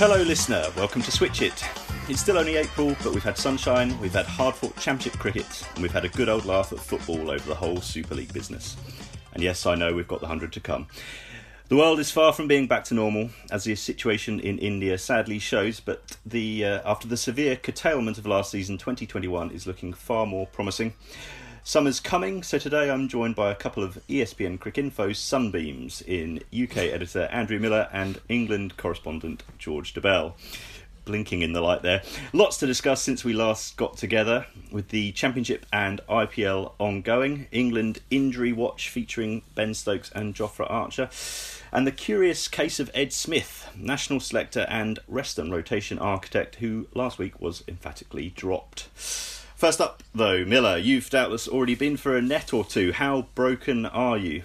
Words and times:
Hello, 0.00 0.22
listener. 0.22 0.64
Welcome 0.78 1.02
to 1.02 1.12
Switch 1.12 1.40
Hit. 1.40 1.62
It's 2.08 2.22
still 2.22 2.38
only 2.38 2.56
April, 2.56 2.96
but 3.02 3.12
we've 3.12 3.22
had 3.22 3.36
sunshine, 3.36 4.00
we've 4.00 4.14
had 4.14 4.24
hard 4.24 4.54
fought 4.54 4.74
championship 4.76 5.20
cricket, 5.20 5.62
and 5.74 5.82
we've 5.82 5.92
had 5.92 6.06
a 6.06 6.08
good 6.08 6.30
old 6.30 6.46
laugh 6.46 6.72
at 6.72 6.78
football 6.78 7.30
over 7.30 7.46
the 7.46 7.54
whole 7.54 7.82
Super 7.82 8.14
League 8.14 8.32
business. 8.32 8.78
And 9.34 9.42
yes, 9.42 9.66
I 9.66 9.74
know 9.74 9.92
we've 9.92 10.08
got 10.08 10.20
the 10.20 10.26
100 10.26 10.54
to 10.54 10.60
come. 10.60 10.86
The 11.68 11.76
world 11.76 12.00
is 12.00 12.10
far 12.10 12.32
from 12.32 12.48
being 12.48 12.66
back 12.66 12.84
to 12.84 12.94
normal, 12.94 13.28
as 13.50 13.64
the 13.64 13.74
situation 13.74 14.40
in 14.40 14.56
India 14.58 14.96
sadly 14.96 15.38
shows, 15.38 15.80
but 15.80 16.16
the, 16.24 16.64
uh, 16.64 16.90
after 16.90 17.06
the 17.06 17.18
severe 17.18 17.56
curtailment 17.56 18.16
of 18.16 18.24
last 18.26 18.52
season, 18.52 18.78
2021 18.78 19.50
is 19.50 19.66
looking 19.66 19.92
far 19.92 20.24
more 20.24 20.46
promising. 20.46 20.94
Summer's 21.70 22.00
coming, 22.00 22.42
so 22.42 22.58
today 22.58 22.90
I'm 22.90 23.06
joined 23.06 23.36
by 23.36 23.52
a 23.52 23.54
couple 23.54 23.84
of 23.84 23.96
ESPN 24.08 24.58
Cricinfo 24.58 25.14
sunbeams 25.14 26.02
in 26.02 26.42
UK 26.52 26.78
editor 26.78 27.28
Andrew 27.30 27.60
Miller 27.60 27.88
and 27.92 28.20
England 28.28 28.76
correspondent 28.76 29.44
George 29.56 29.94
Dobell. 29.94 30.32
Blinking 31.04 31.42
in 31.42 31.52
the 31.52 31.60
light 31.60 31.82
there. 31.82 32.02
Lots 32.32 32.56
to 32.56 32.66
discuss 32.66 33.02
since 33.02 33.22
we 33.22 33.34
last 33.34 33.76
got 33.76 33.96
together, 33.96 34.46
with 34.72 34.88
the 34.88 35.12
Championship 35.12 35.64
and 35.72 36.00
IPL 36.08 36.72
ongoing, 36.80 37.46
England 37.52 38.00
injury 38.10 38.52
watch 38.52 38.88
featuring 38.88 39.42
Ben 39.54 39.72
Stokes 39.72 40.10
and 40.12 40.34
Jofra 40.34 40.68
Archer, 40.68 41.08
and 41.70 41.86
the 41.86 41.92
curious 41.92 42.48
case 42.48 42.80
of 42.80 42.90
Ed 42.94 43.12
Smith, 43.12 43.70
national 43.76 44.18
selector 44.18 44.66
and 44.68 44.98
rest 45.06 45.38
and 45.38 45.52
rotation 45.52 46.00
architect, 46.00 46.56
who 46.56 46.88
last 46.94 47.20
week 47.20 47.40
was 47.40 47.62
emphatically 47.68 48.30
dropped. 48.30 48.88
First 49.60 49.78
up, 49.78 50.02
though, 50.14 50.42
Miller, 50.46 50.78
you've 50.78 51.10
doubtless 51.10 51.46
already 51.46 51.74
been 51.74 51.98
for 51.98 52.16
a 52.16 52.22
net 52.22 52.54
or 52.54 52.64
two. 52.64 52.92
How 52.92 53.26
broken 53.34 53.84
are 53.84 54.16
you? 54.16 54.42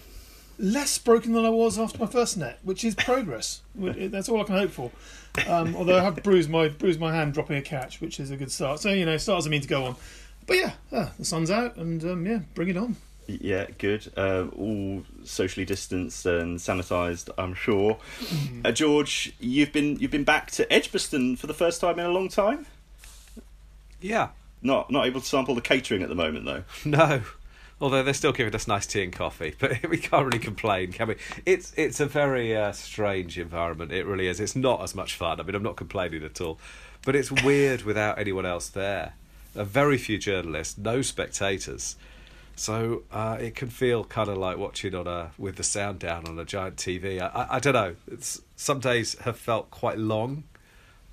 less 0.60 0.98
broken 0.98 1.32
than 1.32 1.46
I 1.46 1.50
was 1.50 1.80
after 1.80 2.00
my 2.00 2.06
first 2.06 2.36
net, 2.36 2.60
which 2.64 2.84
is 2.84 2.96
progress. 2.96 3.62
That's 3.76 4.28
all 4.28 4.42
I 4.42 4.44
can 4.44 4.56
hope 4.56 4.72
for. 4.72 4.92
Um, 5.48 5.74
although 5.74 5.98
I 5.98 6.02
have 6.02 6.22
bruised 6.22 6.50
my 6.50 6.68
bruised 6.68 7.00
my 7.00 7.14
hand 7.14 7.34
dropping 7.34 7.56
a 7.56 7.62
catch, 7.62 8.02
which 8.02 8.20
is 8.20 8.30
a 8.30 8.36
good 8.36 8.52
start. 8.52 8.82
So 8.82 8.90
you 8.90 9.06
know, 9.06 9.16
start 9.16 9.38
doesn't 9.38 9.52
mean 9.52 9.62
to 9.62 9.70
go 9.70 9.86
on. 9.86 9.96
But 10.48 10.58
yeah, 10.58 10.72
uh, 10.92 11.10
the 11.18 11.24
sun's 11.24 11.50
out, 11.50 11.78
and 11.78 12.04
um, 12.04 12.26
yeah, 12.26 12.40
bring 12.54 12.68
it 12.68 12.76
on. 12.76 12.98
Yeah, 13.28 13.68
good. 13.78 14.12
Uh, 14.18 14.48
all 14.58 15.04
socially 15.24 15.66
distanced 15.66 16.26
and 16.26 16.60
sanitised, 16.60 17.30
I'm 17.38 17.54
sure. 17.54 18.00
Uh, 18.66 18.74
George, 18.74 19.34
you've 19.40 19.72
been 19.72 19.98
you've 19.98 20.12
been 20.12 20.26
back 20.26 20.52
to 20.52 20.72
Edgbaston 20.72 21.38
for 21.38 21.48
the 21.48 21.54
first 21.54 21.80
time 21.80 22.00
in 22.00 22.06
a 22.06 22.12
long 22.12 22.28
time. 22.28 22.66
Yeah. 24.02 24.30
Not 24.66 24.90
not 24.90 25.06
able 25.06 25.22
to 25.22 25.26
sample 25.26 25.54
the 25.54 25.62
catering 25.62 26.02
at 26.02 26.10
the 26.10 26.16
moment 26.16 26.46
though. 26.46 26.64
No. 26.86 27.22
Although 27.80 28.04
they're 28.04 28.14
still 28.14 28.32
giving 28.32 28.56
us 28.56 28.70
nice 28.70 28.88
tea 28.88 29.04
and 29.04 29.12
coffee, 29.12 29.54
but 29.60 29.88
we 29.90 29.98
can't 29.98 30.26
really 30.26 30.40
complain, 30.40 30.92
can 30.92 31.10
we? 31.10 31.18
It's 31.46 31.72
it's 31.78 32.00
a 32.00 32.06
very 32.06 32.56
uh, 32.56 32.72
strange 32.72 33.38
environment. 33.38 33.92
It 33.92 34.06
really 34.06 34.28
is. 34.28 34.40
It's 34.40 34.56
not 34.56 34.82
as 34.82 34.96
much 34.96 35.16
fun. 35.16 35.40
I 35.40 35.44
mean, 35.44 35.56
I'm 35.56 35.64
not 35.64 35.76
complaining 35.76 36.24
at 36.24 36.42
all, 36.42 36.58
but 37.04 37.16
it's 37.16 37.32
weird 37.32 37.84
without 37.84 38.18
anyone 38.18 38.46
else 38.46 38.70
there. 38.70 39.14
A 39.56 39.66
very 39.66 39.98
few 39.98 40.18
journalists, 40.18 40.78
no 40.78 41.02
spectators, 41.02 41.96
so 42.56 43.04
uh, 43.12 43.38
it 43.40 43.56
can 43.56 43.70
feel 43.70 44.04
kind 44.04 44.30
of 44.30 44.38
like 44.38 44.58
watching 44.58 44.96
on 44.96 45.06
a 45.06 45.32
with 45.38 45.58
the 45.58 45.64
sound 45.64 46.00
down 46.00 46.28
on 46.28 46.40
a 46.40 46.46
giant 46.46 46.78
TV. 46.78 47.22
I, 47.22 47.28
I, 47.28 47.56
I 47.58 47.60
don't 47.60 47.74
know. 47.74 47.96
It's 48.08 48.42
some 48.56 48.80
days 48.80 49.20
have 49.20 49.38
felt 49.38 49.70
quite 49.70 49.98
long, 49.98 50.46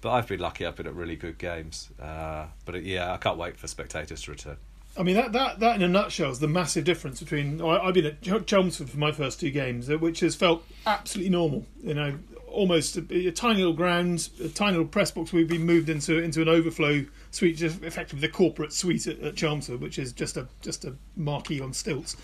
but 0.02 0.10
I've 0.10 0.26
been 0.26 0.40
lucky. 0.40 0.66
I've 0.66 0.76
been 0.76 0.86
at 0.86 0.94
really 0.94 1.16
good 1.16 1.38
games. 1.38 1.88
Uh, 1.98 2.46
but 2.66 2.74
it, 2.74 2.84
yeah, 2.84 3.14
I 3.14 3.16
can't 3.16 3.38
wait 3.38 3.56
for 3.56 3.66
spectators 3.68 4.22
to 4.22 4.32
return. 4.32 4.56
I 4.98 5.02
mean, 5.04 5.16
that, 5.16 5.32
that, 5.32 5.60
that 5.60 5.76
in 5.76 5.82
a 5.82 5.88
nutshell 5.88 6.30
is 6.30 6.40
the 6.40 6.48
massive 6.48 6.84
difference 6.84 7.20
between. 7.20 7.62
I, 7.62 7.78
I've 7.78 7.94
been 7.94 8.04
at 8.04 8.20
Ch- 8.20 8.44
Chelmsford 8.44 8.90
for 8.90 8.98
my 8.98 9.12
first 9.12 9.40
two 9.40 9.50
games, 9.50 9.88
uh, 9.88 9.96
which 9.96 10.20
has 10.20 10.34
felt 10.34 10.66
absolutely 10.86 11.30
normal. 11.30 11.64
You 11.82 11.94
know, 11.94 12.18
almost 12.48 12.96
a, 12.96 13.28
a 13.28 13.30
tiny 13.30 13.60
little 13.60 13.72
ground, 13.72 14.28
a 14.42 14.48
tiny 14.48 14.72
little 14.72 14.86
press 14.86 15.10
box. 15.10 15.32
We've 15.32 15.48
been 15.48 15.64
moved 15.64 15.88
into 15.88 16.18
into 16.18 16.42
an 16.42 16.48
overflow 16.48 17.06
suite, 17.30 17.56
just 17.56 17.82
effectively 17.82 18.20
the 18.20 18.32
corporate 18.32 18.72
suite 18.72 19.06
at, 19.06 19.20
at 19.20 19.36
Chelmsford, 19.36 19.80
which 19.80 19.98
is 19.98 20.12
just 20.12 20.36
a 20.36 20.48
just 20.60 20.84
a 20.84 20.94
marquee 21.16 21.60
on 21.60 21.72
stilts. 21.72 22.16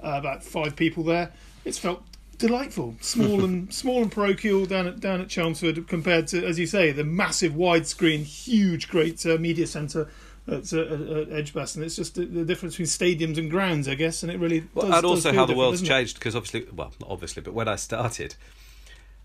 Uh, 0.00 0.14
about 0.16 0.44
five 0.44 0.76
people 0.76 1.02
there. 1.02 1.32
It's 1.64 1.78
felt 1.78 2.04
delightful, 2.38 2.96
small 3.00 3.44
and 3.44 3.72
small 3.74 4.02
and 4.02 4.10
parochial 4.10 4.66
down 4.66 4.86
at 4.86 5.00
down 5.00 5.20
at 5.20 5.28
Chelmsford 5.28 5.86
compared 5.88 6.26
to, 6.28 6.44
as 6.44 6.58
you 6.58 6.66
say, 6.66 6.92
the 6.92 7.04
massive 7.04 7.52
widescreen, 7.52 8.24
huge, 8.24 8.88
great 8.88 9.24
uh, 9.26 9.36
media 9.38 9.66
centre 9.66 10.08
at, 10.48 10.72
uh, 10.72 10.78
at 10.80 11.32
Edgbaston. 11.32 11.82
It's 11.82 11.96
just 11.96 12.14
the, 12.14 12.24
the 12.24 12.44
difference 12.44 12.76
between 12.76 12.88
stadiums 12.88 13.38
and 13.38 13.50
grounds, 13.50 13.88
I 13.88 13.94
guess, 13.94 14.22
and 14.22 14.32
it 14.32 14.38
really. 14.38 14.64
Well, 14.74 14.88
does, 14.88 14.96
and 14.96 15.06
also 15.06 15.32
how 15.32 15.46
the 15.46 15.54
world's 15.54 15.82
changed 15.82 16.18
because 16.18 16.34
obviously, 16.34 16.66
well, 16.72 16.92
not 17.00 17.10
obviously, 17.10 17.42
but 17.42 17.54
when 17.54 17.68
I 17.68 17.76
started 17.76 18.34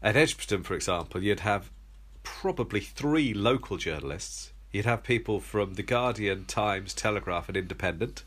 at 0.01 0.15
Edgbaston, 0.15 0.63
for 0.63 0.75
example, 0.75 1.23
you'd 1.23 1.41
have 1.41 1.71
probably 2.23 2.81
three 2.81 3.33
local 3.33 3.77
journalists. 3.77 4.51
You'd 4.71 4.85
have 4.85 5.01
people 5.01 5.39
from 5.39 5.75
the 5.75 5.83
Guardian, 5.83 6.45
Times, 6.45 6.93
Telegraph, 6.93 7.47
and 7.47 7.57
Independent. 7.57 8.23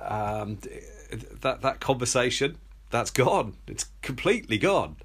Um, 0.00 0.58
that 1.40 1.62
that 1.62 1.80
conversation 1.80 2.58
that's 2.92 3.10
gone. 3.10 3.56
It's 3.66 3.86
completely 4.02 4.58
gone. 4.58 4.96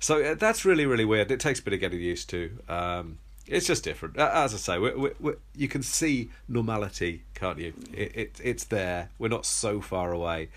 So 0.00 0.22
uh, 0.22 0.34
that's 0.34 0.64
really 0.64 0.86
really 0.86 1.04
weird. 1.04 1.30
It 1.30 1.38
takes 1.38 1.60
a 1.60 1.62
bit 1.62 1.74
of 1.74 1.80
getting 1.80 2.00
used 2.00 2.28
to. 2.30 2.58
Um, 2.68 3.18
it's 3.46 3.66
just 3.66 3.84
different. 3.84 4.16
As 4.16 4.54
I 4.54 4.56
say, 4.56 4.78
we 4.78 4.92
we 4.94 5.10
we 5.20 5.32
you 5.54 5.68
can 5.68 5.82
see 5.82 6.30
normality, 6.48 7.22
can't 7.34 7.58
you? 7.58 7.74
It, 7.92 8.16
it 8.16 8.40
it's 8.42 8.64
there. 8.64 9.10
We're 9.18 9.28
not 9.28 9.46
so 9.46 9.80
far 9.80 10.10
away. 10.12 10.48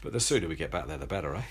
But 0.00 0.12
the 0.12 0.20
sooner 0.20 0.46
we 0.46 0.54
get 0.54 0.70
back 0.70 0.86
there, 0.86 0.96
the 0.96 1.06
better, 1.06 1.34
eh? 1.34 1.42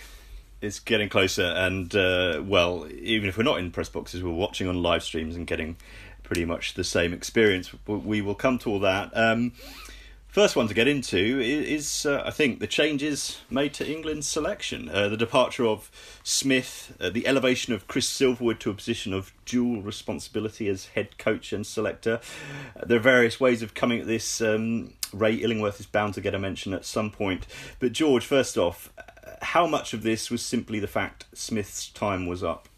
It's 0.61 0.79
getting 0.79 1.09
closer, 1.09 1.43
and 1.43 1.93
uh, 1.93 2.41
well, 2.43 2.87
even 2.91 3.27
if 3.27 3.37
we're 3.37 3.43
not 3.43 3.59
in 3.59 3.71
press 3.71 3.89
boxes, 3.89 4.23
we're 4.23 4.31
watching 4.31 4.67
on 4.67 4.81
live 4.81 5.03
streams 5.03 5.35
and 5.35 5.45
getting 5.45 5.75
pretty 6.23 6.45
much 6.45 6.73
the 6.73 6.83
same 6.83 7.13
experience. 7.13 7.71
We 7.85 8.21
will 8.21 8.35
come 8.35 8.57
to 8.59 8.69
all 8.71 8.79
that. 8.79 9.11
Um, 9.15 9.51
first 10.37 10.55
one 10.55 10.67
to 10.67 10.73
get 10.75 10.87
into 10.87 11.39
is, 11.39 12.05
uh, 12.05 12.21
I 12.23 12.29
think, 12.29 12.59
the 12.59 12.67
changes 12.67 13.39
made 13.49 13.73
to 13.73 13.91
England's 13.91 14.27
selection. 14.27 14.87
Uh, 14.87 15.09
the 15.09 15.17
departure 15.17 15.65
of 15.65 15.89
Smith, 16.23 16.95
uh, 17.01 17.09
the 17.09 17.25
elevation 17.25 17.73
of 17.73 17.87
Chris 17.87 18.07
Silverwood 18.07 18.59
to 18.59 18.69
a 18.69 18.75
position 18.75 19.13
of 19.13 19.33
dual 19.45 19.81
responsibility 19.81 20.67
as 20.67 20.89
head 20.93 21.17
coach 21.17 21.53
and 21.53 21.65
selector. 21.65 22.19
Uh, 22.79 22.85
there 22.85 22.97
are 22.97 23.01
various 23.01 23.39
ways 23.39 23.63
of 23.63 23.73
coming 23.73 23.99
at 23.99 24.05
this. 24.05 24.39
Um, 24.39 24.93
Ray 25.11 25.33
Illingworth 25.37 25.79
is 25.79 25.87
bound 25.87 26.13
to 26.13 26.21
get 26.21 26.35
a 26.35 26.39
mention 26.39 26.71
at 26.71 26.85
some 26.85 27.09
point. 27.09 27.47
But, 27.79 27.93
George, 27.93 28.23
first 28.23 28.59
off, 28.59 28.93
uh, 28.95 29.31
how 29.41 29.65
much 29.65 29.95
of 29.95 30.03
this 30.03 30.29
was 30.29 30.43
simply 30.43 30.77
the 30.77 30.85
fact 30.85 31.25
Smith's 31.33 31.89
time 31.89 32.27
was 32.27 32.43
up? 32.43 32.69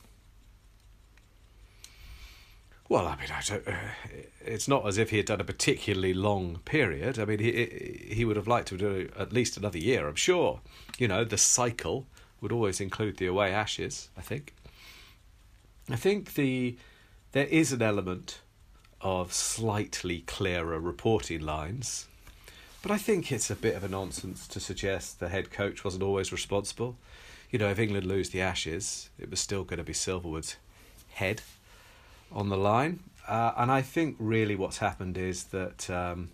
Well, 2.89 3.07
I 3.07 3.15
mean, 3.17 3.29
I 3.29 3.71
uh, 3.71 3.75
it's 4.41 4.67
not 4.67 4.87
as 4.87 4.97
if 4.97 5.11
he 5.11 5.17
had 5.17 5.27
done 5.27 5.39
a 5.39 5.43
particularly 5.43 6.15
long 6.15 6.57
period. 6.65 7.19
I 7.19 7.25
mean, 7.25 7.37
he 7.37 8.09
he 8.11 8.25
would 8.25 8.35
have 8.35 8.47
liked 8.47 8.67
to 8.69 8.77
do 8.77 9.11
at 9.15 9.31
least 9.31 9.57
another 9.57 9.77
year, 9.77 10.07
I'm 10.07 10.15
sure. 10.15 10.61
You 10.97 11.07
know, 11.07 11.23
the 11.23 11.37
cycle 11.37 12.07
would 12.41 12.51
always 12.51 12.81
include 12.81 13.17
the 13.17 13.27
away 13.27 13.53
ashes. 13.53 14.09
I 14.17 14.21
think. 14.21 14.55
I 15.87 15.97
think 15.97 16.33
the 16.33 16.77
there 17.31 17.45
is 17.45 17.71
an 17.71 17.83
element 17.83 18.41
of 19.01 19.33
slightly 19.33 20.21
clearer 20.21 20.79
reporting 20.79 21.41
lines, 21.41 22.07
but 22.81 22.91
I 22.91 22.97
think 22.97 23.31
it's 23.31 23.51
a 23.51 23.55
bit 23.55 23.75
of 23.75 23.83
a 23.83 23.87
nonsense 23.87 24.47
to 24.47 24.59
suggest 24.59 25.19
the 25.19 25.29
head 25.29 25.51
coach 25.51 25.83
wasn't 25.83 26.03
always 26.03 26.31
responsible. 26.31 26.97
You 27.51 27.59
know, 27.59 27.69
if 27.69 27.77
England 27.77 28.07
lose 28.07 28.31
the 28.31 28.41
Ashes, 28.41 29.11
it 29.19 29.29
was 29.29 29.39
still 29.39 29.63
going 29.63 29.77
to 29.77 29.83
be 29.83 29.93
Silverwood's 29.93 30.57
head 31.09 31.43
on 32.31 32.49
the 32.49 32.57
line. 32.57 32.99
Uh, 33.27 33.53
and 33.57 33.71
I 33.71 33.81
think 33.81 34.15
really 34.19 34.55
what's 34.55 34.79
happened 34.79 35.17
is 35.17 35.45
that 35.45 35.89
um, 35.89 36.29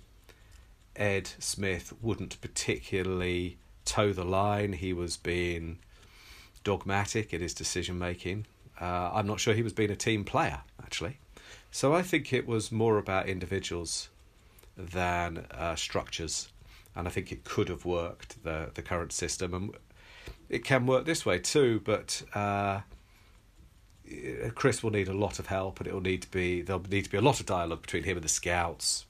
Ed 0.96 1.30
Smith 1.40 1.94
wouldn't 2.02 2.40
particularly 2.42 3.58
toe 3.84 4.14
the 4.14 4.24
line. 4.24 4.74
He 4.74 4.94
was 4.94 5.18
being 5.18 5.80
dogmatic 6.64 7.34
in 7.34 7.42
his 7.42 7.54
decision 7.54 8.00
making. 8.00 8.46
Uh, 8.80 9.12
I'm 9.14 9.28
not 9.28 9.40
sure 9.40 9.54
he 9.54 9.62
was 9.62 9.74
being 9.74 9.92
a 9.92 9.96
team 9.96 10.24
player, 10.24 10.62
actually. 10.82 11.18
So 11.72 11.94
I 11.94 12.02
think 12.02 12.32
it 12.32 12.48
was 12.48 12.72
more 12.72 12.98
about 12.98 13.28
individuals 13.28 14.10
than 14.78 15.46
uh, 15.52 15.76
structures. 15.76 16.50
And 16.96 17.08
I 17.08 17.12
think 17.12 17.32
it 17.32 17.44
could 17.44 17.68
have 17.68 17.84
worked, 17.84 18.42
the, 18.44 18.72
the 18.74 18.82
current 18.82 19.12
system. 19.12 19.54
And 19.54 19.76
it 20.50 20.64
can 20.64 20.86
work 20.86 21.06
this 21.06 21.26
way 21.26 21.40
too, 21.40 21.82
but. 21.84 22.22
Uh, 24.10 24.50
Chris 24.54 24.84
will 24.84 24.92
need 24.92 25.08
a 25.08 25.14
lot 25.14 25.40
of 25.40 25.48
help, 25.48 25.80
and 25.80 25.88
it 25.88 25.94
will 25.94 26.02
need 26.02 26.22
to 26.22 26.32
be 26.32 26.62
there'll 26.62 26.84
need 26.90 27.06
to 27.06 27.10
be 27.10 27.18
a 27.18 27.22
lot 27.22 27.40
of 27.40 27.46
dialogue 27.46 27.82
between 27.82 28.04
him 28.04 28.18
and 28.18 28.24
the 28.24 28.30
scouts, 28.30 29.06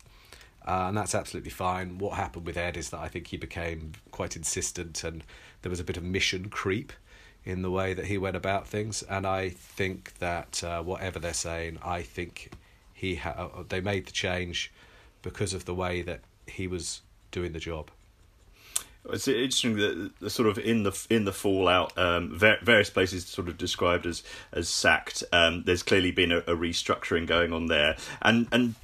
uh, 0.68 0.86
and 0.88 0.97
that's 0.97 1.15
absolutely 1.15 1.51
fine. 1.51 1.97
What 1.97 2.18
happened 2.18 2.45
with 2.45 2.57
Ed 2.57 2.77
is 2.77 2.89
that 2.92 3.00
I 3.00 3.07
think 3.07 3.27
he 3.27 3.38
became 3.38 3.94
quite 4.12 4.36
insistent, 4.36 5.03
and 5.03 5.24
there 5.62 5.69
was 5.69 5.80
a 5.80 5.83
bit 5.83 5.97
of 5.97 6.03
mission 6.03 6.50
creep 6.50 6.94
in 7.44 7.62
the 7.62 7.71
way 7.71 7.94
that 7.94 8.06
he 8.06 8.18
went 8.18 8.36
about 8.36 8.68
things. 8.68 9.03
And 9.03 9.25
I 9.27 9.50
think 9.50 10.18
that 10.19 10.63
uh, 10.63 10.81
whatever 10.81 11.19
they're 11.19 11.33
saying, 11.33 11.77
I 11.83 12.01
think 12.01 12.51
he 12.94 13.15
ha- 13.15 13.63
they 13.69 13.81
made 13.81 14.07
the 14.07 14.12
change 14.12 14.74
because 15.21 15.53
of 15.53 15.65
the 15.65 15.75
way 15.75 16.01
that 16.01 16.21
he 16.47 16.68
was 16.68 17.01
doing 17.31 17.53
the 17.53 17.59
job. 17.59 17.92
It's 19.12 19.28
interesting 19.28 19.75
that 19.78 20.12
the 20.19 20.30
sort 20.30 20.50
of 20.50 20.57
in 20.57 20.84
the 20.84 21.06
in 21.10 21.25
the 21.25 21.34
fallout, 21.34 21.98
um, 21.98 22.38
various 22.38 22.90
places 22.90 23.25
sort 23.25 23.48
of 23.48 23.57
described 23.57 24.06
as 24.06 24.24
as 24.52 24.68
sacked. 24.69 25.24
Um, 25.31 25.63
there's 25.63 25.84
clearly 25.84 26.12
been 26.12 26.31
a, 26.31 26.40
a, 26.40 26.56
restructuring 26.56 27.28
going 27.28 27.54
on 27.54 27.68
there, 27.68 27.98
and 28.22 28.48
and 28.52 28.75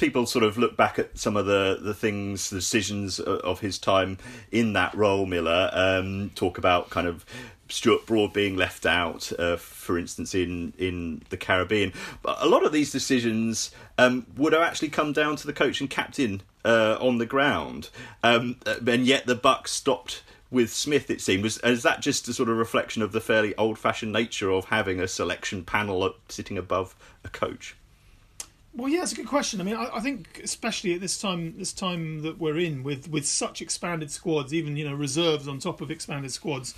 people 0.00 0.26
sort 0.26 0.44
of 0.44 0.58
look 0.58 0.76
back 0.76 0.98
at 0.98 1.16
some 1.16 1.36
of 1.36 1.46
the 1.46 1.78
the 1.80 1.94
things, 1.94 2.50
the 2.50 2.56
decisions 2.56 3.20
of 3.20 3.60
his 3.60 3.78
time 3.78 4.18
in 4.50 4.72
that 4.72 4.94
role. 4.94 5.26
Miller 5.26 5.70
um, 5.72 6.30
talk 6.34 6.58
about 6.58 6.90
kind 6.90 7.06
of 7.06 7.24
Stuart 7.68 8.06
Broad 8.06 8.32
being 8.32 8.56
left 8.56 8.86
out, 8.86 9.30
uh, 9.38 9.56
for 9.56 9.98
instance, 9.98 10.34
in 10.34 10.72
in 10.78 11.22
the 11.28 11.36
Caribbean. 11.36 11.92
But 12.22 12.38
a 12.40 12.48
lot 12.48 12.64
of 12.64 12.72
these 12.72 12.90
decisions 12.90 13.70
um, 13.98 14.26
would 14.36 14.52
have 14.52 14.62
actually 14.62 14.88
come 14.88 15.12
down 15.12 15.36
to 15.36 15.46
the 15.46 15.52
coach 15.52 15.80
and 15.80 15.88
captain 15.88 16.42
uh, 16.64 16.96
on 17.00 17.18
the 17.18 17.26
ground, 17.26 17.90
um, 18.22 18.56
and 18.66 19.06
yet 19.06 19.26
the 19.26 19.34
buck 19.34 19.68
stopped 19.68 20.22
with 20.50 20.72
Smith. 20.72 21.10
It 21.10 21.20
seemed 21.20 21.44
was 21.44 21.58
is 21.58 21.82
that 21.82 22.00
just 22.00 22.26
a 22.28 22.32
sort 22.32 22.48
of 22.48 22.56
reflection 22.56 23.02
of 23.02 23.12
the 23.12 23.20
fairly 23.20 23.54
old-fashioned 23.56 24.12
nature 24.12 24.50
of 24.50 24.66
having 24.66 24.98
a 24.98 25.06
selection 25.06 25.64
panel 25.64 26.14
sitting 26.28 26.58
above 26.58 26.96
a 27.22 27.28
coach? 27.28 27.76
Well, 28.74 28.88
yeah, 28.88 29.02
it's 29.02 29.12
a 29.12 29.16
good 29.16 29.26
question. 29.26 29.60
I 29.60 29.64
mean, 29.64 29.74
I, 29.74 29.96
I, 29.96 30.00
think 30.00 30.40
especially 30.44 30.94
at 30.94 31.00
this 31.00 31.20
time, 31.20 31.58
this 31.58 31.72
time 31.72 32.22
that 32.22 32.38
we're 32.38 32.58
in, 32.58 32.84
with 32.84 33.10
with 33.10 33.26
such 33.26 33.60
expanded 33.60 34.10
squads, 34.12 34.54
even 34.54 34.76
you 34.76 34.88
know 34.88 34.94
reserves 34.94 35.48
on 35.48 35.58
top 35.58 35.80
of 35.80 35.90
expanded 35.90 36.30
squads, 36.30 36.74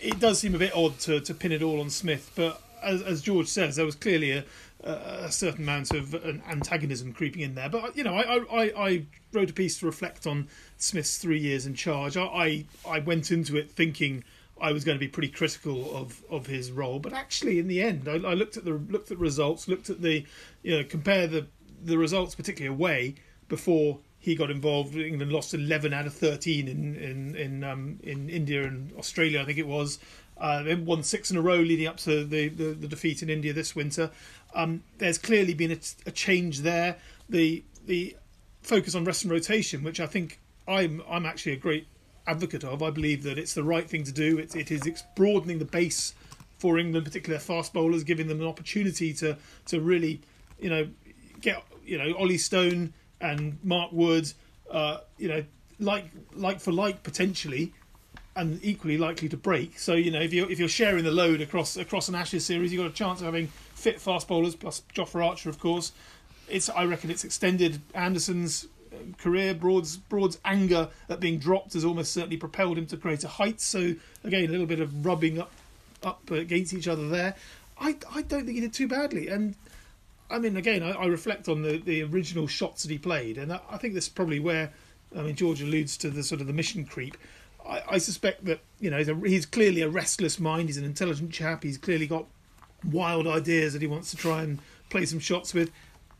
it 0.00 0.18
does 0.18 0.38
seem 0.38 0.54
a 0.54 0.58
bit 0.58 0.74
odd 0.74 0.98
to, 1.00 1.20
to 1.20 1.34
pin 1.34 1.52
it 1.52 1.62
all 1.62 1.80
on 1.80 1.90
Smith. 1.90 2.32
But 2.34 2.62
as, 2.82 3.02
as 3.02 3.20
George 3.20 3.48
says, 3.48 3.76
there 3.76 3.84
was 3.84 3.94
clearly 3.94 4.32
a, 4.32 4.44
a 4.82 5.30
certain 5.30 5.64
amount 5.64 5.92
of 5.92 6.14
an 6.14 6.42
antagonism 6.48 7.12
creeping 7.12 7.42
in 7.42 7.54
there. 7.54 7.68
But 7.68 7.96
you 7.96 8.04
know, 8.04 8.14
I, 8.14 8.38
I, 8.50 8.72
I 8.76 9.02
wrote 9.32 9.50
a 9.50 9.54
piece 9.54 9.78
to 9.80 9.86
reflect 9.86 10.26
on 10.26 10.48
Smith's 10.78 11.18
three 11.18 11.38
years 11.38 11.66
in 11.66 11.74
charge. 11.74 12.16
I, 12.16 12.64
I 12.88 13.00
went 13.00 13.30
into 13.30 13.56
it 13.56 13.70
thinking 13.70 14.24
I 14.60 14.72
was 14.72 14.84
going 14.84 14.96
to 14.96 15.00
be 15.00 15.08
pretty 15.08 15.28
critical 15.28 15.94
of, 15.94 16.22
of 16.30 16.46
his 16.46 16.72
role, 16.72 16.98
but 16.98 17.12
actually, 17.12 17.58
in 17.58 17.68
the 17.68 17.82
end, 17.82 18.08
I, 18.08 18.14
I 18.14 18.34
looked 18.34 18.56
at 18.56 18.64
the 18.64 18.72
looked 18.72 19.10
at 19.10 19.18
results, 19.18 19.68
looked 19.68 19.90
at 19.90 20.00
the 20.02 20.24
you 20.62 20.76
know 20.76 20.84
compare 20.84 21.26
the 21.26 21.46
the 21.82 21.98
results, 21.98 22.34
particularly 22.34 22.74
away, 22.74 23.16
before 23.48 23.98
he 24.18 24.34
got 24.34 24.50
involved. 24.50 24.96
England 24.96 25.32
lost 25.32 25.54
eleven 25.54 25.92
out 25.92 26.06
of 26.06 26.14
thirteen 26.14 26.68
in 26.68 26.96
in 26.96 27.36
in, 27.36 27.64
um, 27.64 27.98
in 28.02 28.30
India 28.30 28.64
and 28.64 28.92
Australia, 28.98 29.40
I 29.40 29.44
think 29.44 29.58
it 29.58 29.66
was. 29.66 29.98
Uh, 30.38 30.62
they 30.62 30.74
won 30.74 31.02
six 31.02 31.30
in 31.30 31.36
a 31.36 31.40
row 31.40 31.56
leading 31.56 31.86
up 31.86 31.96
to 31.96 32.22
the, 32.22 32.48
the, 32.48 32.74
the 32.74 32.86
defeat 32.86 33.22
in 33.22 33.30
India 33.30 33.54
this 33.54 33.74
winter. 33.74 34.10
Um, 34.54 34.82
there's 34.98 35.16
clearly 35.16 35.54
been 35.54 35.72
a, 35.72 35.78
a, 36.04 36.10
change 36.10 36.60
there. 36.60 36.96
The 37.28 37.64
the 37.86 38.16
focus 38.62 38.94
on 38.94 39.04
rest 39.04 39.22
and 39.22 39.32
rotation, 39.32 39.82
which 39.82 40.00
I 40.00 40.06
think 40.06 40.40
I'm 40.68 41.02
I'm 41.08 41.24
actually 41.24 41.52
a 41.52 41.56
great 41.56 41.86
advocate 42.26 42.64
of. 42.64 42.82
I 42.82 42.90
believe 42.90 43.22
that 43.24 43.38
it's 43.38 43.54
the 43.54 43.62
right 43.62 43.88
thing 43.88 44.04
to 44.04 44.12
do. 44.12 44.38
It, 44.38 44.54
it 44.54 44.70
is 44.70 45.02
broadening 45.14 45.58
the 45.58 45.64
base 45.64 46.14
for 46.58 46.78
England, 46.78 47.06
particularly 47.06 47.42
fast 47.42 47.72
bowlers, 47.72 48.04
giving 48.04 48.28
them 48.28 48.40
an 48.40 48.46
opportunity 48.46 49.12
to 49.14 49.36
to 49.66 49.80
really, 49.80 50.20
you 50.58 50.70
know, 50.70 50.88
get 51.40 51.62
you 51.84 51.98
know 51.98 52.14
Ollie 52.16 52.38
Stone 52.38 52.92
and 53.20 53.58
Mark 53.62 53.92
Wood, 53.92 54.32
uh, 54.70 54.98
you 55.18 55.28
know, 55.28 55.44
like 55.78 56.10
like 56.34 56.60
for 56.60 56.72
like 56.72 57.02
potentially, 57.02 57.72
and 58.34 58.58
equally 58.62 58.98
likely 58.98 59.28
to 59.28 59.36
break. 59.36 59.78
So 59.78 59.94
you 59.94 60.10
know, 60.10 60.20
if 60.20 60.32
you're 60.32 60.50
if 60.50 60.58
you're 60.58 60.68
sharing 60.68 61.04
the 61.04 61.10
load 61.10 61.40
across 61.40 61.76
across 61.76 62.08
an 62.08 62.14
Ashes 62.14 62.44
series, 62.44 62.72
you've 62.72 62.82
got 62.82 62.90
a 62.90 62.94
chance 62.94 63.20
of 63.20 63.26
having 63.26 63.48
fit 63.74 64.00
fast 64.00 64.28
bowlers 64.28 64.54
plus 64.54 64.82
Jofra 64.94 65.26
Archer, 65.26 65.48
of 65.48 65.58
course. 65.58 65.92
It's 66.48 66.68
I 66.68 66.84
reckon 66.84 67.10
it's 67.10 67.24
extended 67.24 67.80
Anderson's 67.94 68.66
career. 69.18 69.54
Broad's 69.54 69.96
Broad's 69.96 70.38
anger 70.44 70.88
at 71.08 71.20
being 71.20 71.38
dropped 71.38 71.74
has 71.74 71.84
almost 71.84 72.12
certainly 72.12 72.36
propelled 72.36 72.78
him 72.78 72.86
to 72.86 72.96
greater 72.96 73.28
heights. 73.28 73.64
So 73.64 73.94
again, 74.24 74.44
a 74.44 74.48
little 74.48 74.66
bit 74.66 74.80
of 74.80 75.04
rubbing 75.04 75.40
up 75.40 75.50
up 76.02 76.30
against 76.30 76.72
each 76.72 76.88
other 76.88 77.08
there. 77.08 77.34
I, 77.78 77.96
I 78.14 78.22
don't 78.22 78.44
think 78.44 78.54
he 78.54 78.60
did 78.60 78.72
too 78.72 78.88
badly, 78.88 79.28
and 79.28 79.54
I 80.30 80.38
mean, 80.38 80.56
again, 80.56 80.82
I, 80.82 80.90
I 80.92 81.06
reflect 81.06 81.48
on 81.48 81.62
the, 81.62 81.78
the 81.78 82.02
original 82.02 82.46
shots 82.46 82.82
that 82.82 82.90
he 82.90 82.98
played, 82.98 83.38
and 83.38 83.52
I, 83.52 83.76
think 83.76 83.94
this 83.94 84.04
is 84.04 84.10
probably 84.10 84.40
where 84.40 84.72
I 85.16 85.22
mean 85.22 85.36
George 85.36 85.62
alludes 85.62 85.96
to 85.98 86.10
the 86.10 86.22
sort 86.22 86.40
of 86.40 86.46
the 86.46 86.52
mission 86.52 86.84
creep. 86.84 87.16
I, 87.66 87.82
I 87.92 87.98
suspect 87.98 88.44
that 88.46 88.60
you 88.80 88.90
know 88.90 88.98
he's, 88.98 89.08
a, 89.08 89.14
he's 89.14 89.46
clearly 89.46 89.82
a 89.82 89.88
restless 89.88 90.40
mind. 90.40 90.68
He's 90.68 90.78
an 90.78 90.84
intelligent 90.84 91.32
chap. 91.32 91.62
He's 91.62 91.78
clearly 91.78 92.06
got 92.06 92.26
wild 92.84 93.26
ideas 93.26 93.72
that 93.72 93.82
he 93.82 93.88
wants 93.88 94.10
to 94.10 94.16
try 94.16 94.42
and 94.42 94.60
play 94.90 95.04
some 95.06 95.18
shots 95.18 95.54
with. 95.54 95.70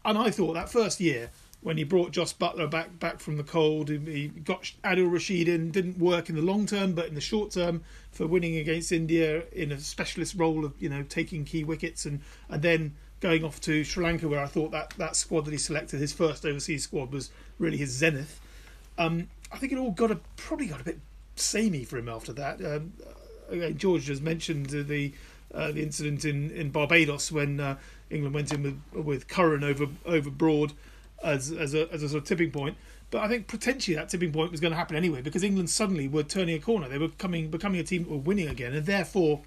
And 0.04 0.16
I 0.16 0.30
thought 0.30 0.54
that 0.54 0.70
first 0.70 1.00
year 1.00 1.30
when 1.66 1.78
he 1.78 1.82
brought 1.82 2.12
Jos 2.12 2.32
Buttler 2.32 2.70
back 2.70 2.96
back 3.00 3.18
from 3.18 3.38
the 3.38 3.42
cold. 3.42 3.88
He 3.88 4.28
got 4.28 4.70
Adil 4.84 5.10
Rashid 5.10 5.48
in. 5.48 5.72
Didn't 5.72 5.98
work 5.98 6.28
in 6.28 6.36
the 6.36 6.40
long 6.40 6.64
term, 6.64 6.92
but 6.92 7.08
in 7.08 7.16
the 7.16 7.20
short 7.20 7.50
term, 7.50 7.82
for 8.12 8.24
winning 8.28 8.54
against 8.54 8.92
India 8.92 9.42
in 9.50 9.72
a 9.72 9.80
specialist 9.80 10.36
role 10.36 10.64
of 10.64 10.80
you 10.80 10.88
know 10.88 11.02
taking 11.02 11.44
key 11.44 11.64
wickets 11.64 12.06
and 12.06 12.20
and 12.48 12.62
then 12.62 12.94
going 13.18 13.42
off 13.42 13.60
to 13.62 13.82
Sri 13.82 14.04
Lanka, 14.04 14.28
where 14.28 14.38
I 14.38 14.46
thought 14.46 14.70
that 14.70 14.94
that 14.98 15.16
squad 15.16 15.44
that 15.46 15.50
he 15.50 15.58
selected, 15.58 15.98
his 15.98 16.12
first 16.12 16.46
overseas 16.46 16.84
squad, 16.84 17.10
was 17.10 17.30
really 17.58 17.78
his 17.78 17.90
zenith. 17.90 18.40
Um, 18.96 19.26
I 19.50 19.56
think 19.56 19.72
it 19.72 19.78
all 19.78 19.90
got 19.90 20.12
a 20.12 20.20
probably 20.36 20.66
got 20.66 20.82
a 20.82 20.84
bit 20.84 21.00
samey 21.34 21.82
for 21.82 21.98
him 21.98 22.08
after 22.08 22.32
that. 22.34 22.64
Um, 22.64 22.92
again, 23.50 23.76
George 23.76 24.04
just 24.04 24.22
mentioned 24.22 24.66
the 24.66 25.12
uh, 25.52 25.72
the 25.72 25.82
incident 25.82 26.24
in, 26.24 26.52
in 26.52 26.70
Barbados 26.70 27.32
when 27.32 27.58
uh, 27.58 27.76
England 28.08 28.36
went 28.36 28.52
in 28.52 28.62
with 28.62 29.04
with 29.04 29.26
Curran 29.26 29.64
over 29.64 29.88
over 30.04 30.30
Broad 30.30 30.72
as 31.22 31.50
as 31.50 31.74
a 31.74 31.92
as 31.92 32.02
a 32.02 32.08
sort 32.08 32.22
of 32.22 32.28
tipping 32.28 32.50
point. 32.50 32.76
But 33.10 33.22
I 33.22 33.28
think 33.28 33.46
potentially 33.46 33.94
that 33.96 34.08
tipping 34.08 34.32
point 34.32 34.50
was 34.50 34.60
going 34.60 34.72
to 34.72 34.76
happen 34.76 34.96
anyway 34.96 35.22
because 35.22 35.44
England 35.44 35.70
suddenly 35.70 36.08
were 36.08 36.24
turning 36.24 36.56
a 36.56 36.58
corner. 36.58 36.88
They 36.88 36.98
were 36.98 37.08
coming 37.08 37.50
becoming 37.50 37.80
a 37.80 37.84
team 37.84 38.04
that 38.04 38.10
were 38.10 38.16
winning 38.16 38.48
again, 38.48 38.74
and 38.74 38.84
therefore, 38.84 39.42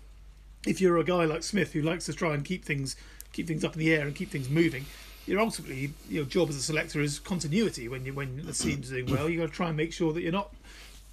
if 0.65 0.79
you're 0.79 0.97
a 0.97 1.03
guy 1.03 1.25
like 1.25 1.43
Smith 1.43 1.73
who 1.73 1.81
likes 1.81 2.05
to 2.05 2.13
try 2.13 2.33
and 2.33 2.45
keep 2.45 2.63
things 2.63 2.95
keep 3.33 3.47
things 3.47 3.63
up 3.63 3.73
in 3.73 3.79
the 3.79 3.93
air 3.93 4.07
and 4.07 4.15
keep 4.15 4.31
things 4.31 4.49
moving, 4.49 4.85
your 5.25 5.39
ultimately 5.39 5.93
your 6.09 6.25
job 6.25 6.49
as 6.49 6.55
a 6.55 6.61
selector 6.61 7.01
is 7.01 7.19
continuity. 7.19 7.87
When 7.87 8.05
you 8.05 8.13
when 8.13 8.45
the 8.45 8.53
team's 8.53 8.89
doing 8.89 9.07
well, 9.07 9.29
you 9.29 9.41
have 9.41 9.49
got 9.49 9.53
to 9.53 9.57
try 9.57 9.67
and 9.67 9.77
make 9.77 9.93
sure 9.93 10.13
that 10.13 10.21
you're 10.21 10.31
not 10.31 10.53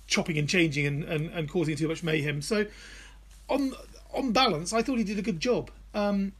chopping 0.06 0.38
and 0.38 0.49
changing 0.49 0.87
and, 0.87 1.05
and, 1.05 1.31
and 1.31 1.49
causing 1.49 1.76
too 1.76 1.88
much 1.88 2.03
mayhem. 2.03 2.43
So, 2.43 2.67
on 3.49 3.73
on 4.14 4.32
balance, 4.32 4.73
I 4.73 4.82
thought 4.82 4.99
he 4.99 5.05
did 5.05 5.19
a 5.19 5.23
good 5.23 5.41
job. 5.41 5.70
Um, 5.94 6.32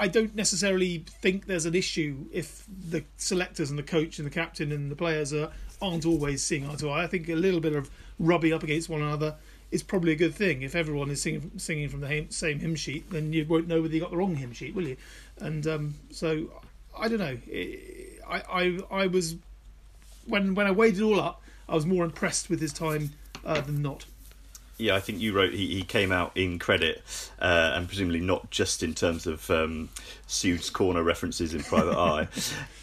I 0.00 0.08
don't 0.08 0.34
necessarily 0.34 1.04
think 1.06 1.44
there's 1.44 1.66
an 1.66 1.74
issue 1.74 2.24
if 2.32 2.64
the 2.88 3.04
selectors 3.18 3.68
and 3.68 3.78
the 3.78 3.82
coach 3.82 4.18
and 4.18 4.26
the 4.26 4.30
captain 4.30 4.72
and 4.72 4.90
the 4.90 4.96
players 4.96 5.34
are, 5.34 5.50
aren't 5.82 6.06
always 6.06 6.42
seeing 6.42 6.66
eye 6.66 6.74
to 6.76 6.88
eye. 6.88 7.04
I 7.04 7.06
think 7.06 7.28
a 7.28 7.34
little 7.34 7.60
bit 7.60 7.74
of 7.76 7.90
rubbing 8.18 8.54
up 8.54 8.62
against 8.62 8.88
one 8.88 9.02
another 9.02 9.36
is 9.70 9.82
probably 9.82 10.12
a 10.12 10.16
good 10.16 10.34
thing. 10.34 10.62
If 10.62 10.74
everyone 10.74 11.10
is 11.10 11.20
singing 11.20 11.50
singing 11.58 11.90
from 11.90 12.00
the 12.00 12.26
same 12.30 12.60
hymn 12.60 12.76
sheet, 12.76 13.10
then 13.10 13.34
you 13.34 13.44
won't 13.44 13.68
know 13.68 13.82
whether 13.82 13.92
you 13.92 14.00
got 14.00 14.10
the 14.10 14.16
wrong 14.16 14.36
hymn 14.36 14.54
sheet, 14.54 14.74
will 14.74 14.88
you? 14.88 14.96
And 15.38 15.66
um, 15.66 15.94
so 16.10 16.48
I 16.98 17.08
don't 17.08 17.18
know. 17.18 17.38
I, 18.26 18.42
I 18.50 18.78
I 18.90 19.06
was 19.06 19.36
when 20.26 20.54
when 20.54 20.66
I 20.66 20.70
weighed 20.70 20.96
it 20.96 21.02
all 21.02 21.20
up, 21.20 21.42
I 21.68 21.74
was 21.74 21.84
more 21.84 22.04
impressed 22.04 22.48
with 22.48 22.60
his 22.60 22.72
time 22.72 23.10
uh, 23.44 23.60
than 23.60 23.82
not 23.82 24.06
yeah, 24.80 24.94
I 24.94 25.00
think 25.00 25.20
you 25.20 25.32
wrote 25.32 25.52
he, 25.52 25.74
he 25.74 25.82
came 25.82 26.10
out 26.10 26.32
in 26.36 26.58
credit, 26.58 27.02
uh, 27.40 27.72
and 27.74 27.86
presumably 27.86 28.20
not 28.20 28.50
just 28.50 28.82
in 28.82 28.94
terms 28.94 29.26
of 29.26 29.50
um, 29.50 29.90
Pseuds 30.26 30.70
corner 30.70 31.02
references 31.02 31.54
in 31.54 31.62
Private 31.62 31.96
Eye. 31.98 32.28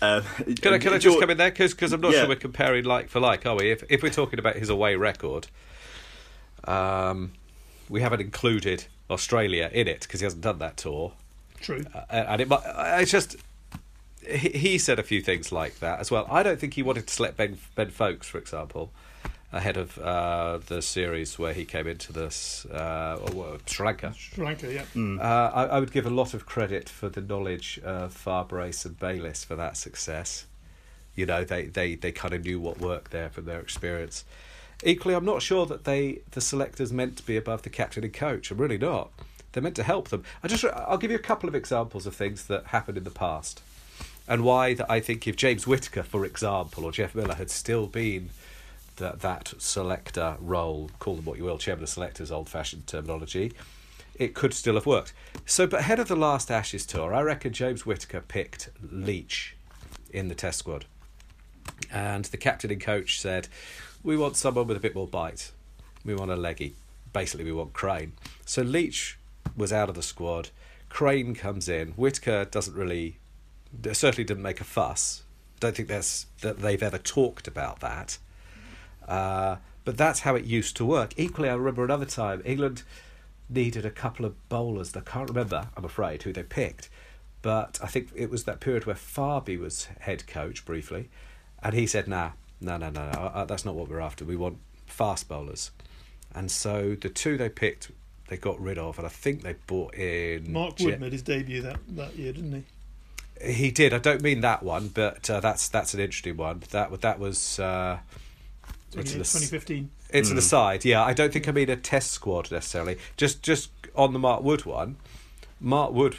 Um, 0.01 0.24
can 0.56 0.74
I, 0.74 0.77
can 0.77 0.94
I 0.94 0.98
just 0.98 1.20
come 1.20 1.30
in 1.30 1.38
there 1.38 1.51
because 1.51 1.92
I'm 1.92 2.01
not 2.01 2.13
yeah. 2.13 2.20
sure 2.20 2.30
we're 2.30 2.36
comparing 2.36 2.86
like 2.86 3.10
for 3.10 3.20
like, 3.20 3.46
are 3.46 3.56
we? 3.56 3.72
If 3.72 3.84
if 3.89 4.04
we're 4.04 4.10
talking 4.10 4.39
about 4.39 4.56
his 4.56 4.70
away 4.70 4.96
record, 4.96 5.48
um, 6.66 7.32
we 7.89 8.01
haven't 8.01 8.22
included 8.22 8.86
Australia 9.10 9.70
in 9.74 9.88
it 9.88 10.01
because 10.01 10.20
he 10.20 10.25
hasn't 10.25 10.44
done 10.44 10.60
that 10.60 10.77
tour. 10.77 11.13
True, 11.60 11.84
uh, 11.94 12.01
and 12.12 12.42
it 12.42 12.48
might, 12.48 12.62
it's 13.01 13.12
just 13.12 13.36
he, 14.22 14.50
he 14.50 14.77
said 14.77 15.00
a 15.00 15.04
few 15.04 15.22
things 15.22 15.51
like 15.51 15.80
that 15.80 16.00
as 16.00 16.12
well. 16.12 16.27
I 16.30 16.44
don't 16.44 16.60
think 16.60 16.75
he 16.75 16.84
wanted 16.84 17.08
to 17.08 17.13
select 17.13 17.38
Ben 17.38 17.58
Ben 17.75 17.89
Foakes, 17.89 18.27
for 18.27 18.38
example 18.38 18.92
ahead 19.51 19.77
of 19.77 19.98
uh, 20.00 20.60
the 20.68 20.82
series 20.82 21.39
where 21.39 21.54
he 21.54 21.63
came 21.63 21.88
into 21.88 22.12
this 22.12 22.66
uh, 22.66 23.18
or, 23.34 23.58
Sri 23.66 23.86
Lanka. 23.86 24.13
Sri 24.13 24.46
Lanka, 24.46 24.74
yeah. 24.74 24.84
Mm. 24.94 25.20
Uh, 25.20 25.51
I, 25.54 25.66
I, 25.66 25.80
would 25.80 25.92
give 25.92 26.06
a 26.06 26.10
lot 26.10 26.34
of 26.34 26.46
credit 26.46 26.89
for 26.89 27.08
the 27.08 27.22
knowledge 27.22 27.80
of 27.84 28.13
Farbrace 28.13 28.86
and 28.86 29.00
Bayliss 29.00 29.46
for 29.46 29.56
that 29.56 29.77
success. 29.77 30.46
You 31.16 31.25
know, 31.25 31.44
they, 31.44 31.66
they, 31.66 31.96
they 31.96 32.12
kind 32.12 32.34
of 32.34 32.44
knew 32.44 32.60
what 32.60 32.80
worked 32.80 33.12
there 33.12 33.30
from 33.30 33.46
their 33.46 33.62
experience. 33.62 34.25
Equally, 34.84 35.16
I'm 35.16 35.25
not 35.25 35.42
sure 35.42 35.66
that 35.66 35.86
they 35.86 36.20
the 36.32 36.42
selectors 36.42 36.94
meant 36.94 37.18
to 37.18 37.25
be 37.25 37.36
above 37.36 37.63
the 37.63 37.70
captain 37.70 38.04
and 38.04 38.13
coach. 38.13 38.51
I'm 38.51 38.60
really 38.60 38.77
not. 38.77 39.10
They're 39.51 39.63
meant 39.63 39.75
to 39.77 39.84
help 39.84 40.10
them. 40.10 40.24
I 40.44 40.48
just 40.48 40.63
I'll 40.66 41.00
give 41.00 41.10
you 41.10 41.18
a 41.18 41.22
couple 41.22 41.50
of 41.50 41.56
examples 41.56 42.06
of 42.06 42.16
things 42.16 42.46
that 42.46 42.68
happened 42.68 42.96
in 42.96 43.04
the 43.04 43.10
past, 43.10 43.60
and 44.27 44.44
why 44.44 44.75
that 44.75 44.92
I 44.92 45.00
think 45.00 45.27
if 45.27 45.36
James 45.36 45.66
Whitaker, 45.66 46.04
for 46.04 46.25
example, 46.25 46.86
or 46.86 46.92
Geoff 46.92 47.16
Miller 47.16 47.34
had 47.34 47.50
still 47.50 47.88
been 47.88 48.30
that 48.98 49.22
that 49.22 49.54
selector 49.58 50.38
role, 50.39 50.92
call 51.00 51.16
them 51.16 51.25
what 51.25 51.38
you 51.38 51.46
will, 51.46 51.58
chairman 51.58 51.84
of 51.84 51.89
selectors, 51.89 52.32
old 52.32 52.50
fashioned 52.50 52.88
terminology, 52.88 53.54
it 54.16 54.34
could 54.34 54.54
still 54.54 54.75
have 54.75 54.86
worked. 54.86 55.13
So, 55.46 55.68
but 55.68 55.82
ahead 55.82 56.00
of 56.00 56.08
the 56.08 56.16
last 56.16 56.51
Ashes 56.51 56.86
tour, 56.86 57.13
I 57.13 57.22
reckon 57.22 57.54
James 57.54 57.86
Whitaker 57.86 58.22
picked 58.22 58.70
Leach 58.92 59.56
in 60.12 60.27
the 60.27 60.36
test 60.36 60.60
squad. 60.60 60.86
And 61.92 62.25
the 62.25 62.38
captain 62.38 62.72
and 62.72 62.82
coach 62.82 63.20
said, 63.20 63.48
we 64.04 64.18
want 64.18 64.36
someone 64.36 64.68
with 64.68 64.77
a 64.77 64.82
bit 64.82 64.96
more 64.96 65.08
bite. 65.08 65.51
We 66.04 66.16
want 66.16 66.32
a 66.32 66.36
leggy. 66.36 66.75
Basically, 67.13 67.46
we 67.46 67.51
want 67.51 67.74
Crane. 67.74 68.13
So 68.46 68.62
Leach 68.62 69.18
was 69.56 69.74
out 69.74 69.89
of 69.89 69.96
the 69.96 70.04
squad. 70.04 70.50
Crane 70.89 71.36
comes 71.36 71.68
in. 71.68 71.89
Whitaker 71.89 72.46
doesn't 72.46 72.75
really, 72.75 73.18
certainly 73.92 74.24
didn't 74.24 74.44
make 74.44 74.62
a 74.62 74.63
fuss. 74.63 75.24
Don't 75.60 75.75
think 75.75 75.89
that's 75.89 76.27
that 76.42 76.60
they've 76.60 76.82
ever 76.82 76.98
talked 76.98 77.48
about 77.48 77.80
that. 77.82 78.18
Uh, 79.08 79.58
but 79.86 79.98
that's 79.98 80.22
how 80.22 80.36
it 80.36 80.44
used 80.44 80.76
to 80.78 80.86
work. 80.86 81.14
Equally, 81.18 81.50
I 81.50 81.54
remember 81.54 81.84
another 81.84 82.06
time 82.06 82.42
England 82.44 82.84
needed 83.50 83.86
a 83.86 83.90
couple 83.90 84.26
of 84.26 84.50
bowlers. 84.50 84.96
I 84.96 85.00
can't 85.00 85.30
remember, 85.30 85.70
I'm 85.78 85.86
afraid, 85.86 86.24
who 86.24 86.34
they 86.34 86.44
picked. 86.44 86.90
But 87.42 87.80
I 87.82 87.88
think 87.88 88.10
it 88.16 88.30
was 88.30 88.44
that 88.44 88.60
period 88.60 88.86
where 88.86 88.96
Farby 88.96 89.58
was 89.58 89.86
head 90.02 90.28
coach 90.28 90.66
briefly, 90.66 91.10
and 91.64 91.74
he 91.74 91.88
said, 91.88 92.08
"Nah, 92.08 92.32
no, 92.60 92.78
no, 92.78 92.90
no, 92.90 93.12
no, 93.12 93.46
that's 93.48 93.64
not 93.64 93.76
what 93.76 93.88
we're 93.88 94.02
after. 94.02 94.26
We 94.26 94.36
want 94.36 94.58
fast 94.88 95.30
bowlers." 95.30 95.72
And 96.34 96.52
so 96.52 96.96
the 97.00 97.10
two 97.10 97.38
they 97.38 97.48
picked, 97.48 97.92
they 98.28 98.38
got 98.38 98.60
rid 98.60 98.78
of, 98.78 98.98
and 98.98 99.06
I 99.06 99.10
think 99.10 99.44
they 99.44 99.56
brought 99.68 99.96
in 99.96 100.52
Mark 100.52 100.76
Je- 100.76 100.86
Wood 100.86 101.00
made 101.00 101.14
his 101.14 101.22
debut 101.22 101.62
that, 101.62 101.80
that 101.90 102.16
year, 102.18 102.34
didn't 102.34 102.66
he? 103.40 103.54
He 103.54 103.72
did. 103.72 103.94
I 103.94 104.00
don't 104.00 104.22
mean 104.22 104.42
that 104.42 104.64
one, 104.64 104.90
but 104.90 105.30
uh, 105.30 105.40
that's 105.40 105.70
that's 105.70 105.94
an 105.94 106.00
interesting 106.00 106.36
one. 106.36 106.64
That 106.72 107.00
that 107.02 107.20
was. 107.20 107.60
Uh, 107.60 108.00
it's 108.96 109.13
an 109.13 109.20
2015. 109.20 109.89
it's 110.12 110.29
an 110.32 110.38
aside. 110.38 110.86
Yeah, 110.86 111.03
I 111.03 111.13
don't 111.13 111.34
think 111.34 111.48
I 111.48 111.51
mean 111.51 111.70
a 111.70 111.75
test 111.75 112.12
squad 112.12 112.51
necessarily. 112.51 112.98
Just 113.17 113.44
just 113.44 113.70
on 113.96 114.13
the 114.13 114.20
Mark 114.20 114.44
Wood 114.44 114.65
one, 114.65 114.98
Mark 115.60 115.91
Wood. 115.91 116.17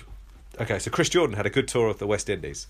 Okay, 0.61 0.79
so 0.79 0.91
Chris 0.91 1.09
Jordan 1.09 1.37
had 1.37 1.47
a 1.47 1.51
good 1.51 1.69
tour 1.69 1.89
of 1.89 1.99
the 1.99 2.07
West 2.07 2.29
Indies. 2.29 2.67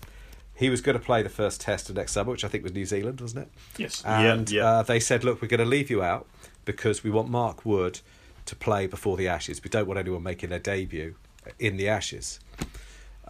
He 0.53 0.69
was 0.69 0.81
going 0.81 0.97
to 0.97 1.03
play 1.03 1.23
the 1.23 1.29
first 1.29 1.61
test 1.61 1.89
of 1.89 1.95
next 1.95 2.11
summer, 2.11 2.31
which 2.31 2.43
I 2.43 2.49
think 2.49 2.63
was 2.63 2.73
New 2.73 2.85
Zealand, 2.85 3.21
wasn't 3.21 3.43
it? 3.45 3.51
Yes. 3.77 4.03
And 4.05 4.51
yeah. 4.51 4.65
Uh, 4.65 4.83
they 4.83 4.99
said, 4.99 5.23
look, 5.23 5.41
we're 5.41 5.47
going 5.47 5.61
to 5.61 5.65
leave 5.65 5.89
you 5.89 6.03
out 6.03 6.27
because 6.65 7.01
we 7.01 7.09
want 7.09 7.29
Mark 7.29 7.65
Wood 7.65 8.01
to 8.45 8.55
play 8.57 8.85
before 8.85 9.15
the 9.15 9.27
Ashes. 9.27 9.63
We 9.63 9.69
don't 9.69 9.87
want 9.87 9.99
anyone 9.99 10.21
making 10.21 10.49
their 10.49 10.59
debut 10.59 11.15
in 11.59 11.77
the 11.77 11.87
Ashes. 11.87 12.39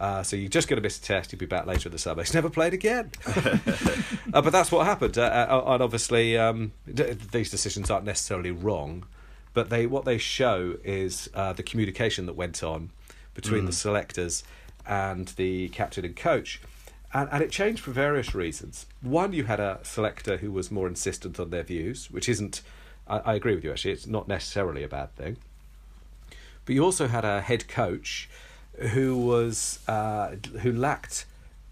Uh, 0.00 0.22
so 0.22 0.34
you're 0.34 0.48
just 0.48 0.66
going 0.66 0.78
to 0.78 0.82
miss 0.82 0.98
a 0.98 1.02
test. 1.02 1.30
You'll 1.30 1.38
be 1.38 1.46
back 1.46 1.66
later 1.66 1.88
in 1.88 1.92
the 1.92 1.98
summer. 1.98 2.22
He's 2.22 2.32
never 2.32 2.48
played 2.48 2.72
again. 2.72 3.10
uh, 3.36 4.40
but 4.40 4.50
that's 4.50 4.72
what 4.72 4.86
happened. 4.86 5.18
Uh, 5.18 5.22
uh, 5.22 5.62
and 5.66 5.82
obviously, 5.82 6.38
um, 6.38 6.72
d- 6.92 7.18
these 7.30 7.50
decisions 7.50 7.90
aren't 7.90 8.06
necessarily 8.06 8.50
wrong, 8.50 9.04
but 9.52 9.68
they 9.68 9.86
what 9.86 10.06
they 10.06 10.16
show 10.16 10.78
is 10.84 11.28
uh, 11.34 11.52
the 11.52 11.62
communication 11.62 12.24
that 12.24 12.32
went 12.32 12.62
on 12.62 12.90
between 13.34 13.66
the 13.66 13.72
selectors 13.72 14.42
and 14.86 15.28
the 15.36 15.68
captain 15.68 16.04
and 16.04 16.16
coach. 16.16 16.62
And, 17.12 17.28
and 17.30 17.42
it 17.42 17.50
changed 17.50 17.82
for 17.82 17.90
various 17.90 18.34
reasons. 18.34 18.86
One, 19.02 19.32
you 19.32 19.44
had 19.44 19.60
a 19.60 19.80
selector 19.82 20.38
who 20.38 20.50
was 20.50 20.70
more 20.70 20.86
insistent 20.86 21.38
on 21.38 21.50
their 21.50 21.62
views, 21.62 22.10
which 22.10 22.28
isn't, 22.28 22.62
I, 23.06 23.18
I 23.18 23.34
agree 23.34 23.54
with 23.54 23.64
you 23.64 23.72
actually, 23.72 23.92
it's 23.92 24.06
not 24.06 24.28
necessarily 24.28 24.82
a 24.82 24.88
bad 24.88 25.14
thing. 25.16 25.36
But 26.64 26.74
you 26.74 26.84
also 26.84 27.08
had 27.08 27.24
a 27.24 27.40
head 27.40 27.68
coach 27.68 28.28
who 28.80 29.16
was 29.16 29.80
uh, 29.88 30.36
who 30.60 30.72
lacked 30.72 31.26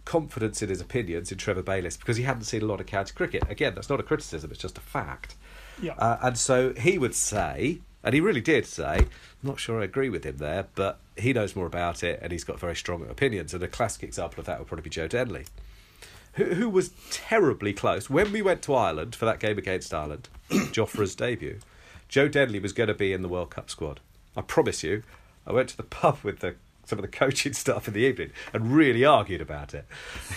confidence 0.05 0.62
in 0.62 0.69
his 0.69 0.81
opinions 0.81 1.31
in 1.31 1.38
Trevor 1.38 1.62
Bayliss 1.62 1.97
because 1.97 2.17
he 2.17 2.23
hadn't 2.23 2.45
seen 2.45 2.62
a 2.62 2.67
lot 2.67 2.81
of 2.81 2.87
county 2.87 3.12
cricket. 3.15 3.43
Again, 3.49 3.75
that's 3.75 3.91
not 3.91 4.00
a 4.00 4.03
criticism; 4.03 4.50
it's 4.50 4.61
just 4.61 4.79
a 4.79 4.83
fact. 4.83 5.35
Yeah. 5.83 5.95
Uh, 5.95 6.19
and 6.23 6.38
so 6.38 6.73
he 6.75 6.99
would 6.99 7.15
say, 7.15 7.81
and 8.03 8.15
he 8.15 8.21
really 8.21 8.41
did 8.41 8.67
say, 8.67 8.99
I'm 8.99 9.09
not 9.43 9.61
sure 9.61 9.81
I 9.81 9.85
agree 9.85 10.09
with 10.09 10.25
him 10.25 10.38
there, 10.38 10.67
but 10.75 10.99
he 11.17 11.33
knows 11.33 11.57
more 11.57 11.67
about 11.67 12.03
it 12.03 12.19
and 12.23 12.33
he's 12.33 12.45
got 12.45 12.59
very 12.59 12.77
strong 12.77 13.03
opinions. 13.09 13.55
And 13.55 13.62
a 13.62 13.69
classic 13.69 14.03
example 14.03 14.41
of 14.41 14.47
that 14.47 14.59
would 14.59 14.69
probably 14.69 14.85
be 14.85 14.91
Joe 14.91 15.09
Denley, 15.09 15.45
who, 16.35 16.45
who 16.45 16.69
was 16.69 16.91
terribly 17.11 17.73
close. 17.73 18.09
When 18.11 18.33
we 18.33 18.43
went 18.43 18.62
to 18.62 18.75
Ireland 18.75 19.15
for 19.15 19.25
that 19.25 19.41
game 19.41 19.59
against 19.59 19.95
Ireland, 19.95 20.29
Jofra's 20.50 21.15
debut, 21.15 21.59
Joe 22.09 22.29
Denley 22.29 22.61
was 22.61 22.73
going 22.73 22.88
to 22.88 22.95
be 22.95 23.12
in 23.12 23.23
the 23.23 23.29
World 23.29 23.50
Cup 23.50 23.71
squad. 23.71 24.00
I 24.37 24.41
promise 24.41 24.83
you, 24.83 25.03
I 25.47 25.53
went 25.53 25.69
to 25.71 25.77
the 25.77 25.83
pub 25.83 26.19
with 26.23 26.41
the 26.41 26.57
some 26.88 26.99
of 26.99 27.02
the 27.02 27.09
coaching 27.09 27.52
stuff 27.52 27.87
in 27.87 27.95
the 27.95 28.00
evening 28.00 28.30
and 28.52 28.73
really 28.73 29.04
argued 29.04 29.40
about 29.40 29.75
it. 29.75 29.85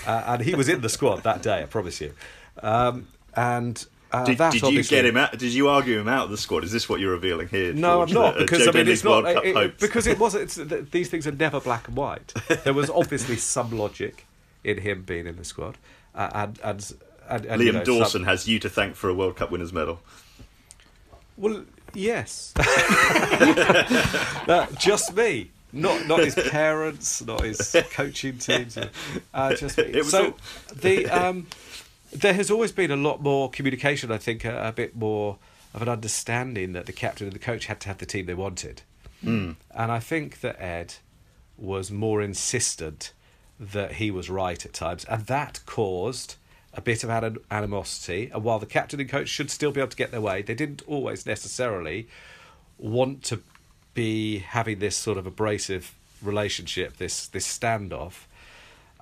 Uh, 0.05 0.23
and 0.27 0.41
he 0.43 0.53
was 0.53 0.67
in 0.67 0.81
the 0.81 0.89
squad 0.89 1.23
that 1.23 1.41
day, 1.41 1.63
I 1.63 1.65
promise 1.65 2.01
you. 2.01 2.13
Um, 2.61 3.07
and 3.35 3.83
uh, 4.11 4.25
Did, 4.25 4.37
did 4.37 4.61
you 4.63 4.83
get 4.83 5.05
him 5.05 5.15
out? 5.15 5.31
Did 5.31 5.53
you 5.53 5.69
argue 5.69 5.97
him 5.97 6.09
out 6.09 6.25
of 6.25 6.31
the 6.31 6.37
squad? 6.37 6.65
Is 6.65 6.73
this 6.73 6.89
what 6.89 6.99
you're 6.99 7.13
revealing 7.13 7.47
here? 7.47 7.73
No, 7.73 8.01
I'm 8.01 8.11
not 8.11 8.35
uh, 8.35 8.39
because 8.39 8.67
I 8.67 8.71
mean 8.71 8.89
it's 8.89 9.05
not 9.05 9.23
World 9.23 9.45
it- 9.45 9.79
because 9.79 10.05
it 10.05 10.19
wasn't. 10.19 10.43
It's, 10.43 10.55
th- 10.69 10.91
these 10.91 11.09
things 11.09 11.25
are 11.25 11.31
never 11.31 11.61
black 11.61 11.87
and 11.87 11.95
white. 11.95 12.33
There 12.65 12.73
was 12.73 12.89
obviously 12.89 13.37
some 13.37 13.71
logic 13.77 14.25
in 14.65 14.79
him 14.79 15.03
being 15.03 15.27
in 15.27 15.37
the 15.37 15.45
squad, 15.45 15.77
uh, 16.13 16.29
and 16.33 16.59
and 16.61 16.93
and, 17.29 17.45
and 17.45 17.61
Liam 17.61 17.65
you 17.65 17.71
know, 17.71 17.83
some- 17.85 17.99
Dawson 17.99 18.23
has 18.25 18.49
you 18.49 18.59
to 18.59 18.69
thank 18.69 18.95
for 18.95 19.09
a 19.09 19.13
World 19.13 19.37
Cup 19.37 19.49
winners 19.49 19.71
medal. 19.71 20.01
well, 21.37 21.63
yes, 21.93 22.53
Uh, 22.59 24.67
just 24.77 25.15
me. 25.15 25.51
Not 25.73 26.07
not 26.07 26.19
his 26.19 26.35
parents, 26.51 27.23
not 27.23 27.43
his 27.43 27.75
coaching 27.91 28.37
teams. 28.37 28.77
Uh, 29.33 29.55
just. 29.55 29.79
So 30.03 30.25
all- 30.25 30.37
the 30.75 31.07
um, 31.09 31.47
there 32.13 32.33
has 32.33 32.51
always 32.51 32.71
been 32.71 32.91
a 32.91 32.95
lot 32.95 33.21
more 33.21 33.49
communication. 33.49 34.11
I 34.11 34.17
think 34.17 34.45
a, 34.45 34.67
a 34.67 34.71
bit 34.71 34.95
more 34.95 35.37
of 35.73 35.81
an 35.81 35.89
understanding 35.89 36.73
that 36.73 36.85
the 36.85 36.91
captain 36.93 37.27
and 37.27 37.35
the 37.35 37.39
coach 37.39 37.65
had 37.67 37.79
to 37.81 37.87
have 37.87 37.97
the 37.97 38.05
team 38.05 38.25
they 38.25 38.33
wanted. 38.33 38.81
Hmm. 39.23 39.51
And 39.73 39.91
I 39.91 39.99
think 39.99 40.41
that 40.41 40.61
Ed 40.61 40.95
was 41.57 41.91
more 41.91 42.21
insistent 42.21 43.13
that 43.59 43.93
he 43.93 44.09
was 44.11 44.29
right 44.29 44.65
at 44.65 44.73
times, 44.73 45.05
and 45.05 45.25
that 45.27 45.61
caused 45.65 46.35
a 46.73 46.81
bit 46.81 47.03
of 47.03 47.37
animosity. 47.51 48.29
And 48.33 48.43
while 48.43 48.59
the 48.59 48.65
captain 48.65 48.99
and 48.99 49.09
coach 49.09 49.27
should 49.29 49.51
still 49.51 49.71
be 49.71 49.79
able 49.79 49.91
to 49.91 49.97
get 49.97 50.11
their 50.11 50.21
way, 50.21 50.41
they 50.41 50.55
didn't 50.55 50.81
always 50.87 51.25
necessarily 51.25 52.07
want 52.77 53.23
to 53.23 53.41
be 53.93 54.39
having 54.39 54.79
this 54.79 54.95
sort 54.95 55.17
of 55.17 55.27
abrasive 55.27 55.95
relationship, 56.21 56.97
this 56.97 57.27
this 57.27 57.47
standoff. 57.47 58.25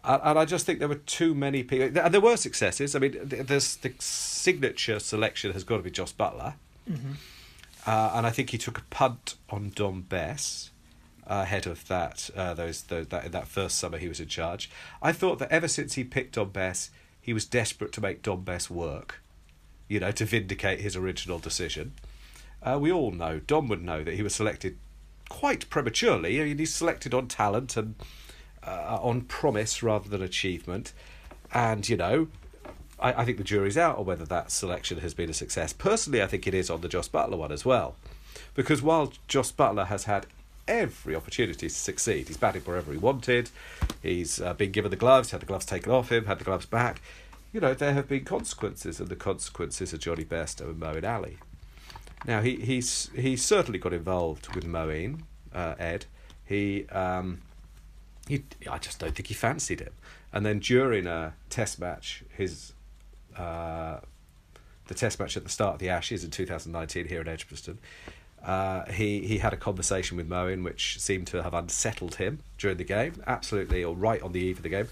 And, 0.04 0.22
and 0.24 0.40
I 0.40 0.46
just 0.46 0.66
think 0.66 0.80
there 0.80 0.88
were 0.88 0.96
too 0.96 1.36
many 1.36 1.64
people, 1.64 1.98
and 2.00 2.14
there 2.14 2.22
were 2.22 2.38
successes. 2.38 2.96
I 2.96 3.00
mean, 3.00 3.12
th- 3.30 3.48
there's 3.48 3.76
the 3.78 3.94
signature 4.00 5.00
selection 5.00 5.52
has 5.54 5.64
got 5.64 5.78
to 5.78 5.84
be 5.84 5.92
Jos 5.92 6.14
Buttler, 6.14 6.54
uh, 7.86 8.12
and 8.16 8.26
I 8.26 8.30
think 8.30 8.52
he 8.52 8.58
took 8.58 8.78
a 8.78 8.84
punt 8.90 9.36
on 9.50 9.72
Dom 9.76 10.02
Bess 10.04 10.72
ahead 11.28 11.68
of 11.68 11.88
that. 11.88 12.30
Uh, 12.36 12.54
those, 12.54 12.82
those 12.84 13.08
that 13.08 13.32
that 13.32 13.48
first 13.48 13.78
summer 13.78 13.98
he 13.98 14.08
was 14.08 14.20
in 14.20 14.28
charge. 14.28 14.70
I 15.02 15.12
thought 15.12 15.40
that 15.40 15.52
ever 15.52 15.68
since 15.68 15.94
he 15.96 16.04
picked 16.04 16.36
Dom 16.36 16.50
Bess, 16.50 16.90
he 17.22 17.34
was 17.34 17.46
desperate 17.46 17.92
to 17.94 18.02
make 18.02 18.24
Dom 18.24 18.44
Bess 18.44 18.70
work, 18.70 19.22
you 19.88 20.00
know, 20.00 20.12
to 20.12 20.26
vindicate 20.26 20.80
his 20.80 20.96
original 20.96 21.40
decision. 21.40 21.94
Uh, 22.62 22.78
we 22.80 22.92
all 22.92 23.12
know, 23.12 23.40
Dom 23.40 23.68
would 23.70 23.84
know 23.84 24.04
that 24.04 24.16
he 24.16 24.24
was 24.24 24.36
selected 24.36 24.78
quite 25.30 25.70
prematurely. 25.70 26.42
I 26.42 26.46
mean, 26.46 26.58
he's 26.58 26.74
selected 26.74 27.14
on 27.14 27.28
talent 27.28 27.78
and 27.78 27.96
uh, 28.66 29.00
on 29.02 29.22
promise 29.22 29.82
rather 29.82 30.10
than 30.10 30.22
achievement. 30.22 30.94
And, 31.54 31.88
you 31.88 31.98
know, 31.98 32.28
I, 33.00 33.14
I 33.22 33.26
think 33.26 33.38
the 33.38 33.44
jury's 33.44 33.78
out 33.78 33.98
on 33.98 34.06
whether 34.06 34.26
that 34.26 34.52
selection 34.52 35.00
has 35.00 35.14
been 35.14 35.30
a 35.30 35.34
success. 35.34 35.72
Personally, 35.72 36.22
I 36.22 36.28
think 36.28 36.48
it 36.48 36.54
is 36.54 36.70
on 36.70 36.82
the 36.82 36.90
Jos 36.90 37.10
Buttler 37.10 37.38
one 37.38 37.52
as 37.52 37.64
well. 37.66 37.96
Because 38.56 38.82
while 38.82 39.14
Jos 39.28 39.52
Buttler 39.52 39.88
has 39.88 40.04
had 40.04 40.26
every 40.68 41.16
opportunity 41.16 41.68
to 41.68 41.74
succeed, 41.74 42.28
he's 42.28 42.38
batted 42.38 42.68
wherever 42.68 42.92
he 42.92 42.98
wanted, 42.98 43.50
he's 44.04 44.42
uh, 44.42 44.54
been 44.54 44.72
given 44.72 44.92
the 44.92 44.98
gloves, 44.98 45.32
had 45.32 45.42
the 45.42 45.46
gloves 45.46 45.66
taken 45.66 45.92
off 45.92 46.12
him, 46.12 46.26
had 46.26 46.40
the 46.40 46.44
gloves 46.44 46.66
back. 46.66 47.02
You 47.54 47.60
know, 47.60 47.74
there 47.74 47.94
have 47.94 48.08
been 48.08 48.26
consequences, 48.26 49.00
and 49.00 49.10
the 49.10 49.16
consequences 49.16 49.94
are 49.94 49.98
Johnny 49.98 50.24
Bairstow 50.24 50.70
and 50.70 50.80
Moeen 50.80 51.10
Ali. 51.10 51.38
Now 52.26 52.42
he 52.42 52.58
he's 52.58 53.10
he's 53.16 53.44
certainly 53.44 53.80
got 53.80 53.94
involved 53.94 54.54
with 54.54 54.66
Moeen, 54.66 55.22
uh, 55.54 55.76
Ed. 55.80 56.06
He 56.46 56.88
um, 56.90 57.42
he 58.28 58.44
I 58.70 58.78
just 58.78 59.00
don't 59.00 59.16
think 59.16 59.28
he 59.28 59.34
fancied 59.34 59.80
him. 59.80 59.94
And 60.32 60.46
then 60.46 60.60
during 60.60 61.08
a 61.08 61.34
test 61.50 61.80
match, 61.80 62.24
his 62.30 62.74
uh, 63.38 64.00
the 64.88 64.94
test 64.94 65.20
match 65.20 65.38
at 65.38 65.44
the 65.44 65.50
start 65.50 65.76
of 65.76 65.80
the 65.80 65.90
Ashes 65.90 66.24
in 66.24 66.32
2019 66.32 67.08
here 67.08 67.22
at 67.22 67.28
Edgbaston, 67.28 67.80
uh, 68.44 68.86
he 68.92 69.26
he 69.26 69.38
had 69.38 69.54
a 69.54 69.58
conversation 69.58 70.18
with 70.18 70.30
Moeen 70.30 70.64
which 70.64 71.00
seemed 71.00 71.28
to 71.28 71.42
have 71.42 71.54
unsettled 71.54 72.16
him 72.16 72.40
during 72.58 72.78
the 72.78 72.84
game, 72.84 73.24
absolutely, 73.26 73.84
or 73.84 73.96
right 73.96 74.22
on 74.22 74.34
the 74.34 74.40
eve 74.40 74.58
of 74.58 74.64
the 74.64 74.70
game. 74.70 74.88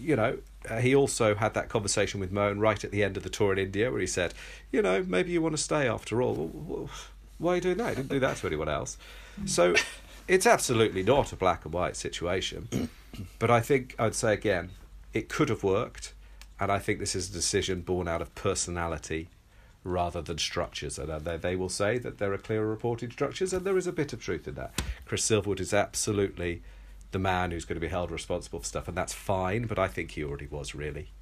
You 0.00 0.16
know, 0.16 0.38
uh, 0.68 0.78
he 0.78 0.94
also 0.94 1.34
had 1.34 1.54
that 1.54 1.68
conversation 1.68 2.20
with 2.20 2.32
Moeen 2.32 2.58
right 2.58 2.82
at 2.82 2.90
the 2.90 3.04
end 3.04 3.16
of 3.16 3.22
the 3.22 3.30
tour 3.30 3.52
in 3.52 3.58
India, 3.58 3.90
where 3.90 4.00
he 4.00 4.06
said, 4.06 4.34
"You 4.72 4.82
know, 4.82 5.04
maybe 5.06 5.30
you 5.30 5.42
want 5.42 5.56
to 5.56 5.62
stay 5.62 5.88
after 5.88 6.22
all. 6.22 6.88
Why 7.38 7.52
are 7.52 7.54
you 7.56 7.60
doing 7.60 7.76
that? 7.78 7.90
He 7.90 7.94
didn't 7.96 8.10
do 8.10 8.20
that 8.20 8.36
to 8.38 8.46
anyone 8.46 8.68
else." 8.68 8.96
So, 9.46 9.74
it's 10.28 10.46
absolutely 10.46 11.02
not 11.02 11.32
a 11.32 11.36
black 11.36 11.64
and 11.64 11.74
white 11.74 11.96
situation. 11.96 12.90
But 13.38 13.50
I 13.50 13.60
think 13.60 13.94
I'd 13.98 14.14
say 14.14 14.32
again, 14.32 14.70
it 15.12 15.28
could 15.28 15.48
have 15.48 15.64
worked, 15.64 16.14
and 16.58 16.70
I 16.70 16.78
think 16.78 16.98
this 16.98 17.16
is 17.16 17.28
a 17.28 17.32
decision 17.32 17.80
born 17.80 18.06
out 18.06 18.22
of 18.22 18.34
personality 18.34 19.28
rather 19.82 20.22
than 20.22 20.38
structures. 20.38 20.98
And 20.98 21.10
uh, 21.10 21.18
they, 21.18 21.36
they 21.36 21.56
will 21.56 21.68
say 21.68 21.98
that 21.98 22.18
there 22.18 22.32
are 22.32 22.38
clearer 22.38 22.66
reporting 22.66 23.10
structures, 23.10 23.52
and 23.52 23.64
there 23.64 23.78
is 23.78 23.86
a 23.86 23.92
bit 23.92 24.12
of 24.12 24.20
truth 24.20 24.46
in 24.46 24.54
that. 24.54 24.80
Chris 25.06 25.28
Silverwood 25.28 25.60
is 25.60 25.74
absolutely 25.74 26.62
the 27.10 27.18
man 27.18 27.50
who's 27.50 27.64
going 27.64 27.76
to 27.76 27.80
be 27.80 27.88
held 27.88 28.10
responsible 28.10 28.60
for 28.60 28.66
stuff, 28.66 28.88
and 28.88 28.96
that's 28.96 29.12
fine. 29.12 29.66
But 29.66 29.78
I 29.78 29.88
think 29.88 30.12
he 30.12 30.24
already 30.24 30.46
was 30.46 30.74
really. 30.74 31.12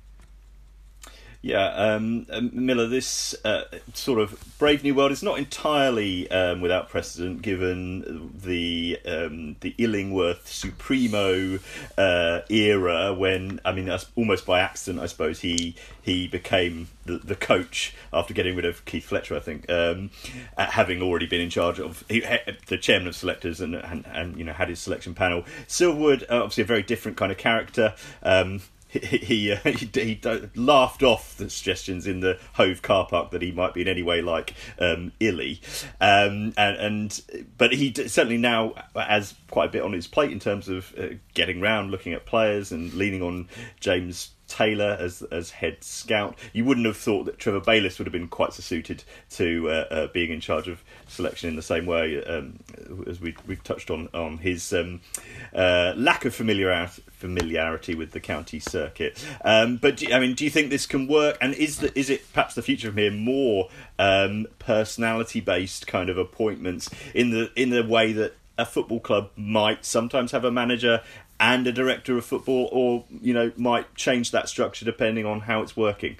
Yeah, 1.40 1.68
um, 1.68 2.26
um, 2.30 2.50
Miller, 2.52 2.88
this 2.88 3.32
uh, 3.44 3.62
sort 3.94 4.18
of 4.18 4.58
Brave 4.58 4.82
New 4.82 4.92
World 4.92 5.12
is 5.12 5.22
not 5.22 5.38
entirely 5.38 6.28
um, 6.32 6.60
without 6.60 6.88
precedent, 6.88 7.42
given 7.42 8.32
the 8.34 8.98
um, 9.06 9.54
the 9.60 9.72
Illingworth 9.78 10.48
Supremo 10.48 11.60
uh, 11.96 12.40
era, 12.50 13.14
when 13.14 13.60
I 13.64 13.70
mean, 13.70 13.88
almost 14.16 14.46
by 14.46 14.58
accident, 14.58 15.00
I 15.00 15.06
suppose 15.06 15.38
he 15.38 15.76
he 16.02 16.26
became 16.26 16.88
the, 17.04 17.18
the 17.18 17.36
coach 17.36 17.94
after 18.12 18.34
getting 18.34 18.56
rid 18.56 18.64
of 18.64 18.84
Keith 18.84 19.04
Fletcher, 19.04 19.36
I 19.36 19.40
think, 19.40 19.70
um, 19.70 20.10
having 20.56 21.00
already 21.00 21.26
been 21.26 21.40
in 21.40 21.50
charge 21.50 21.78
of 21.78 22.02
he, 22.08 22.20
the 22.66 22.78
chairman 22.78 23.06
of 23.06 23.14
selectors 23.14 23.60
and, 23.60 23.76
and, 23.76 24.04
and 24.12 24.36
you 24.36 24.42
know 24.44 24.52
had 24.52 24.70
his 24.70 24.80
selection 24.80 25.14
panel. 25.14 25.44
Silverwood, 25.68 26.24
uh, 26.24 26.42
obviously 26.42 26.64
a 26.64 26.66
very 26.66 26.82
different 26.82 27.16
kind 27.16 27.30
of 27.30 27.38
character. 27.38 27.94
Um, 28.24 28.60
he 28.88 28.98
he, 28.98 29.52
uh, 29.52 29.56
he, 29.64 29.86
he, 29.92 30.20
laughed 30.54 31.02
off 31.02 31.36
the 31.36 31.50
suggestions 31.50 32.06
in 32.06 32.20
the 32.20 32.38
Hove 32.54 32.82
car 32.82 33.06
park 33.06 33.30
that 33.30 33.42
he 33.42 33.52
might 33.52 33.74
be 33.74 33.82
in 33.82 33.88
any 33.88 34.02
way 34.02 34.22
like 34.22 34.54
um, 34.78 35.12
Illy, 35.20 35.60
um, 36.00 36.52
and, 36.56 36.76
and 36.76 37.22
but 37.56 37.72
he 37.72 37.92
certainly 37.94 38.38
now 38.38 38.74
has 38.94 39.34
quite 39.50 39.68
a 39.68 39.72
bit 39.72 39.82
on 39.82 39.92
his 39.92 40.06
plate 40.06 40.32
in 40.32 40.40
terms 40.40 40.68
of 40.68 40.94
uh, 40.98 41.08
getting 41.34 41.60
round, 41.60 41.90
looking 41.90 42.12
at 42.12 42.26
players, 42.26 42.72
and 42.72 42.92
leaning 42.94 43.22
on 43.22 43.48
James 43.80 44.30
Taylor 44.48 44.96
as 44.98 45.22
as 45.30 45.50
head 45.50 45.84
scout. 45.84 46.36
You 46.52 46.64
wouldn't 46.64 46.86
have 46.86 46.96
thought 46.96 47.24
that 47.24 47.38
Trevor 47.38 47.60
Bayliss 47.60 47.98
would 47.98 48.06
have 48.06 48.12
been 48.12 48.28
quite 48.28 48.52
so 48.54 48.62
suited 48.62 49.04
to 49.30 49.68
uh, 49.68 49.72
uh, 49.90 50.06
being 50.08 50.32
in 50.32 50.40
charge 50.40 50.66
of 50.66 50.82
selection 51.06 51.48
in 51.48 51.56
the 51.56 51.62
same 51.62 51.86
way 51.86 52.24
um, 52.24 52.58
as 53.06 53.20
we 53.20 53.36
we've 53.46 53.62
touched 53.62 53.90
on 53.90 54.08
on 54.12 54.38
his 54.38 54.72
um, 54.72 55.00
uh, 55.54 55.92
lack 55.96 56.24
of 56.24 56.34
familiarity 56.34 57.02
familiarity 57.10 57.94
with 57.94 58.12
the 58.12 58.20
county 58.20 58.58
circuit. 58.58 59.24
Um, 59.44 59.76
but 59.76 59.98
do, 59.98 60.12
I 60.12 60.18
mean, 60.18 60.34
do 60.34 60.44
you 60.44 60.50
think 60.50 60.70
this 60.70 60.86
can 60.86 61.06
work? 61.06 61.36
And 61.40 61.54
is 61.54 61.78
the, 61.78 61.96
is 61.98 62.10
it 62.10 62.32
perhaps 62.32 62.54
the 62.54 62.62
future 62.62 62.88
of 62.88 62.94
here 62.94 63.10
more 63.10 63.68
um, 63.98 64.46
personality 64.58 65.40
based 65.40 65.86
kind 65.86 66.08
of 66.08 66.18
appointments 66.18 66.88
in 67.14 67.30
the 67.30 67.50
in 67.54 67.70
the 67.70 67.84
way 67.84 68.12
that 68.12 68.34
a 68.56 68.66
football 68.66 68.98
club 68.98 69.30
might 69.36 69.84
sometimes 69.84 70.32
have 70.32 70.44
a 70.44 70.50
manager 70.50 71.00
and 71.40 71.66
a 71.66 71.72
director 71.72 72.16
of 72.16 72.24
football, 72.24 72.68
or 72.72 73.04
you 73.22 73.32
know, 73.32 73.52
might 73.56 73.94
change 73.94 74.30
that 74.32 74.48
structure 74.48 74.84
depending 74.84 75.26
on 75.26 75.40
how 75.40 75.62
it's 75.62 75.76
working. 75.76 76.16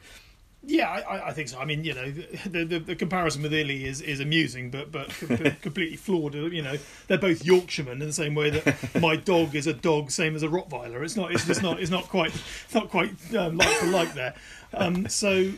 Yeah, 0.65 0.91
I, 0.91 1.29
I, 1.29 1.33
think 1.33 1.49
so. 1.49 1.59
I 1.59 1.65
mean, 1.65 1.83
you 1.83 1.95
know, 1.95 2.11
the, 2.47 2.65
the, 2.65 2.79
the 2.79 2.97
comparison 2.97 3.43
with 3.43 3.55
Illy 3.55 3.87
is, 3.87 4.01
is 4.03 4.21
amusing, 4.21 4.71
but 4.71 4.93
but 4.93 5.09
completely 5.63 5.97
flawed. 5.97 6.35
You 6.35 6.63
know, 6.63 6.77
they're 7.07 7.17
both 7.17 7.45
Yorkshiremen 7.45 8.03
in 8.03 8.09
the 8.09 8.13
same 8.13 8.35
way 8.35 8.51
that 8.51 8.95
my 9.01 9.17
dog 9.17 9.55
is 9.55 9.67
a 9.67 9.73
dog, 9.73 10.11
same 10.11 10.37
as 10.37 10.43
a 10.43 10.49
Rottweiler. 10.49 11.03
It's 11.03 11.17
not. 11.17 11.33
It's 11.33 11.47
just 11.47 11.63
not. 11.63 11.81
It's 11.81 11.91
not 11.91 12.09
quite. 12.09 12.33
Not 12.75 12.91
quite 12.91 13.13
um, 13.35 13.57
like 13.57 13.69
for 13.69 13.87
like 13.87 14.13
there. 14.15 14.35
Um, 14.75 15.09
so, 15.09 15.53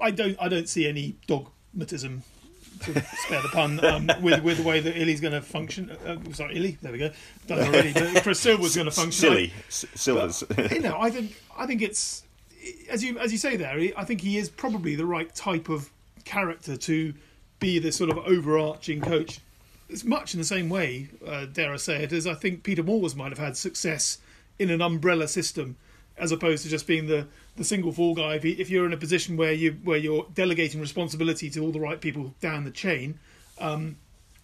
I 0.00 0.10
don't. 0.10 0.36
I 0.40 0.48
don't 0.48 0.68
see 0.68 0.88
any 0.88 1.16
dogmatism 1.26 2.22
to 2.80 3.04
spare 3.24 3.42
the 3.42 3.48
pun, 3.52 3.84
um, 3.84 4.10
with 4.20 4.42
with 4.42 4.58
the 4.58 4.62
way 4.62 4.80
that 4.80 5.00
Illy's 5.00 5.20
going 5.20 5.34
to 5.34 5.42
function. 5.42 5.96
Uh, 6.06 6.12
uh, 6.12 6.32
sorry, 6.32 6.56
Illy. 6.56 6.78
There 6.82 6.92
we 6.92 6.98
go. 6.98 7.10
Done 7.46 7.60
already. 7.60 7.92
But 7.92 8.22
Chris 8.22 8.40
Silver's 8.40 8.74
going 8.74 8.86
to 8.86 8.90
function. 8.90 9.12
Silly, 9.12 9.52
Silvers. 9.68 10.44
you 10.70 10.80
know, 10.80 10.96
I 10.98 11.10
think 11.10 11.36
I 11.56 11.66
think 11.66 11.82
it's 11.82 12.24
as 12.88 13.02
you 13.02 13.18
as 13.18 13.32
you 13.32 13.38
say 13.38 13.56
there. 13.56 13.78
I 13.96 14.04
think 14.04 14.20
he 14.20 14.38
is 14.38 14.48
probably 14.48 14.94
the 14.94 15.06
right 15.06 15.34
type 15.34 15.68
of 15.68 15.90
character 16.24 16.76
to 16.76 17.14
be 17.58 17.78
the 17.78 17.92
sort 17.92 18.10
of 18.10 18.18
overarching 18.18 19.00
coach. 19.00 19.40
It's 19.88 20.04
much 20.04 20.34
in 20.34 20.40
the 20.40 20.46
same 20.46 20.68
way, 20.68 21.08
uh, 21.26 21.46
dare 21.46 21.72
I 21.72 21.76
say 21.76 22.04
it, 22.04 22.12
as 22.12 22.26
I 22.26 22.34
think 22.34 22.62
Peter 22.62 22.82
Moores 22.82 23.16
might 23.16 23.30
have 23.30 23.38
had 23.38 23.56
success 23.56 24.18
in 24.58 24.70
an 24.70 24.80
umbrella 24.80 25.26
system 25.26 25.76
as 26.20 26.30
opposed 26.30 26.62
to 26.62 26.68
just 26.68 26.86
being 26.86 27.06
the, 27.06 27.26
the 27.56 27.64
single 27.64 27.90
fall 27.90 28.14
guy. 28.14 28.34
If, 28.34 28.44
if 28.44 28.70
you're 28.70 28.86
in 28.86 28.92
a 28.92 28.96
position 28.96 29.36
where 29.36 29.52
you 29.52 29.72
where 29.82 29.96
you're 29.96 30.26
delegating 30.34 30.80
responsibility 30.80 31.50
to 31.50 31.60
all 31.60 31.72
the 31.72 31.80
right 31.80 32.00
people 32.00 32.34
down 32.40 32.64
the 32.64 32.70
chain, 32.70 33.18
um, 33.58 33.96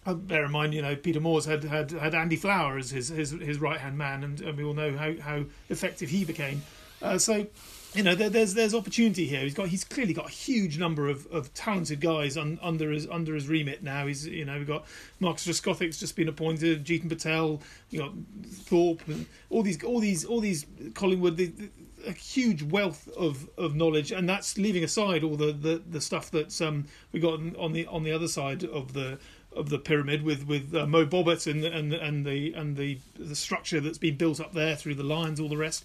uh, 0.05 0.15
bear 0.15 0.43
in 0.43 0.51
mind, 0.51 0.73
you 0.73 0.81
know, 0.81 0.95
Peter 0.95 1.21
Moores 1.21 1.45
had 1.45 1.63
had, 1.63 1.91
had 1.91 2.15
Andy 2.15 2.35
Flower 2.35 2.77
as 2.77 2.89
his 2.89 3.09
his, 3.09 3.31
his 3.31 3.59
right 3.59 3.79
hand 3.79 3.97
man, 3.97 4.23
and, 4.23 4.41
and, 4.41 4.57
we 4.57 4.63
all 4.63 4.73
know 4.73 4.97
how, 4.97 5.13
how 5.21 5.45
effective 5.69 6.09
he 6.09 6.25
became. 6.25 6.63
Uh, 7.01 7.17
so 7.17 7.45
you 7.93 8.03
know, 8.03 8.15
there, 8.15 8.29
there's 8.29 8.53
there's 8.53 8.73
opportunity 8.73 9.25
here. 9.25 9.41
He's 9.41 9.53
got 9.53 9.67
he's 9.69 9.83
clearly 9.83 10.13
got 10.13 10.27
a 10.27 10.31
huge 10.31 10.77
number 10.77 11.07
of, 11.07 11.25
of 11.27 11.53
talented 11.53 12.01
guys 12.01 12.37
un, 12.37 12.59
under 12.61 12.91
his 12.91 13.07
under 13.09 13.33
his 13.33 13.47
remit 13.47 13.81
now. 13.83 14.07
He's 14.07 14.27
you 14.27 14.45
know 14.45 14.57
we've 14.57 14.67
got 14.67 14.85
Marcus 15.19 15.47
Trescothick's 15.47 15.99
just 15.99 16.15
been 16.15 16.27
appointed, 16.27 16.85
Jeetan 16.85 17.09
Patel, 17.09 17.61
you 17.89 17.99
got 17.99 18.11
Thorpe, 18.45 19.01
all 19.49 19.63
these 19.63 19.83
all 19.83 19.99
these 19.99 20.25
all 20.25 20.39
these 20.39 20.65
Collingwood. 20.93 21.37
The, 21.37 21.47
the, 21.47 21.69
a 22.05 22.11
huge 22.11 22.63
wealth 22.63 23.09
of, 23.17 23.49
of 23.57 23.75
knowledge, 23.75 24.11
and 24.11 24.29
that's 24.29 24.57
leaving 24.57 24.83
aside 24.83 25.23
all 25.23 25.35
the, 25.35 25.51
the, 25.51 25.81
the 25.89 25.99
stuff 25.99 26.31
that's 26.31 26.61
um, 26.61 26.85
we 27.11 27.19
got 27.19 27.39
on 27.57 27.73
the 27.73 27.85
on 27.87 28.03
the 28.03 28.11
other 28.11 28.27
side 28.27 28.63
of 28.63 28.93
the 28.93 29.19
of 29.55 29.69
the 29.69 29.79
pyramid 29.79 30.23
with 30.23 30.47
with 30.47 30.73
uh, 30.75 30.85
Mo 30.85 31.05
Bobat 31.05 31.47
and 31.51 31.65
and 31.65 31.93
and 31.93 32.25
the 32.25 32.53
and 32.53 32.77
the 32.77 32.99
the 33.17 33.35
structure 33.35 33.81
that's 33.81 33.97
been 33.97 34.15
built 34.15 34.39
up 34.39 34.53
there 34.53 34.75
through 34.75 34.95
the 34.95 35.03
lines, 35.03 35.39
all 35.39 35.49
the 35.49 35.57
rest. 35.57 35.83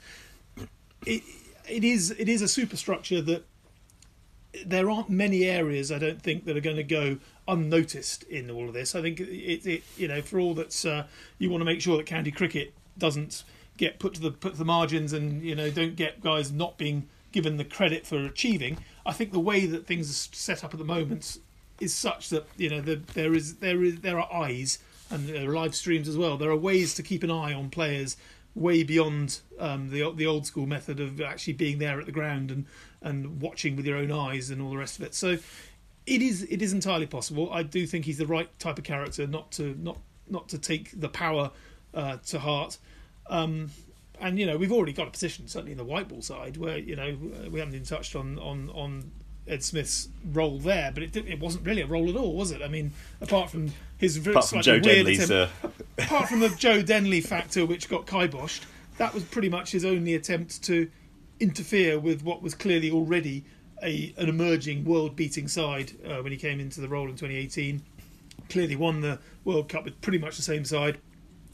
It, 1.06 1.22
it 1.72 1.84
is 1.84 2.10
it 2.12 2.28
is 2.28 2.42
a 2.42 2.48
superstructure 2.48 3.22
that 3.22 3.44
there 4.66 4.90
aren't 4.90 5.08
many 5.08 5.44
areas 5.44 5.90
I 5.90 5.98
don't 5.98 6.20
think 6.20 6.44
that 6.44 6.56
are 6.56 6.60
going 6.60 6.76
to 6.76 6.82
go 6.82 7.18
unnoticed 7.48 8.24
in 8.24 8.50
all 8.50 8.68
of 8.68 8.74
this. 8.74 8.94
I 8.94 9.00
think 9.00 9.18
it, 9.20 9.66
it 9.66 9.82
you 9.96 10.08
know 10.08 10.20
for 10.20 10.38
all 10.38 10.54
that 10.54 10.84
uh, 10.84 11.04
you 11.38 11.50
want 11.50 11.62
to 11.62 11.64
make 11.64 11.80
sure 11.80 11.96
that 11.96 12.06
county 12.06 12.30
cricket 12.30 12.74
doesn't 12.98 13.44
get 13.78 13.98
put 13.98 14.14
to 14.14 14.20
the 14.20 14.30
put 14.30 14.52
to 14.52 14.58
the 14.58 14.64
margins 14.64 15.12
and 15.12 15.42
you 15.42 15.54
know 15.54 15.70
don't 15.70 15.96
get 15.96 16.22
guys 16.22 16.52
not 16.52 16.76
being 16.76 17.08
given 17.32 17.56
the 17.56 17.64
credit 17.64 18.06
for 18.06 18.24
achieving. 18.26 18.78
I 19.06 19.12
think 19.12 19.32
the 19.32 19.40
way 19.40 19.66
that 19.66 19.86
things 19.86 20.10
are 20.10 20.36
set 20.36 20.62
up 20.62 20.74
at 20.74 20.78
the 20.78 20.84
moment 20.84 21.38
is 21.80 21.94
such 21.94 22.28
that 22.28 22.46
you 22.56 22.68
know 22.68 22.80
the, 22.80 22.96
there 23.14 23.34
is 23.34 23.56
there 23.56 23.82
is 23.82 24.00
there 24.00 24.20
are 24.20 24.32
eyes 24.32 24.78
and 25.10 25.28
there 25.28 25.50
are 25.50 25.54
live 25.54 25.74
streams 25.74 26.08
as 26.08 26.16
well. 26.16 26.36
There 26.36 26.50
are 26.50 26.56
ways 26.56 26.94
to 26.94 27.02
keep 27.02 27.22
an 27.22 27.30
eye 27.30 27.54
on 27.54 27.70
players 27.70 28.16
way 28.54 28.82
beyond 28.82 29.40
um, 29.58 29.90
the 29.90 30.10
the 30.12 30.26
old 30.26 30.46
school 30.46 30.66
method 30.66 31.00
of 31.00 31.20
actually 31.20 31.54
being 31.54 31.78
there 31.78 31.98
at 31.98 32.06
the 32.06 32.12
ground 32.12 32.50
and 32.50 32.66
and 33.00 33.40
watching 33.40 33.76
with 33.76 33.86
your 33.86 33.96
own 33.96 34.12
eyes 34.12 34.50
and 34.50 34.60
all 34.60 34.70
the 34.70 34.76
rest 34.76 34.98
of 34.98 35.04
it. 35.04 35.14
So 35.14 35.38
it 36.06 36.22
is 36.22 36.42
it 36.44 36.62
is 36.62 36.72
entirely 36.72 37.06
possible. 37.06 37.52
I 37.52 37.62
do 37.62 37.86
think 37.86 38.04
he's 38.04 38.18
the 38.18 38.26
right 38.26 38.48
type 38.58 38.78
of 38.78 38.84
character, 38.84 39.26
not 39.26 39.52
to 39.52 39.76
not 39.80 39.98
not 40.28 40.48
to 40.50 40.58
take 40.58 40.98
the 40.98 41.08
power 41.08 41.50
uh, 41.94 42.18
to 42.26 42.38
heart. 42.38 42.78
Um, 43.28 43.70
and 44.20 44.38
you 44.38 44.46
know 44.46 44.56
we've 44.56 44.72
already 44.72 44.92
got 44.92 45.08
a 45.08 45.10
position 45.10 45.48
certainly 45.48 45.72
in 45.72 45.78
the 45.78 45.84
white 45.84 46.08
ball 46.08 46.22
side 46.22 46.56
where 46.56 46.78
you 46.78 46.96
know 46.96 47.16
we 47.50 47.58
haven't 47.58 47.74
even 47.74 47.86
touched 47.86 48.14
on 48.14 48.38
on 48.38 48.70
on 48.70 49.10
Ed 49.46 49.64
Smith's 49.64 50.08
role 50.32 50.58
there, 50.58 50.92
but 50.92 51.02
it 51.02 51.16
it 51.16 51.40
wasn't 51.40 51.66
really 51.66 51.82
a 51.82 51.86
role 51.86 52.08
at 52.08 52.16
all, 52.16 52.34
was 52.34 52.50
it? 52.50 52.62
I 52.62 52.68
mean, 52.68 52.92
apart 53.20 53.50
from 53.50 53.72
his 54.02 54.26
apart 54.26 54.46
from 54.46 54.62
Joe 54.62 54.80
Denley's, 54.80 55.30
attempt, 55.30 55.64
uh... 55.64 55.68
apart 55.98 56.28
from 56.28 56.40
the 56.40 56.48
Joe 56.50 56.82
Denley 56.82 57.20
factor, 57.20 57.64
which 57.64 57.88
got 57.88 58.04
kiboshed, 58.04 58.62
that 58.98 59.14
was 59.14 59.22
pretty 59.22 59.48
much 59.48 59.70
his 59.70 59.84
only 59.84 60.14
attempt 60.14 60.62
to 60.64 60.90
interfere 61.40 61.98
with 61.98 62.22
what 62.22 62.42
was 62.42 62.54
clearly 62.54 62.90
already 62.90 63.44
a 63.82 64.12
an 64.18 64.28
emerging 64.28 64.84
world-beating 64.84 65.48
side 65.48 65.92
uh, 66.04 66.22
when 66.22 66.32
he 66.32 66.38
came 66.38 66.60
into 66.60 66.80
the 66.80 66.88
role 66.88 67.08
in 67.08 67.16
2018. 67.16 67.82
Clearly 68.48 68.76
won 68.76 69.00
the 69.00 69.18
World 69.44 69.68
Cup 69.68 69.84
with 69.84 70.00
pretty 70.00 70.18
much 70.18 70.36
the 70.36 70.42
same 70.42 70.64
side, 70.64 70.98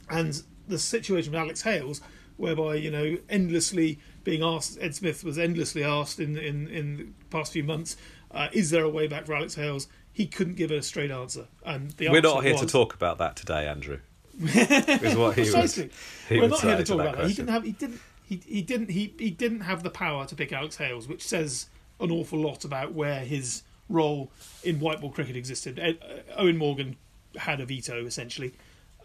and 0.09 0.41
the 0.67 0.79
situation 0.79 1.31
with 1.31 1.39
Alex 1.39 1.61
Hales, 1.61 2.01
whereby 2.37 2.75
you 2.75 2.89
know 2.89 3.17
endlessly 3.29 3.99
being 4.23 4.43
asked. 4.43 4.77
Ed 4.81 4.95
Smith 4.95 5.23
was 5.23 5.37
endlessly 5.37 5.83
asked 5.83 6.19
in 6.19 6.35
in 6.35 6.67
in 6.67 6.97
the 6.97 7.07
past 7.29 7.53
few 7.53 7.63
months, 7.63 7.95
uh, 8.31 8.47
is 8.51 8.69
there 8.69 8.83
a 8.83 8.89
way 8.89 9.07
back 9.07 9.25
for 9.25 9.35
Alex 9.35 9.55
Hales? 9.55 9.87
He 10.19 10.27
couldn't 10.27 10.55
give 10.55 10.69
a 10.69 10.81
straight 10.81 11.11
answer, 11.11 11.47
and 11.65 11.91
the 11.91 12.09
we're 12.09 12.19
not 12.19 12.43
here 12.43 12.51
was, 12.51 12.59
to 12.59 12.67
talk 12.67 12.93
about 12.93 13.19
that 13.19 13.37
today, 13.37 13.65
Andrew. 13.69 13.99
is 14.37 15.15
what 15.15 15.37
he 15.37 15.43
Precisely. 15.43 15.83
Would, 15.83 15.91
he 16.27 16.39
we're 16.41 16.49
not 16.49 16.59
here 16.59 16.75
to 16.75 16.83
talk 16.83 16.97
to 16.97 17.03
about 17.03 17.17
that. 17.19 17.27
He 17.29 17.33
didn't 17.35 17.47
have. 17.47 17.63
He 17.63 17.71
didn't. 17.71 18.01
He, 18.25 18.41
he 18.45 18.61
didn't. 18.61 18.89
He, 18.89 19.13
he 19.17 19.29
didn't 19.29 19.61
have 19.61 19.81
the 19.81 19.89
power 19.89 20.25
to 20.25 20.35
pick 20.35 20.51
Alex 20.51 20.75
Hales, 20.75 21.07
which 21.07 21.25
says 21.25 21.69
an 22.01 22.11
awful 22.11 22.37
lot 22.37 22.65
about 22.65 22.93
where 22.93 23.21
his 23.21 23.63
role 23.87 24.29
in 24.61 24.81
white 24.81 24.99
ball 24.99 25.09
cricket 25.09 25.37
existed. 25.37 25.79
Ed, 25.79 25.99
uh, 26.01 26.41
Eoin 26.41 26.57
Morgan 26.57 26.97
had 27.37 27.61
a 27.61 27.65
veto 27.65 28.05
essentially, 28.05 28.51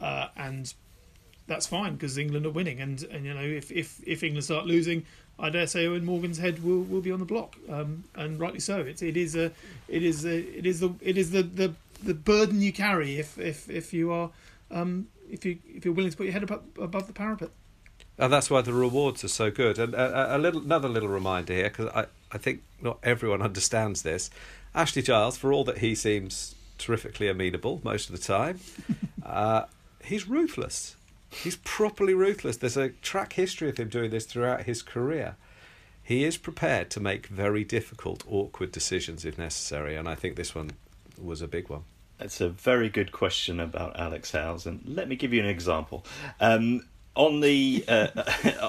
uh, 0.00 0.30
and 0.36 0.74
that's 1.46 1.68
fine 1.68 1.92
because 1.92 2.18
England 2.18 2.44
are 2.44 2.50
winning, 2.50 2.80
and 2.80 3.04
and 3.04 3.24
you 3.24 3.34
know 3.34 3.40
if 3.40 3.70
if 3.70 4.00
if 4.04 4.24
England 4.24 4.46
start 4.46 4.66
losing, 4.66 5.06
I 5.38 5.50
dare 5.50 5.66
say 5.66 5.84
Eoin 5.84 6.04
Morgan's 6.04 6.38
head 6.38 6.62
will, 6.62 6.82
will 6.82 7.00
be 7.00 7.10
on 7.10 7.18
the 7.18 7.24
block, 7.24 7.56
um, 7.68 8.04
and 8.14 8.38
rightly 8.38 8.60
so. 8.60 8.80
It's 8.80 9.02
it 9.02 9.16
is 9.16 9.34
a 9.34 9.50
it 9.88 10.02
is 10.02 10.24
a, 10.24 10.58
it 10.58 10.66
is 10.66 10.80
the 10.80 10.94
it 11.00 11.18
is 11.18 11.32
the, 11.32 11.42
the, 11.42 11.74
the 12.02 12.14
burden 12.14 12.62
you 12.62 12.72
carry 12.72 13.18
if 13.18 13.38
if 13.38 13.68
if 13.68 13.92
you 13.92 14.12
are 14.12 14.30
um, 14.70 15.08
if 15.30 15.44
you 15.44 15.58
if 15.74 15.84
you're 15.84 15.94
willing 15.94 16.10
to 16.10 16.16
put 16.16 16.24
your 16.24 16.32
head 16.32 16.44
above, 16.44 16.62
above 16.80 17.06
the 17.06 17.12
parapet. 17.12 17.50
And 18.16 18.32
that's 18.32 18.48
why 18.48 18.60
the 18.60 18.72
rewards 18.72 19.24
are 19.24 19.28
so 19.28 19.50
good. 19.50 19.76
And 19.76 19.92
a, 19.92 20.36
a 20.36 20.38
little 20.38 20.60
another 20.60 20.88
little 20.88 21.08
reminder 21.08 21.52
here 21.52 21.64
because 21.64 21.88
I 21.88 22.06
I 22.30 22.38
think 22.38 22.62
not 22.80 22.98
everyone 23.02 23.42
understands 23.50 24.02
this. 24.02 24.30
Ashley 24.74 25.02
Giles, 25.02 25.36
for 25.36 25.52
all 25.52 25.64
that 25.64 25.78
he 25.78 25.94
seems 25.94 26.54
terrifically 26.78 27.28
amenable 27.28 27.80
most 27.84 28.08
of 28.08 28.16
the 28.16 28.22
time, 28.22 28.60
uh, 29.24 29.64
he's 30.04 30.28
ruthless 30.28 30.96
He's 31.42 31.56
properly 31.56 32.14
ruthless. 32.14 32.56
There's 32.56 32.76
a 32.76 32.90
track 32.90 33.34
history 33.34 33.68
of 33.68 33.76
him 33.76 33.88
doing 33.88 34.10
this 34.10 34.26
throughout 34.26 34.64
his 34.64 34.82
career. 34.82 35.36
he 36.02 36.24
is 36.24 36.36
prepared 36.36 36.90
to 36.90 37.00
make 37.00 37.26
very 37.26 37.64
difficult, 37.64 38.22
awkward 38.28 38.70
decisions 38.70 39.24
if 39.24 39.38
necessary, 39.38 39.96
and 39.96 40.08
I 40.08 40.14
think 40.14 40.36
this 40.36 40.54
one 40.54 40.72
was 41.20 41.40
a 41.40 41.48
big 41.48 41.68
one. 41.68 41.84
That's 42.18 42.40
a 42.40 42.48
very 42.48 42.88
good 42.88 43.10
question 43.10 43.58
about 43.58 43.98
Alex 43.98 44.30
Hales, 44.30 44.66
and 44.66 44.82
let 44.86 45.08
me 45.08 45.16
give 45.16 45.32
you 45.32 45.40
an 45.42 45.48
example. 45.48 46.04
Um, 46.40 46.82
on 47.14 47.40
the 47.40 47.84
uh, 47.88 48.08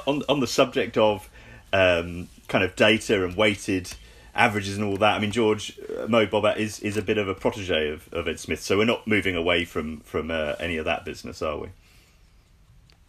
on 0.07 0.23
on 0.29 0.39
the 0.39 0.47
subject 0.47 0.97
of 0.97 1.29
um, 1.73 2.29
kind 2.47 2.63
of 2.63 2.75
data 2.75 3.23
and 3.23 3.35
weighted 3.35 3.93
averages 4.33 4.77
and 4.77 4.85
all 4.85 4.97
that. 4.97 5.15
I 5.15 5.19
mean, 5.19 5.31
George 5.31 5.79
uh, 5.97 6.07
Mo 6.07 6.27
is, 6.57 6.79
is 6.81 6.97
a 6.97 7.01
bit 7.01 7.17
of 7.17 7.27
a 7.27 7.33
protege 7.33 7.89
of, 7.89 8.11
of 8.13 8.27
Ed 8.27 8.39
Smith, 8.39 8.61
so 8.61 8.77
we're 8.77 8.85
not 8.85 9.07
moving 9.07 9.35
away 9.35 9.65
from 9.65 10.01
from 10.01 10.31
uh, 10.31 10.55
any 10.59 10.77
of 10.77 10.85
that 10.85 11.05
business, 11.05 11.41
are 11.41 11.57
we? 11.57 11.69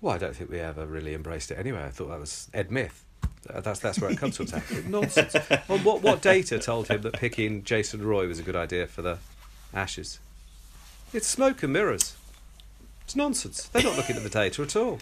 Well, 0.06 0.14
I 0.14 0.18
don't 0.18 0.36
think 0.36 0.50
we 0.50 0.60
ever 0.60 0.86
really 0.86 1.14
embraced 1.14 1.50
it 1.50 1.58
anyway. 1.58 1.82
I 1.82 1.88
thought 1.90 2.10
that 2.10 2.20
was 2.20 2.48
Ed 2.54 2.70
Myth. 2.70 3.02
Uh, 3.52 3.60
That's 3.60 3.80
that's 3.80 3.98
where 3.98 4.08
it 4.08 4.16
comes 4.18 4.36
from. 4.36 4.46
Nonsense. 4.88 5.34
Well, 5.66 5.78
what 5.80 6.00
what 6.00 6.22
data 6.22 6.60
told 6.60 6.86
him 6.86 7.02
that 7.02 7.14
picking 7.14 7.64
Jason 7.64 8.06
Roy 8.06 8.28
was 8.28 8.38
a 8.38 8.44
good 8.44 8.54
idea 8.54 8.86
for 8.86 9.02
the 9.02 9.18
Ashes? 9.74 10.20
It's 11.12 11.26
smoke 11.26 11.64
and 11.64 11.72
mirrors. 11.72 12.14
It's 13.02 13.16
nonsense. 13.16 13.64
They're 13.66 13.82
not 13.82 13.96
looking 13.96 14.14
at 14.14 14.22
the 14.22 14.28
data 14.28 14.62
at 14.62 14.76
all. 14.76 15.00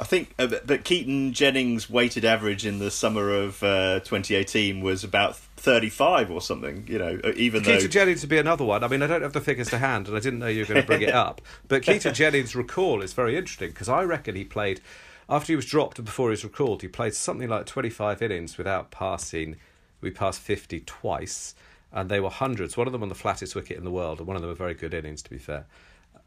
I 0.00 0.04
think, 0.04 0.34
uh, 0.38 0.46
but- 0.46 0.82
Keaton 0.84 1.34
Jennings' 1.34 1.90
weighted 1.90 2.24
average 2.24 2.64
in 2.64 2.78
the 2.78 2.90
summer 2.90 3.30
of 3.30 3.62
uh, 3.62 4.00
2018 4.00 4.80
was 4.80 5.04
about 5.04 5.36
35 5.36 6.30
or 6.30 6.40
something. 6.40 6.86
You 6.88 6.98
know, 6.98 7.20
uh, 7.22 7.32
even 7.36 7.62
though 7.62 7.74
Keaton 7.74 7.90
Jennings 7.90 8.22
would 8.22 8.30
be 8.30 8.38
another 8.38 8.64
one. 8.64 8.82
I 8.82 8.88
mean, 8.88 9.02
I 9.02 9.06
don't 9.06 9.20
have 9.20 9.34
the 9.34 9.42
figures 9.42 9.68
to 9.68 9.78
hand, 9.78 10.08
and 10.08 10.16
I 10.16 10.20
didn't 10.20 10.38
know 10.38 10.46
you 10.46 10.60
were 10.60 10.66
going 10.66 10.80
to 10.80 10.86
bring 10.86 11.02
it 11.02 11.14
up. 11.14 11.42
But 11.68 11.82
Keaton 11.82 12.14
Jennings' 12.14 12.56
recall 12.56 13.02
is 13.02 13.12
very 13.12 13.36
interesting 13.36 13.68
because 13.70 13.88
I 13.90 14.02
reckon 14.02 14.34
he 14.34 14.44
played 14.44 14.80
after 15.28 15.52
he 15.52 15.56
was 15.56 15.66
dropped 15.66 15.98
and 15.98 16.06
before 16.06 16.28
he 16.28 16.32
was 16.32 16.44
recalled. 16.44 16.80
He 16.80 16.88
played 16.88 17.14
something 17.14 17.48
like 17.48 17.66
twenty-five 17.66 18.22
innings 18.22 18.56
without 18.56 18.90
passing. 18.90 19.56
We 20.00 20.10
passed 20.10 20.40
fifty 20.40 20.80
twice, 20.80 21.54
and 21.92 22.10
they 22.10 22.20
were 22.20 22.30
hundreds. 22.30 22.74
One 22.76 22.86
of 22.88 22.92
them 22.94 23.02
on 23.02 23.10
the 23.10 23.14
flattest 23.14 23.54
wicket 23.54 23.76
in 23.76 23.84
the 23.84 23.90
world, 23.90 24.18
and 24.18 24.26
one 24.26 24.36
of 24.36 24.40
them 24.40 24.48
were 24.48 24.56
very 24.56 24.74
good 24.74 24.94
innings, 24.94 25.20
to 25.22 25.30
be 25.30 25.38
fair. 25.38 25.66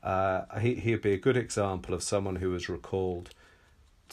Uh, 0.03 0.59
he 0.59 0.75
he'd 0.75 1.01
be 1.01 1.13
a 1.13 1.17
good 1.17 1.38
example 1.38 1.95
of 1.95 2.03
someone 2.03 2.36
who 2.36 2.51
was 2.51 2.69
recalled 2.69 3.31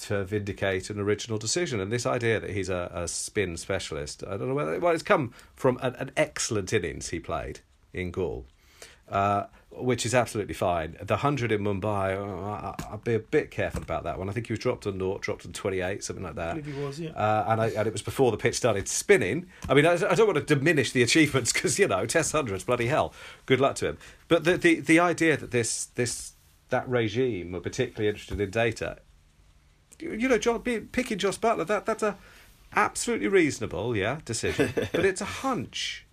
to 0.09 0.25
vindicate 0.25 0.91
an 0.91 0.99
original 1.01 1.39
decision. 1.39 1.81
And 1.81 1.91
this 1.93 2.07
idea 2.07 2.41
that 2.41 2.51
he's 2.51 2.69
a, 2.69 2.91
a 2.95 3.09
spin 3.09 3.57
specialist, 3.57 4.25
I 4.27 4.37
don't 4.37 4.49
know 4.49 4.55
whether 4.55 4.79
well, 4.79 4.93
it's 4.95 5.03
come 5.03 5.33
from 5.55 5.79
an, 5.83 5.95
an 5.97 6.11
excellent 6.17 6.73
innings 6.73 7.09
he 7.11 7.21
played 7.21 7.61
in 7.93 8.11
Galle, 8.11 8.45
uh, 9.09 9.45
which 9.73 10.05
is 10.05 10.15
absolutely 10.15 10.55
fine. 10.55 10.97
The 11.01 11.19
hundred 11.19 11.53
in 11.53 11.63
Mumbai, 11.63 12.17
uh, 12.17 12.75
I- 12.89 12.95
I'd 12.95 13.05
be 13.05 13.15
a 13.15 13.19
bit 13.21 13.51
careful 13.51 13.83
about 13.83 14.05
that 14.05 14.19
one. 14.19 14.29
I 14.29 14.33
think 14.33 14.47
he 14.47 14.53
was 14.53 14.61
dropped 14.61 14.87
on 14.87 14.99
naught, 14.99 15.23
dropped 15.23 15.45
on 15.47 15.53
twenty 15.53 15.81
eight, 15.81 16.03
something 16.05 16.25
like 16.25 16.35
that. 16.37 16.57
I 16.57 16.61
believe 16.61 16.75
he 16.77 16.83
was, 16.83 17.01
yeah. 17.01 17.11
Uh, 17.11 17.45
and 17.49 17.61
I, 17.61 17.67
and 17.69 17.87
it 17.87 17.93
was 17.93 18.03
before 18.03 18.31
the 18.31 18.37
pitch 18.37 18.57
started 18.57 18.89
spinning. 18.89 19.47
I 19.69 19.75
mean, 19.75 19.87
I, 19.87 19.93
I 19.93 20.15
don't 20.15 20.27
want 20.27 20.45
to 20.47 20.55
diminish 20.55 20.93
the 20.93 21.03
achievements 21.03 21.53
because 21.53 21.79
you 21.79 21.89
know, 21.89 22.07
Test 22.07 22.33
hundreds, 22.33 22.65
bloody 22.65 22.87
hell, 22.87 23.13
good 23.47 23.61
luck 23.61 23.77
to 23.77 23.89
him. 23.91 23.99
But 24.29 24.45
the 24.45 24.57
the, 24.57 24.81
the 24.81 24.99
idea 25.01 25.37
that 25.37 25.51
this 25.51 25.87
this 25.87 26.33
that 26.71 26.89
regime 26.89 27.51
were 27.53 27.61
particularly 27.61 28.09
interested 28.09 28.41
in 28.41 28.49
data, 28.51 28.99
you 30.01 30.29
know, 30.29 30.39
John 30.39 30.61
be- 30.61 30.81
picking 30.81 31.19
Jos 31.19 31.39
Buttler, 31.39 31.67
that 31.67 31.87
that's 31.87 32.03
a 32.03 32.17
absolutely 32.75 33.29
reasonable, 33.29 33.97
yeah, 33.97 34.21
decision. 34.25 34.73
but 34.93 35.05
it's 35.05 35.21
a 35.21 35.27
hunch. 35.27 36.07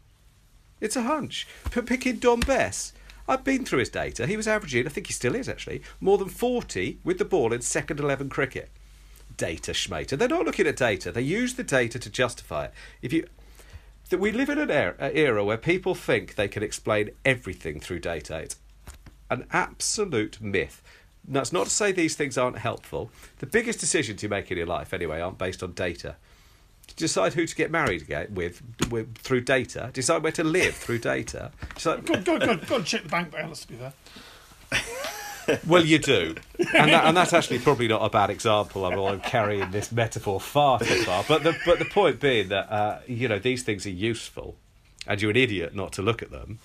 It's 0.80 0.96
a 0.96 1.04
hunch. 1.04 1.48
P- 1.72 1.82
picking 1.82 2.18
Dom 2.18 2.42
Bess. 2.42 2.94
I've 3.28 3.44
been 3.44 3.66
through 3.66 3.80
his 3.80 3.90
data. 3.90 4.26
He 4.26 4.38
was 4.38 4.48
averaging, 4.48 4.86
I 4.86 4.90
think 4.90 5.08
he 5.08 5.14
still 5.14 5.36
is 5.36 5.50
actually, 5.50 5.82
more 6.00 6.18
than 6.18 6.30
40 6.30 7.00
with 7.04 7.18
the 7.18 7.26
ball 7.26 7.52
in 7.52 7.62
second 7.62 8.00
11 8.00 8.30
cricket 8.30 8.70
data 9.36 9.72
schmater. 9.72 10.18
They're 10.18 10.28
not 10.28 10.46
looking 10.46 10.68
at 10.68 10.78
data. 10.78 11.12
They 11.12 11.22
use 11.22 11.56
the 11.56 11.64
data 11.64 12.00
to 12.00 12.10
justify 12.10 12.66
it. 12.66 12.74
If 13.02 13.14
you 13.14 13.28
that 14.10 14.20
we 14.20 14.32
live 14.32 14.50
in 14.50 14.58
an 14.58 14.72
era, 14.72 14.96
era 15.00 15.44
where 15.44 15.58
people 15.58 15.94
think 15.94 16.36
they 16.36 16.48
can 16.48 16.64
explain 16.64 17.10
everything 17.26 17.80
through 17.80 18.00
data. 18.00 18.38
It's 18.40 18.56
an 19.30 19.46
absolute 19.52 20.40
myth. 20.40 20.82
That's 21.28 21.52
not 21.52 21.66
to 21.66 21.70
say 21.70 21.92
these 21.92 22.16
things 22.16 22.38
aren't 22.38 22.58
helpful. 22.60 23.12
The 23.40 23.46
biggest 23.46 23.80
decisions 23.80 24.24
you 24.24 24.30
make 24.30 24.50
in 24.50 24.58
your 24.58 24.68
life, 24.68 24.94
anyway, 24.94 25.20
aren't 25.20 25.38
based 25.38 25.62
on 25.62 25.74
data. 25.74 26.16
Decide 26.96 27.34
who 27.34 27.46
to 27.46 27.56
get 27.56 27.70
married 27.70 28.02
again 28.02 28.34
with, 28.34 28.62
with 28.90 29.18
through 29.18 29.42
data. 29.42 29.90
Decide 29.94 30.24
where 30.24 30.32
to 30.32 30.44
live 30.44 30.74
through 30.74 31.00
data. 31.00 31.52
Decide, 31.76 32.06
Go, 32.06 32.22
go, 32.22 32.40
go, 32.40 32.56
go 32.56 32.76
and 32.78 32.86
check 32.86 33.04
the 33.04 33.10
bank 33.10 33.32
balance 33.32 33.62
to 33.62 33.68
be 33.68 33.76
there. 33.76 33.94
Well, 35.66 35.86
you 35.86 35.98
do, 35.98 36.36
and, 36.74 36.92
that, 36.92 37.06
and 37.06 37.16
that's 37.16 37.32
actually 37.32 37.60
probably 37.60 37.88
not 37.88 38.02
a 38.02 38.10
bad 38.10 38.30
example. 38.30 38.86
I'm, 38.86 39.00
I'm 39.00 39.22
carrying 39.22 39.72
this 39.72 39.94
metaphor 39.94 40.42
far 40.42 40.78
too 40.80 41.04
far, 41.04 41.24
but 41.26 41.44
the 41.44 41.58
but 41.66 41.80
the 41.80 41.86
point 41.86 42.20
being 42.20 42.50
that 42.50 42.70
uh, 42.70 43.00
you 43.08 43.30
know 43.30 43.40
these 43.40 43.64
things 43.64 43.86
are 43.86 43.92
useful, 43.92 44.58
and 45.08 45.22
you're 45.22 45.32
an 45.32 45.38
idiot 45.38 45.74
not 45.74 45.94
to 45.94 46.02
look 46.02 46.22
at 46.22 46.32
them. 46.32 46.60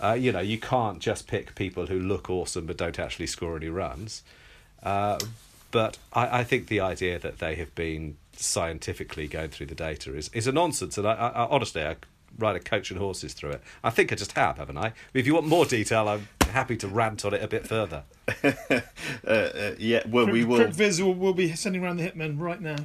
Uh, 0.00 0.12
you 0.12 0.32
know, 0.32 0.40
you 0.40 0.58
can't 0.58 1.00
just 1.00 1.26
pick 1.26 1.54
people 1.54 1.86
who 1.86 1.98
look 1.98 2.30
awesome 2.30 2.66
but 2.66 2.76
don't 2.76 2.98
actually 2.98 3.26
score 3.26 3.56
any 3.56 3.68
runs. 3.68 4.22
Uh, 4.82 5.18
but 5.70 5.98
I, 6.12 6.40
I 6.40 6.44
think 6.44 6.68
the 6.68 6.80
idea 6.80 7.18
that 7.18 7.38
they 7.38 7.56
have 7.56 7.74
been 7.74 8.16
scientifically 8.32 9.26
going 9.26 9.50
through 9.50 9.66
the 9.66 9.74
data 9.74 10.14
is, 10.14 10.30
is 10.32 10.46
a 10.46 10.52
nonsense. 10.52 10.96
And 10.96 11.06
I, 11.06 11.14
I, 11.14 11.28
I 11.28 11.48
honestly, 11.48 11.82
I 11.82 11.96
ride 12.38 12.56
a 12.56 12.60
coach 12.60 12.90
and 12.90 12.98
horses 12.98 13.34
through 13.34 13.50
it. 13.50 13.62
I 13.82 13.90
think 13.90 14.12
I 14.12 14.16
just 14.16 14.32
have, 14.32 14.58
haven't 14.58 14.78
I? 14.78 14.92
If 15.12 15.26
you 15.26 15.34
want 15.34 15.46
more 15.46 15.64
detail, 15.64 16.08
I'm 16.08 16.28
happy 16.48 16.76
to 16.78 16.88
rant 16.88 17.24
on 17.24 17.34
it 17.34 17.42
a 17.42 17.48
bit 17.48 17.66
further. 17.66 18.04
uh, 18.44 18.80
uh, 19.26 19.72
yeah, 19.78 20.02
well, 20.06 20.26
we 20.26 20.44
will. 20.44 20.56
Crip 20.56 20.70
Viz 20.70 21.02
will, 21.02 21.14
will 21.14 21.34
be 21.34 21.54
sending 21.54 21.82
around 21.82 21.96
the 21.96 22.08
hitmen 22.08 22.38
right 22.38 22.60
now. 22.60 22.76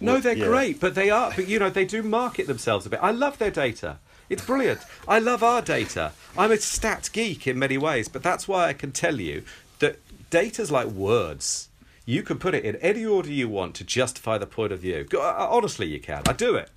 No, 0.00 0.18
they're 0.18 0.36
yeah. 0.36 0.46
great, 0.46 0.80
but 0.80 0.94
they 0.94 1.10
are. 1.10 1.32
But 1.34 1.48
you 1.48 1.58
know, 1.58 1.70
they 1.70 1.84
do 1.84 2.02
market 2.02 2.46
themselves 2.46 2.86
a 2.86 2.90
bit. 2.90 3.00
I 3.02 3.10
love 3.10 3.38
their 3.38 3.50
data. 3.50 3.98
It's 4.30 4.44
brilliant. 4.44 4.80
I 5.06 5.18
love 5.18 5.42
our 5.42 5.60
data. 5.62 6.12
I'm 6.36 6.50
a 6.52 6.56
stat 6.56 7.10
geek 7.12 7.46
in 7.46 7.58
many 7.58 7.76
ways, 7.78 8.08
but 8.08 8.22
that's 8.22 8.48
why 8.48 8.68
I 8.68 8.72
can 8.72 8.90
tell 8.92 9.20
you 9.20 9.44
that 9.80 9.98
data's 10.30 10.70
like 10.70 10.86
words. 10.88 11.68
You 12.06 12.22
can 12.22 12.38
put 12.38 12.54
it 12.54 12.64
in 12.64 12.76
any 12.76 13.04
order 13.04 13.30
you 13.30 13.48
want 13.48 13.74
to 13.76 13.84
justify 13.84 14.36
the 14.38 14.46
point 14.46 14.72
of 14.72 14.80
view. 14.80 15.06
Uh, 15.14 15.18
Honestly, 15.50 15.86
you 15.86 16.00
can. 16.00 16.22
I 16.26 16.32
do 16.32 16.54
it. 16.56 16.70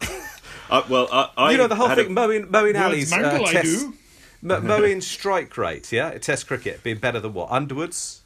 Uh, 0.70 0.84
well, 0.88 1.08
I, 1.10 1.30
I 1.36 1.50
you 1.50 1.58
know 1.58 1.66
the 1.66 1.74
whole 1.74 1.88
had 1.88 1.98
a- 1.98 2.04
thing. 2.04 2.14
Mowing, 2.14 2.48
mowing 2.48 2.74
Words 2.74 2.78
alleys. 2.78 3.12
Uh, 3.12 3.16
mangle, 3.16 3.46
I 3.46 3.52
test, 3.52 3.64
do. 3.80 3.94
Mo- 4.40 4.60
mowing 4.60 5.00
strike 5.00 5.56
rate. 5.58 5.90
Yeah, 5.90 6.16
Test 6.18 6.46
cricket 6.46 6.84
being 6.84 6.98
better 6.98 7.18
than 7.18 7.32
what 7.34 7.50
Underwoods. 7.50 8.19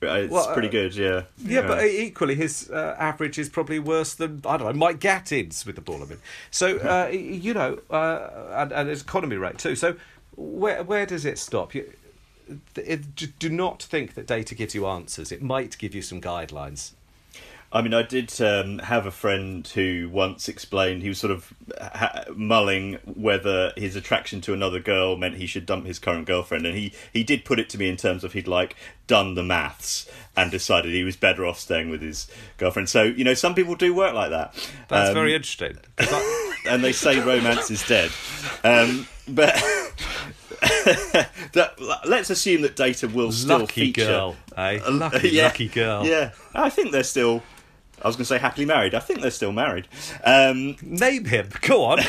It's 0.00 0.32
Well, 0.32 0.48
uh, 0.48 0.52
pretty 0.52 0.68
good, 0.68 0.94
yeah. 0.94 1.22
Yeah, 1.38 1.62
but 1.66 1.84
equally, 1.84 2.34
his 2.34 2.70
uh, 2.70 2.94
average 2.98 3.38
is 3.38 3.48
probably 3.48 3.78
worse 3.78 4.14
than 4.14 4.42
I 4.46 4.56
don't 4.56 4.68
know 4.68 4.72
Mike 4.72 5.00
Gatting's 5.00 5.66
with 5.66 5.74
the 5.74 5.80
ball. 5.80 6.02
I 6.02 6.06
mean, 6.06 6.18
so 6.50 6.78
uh, 6.78 7.08
you 7.08 7.52
know, 7.54 7.80
uh, 7.90 8.28
and, 8.52 8.72
and 8.72 8.88
his 8.88 9.02
economy 9.02 9.36
rate 9.36 9.58
too. 9.58 9.74
So 9.74 9.96
where 10.36 10.84
where 10.84 11.04
does 11.06 11.24
it 11.24 11.38
stop? 11.38 11.74
You, 11.74 11.92
it, 12.76 13.14
do- 13.16 13.26
do 13.26 13.48
not 13.48 13.82
think 13.82 14.14
that 14.14 14.26
data 14.26 14.54
gives 14.54 14.74
you 14.74 14.86
answers. 14.86 15.32
It 15.32 15.42
might 15.42 15.76
give 15.78 15.94
you 15.94 16.02
some 16.02 16.20
guidelines. 16.20 16.92
I 17.70 17.82
mean, 17.82 17.92
I 17.92 18.02
did 18.02 18.32
um, 18.40 18.78
have 18.78 19.04
a 19.04 19.10
friend 19.10 19.66
who 19.68 20.08
once 20.10 20.48
explained 20.48 21.02
he 21.02 21.10
was 21.10 21.18
sort 21.18 21.30
of 21.32 21.52
ha- 21.78 22.24
mulling 22.34 22.94
whether 23.04 23.72
his 23.76 23.94
attraction 23.94 24.40
to 24.42 24.54
another 24.54 24.80
girl 24.80 25.18
meant 25.18 25.36
he 25.36 25.46
should 25.46 25.66
dump 25.66 25.84
his 25.84 25.98
current 25.98 26.26
girlfriend, 26.26 26.64
and 26.66 26.74
he 26.76 26.94
he 27.12 27.22
did 27.22 27.44
put 27.44 27.58
it 27.58 27.68
to 27.70 27.78
me 27.78 27.88
in 27.90 27.98
terms 27.98 28.24
of 28.24 28.32
he'd 28.32 28.48
like 28.48 28.74
done 29.06 29.34
the 29.34 29.42
maths 29.42 30.10
and 30.34 30.50
decided 30.50 30.92
he 30.94 31.04
was 31.04 31.16
better 31.16 31.44
off 31.44 31.58
staying 31.58 31.90
with 31.90 32.00
his 32.00 32.26
girlfriend. 32.56 32.88
So 32.88 33.02
you 33.02 33.22
know, 33.22 33.34
some 33.34 33.54
people 33.54 33.74
do 33.74 33.92
work 33.94 34.14
like 34.14 34.30
that. 34.30 34.54
That's 34.88 35.08
Um, 35.10 35.14
very 35.14 35.34
interesting. 35.34 35.76
I- 35.98 36.44
and 36.68 36.82
they 36.82 36.92
say 36.92 37.18
romance 37.20 37.70
is 37.70 37.86
dead. 37.86 38.10
Um, 38.64 39.06
but 39.28 39.54
that, 41.52 41.74
let's 42.06 42.30
assume 42.30 42.62
that 42.62 42.76
data 42.76 43.08
will 43.08 43.32
still 43.32 43.60
lucky 43.60 43.86
feature. 43.92 44.04
girl, 44.06 44.36
eh? 44.56 44.80
Lucky, 44.88 45.28
Yeah, 45.30 45.44
lucky 45.44 45.68
girl. 45.68 46.04
Yeah, 46.06 46.32
I 46.54 46.70
think 46.70 46.92
they're 46.92 47.04
still. 47.04 47.42
I 48.02 48.06
was 48.06 48.16
going 48.16 48.24
to 48.24 48.28
say 48.28 48.38
happily 48.38 48.66
married. 48.66 48.94
I 48.94 49.00
think 49.00 49.20
they're 49.20 49.30
still 49.30 49.52
married. 49.52 49.88
Um, 50.24 50.76
Name 50.82 51.24
him. 51.24 51.50
Go 51.62 51.84
on. 51.84 51.98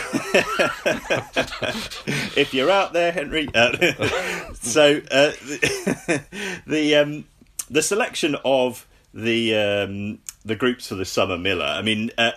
if 2.35 2.53
you're 2.53 2.69
out 2.69 2.93
there, 2.93 3.11
Henry. 3.11 3.49
Uh, 3.53 3.71
so 4.53 4.97
uh, 5.11 5.31
the 5.31 6.21
the, 6.67 6.95
um, 6.95 7.25
the 7.69 7.81
selection 7.81 8.35
of 8.45 8.87
the 9.13 9.55
um, 9.55 10.19
the 10.45 10.55
groups 10.55 10.87
for 10.87 10.95
the 10.95 11.05
summer 11.05 11.37
Miller. 11.37 11.65
I 11.65 11.81
mean. 11.81 12.11
Uh, 12.17 12.31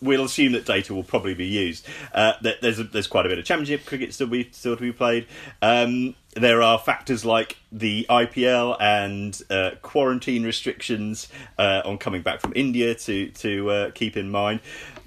We'll 0.00 0.24
assume 0.24 0.52
that 0.52 0.66
data 0.66 0.94
will 0.94 1.04
probably 1.04 1.34
be 1.34 1.46
used. 1.46 1.86
Uh, 2.12 2.34
there's 2.40 2.78
a, 2.78 2.84
there's 2.84 3.06
quite 3.06 3.26
a 3.26 3.28
bit 3.28 3.38
of 3.38 3.44
championship 3.44 3.86
cricket 3.86 4.14
still 4.14 4.26
be 4.26 4.48
still 4.52 4.76
to 4.76 4.82
be 4.82 4.92
played. 4.92 5.26
Um, 5.62 6.14
there 6.34 6.62
are 6.62 6.78
factors 6.78 7.24
like 7.24 7.58
the 7.70 8.06
IPL 8.10 8.76
and 8.80 9.40
uh, 9.50 9.76
quarantine 9.82 10.44
restrictions 10.44 11.28
uh, 11.58 11.82
on 11.84 11.98
coming 11.98 12.22
back 12.22 12.40
from 12.40 12.52
India 12.56 12.94
to 12.94 13.28
to 13.28 13.70
uh, 13.70 13.90
keep 13.92 14.16
in 14.16 14.30
mind. 14.30 14.60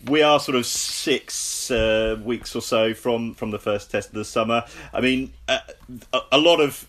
We 0.06 0.21
are 0.21 0.39
sort 0.39 0.56
of 0.56 0.65
six 0.65 1.69
uh, 1.69 2.17
weeks 2.23 2.56
or 2.56 2.62
so 2.62 2.93
from, 2.93 3.34
from 3.34 3.51
the 3.51 3.60
first 3.60 3.91
test 3.91 4.10
of 4.10 4.13
the 4.13 4.23
summer. 4.23 4.63
I 4.93 5.01
mean, 5.01 5.34
uh, 5.49 5.58
a, 6.13 6.19
a 6.34 6.38
lot 6.38 6.62
of 6.62 6.88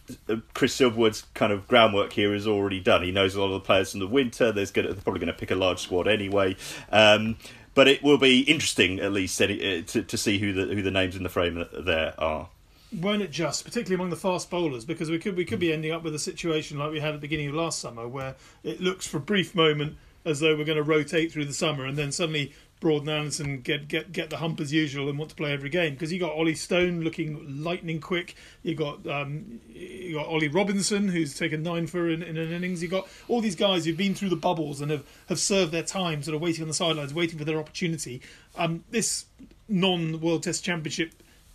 Chris 0.54 0.78
Silverwood's 0.78 1.24
kind 1.34 1.52
of 1.52 1.66
groundwork 1.66 2.12
here 2.12 2.34
is 2.34 2.46
already 2.46 2.80
done. 2.80 3.02
He 3.02 3.10
knows 3.10 3.34
a 3.34 3.40
lot 3.40 3.46
of 3.46 3.54
the 3.54 3.60
players 3.60 3.92
from 3.92 4.00
the 4.00 4.06
winter. 4.06 4.52
There's 4.52 4.70
they're 4.70 4.94
probably 4.94 5.20
going 5.20 5.28
to 5.28 5.32
pick 5.32 5.50
a 5.50 5.56
large 5.56 5.80
squad 5.80 6.06
anyway. 6.06 6.56
Um, 6.92 7.38
but 7.78 7.86
it 7.86 8.02
will 8.02 8.18
be 8.18 8.40
interesting 8.40 8.98
at 8.98 9.12
least 9.12 9.40
uh, 9.40 9.46
to, 9.46 10.02
to 10.02 10.18
see 10.18 10.38
who 10.38 10.52
the 10.52 10.74
who 10.74 10.82
the 10.82 10.90
names 10.90 11.14
in 11.14 11.22
the 11.22 11.28
frame 11.28 11.64
there 11.72 12.12
are. 12.18 12.48
Won't 12.92 13.22
it 13.22 13.30
just, 13.30 13.64
particularly 13.64 13.94
among 13.94 14.10
the 14.10 14.16
fast 14.16 14.50
bowlers, 14.50 14.84
because 14.84 15.12
we 15.12 15.18
could 15.20 15.36
we 15.36 15.44
could 15.44 15.60
be 15.60 15.72
ending 15.72 15.92
up 15.92 16.02
with 16.02 16.12
a 16.12 16.18
situation 16.18 16.76
like 16.76 16.90
we 16.90 16.98
had 16.98 17.10
at 17.10 17.12
the 17.12 17.20
beginning 17.20 17.50
of 17.50 17.54
last 17.54 17.78
summer, 17.78 18.08
where 18.08 18.34
it 18.64 18.80
looks 18.80 19.06
for 19.06 19.18
a 19.18 19.20
brief 19.20 19.54
moment 19.54 19.96
as 20.24 20.40
though 20.40 20.56
we're 20.56 20.64
going 20.64 20.74
to 20.76 20.82
rotate 20.82 21.30
through 21.30 21.44
the 21.44 21.52
summer, 21.52 21.84
and 21.84 21.96
then 21.96 22.10
suddenly 22.10 22.52
Broad 22.80 23.02
and 23.02 23.10
Anderson 23.10 23.60
get 23.60 23.88
get 23.88 24.12
get 24.12 24.30
the 24.30 24.36
hump 24.36 24.60
as 24.60 24.72
usual 24.72 25.08
and 25.08 25.18
want 25.18 25.30
to 25.30 25.36
play 25.36 25.52
every 25.52 25.68
game 25.68 25.94
because 25.94 26.12
you 26.12 26.20
got 26.20 26.32
Ollie 26.32 26.54
Stone 26.54 27.00
looking 27.00 27.62
lightning 27.62 28.00
quick. 28.00 28.36
You 28.62 28.74
got 28.74 29.06
um, 29.06 29.60
you 29.68 30.14
got 30.14 30.26
Ollie 30.26 30.48
Robinson 30.48 31.08
who's 31.08 31.36
taken 31.36 31.62
nine 31.62 31.86
for 31.86 32.08
in, 32.08 32.22
in, 32.22 32.36
an 32.36 32.52
innings. 32.52 32.82
You 32.82 32.88
got 32.88 33.08
all 33.26 33.40
these 33.40 33.56
guys 33.56 33.84
who've 33.84 33.96
been 33.96 34.14
through 34.14 34.28
the 34.28 34.36
bubbles 34.36 34.80
and 34.80 34.90
have, 34.90 35.04
have 35.28 35.40
served 35.40 35.72
their 35.72 35.82
time, 35.82 36.22
sort 36.22 36.34
of 36.34 36.40
waiting 36.40 36.62
on 36.62 36.68
the 36.68 36.74
sidelines, 36.74 37.12
waiting 37.12 37.38
for 37.38 37.44
their 37.44 37.58
opportunity. 37.58 38.22
Um, 38.56 38.84
this 38.90 39.26
non 39.68 40.20
World 40.20 40.44
Test 40.44 40.64
Championship 40.64 41.12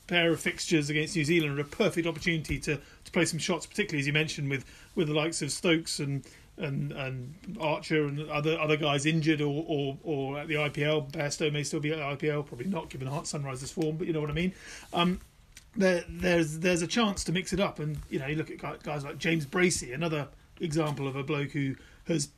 pair 0.08 0.32
of 0.32 0.40
fixtures 0.40 0.90
against 0.90 1.16
New 1.16 1.24
Zealand 1.24 1.58
are 1.58 1.62
a 1.62 1.66
perfect 1.66 2.06
opportunity 2.06 2.60
to, 2.60 2.76
to 3.06 3.12
play 3.12 3.26
some 3.26 3.40
shots, 3.40 3.66
particularly 3.66 4.02
as 4.02 4.08
you 4.08 4.14
mentioned 4.14 4.50
with, 4.50 4.66
with 4.96 5.08
the 5.08 5.14
likes 5.14 5.42
of 5.42 5.52
Stokes 5.52 6.00
and 6.00 6.26
and 6.58 6.92
and 6.92 7.58
Archer 7.60 8.06
and 8.06 8.30
other 8.30 8.60
other 8.60 8.78
guys 8.78 9.06
injured 9.06 9.42
or 9.42 9.66
or, 9.68 9.98
or 10.04 10.40
at 10.40 10.48
the 10.48 10.56
IPL. 10.56 11.12
Bairstow 11.12 11.52
may 11.52 11.64
still 11.64 11.80
be 11.80 11.92
at 11.92 11.98
the 11.98 12.28
IPL, 12.28 12.46
probably 12.46 12.68
not 12.68 12.90
given 12.90 13.08
Heart 13.08 13.28
Sunrise's 13.28 13.72
form, 13.72 13.98
but 13.98 14.08
you 14.08 14.14
know 14.14 14.22
what 14.22 14.30
I 14.30 14.34
mean. 14.34 14.54
Um, 14.94 15.20
there, 15.76 16.04
there's 16.08 16.60
there's 16.60 16.82
a 16.82 16.88
chance 16.88 17.24
to 17.26 17.32
mix 17.32 17.54
it 17.54 17.60
up, 17.60 17.80
and 17.80 17.98
you 18.10 18.20
know 18.20 18.28
you 18.28 18.36
look 18.36 18.52
at 18.52 18.84
guys 18.84 19.04
like 19.04 19.18
James 19.18 19.46
Bracey, 19.46 19.94
another 19.94 20.28
example 20.60 21.08
of 21.08 21.16
a 21.16 21.24
bloke 21.24 21.52
who 21.52 21.76
has 22.08 22.30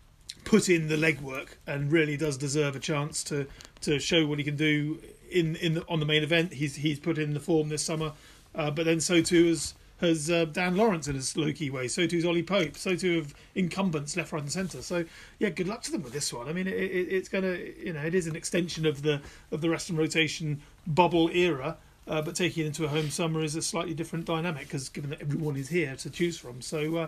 put 0.43 0.69
in 0.69 0.87
the 0.87 0.95
legwork 0.95 1.49
and 1.67 1.91
really 1.91 2.17
does 2.17 2.37
deserve 2.37 2.75
a 2.75 2.79
chance 2.79 3.23
to 3.25 3.47
to 3.81 3.99
show 3.99 4.25
what 4.25 4.37
he 4.37 4.45
can 4.45 4.55
do 4.55 5.01
in 5.29 5.55
in 5.57 5.75
the, 5.75 5.85
on 5.87 5.99
the 5.99 6.05
main 6.05 6.23
event. 6.23 6.53
He's 6.53 6.75
he's 6.75 6.99
put 6.99 7.17
in 7.17 7.33
the 7.33 7.39
form 7.39 7.69
this 7.69 7.83
summer, 7.83 8.13
uh, 8.53 8.71
but 8.71 8.85
then 8.85 9.01
so 9.01 9.21
too 9.21 9.47
has 9.47 9.73
has 10.01 10.29
uh, 10.29 10.45
Dan 10.45 10.75
Lawrence 10.75 11.07
in 11.07 11.15
a 11.15 11.39
low 11.39 11.53
key 11.53 11.69
way. 11.69 11.87
So 11.87 12.05
too 12.05 12.17
is 12.17 12.25
Ollie 12.25 12.43
Pope. 12.43 12.75
So 12.77 12.95
too 12.95 13.17
have 13.17 13.33
incumbents 13.55 14.17
left, 14.17 14.31
right, 14.31 14.41
and 14.41 14.51
centre. 14.51 14.81
So 14.81 15.05
yeah, 15.39 15.49
good 15.49 15.67
luck 15.67 15.83
to 15.83 15.91
them 15.91 16.03
with 16.03 16.13
this 16.13 16.33
one. 16.33 16.47
I 16.47 16.53
mean, 16.53 16.67
it, 16.67 16.73
it, 16.73 17.07
it's 17.11 17.29
going 17.29 17.43
to 17.43 17.85
you 17.85 17.93
know 17.93 18.01
it 18.01 18.15
is 18.15 18.27
an 18.27 18.35
extension 18.35 18.85
of 18.85 19.01
the 19.01 19.21
of 19.51 19.61
the 19.61 19.69
rest 19.69 19.89
and 19.89 19.97
rotation 19.97 20.61
bubble 20.85 21.29
era. 21.29 21.77
Uh, 22.07 22.21
but 22.21 22.35
taking 22.35 22.63
it 22.63 22.67
into 22.67 22.85
a 22.85 22.87
home 22.87 23.09
summer 23.09 23.43
is 23.43 23.55
a 23.55 23.63
slightly 23.63 23.95
different 23.95 24.25
dynamic 24.25 24.67
because 24.67 24.89
given 24.89 25.09
that 25.09 25.19
everyone 25.21 25.57
is 25.57 25.69
here 25.69 25.95
to 25.95 26.07
choose 26.07 26.37
from, 26.37 26.61
so 26.61 26.97
uh, 26.97 27.07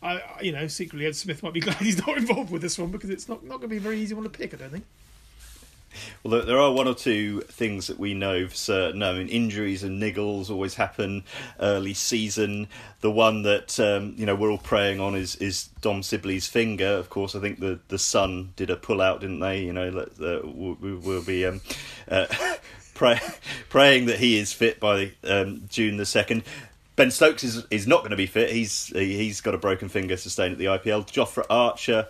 I, 0.00 0.20
you 0.40 0.52
know, 0.52 0.68
secretly 0.68 1.04
Ed 1.04 1.16
Smith 1.16 1.42
might 1.42 1.52
be 1.52 1.58
glad 1.66 1.76
he's 1.78 2.06
not 2.06 2.16
involved 2.16 2.52
with 2.52 2.62
this 2.62 2.78
one 2.78 2.92
because 2.92 3.10
it's 3.10 3.28
not 3.28 3.42
not 3.42 3.58
going 3.58 3.62
to 3.62 3.68
be 3.68 3.76
a 3.78 3.80
very 3.80 3.98
easy 3.98 4.14
one 4.14 4.22
to 4.22 4.30
pick. 4.30 4.54
I 4.54 4.58
don't 4.58 4.70
think. 4.70 4.84
Well, 6.22 6.44
there 6.44 6.58
are 6.58 6.72
one 6.72 6.88
or 6.88 6.94
two 6.94 7.40
things 7.42 7.86
that 7.86 7.98
we 7.98 8.14
know 8.14 8.48
for 8.48 8.54
certain. 8.54 9.02
I 9.02 9.14
mean, 9.14 9.28
injuries 9.28 9.82
and 9.82 10.00
niggles 10.00 10.50
always 10.50 10.74
happen 10.74 11.24
early 11.60 11.94
season. 11.94 12.68
The 13.00 13.10
one 13.10 13.42
that 13.42 13.78
um, 13.80 14.14
you 14.16 14.26
know 14.26 14.34
we're 14.34 14.50
all 14.50 14.58
preying 14.58 15.00
on 15.00 15.14
is 15.14 15.36
is 15.36 15.68
Dom 15.80 16.02
Sibley's 16.02 16.46
finger. 16.46 16.88
Of 16.88 17.10
course, 17.10 17.34
I 17.34 17.40
think 17.40 17.60
the 17.60 17.78
the 17.88 17.98
Sun 17.98 18.52
did 18.56 18.70
a 18.70 18.76
pull 18.76 19.00
out, 19.00 19.20
didn't 19.20 19.40
they? 19.40 19.62
You 19.62 19.72
know, 19.72 20.06
uh, 20.20 20.46
we 20.46 20.94
will 20.94 21.22
be 21.22 21.46
um, 21.46 21.60
uh, 22.08 22.26
pray, 22.94 23.20
praying 23.68 24.06
that 24.06 24.18
he 24.18 24.38
is 24.38 24.52
fit 24.52 24.80
by 24.80 25.12
um, 25.24 25.64
June 25.68 25.96
the 25.96 26.06
second. 26.06 26.42
Ben 26.96 27.10
Stokes 27.10 27.44
is 27.44 27.64
is 27.70 27.86
not 27.86 28.00
going 28.00 28.10
to 28.10 28.16
be 28.16 28.26
fit. 28.26 28.50
He's 28.50 28.86
he's 28.88 29.40
got 29.40 29.54
a 29.54 29.58
broken 29.58 29.88
finger 29.88 30.16
sustained 30.16 30.52
at 30.52 30.58
the 30.58 30.64
IPL. 30.64 31.06
Jofra 31.06 31.44
Archer 31.50 32.08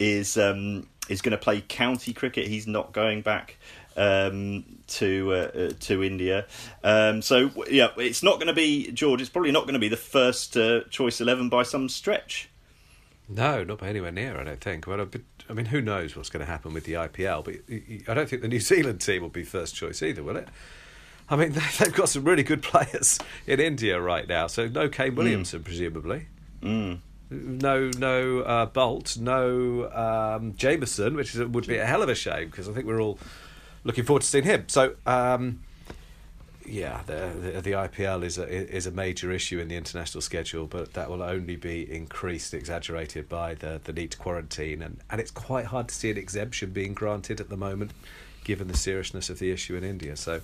is 0.00 0.36
um, 0.36 0.88
is 1.08 1.22
going 1.22 1.32
to 1.32 1.38
play 1.38 1.60
county 1.60 2.12
cricket. 2.12 2.46
He's 2.46 2.66
not 2.66 2.92
going 2.92 3.22
back 3.22 3.56
um, 3.96 4.64
to 4.88 5.32
uh, 5.32 5.34
uh, 5.36 5.72
to 5.80 6.02
India. 6.02 6.46
Um, 6.82 7.22
so 7.22 7.50
yeah, 7.68 7.88
it's 7.96 8.22
not 8.22 8.34
going 8.34 8.48
to 8.48 8.54
be 8.54 8.90
George. 8.92 9.20
It's 9.20 9.30
probably 9.30 9.52
not 9.52 9.62
going 9.62 9.74
to 9.74 9.80
be 9.80 9.88
the 9.88 9.96
first 9.96 10.56
uh, 10.56 10.84
choice 10.90 11.20
eleven 11.20 11.48
by 11.48 11.62
some 11.62 11.88
stretch. 11.88 12.48
No, 13.28 13.64
not 13.64 13.78
by 13.78 13.88
anywhere 13.88 14.12
near. 14.12 14.38
I 14.38 14.44
don't 14.44 14.60
think. 14.60 14.86
But, 14.86 15.10
but 15.10 15.22
I 15.48 15.54
mean, 15.54 15.66
who 15.66 15.80
knows 15.80 16.14
what's 16.14 16.28
going 16.28 16.44
to 16.44 16.50
happen 16.50 16.74
with 16.74 16.84
the 16.84 16.94
IPL? 16.94 17.44
But 17.44 18.10
I 18.10 18.14
don't 18.14 18.28
think 18.28 18.42
the 18.42 18.48
New 18.48 18.60
Zealand 18.60 19.00
team 19.00 19.22
will 19.22 19.30
be 19.30 19.44
first 19.44 19.74
choice 19.74 20.02
either, 20.02 20.22
will 20.22 20.36
it? 20.36 20.48
I 21.30 21.36
mean, 21.36 21.52
they've 21.78 21.94
got 21.94 22.10
some 22.10 22.24
really 22.24 22.42
good 22.42 22.62
players 22.62 23.18
in 23.46 23.60
India 23.60 23.98
right 24.00 24.28
now. 24.28 24.46
So 24.46 24.68
no 24.68 24.88
Kane 24.88 25.14
Williamson, 25.14 25.60
mm. 25.60 25.64
presumably. 25.64 26.26
Mm 26.60 27.00
no 27.30 27.90
no 27.98 28.40
uh, 28.40 28.66
Boult, 28.66 29.18
no 29.18 29.90
um, 29.90 30.54
Jamieson, 30.56 31.14
which 31.14 31.34
is, 31.34 31.44
would 31.44 31.66
be 31.66 31.76
a 31.76 31.86
hell 31.86 32.02
of 32.02 32.08
a 32.08 32.14
shame 32.14 32.50
because 32.50 32.68
I 32.68 32.72
think 32.72 32.86
we're 32.86 33.00
all 33.00 33.18
looking 33.84 34.04
forward 34.04 34.22
to 34.22 34.28
seeing 34.28 34.44
him. 34.44 34.64
So. 34.68 34.94
Um, 35.06 35.60
yeah, 36.66 37.02
the, 37.06 37.32
the, 37.38 37.60
the 37.60 37.72
IPL 37.72 38.24
is 38.24 38.38
a 38.38 38.48
is 38.48 38.86
a 38.86 38.90
major 38.90 39.30
issue 39.30 39.58
in 39.58 39.68
the 39.68 39.76
international 39.76 40.22
schedule, 40.22 40.66
but 40.66 40.94
that 40.94 41.10
will 41.10 41.22
only 41.22 41.56
be 41.56 41.90
increased, 41.90 42.54
exaggerated 42.54 43.28
by 43.28 43.54
the 43.54 43.80
the 43.84 43.92
need 43.92 44.12
to 44.12 44.18
quarantine, 44.18 44.82
and 44.82 45.00
and 45.10 45.20
it's 45.20 45.30
quite 45.30 45.66
hard 45.66 45.88
to 45.88 45.94
see 45.94 46.10
an 46.10 46.16
exemption 46.16 46.70
being 46.70 46.94
granted 46.94 47.40
at 47.40 47.50
the 47.50 47.56
moment, 47.56 47.92
given 48.44 48.68
the 48.68 48.76
seriousness 48.76 49.28
of 49.28 49.38
the 49.38 49.50
issue 49.50 49.76
in 49.76 49.84
India. 49.84 50.16
So, 50.16 50.40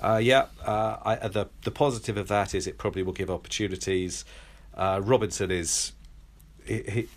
uh, 0.00 0.20
yeah, 0.22 0.46
uh, 0.64 0.96
I, 1.04 1.28
the 1.28 1.48
the 1.62 1.70
positive 1.70 2.16
of 2.16 2.28
that 2.28 2.54
is 2.54 2.66
it 2.66 2.76
probably 2.76 3.04
will 3.04 3.12
give 3.12 3.30
opportunities. 3.30 4.24
Uh, 4.74 5.00
Robinson 5.02 5.50
is 5.50 5.92
he, 6.64 6.82
he, 6.82 7.08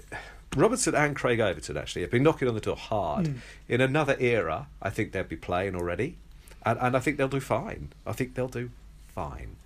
Robertson 0.56 0.96
and 0.96 1.16
Craig 1.16 1.40
Overton 1.40 1.78
actually 1.78 2.04
have 2.04 2.12
been 2.12 2.24
knocking 2.24 2.48
on 2.48 2.54
the 2.56 2.62
door 2.62 2.76
hard. 2.76 3.26
Mm. 3.26 3.38
In 3.68 3.82
another 3.82 4.16
era, 4.20 4.68
I 4.82 4.90
think 4.90 5.12
they'd 5.12 5.28
be 5.28 5.36
playing 5.36 5.76
already, 5.76 6.18
and 6.66 6.80
and 6.80 6.96
I 6.96 7.00
think 7.00 7.18
they'll 7.18 7.28
do 7.28 7.40
fine. 7.40 7.92
I 8.06 8.14
think 8.14 8.36
they'll 8.36 8.48
do 8.48 8.70
fine. 9.08 9.58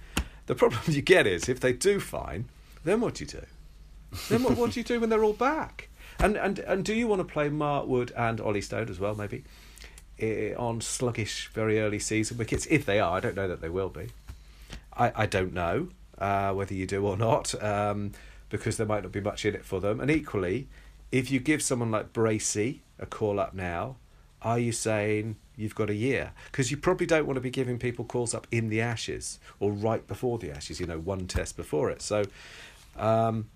The 0.47 0.55
problem 0.55 0.81
you 0.87 1.01
get 1.01 1.27
is 1.27 1.47
if 1.47 1.59
they 1.59 1.73
do 1.73 1.99
fine, 1.99 2.45
then 2.83 3.01
what 3.01 3.15
do 3.15 3.23
you 3.23 3.29
do? 3.29 3.45
then 4.29 4.41
what, 4.41 4.57
what 4.57 4.71
do 4.71 4.79
you 4.79 4.83
do 4.83 4.99
when 4.99 5.09
they're 5.09 5.23
all 5.23 5.33
back? 5.33 5.89
And 6.19 6.35
and 6.35 6.59
and 6.59 6.83
do 6.83 6.93
you 6.93 7.07
want 7.07 7.19
to 7.19 7.31
play 7.31 7.49
Mark 7.49 7.87
Wood 7.87 8.11
and 8.17 8.41
Ollie 8.41 8.61
Stone 8.61 8.89
as 8.89 8.99
well? 8.99 9.15
Maybe 9.15 9.43
on 10.57 10.81
sluggish, 10.81 11.49
very 11.53 11.79
early 11.79 11.99
season 11.99 12.37
wickets. 12.37 12.67
If 12.69 12.85
they 12.85 12.99
are, 12.99 13.15
I 13.15 13.19
don't 13.19 13.35
know 13.35 13.47
that 13.47 13.61
they 13.61 13.69
will 13.69 13.89
be. 13.89 14.07
I 14.93 15.11
I 15.15 15.25
don't 15.25 15.53
know 15.53 15.89
uh, 16.17 16.53
whether 16.53 16.73
you 16.73 16.85
do 16.85 17.05
or 17.05 17.15
not. 17.15 17.61
Um, 17.63 18.11
because 18.49 18.77
there 18.77 18.87
might 18.87 19.03
not 19.03 19.11
be 19.11 19.21
much 19.21 19.45
in 19.45 19.55
it 19.55 19.65
for 19.65 19.79
them. 19.79 19.99
And 19.99 20.09
equally, 20.09 20.67
if 21.11 21.31
you 21.31 21.39
give 21.39 21.61
someone 21.61 21.91
like 21.91 22.13
Bracey 22.13 22.79
a 22.99 23.05
call 23.05 23.39
up 23.39 23.53
now, 23.53 23.97
are 24.41 24.59
you 24.59 24.71
saying 24.71 25.35
you've 25.55 25.75
got 25.75 25.89
a 25.89 25.95
year? 25.95 26.31
Because 26.51 26.71
you 26.71 26.77
probably 26.77 27.05
don't 27.05 27.25
want 27.25 27.35
to 27.35 27.41
be 27.41 27.49
giving 27.49 27.77
people 27.77 28.05
calls 28.05 28.33
up 28.33 28.47
in 28.51 28.69
the 28.69 28.81
Ashes 28.81 29.39
or 29.59 29.71
right 29.71 30.07
before 30.07 30.37
the 30.37 30.51
Ashes, 30.51 30.79
you 30.79 30.85
know, 30.85 30.99
one 30.99 31.27
test 31.27 31.57
before 31.57 31.89
it. 31.89 32.01
So 32.01 32.23
um, 32.97 33.49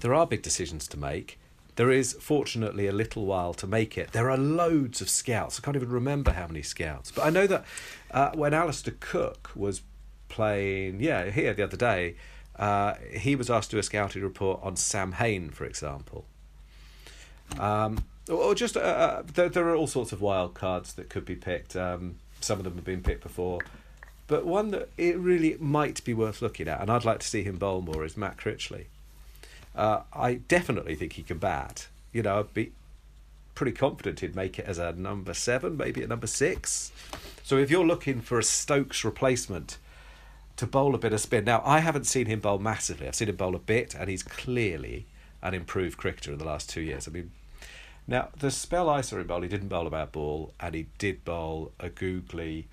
there 0.00 0.14
are 0.14 0.26
big 0.26 0.42
decisions 0.42 0.86
to 0.88 0.98
make. 0.98 1.38
There 1.76 1.90
is 1.90 2.12
fortunately 2.20 2.86
a 2.86 2.92
little 2.92 3.24
while 3.24 3.54
to 3.54 3.66
make 3.66 3.96
it. 3.96 4.12
There 4.12 4.30
are 4.30 4.36
loads 4.36 5.00
of 5.00 5.08
scouts. 5.08 5.58
I 5.58 5.62
can't 5.62 5.76
even 5.76 5.88
remember 5.88 6.32
how 6.32 6.46
many 6.46 6.60
scouts. 6.60 7.10
But 7.10 7.24
I 7.24 7.30
know 7.30 7.46
that 7.46 7.64
uh, 8.10 8.30
when 8.34 8.52
Alastair 8.52 8.94
Cook 9.00 9.50
was 9.54 9.80
playing, 10.28 11.00
yeah, 11.00 11.30
here 11.30 11.54
the 11.54 11.64
other 11.64 11.78
day, 11.78 12.16
uh, 12.56 12.94
he 13.10 13.34
was 13.34 13.50
asked 13.50 13.70
to 13.70 13.76
do 13.76 13.80
a 13.80 13.82
scouting 13.82 14.22
report 14.22 14.60
on 14.62 14.76
Sam 14.76 15.12
Hain, 15.12 15.50
for 15.50 15.64
example. 15.64 16.26
Um, 17.58 18.04
or 18.30 18.54
just 18.54 18.76
uh, 18.76 18.80
uh, 18.80 19.22
there, 19.34 19.48
there, 19.48 19.68
are 19.68 19.74
all 19.74 19.86
sorts 19.86 20.12
of 20.12 20.20
wild 20.20 20.54
cards 20.54 20.94
that 20.94 21.08
could 21.08 21.24
be 21.24 21.34
picked. 21.34 21.76
Um, 21.76 22.16
some 22.40 22.58
of 22.58 22.64
them 22.64 22.74
have 22.74 22.84
been 22.84 23.02
picked 23.02 23.22
before, 23.22 23.60
but 24.26 24.46
one 24.46 24.70
that 24.70 24.88
it 24.96 25.18
really 25.18 25.56
might 25.58 26.02
be 26.04 26.14
worth 26.14 26.40
looking 26.40 26.68
at, 26.68 26.80
and 26.80 26.90
I'd 26.90 27.04
like 27.04 27.20
to 27.20 27.26
see 27.26 27.42
him 27.42 27.56
bowl 27.56 27.82
more, 27.82 28.04
is 28.04 28.16
Matt 28.16 28.36
Critchley. 28.36 28.86
Uh, 29.74 30.02
I 30.12 30.34
definitely 30.34 30.94
think 30.94 31.14
he 31.14 31.22
can 31.22 31.38
bat. 31.38 31.88
You 32.12 32.22
know, 32.22 32.38
I'd 32.38 32.54
be 32.54 32.72
pretty 33.54 33.72
confident 33.72 34.20
he'd 34.20 34.36
make 34.36 34.58
it 34.58 34.66
as 34.66 34.78
a 34.78 34.92
number 34.92 35.34
seven, 35.34 35.76
maybe 35.76 36.02
a 36.02 36.06
number 36.06 36.26
six. 36.26 36.92
So 37.42 37.58
if 37.58 37.70
you're 37.70 37.86
looking 37.86 38.20
for 38.20 38.38
a 38.38 38.42
Stokes 38.42 39.04
replacement 39.04 39.78
to 40.56 40.66
bowl 40.66 40.94
a 40.94 40.98
bit 40.98 41.12
of 41.12 41.20
spin. 41.20 41.44
Now, 41.44 41.62
I 41.64 41.80
haven't 41.80 42.04
seen 42.04 42.26
him 42.26 42.40
bowl 42.40 42.58
massively. 42.58 43.08
I've 43.08 43.14
seen 43.14 43.28
him 43.28 43.36
bowl 43.36 43.54
a 43.54 43.58
bit, 43.58 43.94
and 43.94 44.08
he's 44.08 44.22
clearly 44.22 45.06
an 45.42 45.54
improved 45.54 45.98
cricketer 45.98 46.32
in 46.32 46.38
the 46.38 46.44
last 46.44 46.70
two 46.70 46.80
years. 46.80 47.08
I 47.08 47.10
mean, 47.10 47.32
now 48.06 48.28
the 48.38 48.50
spell 48.50 48.88
I 48.88 49.00
saw 49.00 49.16
him 49.16 49.26
bowl, 49.26 49.42
he 49.42 49.48
didn't 49.48 49.68
bowl 49.68 49.86
a 49.86 49.90
bad 49.90 50.12
ball, 50.12 50.52
and 50.60 50.74
he 50.74 50.86
did 50.98 51.24
bowl 51.24 51.72
a 51.80 51.88
googly 51.88 52.68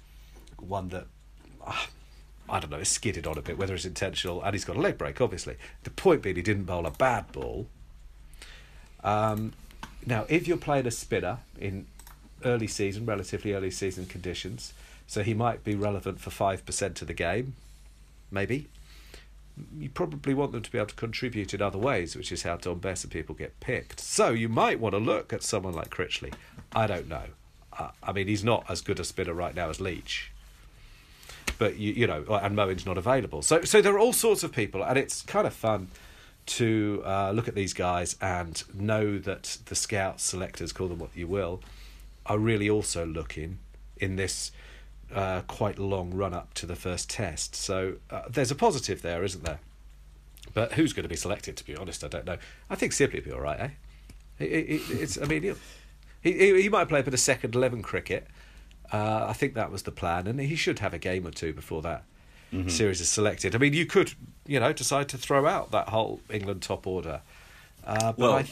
one 0.57 0.89
that. 0.89 1.07
Uh, 1.65 1.85
I 2.51 2.59
don't 2.59 2.71
know, 2.71 2.83
skidded 2.83 3.27
on 3.27 3.37
a 3.37 3.41
bit, 3.41 3.57
whether 3.57 3.75
it's 3.75 3.85
intentional, 3.85 4.41
and 4.41 4.53
he's 4.53 4.65
got 4.65 4.75
a 4.75 4.79
leg 4.79 4.97
break, 4.97 5.21
obviously. 5.21 5.55
The 5.83 5.91
point 5.91 6.23
being, 6.23 6.35
he 6.35 6.41
didn't 6.41 6.63
bowl 6.63 6.85
a 6.85 6.91
bad 6.91 7.31
ball. 7.31 7.67
Um, 9.03 9.53
now, 10.05 10.25
if 10.29 10.47
you're 10.47 10.57
playing 10.57 10.87
a 10.87 10.91
spinner 10.91 11.39
in 11.59 11.85
early 12.43 12.67
season, 12.67 13.05
relatively 13.05 13.53
early 13.53 13.71
season 13.71 14.05
conditions, 14.07 14.73
so 15.05 15.21
he 15.23 15.33
might 15.33 15.63
be 15.63 15.75
relevant 15.75 16.19
for 16.19 16.31
5% 16.31 17.01
of 17.01 17.07
the 17.07 17.13
game, 17.13 17.55
maybe. 18.31 18.67
You 19.77 19.89
probably 19.89 20.33
want 20.33 20.53
them 20.53 20.61
to 20.61 20.71
be 20.71 20.77
able 20.77 20.87
to 20.87 20.95
contribute 20.95 21.53
in 21.53 21.61
other 21.61 21.77
ways, 21.77 22.15
which 22.15 22.31
is 22.31 22.43
how 22.43 22.55
Dom 22.55 22.79
Bess 22.79 23.03
and 23.03 23.11
people 23.11 23.35
get 23.35 23.59
picked. 23.59 23.99
So 23.99 24.29
you 24.29 24.47
might 24.47 24.79
want 24.79 24.93
to 24.93 24.99
look 24.99 25.33
at 25.33 25.43
someone 25.43 25.73
like 25.73 25.89
Critchley. 25.89 26.33
I 26.73 26.87
don't 26.87 27.09
know. 27.09 27.25
uh, 27.79 27.89
I 28.03 28.11
mean, 28.11 28.27
he's 28.27 28.43
not 28.43 28.65
as 28.69 28.81
good 28.81 28.99
a 28.99 29.03
spinner 29.03 29.33
right 29.33 29.55
now 29.55 29.69
as 29.69 29.79
Leach. 29.79 30.31
But 31.57 31.77
you, 31.77 31.93
you 31.93 32.07
know, 32.07 32.23
and 32.41 32.55
Moeen's 32.55 32.85
not 32.85 32.97
available. 32.97 33.41
So, 33.41 33.63
so 33.63 33.81
there 33.81 33.93
are 33.93 33.99
all 33.99 34.13
sorts 34.13 34.43
of 34.43 34.51
people, 34.51 34.83
and 34.83 34.97
it's 34.97 35.21
kind 35.23 35.47
of 35.47 35.53
fun 35.53 35.89
to 36.47 37.03
uh, 37.05 37.31
look 37.31 37.47
at 37.47 37.55
these 37.55 37.73
guys 37.73 38.15
and 38.21 38.63
know 38.73 39.17
that 39.19 39.57
the 39.65 39.75
scouts, 39.75 40.23
selectors, 40.23 40.71
call 40.71 40.87
them 40.87 40.99
what 40.99 41.15
you 41.15 41.27
will, 41.27 41.61
are 42.25 42.37
really 42.37 42.69
also 42.69 43.05
looking 43.05 43.59
in 43.97 44.15
this 44.15 44.51
uh, 45.13 45.41
quite 45.41 45.79
long 45.79 46.11
run 46.11 46.33
up 46.33 46.53
to 46.55 46.65
the 46.65 46.75
first 46.75 47.09
test. 47.09 47.55
So 47.55 47.95
uh, 48.09 48.23
there's 48.29 48.51
a 48.51 48.55
positive 48.55 49.01
there, 49.01 49.23
isn't 49.23 49.43
there? 49.43 49.59
But 50.53 50.73
who's 50.73 50.93
going 50.93 51.03
to 51.03 51.09
be 51.09 51.15
selected? 51.15 51.57
To 51.57 51.65
be 51.65 51.75
honest, 51.75 52.03
I 52.03 52.07
don't 52.07 52.25
know. 52.25 52.37
I 52.69 52.75
think 52.75 52.93
Sibley 52.93 53.19
will 53.19 53.25
be 53.25 53.31
all 53.31 53.41
right, 53.41 53.59
eh? 53.59 53.69
it's. 54.39 55.21
I 55.21 55.25
mean, 55.25 55.55
he, 56.21 56.61
he 56.61 56.69
might 56.69 56.87
play 56.87 57.01
a 57.01 57.03
bit 57.03 57.13
of 57.13 57.19
second 57.19 57.55
eleven 57.55 57.81
cricket. 57.81 58.27
Uh, 58.91 59.27
I 59.29 59.33
think 59.33 59.53
that 59.53 59.71
was 59.71 59.83
the 59.83 59.91
plan, 59.91 60.25
and 60.25 60.39
he 60.39 60.55
should 60.55 60.79
have 60.79 60.93
a 60.93 60.97
game 60.97 61.27
or 61.27 61.31
two 61.31 61.53
before 61.53 61.81
that 61.83 62.03
mm-hmm. 62.51 62.69
series 62.69 63.01
is 63.01 63.09
selected. 63.09 63.55
I 63.55 63.59
mean, 63.59 63.73
you 63.73 63.85
could, 63.85 64.13
you 64.47 64.59
know, 64.59 64.73
decide 64.73 65.09
to 65.09 65.17
throw 65.17 65.45
out 65.45 65.71
that 65.71 65.89
whole 65.89 66.21
England 66.29 66.61
top 66.61 66.87
order. 66.87 67.21
Uh, 67.85 68.13
but 68.13 68.17
well, 68.17 68.33
I, 68.33 68.45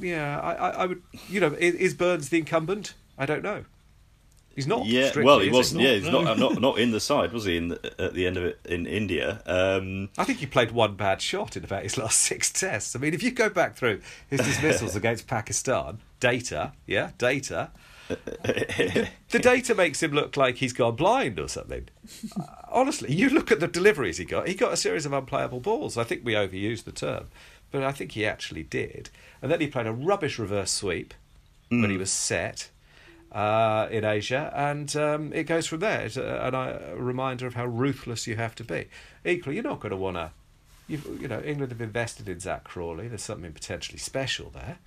yeah, 0.00 0.40
I, 0.40 0.70
I 0.70 0.86
would, 0.86 1.02
you 1.28 1.40
know, 1.40 1.52
is 1.58 1.94
Burns 1.94 2.28
the 2.28 2.38
incumbent? 2.38 2.94
I 3.18 3.26
don't 3.26 3.42
know. 3.42 3.64
He's 4.54 4.66
not. 4.66 4.86
Yeah, 4.86 5.08
strictly, 5.08 5.24
well, 5.24 5.38
he 5.38 5.50
was. 5.50 5.70
He? 5.70 5.82
Yeah, 5.82 5.94
he's 5.94 6.08
not. 6.08 6.38
Not 6.38 6.60
not 6.60 6.78
in 6.78 6.90
the 6.90 7.00
side, 7.00 7.32
was 7.32 7.44
he? 7.44 7.56
In 7.56 7.68
the, 7.68 7.94
at 7.98 8.14
the 8.14 8.26
end 8.26 8.36
of 8.36 8.44
it 8.44 8.60
in 8.64 8.86
India. 8.86 9.42
Um, 9.46 10.10
I 10.18 10.24
think 10.24 10.38
he 10.38 10.46
played 10.46 10.72
one 10.72 10.94
bad 10.94 11.22
shot 11.22 11.56
in 11.56 11.64
about 11.64 11.82
his 11.84 11.96
last 11.96 12.20
six 12.20 12.50
tests. 12.50 12.94
I 12.94 12.98
mean, 12.98 13.14
if 13.14 13.22
you 13.22 13.30
go 13.30 13.48
back 13.48 13.76
through 13.76 14.00
his 14.28 14.40
dismissals 14.40 14.94
against 14.96 15.26
Pakistan, 15.26 15.98
data, 16.20 16.72
yeah, 16.86 17.10
data. 17.18 17.70
the 18.08 19.08
data 19.38 19.74
makes 19.74 20.02
him 20.02 20.12
look 20.12 20.36
like 20.36 20.56
he's 20.56 20.74
gone 20.74 20.96
blind 20.96 21.38
or 21.38 21.48
something. 21.48 21.88
Uh, 22.38 22.44
honestly, 22.68 23.10
you 23.10 23.30
look 23.30 23.50
at 23.50 23.60
the 23.60 23.68
deliveries 23.68 24.18
he 24.18 24.24
got. 24.26 24.48
He 24.48 24.54
got 24.54 24.72
a 24.72 24.76
series 24.76 25.06
of 25.06 25.14
unplayable 25.14 25.60
balls. 25.60 25.96
I 25.96 26.04
think 26.04 26.22
we 26.22 26.34
overused 26.34 26.84
the 26.84 26.92
term, 26.92 27.28
but 27.70 27.82
I 27.82 27.92
think 27.92 28.12
he 28.12 28.26
actually 28.26 28.64
did. 28.64 29.08
And 29.40 29.50
then 29.50 29.60
he 29.60 29.66
played 29.66 29.86
a 29.86 29.92
rubbish 29.92 30.38
reverse 30.38 30.70
sweep 30.70 31.14
mm. 31.70 31.80
when 31.80 31.88
he 31.88 31.96
hmm. 31.96 32.00
was 32.00 32.12
set 32.12 32.68
uh, 33.32 33.88
in 33.90 34.04
Asia, 34.04 34.52
and 34.54 34.94
um, 34.96 35.32
it 35.32 35.44
goes 35.44 35.66
from 35.66 35.80
there. 35.80 36.02
It's 36.02 36.16
a, 36.16 36.90
a, 36.92 36.96
reminder 36.96 37.46
of 37.46 37.54
how 37.54 37.64
ruthless 37.64 38.26
you 38.26 38.36
have 38.36 38.54
to 38.56 38.64
be. 38.64 38.88
Equally, 39.24 39.56
you're 39.56 39.64
not 39.64 39.80
going 39.80 39.90
to 39.90 39.96
want 39.96 40.16
to. 40.16 40.30
You 40.88 41.28
know, 41.28 41.40
England 41.40 41.72
have 41.72 41.80
invested 41.80 42.28
in 42.28 42.40
Zak 42.40 42.64
Crawley. 42.64 43.08
There's 43.08 43.22
something 43.22 43.52
potentially 43.52 43.98
special 43.98 44.50
there. 44.50 44.78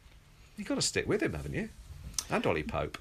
You've 0.57 0.67
got 0.67 0.75
to 0.75 0.81
stick 0.81 1.07
with 1.07 1.23
him, 1.23 1.33
haven't 1.33 1.55
you? 1.55 1.69
And 2.29 2.45
Ollie 2.45 2.63
Pope. 2.63 2.99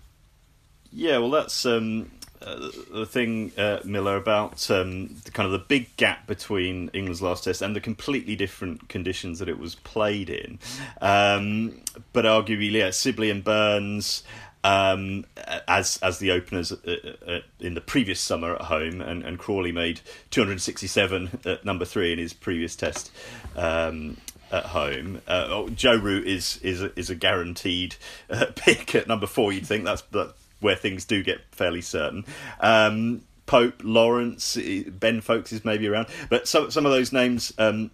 Yeah, 0.90 1.18
well, 1.18 1.30
that's 1.30 1.66
um, 1.66 2.10
uh, 2.40 2.70
the 2.92 3.04
thing, 3.04 3.52
uh, 3.58 3.80
Miller, 3.84 4.16
about 4.16 4.70
um, 4.70 5.16
the, 5.24 5.30
kind 5.30 5.46
of 5.46 5.52
the 5.52 5.58
big 5.58 5.94
gap 5.96 6.26
between 6.26 6.88
England's 6.94 7.20
last 7.20 7.44
test 7.44 7.60
and 7.60 7.76
the 7.76 7.80
completely 7.80 8.36
different 8.36 8.88
conditions 8.88 9.40
that 9.40 9.48
it 9.48 9.58
was 9.58 9.74
played 9.74 10.30
in. 10.30 10.58
Um, 11.02 11.80
but 12.12 12.24
arguably, 12.24 12.72
yeah, 12.72 12.90
Sibley 12.90 13.28
and 13.28 13.44
Burns 13.44 14.22
um, 14.64 15.26
as 15.68 15.98
as 16.02 16.18
the 16.18 16.30
openers 16.30 16.72
uh, 16.72 17.16
uh, 17.26 17.40
in 17.60 17.74
the 17.74 17.80
previous 17.80 18.18
summer 18.18 18.54
at 18.54 18.62
home, 18.62 19.00
and, 19.00 19.22
and 19.22 19.38
Crawley 19.38 19.70
made 19.70 20.00
267 20.30 21.40
at 21.44 21.64
number 21.64 21.84
three 21.84 22.12
in 22.12 22.18
his 22.18 22.32
previous 22.32 22.74
test 22.74 23.12
um, 23.56 24.16
at 24.50 24.64
home. 24.64 25.20
Uh, 25.28 25.46
oh, 25.50 25.68
Joe 25.68 25.96
Root 25.96 26.26
is 26.26 26.58
is 26.62 26.82
a, 26.82 26.98
is 26.98 27.10
a 27.10 27.14
guaranteed 27.14 27.96
uh, 28.30 28.46
pick 28.56 28.94
at 28.94 29.06
number 29.06 29.26
four. 29.26 29.52
You'd 29.52 29.66
think 29.66 29.84
that's 29.84 30.02
that 30.12 30.34
where 30.60 30.76
things 30.76 31.04
do 31.04 31.22
get 31.22 31.40
fairly 31.52 31.82
certain. 31.82 32.24
Um, 32.58 33.20
Pope, 33.44 33.82
Lawrence, 33.84 34.56
Ben 34.88 35.20
Foakes 35.20 35.52
is 35.52 35.62
maybe 35.66 35.86
around, 35.86 36.06
but 36.30 36.48
some 36.48 36.70
some 36.70 36.86
of 36.86 36.92
those 36.92 37.12
names. 37.12 37.52
Um, 37.58 37.90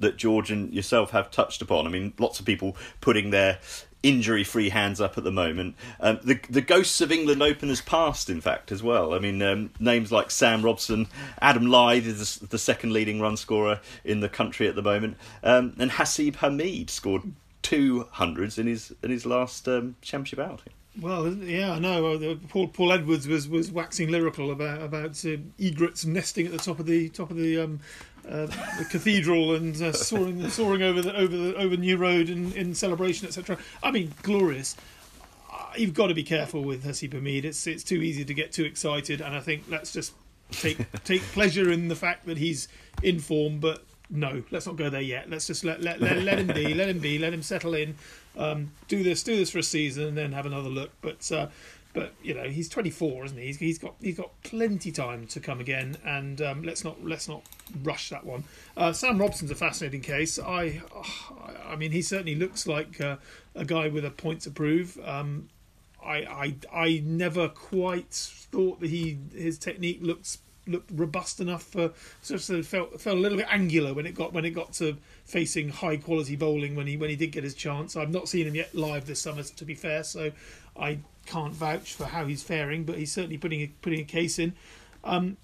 that 0.00 0.16
George 0.16 0.50
and 0.50 0.74
yourself 0.74 1.12
have 1.12 1.30
touched 1.30 1.62
upon. 1.62 1.86
I 1.86 1.88
mean, 1.88 2.14
lots 2.18 2.40
of 2.40 2.46
people 2.46 2.76
putting 3.00 3.30
their 3.30 3.60
injury 4.04 4.44
free 4.44 4.68
hands 4.68 5.00
up 5.00 5.18
at 5.18 5.24
the 5.24 5.32
moment. 5.32 5.74
Um, 5.98 6.20
the 6.22 6.38
the 6.48 6.60
ghosts 6.60 7.00
of 7.00 7.10
England 7.10 7.42
openers 7.42 7.80
past, 7.80 8.30
in 8.30 8.40
fact, 8.40 8.70
as 8.70 8.82
well. 8.82 9.14
I 9.14 9.18
mean, 9.18 9.42
um, 9.42 9.70
names 9.80 10.12
like 10.12 10.30
Sam 10.30 10.62
Robson, 10.62 11.08
Adam 11.40 11.64
Lyth 11.64 12.04
is 12.04 12.36
the 12.36 12.58
second 12.58 12.92
leading 12.92 13.20
run 13.20 13.36
scorer 13.36 13.80
in 14.04 14.20
the 14.20 14.28
country 14.28 14.68
at 14.68 14.76
the 14.76 14.82
moment, 14.82 15.16
um, 15.42 15.74
and 15.78 15.90
Haseeb 15.90 16.34
Hameed 16.34 16.90
scored 16.90 17.22
two 17.62 18.06
hundreds 18.12 18.58
in 18.58 18.66
his 18.66 18.94
in 19.02 19.10
his 19.10 19.26
last 19.26 19.66
um, 19.66 19.96
championship 20.02 20.38
outing. 20.38 20.72
Well, 21.00 21.32
yeah, 21.32 21.72
I 21.72 21.78
know. 21.80 22.38
Paul 22.48 22.68
Paul 22.68 22.92
Edwards 22.92 23.26
was, 23.26 23.48
was 23.48 23.72
waxing 23.72 24.10
lyrical 24.10 24.52
about 24.52 24.80
about 24.80 25.24
uh, 25.24 25.38
egrets 25.58 26.04
nesting 26.04 26.46
at 26.46 26.52
the 26.52 26.58
top 26.58 26.78
of 26.78 26.86
the 26.86 27.08
top 27.08 27.30
of 27.30 27.36
the 27.36 27.58
um, 27.58 27.80
uh, 28.28 28.46
the 28.78 28.86
cathedral 28.90 29.54
and 29.54 29.80
uh, 29.82 29.92
soaring 29.92 30.48
soaring 30.48 30.82
over 30.82 31.02
the 31.02 31.14
over 31.16 31.36
the 31.36 31.54
over 31.56 31.76
New 31.76 31.96
Road 31.96 32.28
in, 32.28 32.52
in 32.52 32.74
celebration, 32.74 33.26
etc. 33.26 33.58
I 33.82 33.90
mean, 33.90 34.12
glorious. 34.22 34.76
Uh, 35.52 35.66
you've 35.76 35.94
got 35.94 36.08
to 36.08 36.14
be 36.14 36.22
careful 36.22 36.62
with 36.62 36.84
Haseeb 36.84 37.10
Hameed. 37.10 37.44
It's 37.44 37.66
it's 37.66 37.84
too 37.84 38.02
easy 38.02 38.24
to 38.24 38.34
get 38.34 38.52
too 38.52 38.64
excited, 38.64 39.20
and 39.20 39.34
I 39.34 39.40
think 39.40 39.64
let's 39.68 39.92
just 39.92 40.14
take 40.50 40.78
take 41.04 41.22
pleasure 41.22 41.70
in 41.70 41.88
the 41.88 41.96
fact 41.96 42.26
that 42.26 42.38
he's 42.38 42.68
in 43.02 43.20
form. 43.20 43.58
But 43.58 43.84
no, 44.10 44.42
let's 44.50 44.66
not 44.66 44.76
go 44.76 44.90
there 44.90 45.00
yet. 45.00 45.28
Let's 45.30 45.46
just 45.46 45.64
let 45.64 45.82
let, 45.82 46.00
let, 46.00 46.18
let 46.22 46.38
him 46.38 46.48
be, 46.48 46.74
let 46.74 46.88
him 46.88 46.98
be, 46.98 47.18
let 47.18 47.32
him 47.32 47.42
settle 47.42 47.74
in. 47.74 47.94
Um, 48.36 48.72
do 48.88 49.02
this, 49.02 49.22
do 49.22 49.36
this 49.36 49.50
for 49.50 49.58
a 49.58 49.62
season, 49.62 50.04
and 50.04 50.16
then 50.16 50.32
have 50.32 50.46
another 50.46 50.68
look. 50.68 50.90
But 51.00 51.30
uh, 51.30 51.48
but 51.94 52.12
you 52.22 52.34
know 52.34 52.44
he's 52.44 52.68
24, 52.68 53.24
isn't 53.24 53.38
he? 53.38 53.46
He's, 53.46 53.56
he's 53.56 53.78
got 53.78 53.94
he's 54.00 54.16
got 54.16 54.30
plenty 54.42 54.92
time 54.92 55.26
to 55.28 55.40
come 55.40 55.60
again, 55.60 55.96
and 56.04 56.42
um, 56.42 56.62
let's 56.62 56.84
not 56.84 57.02
let's 57.02 57.28
not 57.28 57.42
rush 57.82 58.10
that 58.10 58.26
one. 58.26 58.44
Uh, 58.76 58.92
Sam 58.92 59.18
Robson's 59.18 59.50
a 59.50 59.54
fascinating 59.54 60.02
case. 60.02 60.38
I 60.38 60.82
I 61.66 61.76
mean 61.76 61.92
he 61.92 62.02
certainly 62.02 62.34
looks 62.34 62.66
like 62.66 63.00
uh, 63.00 63.16
a 63.54 63.64
guy 63.64 63.88
with 63.88 64.04
a 64.04 64.10
point 64.10 64.42
to 64.42 64.50
prove. 64.50 64.98
Um, 65.04 65.48
I, 66.04 66.16
I 66.16 66.56
I 66.72 67.02
never 67.04 67.48
quite 67.48 68.12
thought 68.12 68.80
that 68.80 68.90
he 68.90 69.18
his 69.32 69.56
technique 69.56 70.00
looks 70.02 70.38
looked 70.66 70.90
robust 70.92 71.40
enough 71.40 71.62
for 71.62 71.92
sort 72.22 72.48
of 72.48 72.66
felt 72.66 73.00
felt 73.00 73.18
a 73.18 73.20
little 73.20 73.38
bit 73.38 73.46
angular 73.50 73.94
when 73.94 74.06
it 74.06 74.14
got 74.14 74.32
when 74.32 74.44
it 74.44 74.50
got 74.50 74.72
to 74.74 74.96
facing 75.24 75.68
high 75.68 75.96
quality 75.96 76.36
bowling 76.36 76.74
when 76.74 76.86
he 76.86 76.96
when 76.96 77.10
he 77.10 77.16
did 77.16 77.32
get 77.32 77.44
his 77.44 77.54
chance. 77.54 77.96
I've 77.96 78.10
not 78.10 78.28
seen 78.28 78.46
him 78.46 78.54
yet 78.54 78.74
live 78.74 79.06
this 79.06 79.20
summer 79.20 79.42
to 79.42 79.64
be 79.64 79.74
fair, 79.74 80.04
so 80.04 80.32
I 80.76 80.98
can't 81.26 81.54
vouch 81.54 81.94
for 81.94 82.04
how 82.04 82.26
he's 82.26 82.42
faring, 82.42 82.84
but 82.84 82.98
he's 82.98 83.12
certainly 83.12 83.38
putting 83.38 83.60
a, 83.62 83.66
putting 83.82 84.00
a 84.00 84.04
case 84.04 84.38
in. 84.38 84.54
Um, 85.02 85.36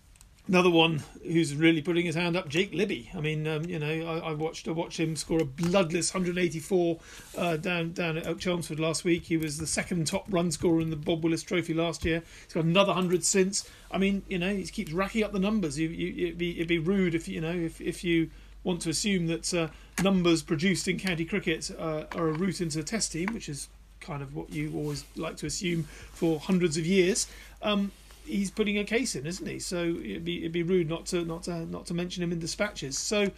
another 0.50 0.68
one 0.68 1.00
who's 1.22 1.54
really 1.54 1.80
putting 1.80 2.04
his 2.04 2.16
hand 2.16 2.36
up, 2.36 2.48
Jake 2.48 2.74
Libby. 2.74 3.08
I 3.14 3.20
mean, 3.20 3.46
um, 3.46 3.64
you 3.66 3.78
know, 3.78 3.86
I, 3.86 4.30
I, 4.30 4.32
watched 4.32 4.66
I 4.66 4.72
watched 4.72 4.98
him 4.98 5.14
score 5.14 5.40
a 5.40 5.44
bloodless 5.44 6.12
184 6.12 6.98
uh, 7.38 7.56
down 7.56 7.92
down 7.92 8.18
at 8.18 8.26
Oak 8.26 8.40
Chelmsford 8.40 8.80
last 8.80 9.04
week. 9.04 9.24
He 9.24 9.36
was 9.36 9.58
the 9.58 9.66
second 9.66 10.08
top 10.08 10.26
run 10.28 10.50
scorer 10.50 10.80
in 10.80 10.90
the 10.90 10.96
Bob 10.96 11.22
Willis 11.22 11.44
Trophy 11.44 11.72
last 11.72 12.04
year. 12.04 12.24
He's 12.44 12.52
got 12.52 12.64
another 12.64 12.92
hundred 12.92 13.24
since. 13.24 13.70
I 13.92 13.98
mean, 13.98 14.22
you 14.28 14.38
know, 14.38 14.52
he 14.52 14.64
keeps 14.64 14.90
racking 14.90 15.22
up 15.22 15.32
the 15.32 15.38
numbers. 15.38 15.78
You, 15.78 15.88
you, 15.88 16.26
it'd 16.26 16.38
be 16.38 16.56
it'd 16.56 16.66
be 16.66 16.80
rude 16.80 17.14
if 17.14 17.28
you 17.28 17.40
know 17.40 17.54
if 17.54 17.80
if 17.80 18.02
you 18.02 18.28
want 18.64 18.82
to 18.82 18.90
assume 18.90 19.28
that 19.28 19.54
uh, 19.54 19.68
numbers 20.02 20.42
produced 20.42 20.88
in 20.88 20.98
county 20.98 21.24
cricket 21.24 21.70
uh, 21.78 22.04
are 22.16 22.28
a 22.28 22.32
route 22.32 22.60
into 22.60 22.78
the 22.78 22.84
test 22.84 23.12
team, 23.12 23.32
which 23.32 23.48
is 23.48 23.68
kind 24.00 24.20
of 24.20 24.34
what 24.34 24.50
you 24.50 24.72
always 24.74 25.04
like 25.14 25.36
to 25.36 25.46
assume 25.46 25.84
for 25.84 26.40
hundreds 26.40 26.76
of 26.76 26.84
years. 26.84 27.28
Um, 27.62 27.92
he's 28.24 28.50
putting 28.50 28.78
a 28.78 28.84
case 28.84 29.14
in, 29.14 29.26
isn't 29.26 29.46
he? 29.46 29.58
So 29.58 29.78
it'd 29.78 30.24
be 30.24 30.38
it'd 30.38 30.52
be 30.52 30.62
rude 30.62 30.88
not 30.88 31.06
to 31.06 31.24
not 31.24 31.44
to 31.44 31.66
not 31.66 31.86
to 31.86 31.94
mention 31.94 32.22
him 32.22 32.32
in 32.32 32.38
dispatches. 32.38 32.98
So 32.98 33.22
it, 33.22 33.32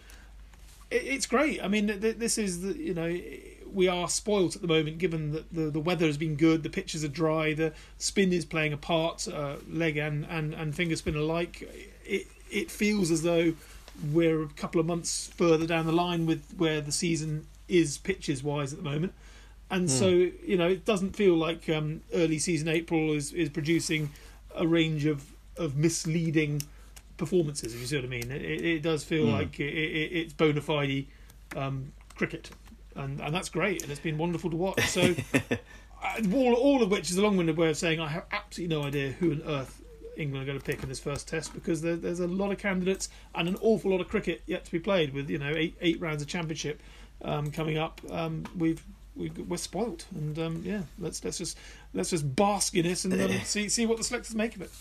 it's 0.91 1.25
great. 1.25 1.63
I 1.63 1.67
mean, 1.67 1.87
this 1.99 2.37
is 2.37 2.61
the 2.61 2.77
you 2.77 2.93
know 2.93 3.19
we 3.71 3.87
are 3.87 4.07
spoilt 4.07 4.55
at 4.55 4.61
the 4.61 4.67
moment, 4.67 4.97
given 4.97 5.31
that 5.31 5.53
the 5.53 5.69
the 5.69 5.79
weather 5.79 6.05
has 6.05 6.17
been 6.17 6.35
good, 6.35 6.63
the 6.63 6.69
pitches 6.69 7.03
are 7.03 7.09
dry, 7.09 7.53
the 7.53 7.73
spin 7.97 8.31
is 8.31 8.45
playing 8.45 8.73
a 8.73 8.77
part, 8.77 9.27
uh, 9.27 9.55
leg 9.69 9.97
and, 9.97 10.25
and 10.29 10.53
and 10.53 10.75
finger 10.75 10.95
spin 10.95 11.15
alike. 11.15 11.67
It 12.05 12.27
it 12.51 12.69
feels 12.69 13.11
as 13.11 13.23
though 13.23 13.53
we're 14.11 14.43
a 14.43 14.47
couple 14.49 14.79
of 14.79 14.87
months 14.87 15.27
further 15.35 15.67
down 15.67 15.85
the 15.85 15.91
line 15.91 16.25
with 16.25 16.43
where 16.57 16.81
the 16.81 16.91
season 16.91 17.47
is 17.67 17.97
pitches 17.99 18.43
wise 18.43 18.73
at 18.73 18.83
the 18.83 18.89
moment 18.89 19.13
and 19.73 19.87
mm. 19.87 19.91
so 19.91 20.07
you 20.07 20.57
know 20.57 20.67
it 20.67 20.85
doesn't 20.85 21.15
feel 21.15 21.35
like 21.35 21.67
um, 21.69 22.01
early 22.13 22.39
season 22.39 22.67
April 22.67 23.13
is 23.13 23.33
is 23.33 23.49
producing 23.49 24.09
a 24.55 24.67
range 24.67 25.05
of 25.05 25.23
of 25.57 25.75
misleading 25.75 26.61
performances. 27.17 27.73
If 27.73 27.81
you 27.81 27.85
see 27.85 27.95
what 27.97 28.05
I 28.05 28.07
mean, 28.07 28.31
it, 28.31 28.41
it 28.41 28.81
does 28.81 29.03
feel 29.03 29.25
mm. 29.25 29.33
like 29.33 29.59
it, 29.59 29.73
it, 29.73 30.11
it's 30.11 30.33
bona 30.33 30.61
fide 30.61 31.05
um, 31.55 31.91
cricket, 32.15 32.49
and 32.95 33.19
and 33.19 33.33
that's 33.33 33.49
great, 33.49 33.83
and 33.83 33.91
it's 33.91 34.01
been 34.01 34.17
wonderful 34.17 34.49
to 34.49 34.57
watch. 34.57 34.85
So. 34.87 35.15
Uh, 36.05 36.21
all, 36.33 36.53
all 36.55 36.83
of 36.83 36.91
which 36.91 37.09
is 37.09 37.15
a 37.15 37.21
long-winded 37.21 37.55
way 37.55 37.69
of 37.69 37.77
saying 37.77 37.97
I 37.97 38.09
have 38.09 38.25
absolutely 38.33 38.75
no 38.75 38.83
idea 38.83 39.11
who 39.13 39.31
on 39.31 39.41
earth 39.47 39.81
England 40.17 40.43
are 40.43 40.45
going 40.45 40.59
to 40.59 40.65
pick 40.65 40.83
in 40.83 40.89
this 40.89 40.99
first 40.99 41.27
test 41.27 41.53
because 41.53 41.81
there, 41.81 41.95
there's 41.95 42.19
a 42.19 42.27
lot 42.27 42.51
of 42.51 42.57
candidates 42.57 43.09
and 43.35 43.47
an 43.47 43.55
awful 43.61 43.91
lot 43.91 44.01
of 44.01 44.07
cricket 44.07 44.41
yet 44.45 44.65
to 44.65 44.71
be 44.71 44.79
played 44.79 45.13
with 45.13 45.29
you 45.29 45.37
know 45.37 45.53
eight 45.55 45.75
eight 45.81 45.99
rounds 46.01 46.21
of 46.21 46.27
championship 46.27 46.81
um, 47.23 47.51
coming 47.51 47.77
up. 47.77 48.01
Um, 48.09 48.43
we've 48.57 48.83
we, 49.15 49.29
we're 49.29 49.57
spoilt, 49.57 50.05
and 50.13 50.37
um, 50.39 50.61
yeah, 50.65 50.81
let's 50.99 51.23
let's 51.23 51.37
just 51.37 51.57
let's 51.93 52.09
just 52.09 52.35
bask 52.35 52.75
in 52.75 52.85
it 52.85 53.05
and 53.05 53.21
um, 53.21 53.31
see 53.43 53.69
see 53.69 53.85
what 53.85 53.97
the 53.97 54.03
selectors 54.03 54.35
make 54.35 54.55
of 54.55 54.61
it. 54.63 54.71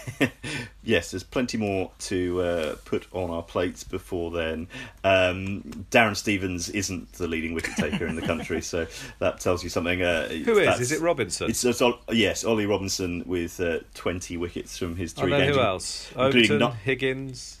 yes, 0.82 1.10
there's 1.10 1.22
plenty 1.22 1.58
more 1.58 1.90
to 1.98 2.40
uh, 2.40 2.76
put 2.84 3.06
on 3.12 3.30
our 3.30 3.42
plates 3.42 3.84
before 3.84 4.30
then. 4.30 4.68
Um, 5.04 5.62
Darren 5.90 6.16
Stevens 6.16 6.68
isn't 6.70 7.12
the 7.14 7.26
leading 7.26 7.54
wicket 7.54 7.76
taker 7.76 8.06
in 8.06 8.16
the 8.16 8.22
country, 8.22 8.62
so 8.62 8.86
that 9.18 9.40
tells 9.40 9.62
you 9.62 9.70
something. 9.70 10.02
Uh, 10.02 10.28
Who 10.28 10.58
is? 10.58 10.80
Is 10.80 10.92
it 10.92 11.00
Robinson? 11.00 11.50
It's, 11.50 11.64
it's 11.64 11.82
yes, 12.10 12.44
Ollie 12.44 12.66
Robinson 12.66 13.22
with 13.26 13.60
uh, 13.60 13.80
20 13.94 14.36
wickets 14.36 14.78
from 14.78 14.96
his 14.96 15.12
three 15.12 15.30
games. 15.30 15.56
Who 15.56 15.62
else? 15.62 16.12
Overton, 16.16 16.58
not, 16.58 16.76
Higgins. 16.76 17.58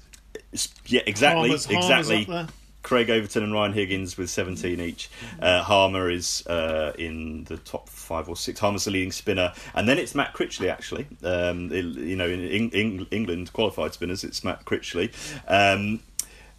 Yeah, 0.86 1.00
exactly, 1.06 1.48
Harmer's, 1.48 1.66
exactly. 1.68 2.24
Harmer's 2.24 2.50
Craig 2.82 3.10
Overton 3.10 3.42
and 3.42 3.52
Ryan 3.52 3.72
Higgins 3.72 4.16
with 4.16 4.30
17 4.30 4.80
each. 4.80 5.10
Uh, 5.40 5.62
Harmer 5.62 6.10
is 6.10 6.46
uh, 6.46 6.92
in 6.98 7.44
the 7.44 7.56
top 7.58 7.88
five 7.88 8.28
or 8.28 8.36
six. 8.36 8.60
Harmer's 8.60 8.84
the 8.84 8.90
leading 8.90 9.12
spinner, 9.12 9.52
and 9.74 9.88
then 9.88 9.98
it's 9.98 10.14
Matt 10.14 10.34
Critchley. 10.34 10.68
Actually, 10.68 11.06
um, 11.22 11.72
it, 11.72 11.84
you 11.84 12.16
know, 12.16 12.28
in, 12.28 12.70
in, 12.70 13.06
England 13.10 13.52
qualified 13.52 13.94
spinners, 13.94 14.24
it's 14.24 14.44
Matt 14.44 14.64
Critchley. 14.64 15.12
Um, 15.48 16.00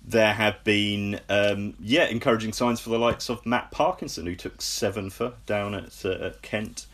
there 0.06 0.34
have 0.34 0.62
been, 0.64 1.20
um, 1.30 1.76
yeah, 1.80 2.06
encouraging 2.06 2.52
signs 2.52 2.80
for 2.80 2.90
the 2.90 3.00
likes 3.00 3.30
of 3.30 3.46
Matt 3.46 3.72
Parkinson, 3.72 4.26
who 4.26 4.36
took 4.36 4.62
seven 4.62 5.10
for 5.10 5.34
down 5.46 5.74
at, 5.74 6.06
uh, 6.06 6.12
at 6.12 6.42
Kent 6.42 6.88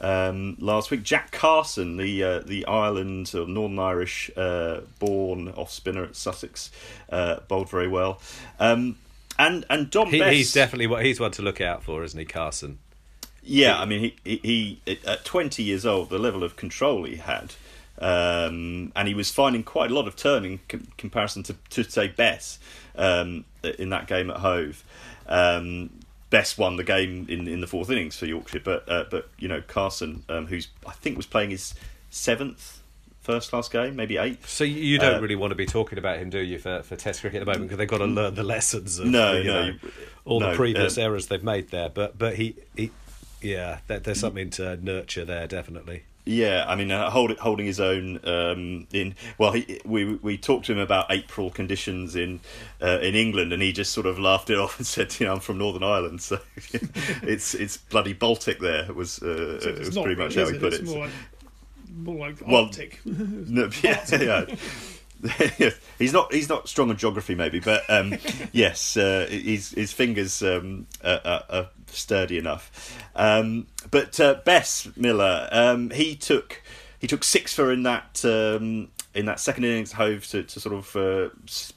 um, 0.00 0.56
last 0.60 0.90
week. 0.90 1.02
Jack 1.02 1.30
Carson, 1.30 1.96
the 1.96 2.22
uh, 2.22 2.38
the 2.40 2.66
Ireland 2.66 3.32
or 3.34 3.46
Northern 3.46 3.78
Irish 3.78 4.30
uh, 4.36 4.80
born 4.98 5.48
off 5.50 5.70
spinner 5.70 6.04
at 6.04 6.16
Sussex, 6.16 6.70
uh, 7.10 7.40
bowled 7.48 7.70
very 7.70 7.88
well. 7.88 8.20
Um, 8.58 8.96
and 9.38 9.64
and 9.70 9.90
Dom 9.90 10.08
he, 10.08 10.18
Bess, 10.18 10.32
he's 10.32 10.52
definitely 10.52 10.86
what 10.86 11.04
he's 11.04 11.20
one 11.20 11.32
to 11.32 11.42
look 11.42 11.60
out 11.60 11.82
for, 11.82 12.04
isn't 12.04 12.18
he, 12.18 12.24
Carson? 12.24 12.78
Yeah, 13.42 13.78
I 13.78 13.84
mean, 13.86 14.00
he, 14.24 14.40
he, 14.42 14.80
he 14.84 14.98
at 15.06 15.24
twenty 15.24 15.62
years 15.62 15.86
old, 15.86 16.10
the 16.10 16.18
level 16.18 16.42
of 16.44 16.56
control 16.56 17.04
he 17.04 17.16
had. 17.16 17.54
Um, 18.00 18.92
and 18.94 19.08
he 19.08 19.14
was 19.14 19.32
finding 19.32 19.64
quite 19.64 19.90
a 19.90 19.94
lot 19.94 20.06
of 20.06 20.14
turn 20.14 20.44
in 20.44 20.60
com- 20.68 20.86
comparison 20.96 21.42
to, 21.42 21.56
to 21.70 21.82
say 21.82 22.06
Bess 22.06 22.60
um, 22.94 23.44
in 23.76 23.90
that 23.90 24.06
game 24.06 24.30
at 24.30 24.36
Hove. 24.36 24.84
Um, 25.26 25.90
Bess 26.30 26.58
won 26.58 26.76
the 26.76 26.84
game 26.84 27.26
in, 27.28 27.48
in 27.48 27.60
the 27.60 27.66
fourth 27.66 27.90
innings 27.90 28.16
for 28.16 28.26
Yorkshire, 28.26 28.60
but 28.60 28.90
uh, 28.90 29.04
but 29.10 29.28
you 29.38 29.48
know 29.48 29.62
Carson, 29.66 30.24
um, 30.28 30.46
who's 30.46 30.68
I 30.86 30.92
think 30.92 31.16
was 31.16 31.26
playing 31.26 31.50
his 31.50 31.74
seventh 32.10 32.82
first 33.28 33.50
class 33.50 33.68
game, 33.68 33.94
maybe 33.94 34.16
eighth. 34.16 34.48
So 34.48 34.64
you 34.64 34.98
don't 34.98 35.16
uh, 35.16 35.20
really 35.20 35.36
want 35.36 35.50
to 35.50 35.54
be 35.54 35.66
talking 35.66 35.98
about 35.98 36.18
him, 36.18 36.30
do 36.30 36.38
you, 36.38 36.58
for, 36.58 36.82
for 36.82 36.96
Test 36.96 37.20
cricket 37.20 37.42
at 37.42 37.44
the 37.44 37.52
moment 37.52 37.68
because 37.68 37.76
they've 37.76 37.88
got 37.88 37.98
to 37.98 38.06
learn 38.06 38.34
the 38.34 38.42
lessons 38.42 38.98
of 38.98 39.06
no, 39.06 39.36
you 39.36 39.44
no, 39.44 39.66
know, 39.70 39.78
all 40.24 40.40
no, 40.40 40.50
the 40.50 40.56
previous 40.56 40.96
um, 40.96 41.04
errors 41.04 41.26
they've 41.26 41.44
made 41.44 41.70
there. 41.70 41.90
But 41.90 42.18
but 42.18 42.36
he, 42.36 42.56
he 42.74 42.90
yeah, 43.42 43.80
there, 43.86 44.00
there's 44.00 44.20
something 44.20 44.50
to 44.50 44.76
nurture 44.82 45.26
there, 45.26 45.46
definitely. 45.46 46.04
Yeah, 46.28 46.66
I 46.68 46.76
mean, 46.76 46.90
uh, 46.90 47.08
hold, 47.08 47.34
holding 47.38 47.64
his 47.64 47.80
own 47.80 48.20
um, 48.22 48.86
in 48.92 49.14
well, 49.38 49.52
he, 49.52 49.80
we 49.86 50.16
we 50.16 50.36
talked 50.36 50.66
to 50.66 50.72
him 50.72 50.78
about 50.78 51.06
April 51.10 51.48
conditions 51.48 52.16
in 52.16 52.40
uh, 52.82 52.98
in 53.00 53.14
England, 53.14 53.54
and 53.54 53.62
he 53.62 53.72
just 53.72 53.92
sort 53.92 54.04
of 54.04 54.18
laughed 54.18 54.50
it 54.50 54.58
off 54.58 54.76
and 54.76 54.86
said, 54.86 55.18
"You 55.18 55.24
know, 55.24 55.32
I'm 55.32 55.40
from 55.40 55.56
Northern 55.56 55.82
Ireland, 55.82 56.20
so 56.20 56.38
it's 57.22 57.54
it's 57.54 57.78
bloody 57.78 58.12
Baltic." 58.12 58.60
There 58.60 58.84
it 58.84 58.94
was 58.94 59.22
uh, 59.22 59.58
so 59.58 59.70
it 59.70 59.78
was 59.78 59.96
pretty 59.96 60.16
much 60.16 60.34
how 60.34 60.46
he 60.46 60.58
put 60.58 60.74
it's 60.74 60.82
it. 60.82 60.84
More 60.84 61.06
like, 61.06 61.12
more 61.96 62.28
like 62.28 62.64
Arctic. 62.66 63.00
no, 63.06 63.70
yeah, 63.82 64.04
yeah. 64.12 64.44
he's 65.98 66.12
not 66.12 66.32
he's 66.32 66.48
not 66.48 66.68
strong 66.68 66.90
on 66.90 66.96
geography 66.96 67.34
maybe 67.34 67.58
but 67.58 67.82
um, 67.88 68.14
yes 68.52 68.96
uh, 68.96 69.26
his 69.28 69.70
his 69.70 69.92
fingers 69.92 70.42
um, 70.42 70.86
are, 71.02 71.42
are, 71.50 71.68
sturdy 71.90 72.38
enough. 72.38 72.98
Um, 73.16 73.66
but 73.90 74.18
uh, 74.20 74.34
Bess 74.44 74.88
Miller 74.96 75.48
um, 75.50 75.90
he 75.90 76.14
took 76.14 76.62
he 76.98 77.06
took 77.06 77.24
six 77.24 77.54
for 77.54 77.72
in 77.72 77.82
that 77.84 78.24
um, 78.24 78.88
in 79.14 79.26
that 79.26 79.40
second 79.40 79.64
innings 79.64 79.92
hove 79.92 80.26
to, 80.28 80.42
to 80.42 80.60
sort 80.60 80.74
of 80.74 80.96
uh, 80.96 81.30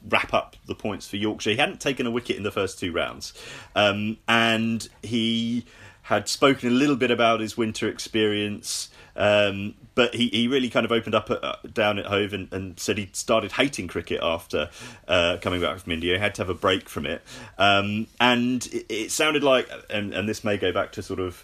wrap 0.09 0.33
up 0.33 0.55
the 0.65 0.75
points 0.75 1.07
for 1.07 1.17
Yorkshire. 1.17 1.51
He 1.51 1.57
hadn't 1.57 1.79
taken 1.79 2.05
a 2.05 2.11
wicket 2.11 2.37
in 2.37 2.43
the 2.43 2.51
first 2.51 2.79
two 2.79 2.91
rounds 2.91 3.33
um, 3.75 4.17
and 4.27 4.87
he 5.01 5.65
had 6.03 6.27
spoken 6.27 6.69
a 6.69 6.71
little 6.71 6.95
bit 6.95 7.11
about 7.11 7.39
his 7.39 7.55
winter 7.55 7.87
experience 7.87 8.89
um, 9.15 9.75
but 9.93 10.15
he, 10.15 10.29
he 10.29 10.47
really 10.47 10.69
kind 10.69 10.85
of 10.85 10.91
opened 10.91 11.15
up 11.15 11.29
at, 11.29 11.43
uh, 11.43 11.55
down 11.73 11.99
at 11.99 12.05
Hove 12.05 12.33
and, 12.33 12.51
and, 12.53 12.79
said 12.79 12.97
he 12.97 13.09
started 13.13 13.51
hating 13.53 13.87
cricket 13.87 14.19
after 14.21 14.69
uh, 15.07 15.37
coming 15.41 15.61
back 15.61 15.79
from 15.79 15.91
India. 15.91 16.15
He 16.15 16.19
had 16.19 16.35
to 16.35 16.41
have 16.41 16.49
a 16.49 16.53
break 16.53 16.87
from 16.87 17.05
it. 17.05 17.21
Um, 17.57 18.07
and 18.19 18.65
it, 18.67 18.85
it, 18.89 19.11
sounded 19.11 19.43
like, 19.43 19.69
and, 19.89 20.13
and 20.13 20.29
this 20.29 20.43
may 20.43 20.57
go 20.57 20.71
back 20.71 20.93
to 20.93 21.03
sort 21.03 21.19
of 21.19 21.43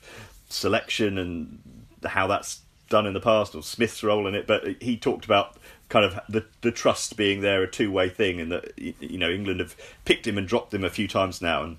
selection 0.49 1.17
and 1.17 1.59
how 2.05 2.27
that's 2.27 2.61
done 2.89 3.05
in 3.05 3.13
the 3.13 3.19
past 3.19 3.53
or 3.55 3.61
Smith's 3.61 4.03
role 4.03 4.27
in 4.27 4.35
it, 4.35 4.47
but 4.47 4.81
he 4.81 4.97
talked 4.97 5.25
about 5.25 5.57
kind 5.89 6.05
of 6.05 6.19
the 6.27 6.45
the 6.61 6.71
trust 6.71 7.15
being 7.15 7.41
there 7.41 7.63
a 7.63 7.69
two 7.69 7.91
way 7.91 8.09
thing, 8.09 8.39
and 8.39 8.51
that 8.51 8.71
you 8.77 9.17
know 9.17 9.29
England 9.29 9.59
have 9.59 9.75
picked 10.05 10.27
him 10.27 10.37
and 10.37 10.47
dropped 10.47 10.73
him 10.73 10.83
a 10.83 10.89
few 10.89 11.07
times 11.07 11.41
now, 11.41 11.63
and 11.63 11.77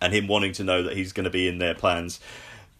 and 0.00 0.12
him 0.12 0.26
wanting 0.26 0.52
to 0.52 0.64
know 0.64 0.82
that 0.82 0.96
he's 0.96 1.12
going 1.12 1.24
to 1.24 1.30
be 1.30 1.48
in 1.48 1.58
their 1.58 1.74
plans 1.74 2.20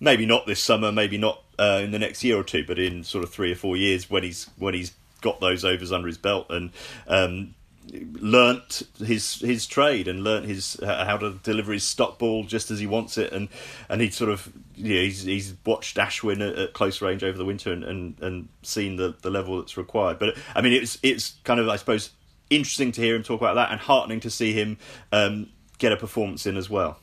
maybe 0.00 0.26
not 0.26 0.46
this 0.46 0.60
summer, 0.60 0.92
maybe 0.92 1.18
not 1.18 1.42
uh, 1.58 1.80
in 1.82 1.90
the 1.90 1.98
next 1.98 2.24
year 2.24 2.38
or 2.38 2.44
two, 2.44 2.64
but 2.64 2.78
in 2.78 3.04
sort 3.04 3.24
of 3.24 3.30
three 3.30 3.52
or 3.52 3.56
four 3.56 3.76
years 3.76 4.10
when 4.10 4.22
he's 4.22 4.48
when 4.58 4.74
he's 4.74 4.92
got 5.20 5.40
those 5.40 5.64
overs 5.64 5.92
under 5.92 6.06
his 6.06 6.18
belt 6.18 6.46
and 6.50 6.70
um, 7.08 7.54
learnt 7.92 8.82
his 8.98 9.40
his 9.40 9.66
trade 9.66 10.08
and 10.08 10.24
learnt 10.24 10.46
his 10.46 10.78
how 10.82 11.16
to 11.16 11.38
deliver 11.42 11.72
his 11.72 11.84
stock 11.84 12.18
ball 12.18 12.44
just 12.44 12.70
as 12.70 12.78
he 12.78 12.86
wants 12.86 13.18
it. 13.18 13.32
And 13.32 13.48
and 13.88 14.00
he 14.00 14.10
sort 14.10 14.30
of 14.30 14.52
you 14.76 14.94
know, 14.94 15.00
he's 15.02 15.22
he's 15.22 15.54
watched 15.64 15.96
Ashwin 15.96 16.46
at, 16.46 16.58
at, 16.58 16.72
close 16.72 17.00
range 17.00 17.22
over 17.22 17.36
the 17.36 17.44
winter 17.44 17.72
and, 17.72 17.84
and, 17.84 18.16
and 18.20 18.48
seen 18.62 18.96
the, 18.96 19.14
the 19.22 19.30
level 19.30 19.58
that's 19.58 19.76
required. 19.76 20.18
But 20.18 20.36
I 20.54 20.62
mean 20.62 20.72
it's 20.72 20.98
it's 21.02 21.34
kind 21.44 21.60
of 21.60 21.68
I 21.68 21.76
suppose 21.76 22.10
interesting 22.50 22.92
to 22.92 23.00
hear 23.00 23.16
him 23.16 23.22
talk 23.22 23.40
about 23.40 23.54
that 23.54 23.70
and 23.70 23.80
heartening 23.80 24.20
to 24.20 24.30
see 24.30 24.52
him 24.52 24.78
um, 25.12 25.50
get 25.78 25.92
a 25.92 25.96
performance 25.96 26.46
in 26.46 26.56
as 26.56 26.70
well. 26.70 26.98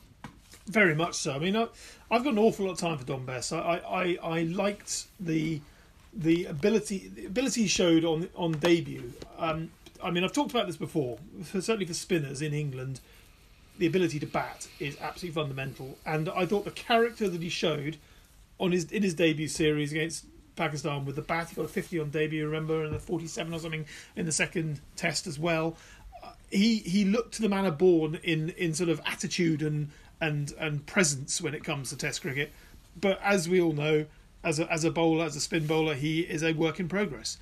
Very 0.66 0.94
much 0.94 1.14
so. 1.14 1.32
I 1.32 1.38
mean 1.38 1.56
I, 1.56 1.68
I've 2.12 2.24
got 2.24 2.34
an 2.34 2.38
awful 2.38 2.66
lot 2.66 2.72
of 2.72 2.78
time 2.78 2.98
for 2.98 3.04
Dom 3.04 3.24
Bess. 3.24 3.52
I, 3.52 3.80
I, 3.88 4.18
I 4.22 4.42
liked 4.42 5.06
the 5.18 5.60
the 6.12 6.44
ability 6.44 7.10
the 7.14 7.24
ability 7.24 7.62
he 7.62 7.68
showed 7.68 8.04
on 8.04 8.28
on 8.36 8.52
debut. 8.52 9.14
Um, 9.38 9.70
I 10.04 10.10
mean, 10.10 10.22
I've 10.22 10.32
talked 10.32 10.50
about 10.50 10.66
this 10.66 10.76
before. 10.76 11.18
For, 11.42 11.62
certainly 11.62 11.86
for 11.86 11.94
spinners 11.94 12.42
in 12.42 12.52
England, 12.52 13.00
the 13.78 13.86
ability 13.86 14.18
to 14.18 14.26
bat 14.26 14.68
is 14.78 14.98
absolutely 15.00 15.40
fundamental. 15.40 15.96
And 16.04 16.28
I 16.28 16.44
thought 16.44 16.66
the 16.66 16.70
character 16.72 17.30
that 17.30 17.40
he 17.40 17.48
showed 17.48 17.96
on 18.60 18.72
his 18.72 18.92
in 18.92 19.02
his 19.02 19.14
debut 19.14 19.48
series 19.48 19.90
against 19.90 20.26
Pakistan 20.54 21.06
with 21.06 21.16
the 21.16 21.22
bat, 21.22 21.48
he 21.48 21.56
got 21.56 21.64
a 21.64 21.68
50 21.68 21.98
on 21.98 22.10
debut, 22.10 22.44
remember, 22.44 22.84
and 22.84 22.94
a 22.94 22.98
47 22.98 23.54
or 23.54 23.58
something 23.58 23.86
in 24.16 24.26
the 24.26 24.32
second 24.32 24.82
test 24.96 25.26
as 25.26 25.38
well. 25.38 25.76
Uh, 26.22 26.32
he 26.50 26.80
he 26.80 27.06
looked 27.06 27.32
to 27.36 27.42
the 27.42 27.48
manner 27.48 27.70
born 27.70 28.20
in 28.22 28.50
in 28.50 28.74
sort 28.74 28.90
of 28.90 29.00
attitude 29.06 29.62
and 29.62 29.88
and 30.22 30.54
and 30.58 30.86
presence 30.86 31.42
when 31.42 31.52
it 31.52 31.64
comes 31.64 31.90
to 31.90 31.96
Test 31.96 32.22
cricket. 32.22 32.52
But 32.98 33.20
as 33.22 33.48
we 33.48 33.60
all 33.60 33.72
know, 33.72 34.06
as 34.42 34.58
a 34.60 34.72
as 34.72 34.84
a 34.84 34.90
bowler, 34.90 35.26
as 35.26 35.36
a 35.36 35.40
spin 35.40 35.66
bowler, 35.66 35.94
he 35.94 36.20
is 36.20 36.42
a 36.42 36.52
work 36.52 36.80
in 36.80 36.88
progress, 36.88 37.36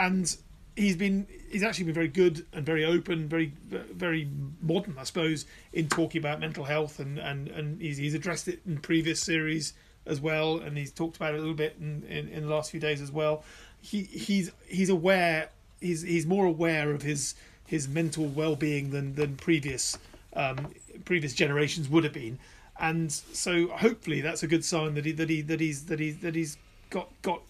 and 0.00 0.34
he's 0.74 0.96
been 0.96 1.26
he's 1.50 1.62
actually 1.62 1.84
been 1.84 1.94
very 1.94 2.08
good 2.08 2.46
and 2.52 2.64
very 2.64 2.84
open, 2.84 3.28
very 3.28 3.52
very 3.68 4.28
modern, 4.62 4.96
I 4.98 5.04
suppose, 5.04 5.44
in 5.72 5.88
talking 5.88 6.18
about 6.18 6.40
mental 6.40 6.64
health 6.64 6.98
and 6.98 7.18
and 7.18 7.48
and 7.48 7.80
he's, 7.80 7.98
he's 7.98 8.14
addressed 8.14 8.48
it 8.48 8.60
in 8.66 8.78
previous 8.78 9.20
series 9.20 9.74
as 10.06 10.20
well, 10.20 10.58
and 10.58 10.78
he's 10.78 10.92
talked 10.92 11.16
about 11.16 11.34
it 11.34 11.38
a 11.38 11.40
little 11.40 11.54
bit 11.54 11.76
in, 11.80 12.04
in, 12.08 12.28
in 12.28 12.42
the 12.44 12.48
last 12.48 12.70
few 12.70 12.80
days 12.80 13.02
as 13.02 13.12
well. 13.12 13.44
He 13.82 14.04
he's 14.04 14.50
he's 14.66 14.88
aware 14.88 15.50
he's 15.80 16.00
he's 16.00 16.24
more 16.24 16.46
aware 16.46 16.92
of 16.92 17.02
his 17.02 17.34
his 17.66 17.88
mental 17.88 18.24
well 18.24 18.56
being 18.56 18.90
than 18.90 19.16
than 19.16 19.36
previous 19.36 19.98
um, 20.36 20.68
previous 21.04 21.34
generations 21.34 21.88
would 21.88 22.04
have 22.04 22.12
been. 22.12 22.38
And 22.78 23.10
so 23.10 23.68
hopefully 23.68 24.20
that's 24.20 24.42
a 24.42 24.46
good 24.46 24.64
sign 24.64 24.94
that 24.94 25.06
he 25.06 25.12
that 25.12 25.30
he 25.30 25.40
that 25.42 25.60
he's 25.60 25.86
that 25.86 25.98
he's 25.98 26.18
that 26.18 26.34
he's 26.34 26.58
got 26.90 27.10
got 27.22 27.40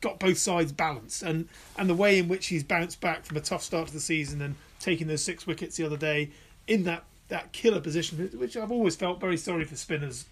got 0.00 0.20
both 0.20 0.38
sides 0.38 0.72
balanced. 0.72 1.22
And 1.22 1.48
and 1.76 1.90
the 1.90 1.94
way 1.94 2.18
in 2.18 2.28
which 2.28 2.46
he's 2.46 2.62
bounced 2.62 3.00
back 3.00 3.24
from 3.24 3.36
a 3.36 3.40
tough 3.40 3.62
start 3.62 3.88
to 3.88 3.92
the 3.92 4.00
season 4.00 4.40
and 4.40 4.54
taking 4.78 5.08
those 5.08 5.24
six 5.24 5.46
wickets 5.46 5.76
the 5.76 5.84
other 5.84 5.96
day 5.96 6.30
in 6.68 6.84
that 6.84 7.04
that 7.28 7.50
killer 7.52 7.80
position 7.80 8.30
which 8.38 8.56
I've 8.56 8.70
always 8.70 8.94
felt 8.94 9.20
very 9.20 9.36
sorry 9.36 9.64
for 9.64 9.76
spinners. 9.76 10.26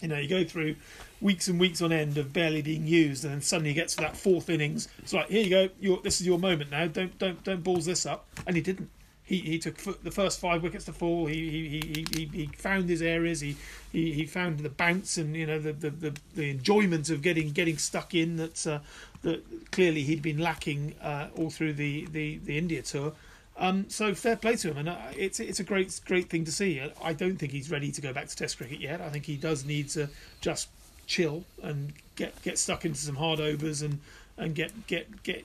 You 0.00 0.06
know 0.06 0.18
you 0.18 0.28
go 0.28 0.44
through 0.44 0.76
weeks 1.20 1.48
and 1.48 1.58
weeks 1.58 1.82
on 1.82 1.90
end 1.90 2.16
of 2.16 2.32
barely 2.32 2.62
being 2.62 2.86
used 2.86 3.24
and 3.24 3.34
then 3.34 3.40
suddenly 3.40 3.70
you 3.70 3.74
get 3.74 3.88
to 3.88 3.96
that 3.96 4.16
fourth 4.16 4.48
innings. 4.48 4.86
It's 5.00 5.12
like 5.12 5.28
here 5.28 5.42
you 5.42 5.50
go 5.80 5.96
this 6.02 6.20
is 6.20 6.26
your 6.28 6.38
moment 6.38 6.70
now. 6.70 6.86
Don't 6.86 7.18
don't 7.18 7.42
don't 7.42 7.64
balls 7.64 7.86
this 7.86 8.06
up. 8.06 8.28
And 8.46 8.54
he 8.54 8.62
didn't 8.62 8.88
he, 9.28 9.40
he 9.40 9.58
took 9.58 9.76
the 10.02 10.10
first 10.10 10.40
five 10.40 10.62
wickets 10.62 10.86
to 10.86 10.92
fall. 10.94 11.26
He 11.26 11.50
he, 11.50 12.04
he, 12.14 12.24
he, 12.24 12.46
found 12.46 12.88
his 12.88 13.02
areas. 13.02 13.40
He, 13.40 13.56
he 13.92 14.12
he 14.12 14.24
found 14.24 14.60
the 14.60 14.70
bounce 14.70 15.18
and 15.18 15.36
you 15.36 15.46
know 15.46 15.58
the 15.58 15.74
the, 15.74 15.90
the, 15.90 16.16
the 16.34 16.50
enjoyment 16.50 17.10
of 17.10 17.20
getting 17.20 17.50
getting 17.50 17.76
stuck 17.76 18.14
in 18.14 18.36
that 18.36 18.66
uh, 18.66 18.78
that 19.22 19.70
clearly 19.70 20.02
he'd 20.02 20.22
been 20.22 20.38
lacking 20.38 20.94
uh, 21.02 21.28
all 21.36 21.50
through 21.50 21.74
the, 21.74 22.06
the, 22.06 22.38
the 22.38 22.56
India 22.56 22.80
tour. 22.80 23.12
Um, 23.58 23.90
so 23.90 24.14
fair 24.14 24.36
play 24.36 24.56
to 24.56 24.70
him, 24.70 24.78
and 24.78 24.88
uh, 24.88 24.96
it's 25.14 25.40
it's 25.40 25.60
a 25.60 25.64
great 25.64 26.00
great 26.06 26.30
thing 26.30 26.46
to 26.46 26.52
see. 26.52 26.80
I 27.02 27.12
don't 27.12 27.36
think 27.36 27.52
he's 27.52 27.70
ready 27.70 27.92
to 27.92 28.00
go 28.00 28.14
back 28.14 28.28
to 28.28 28.36
Test 28.36 28.56
cricket 28.56 28.80
yet. 28.80 29.02
I 29.02 29.10
think 29.10 29.26
he 29.26 29.36
does 29.36 29.66
need 29.66 29.90
to 29.90 30.08
just 30.40 30.68
chill 31.06 31.44
and 31.62 31.92
get 32.16 32.40
get 32.42 32.58
stuck 32.58 32.86
into 32.86 33.00
some 33.00 33.16
hard 33.16 33.40
overs 33.40 33.82
and 33.82 34.00
and 34.38 34.54
get 34.54 34.86
get 34.86 35.22
get 35.22 35.44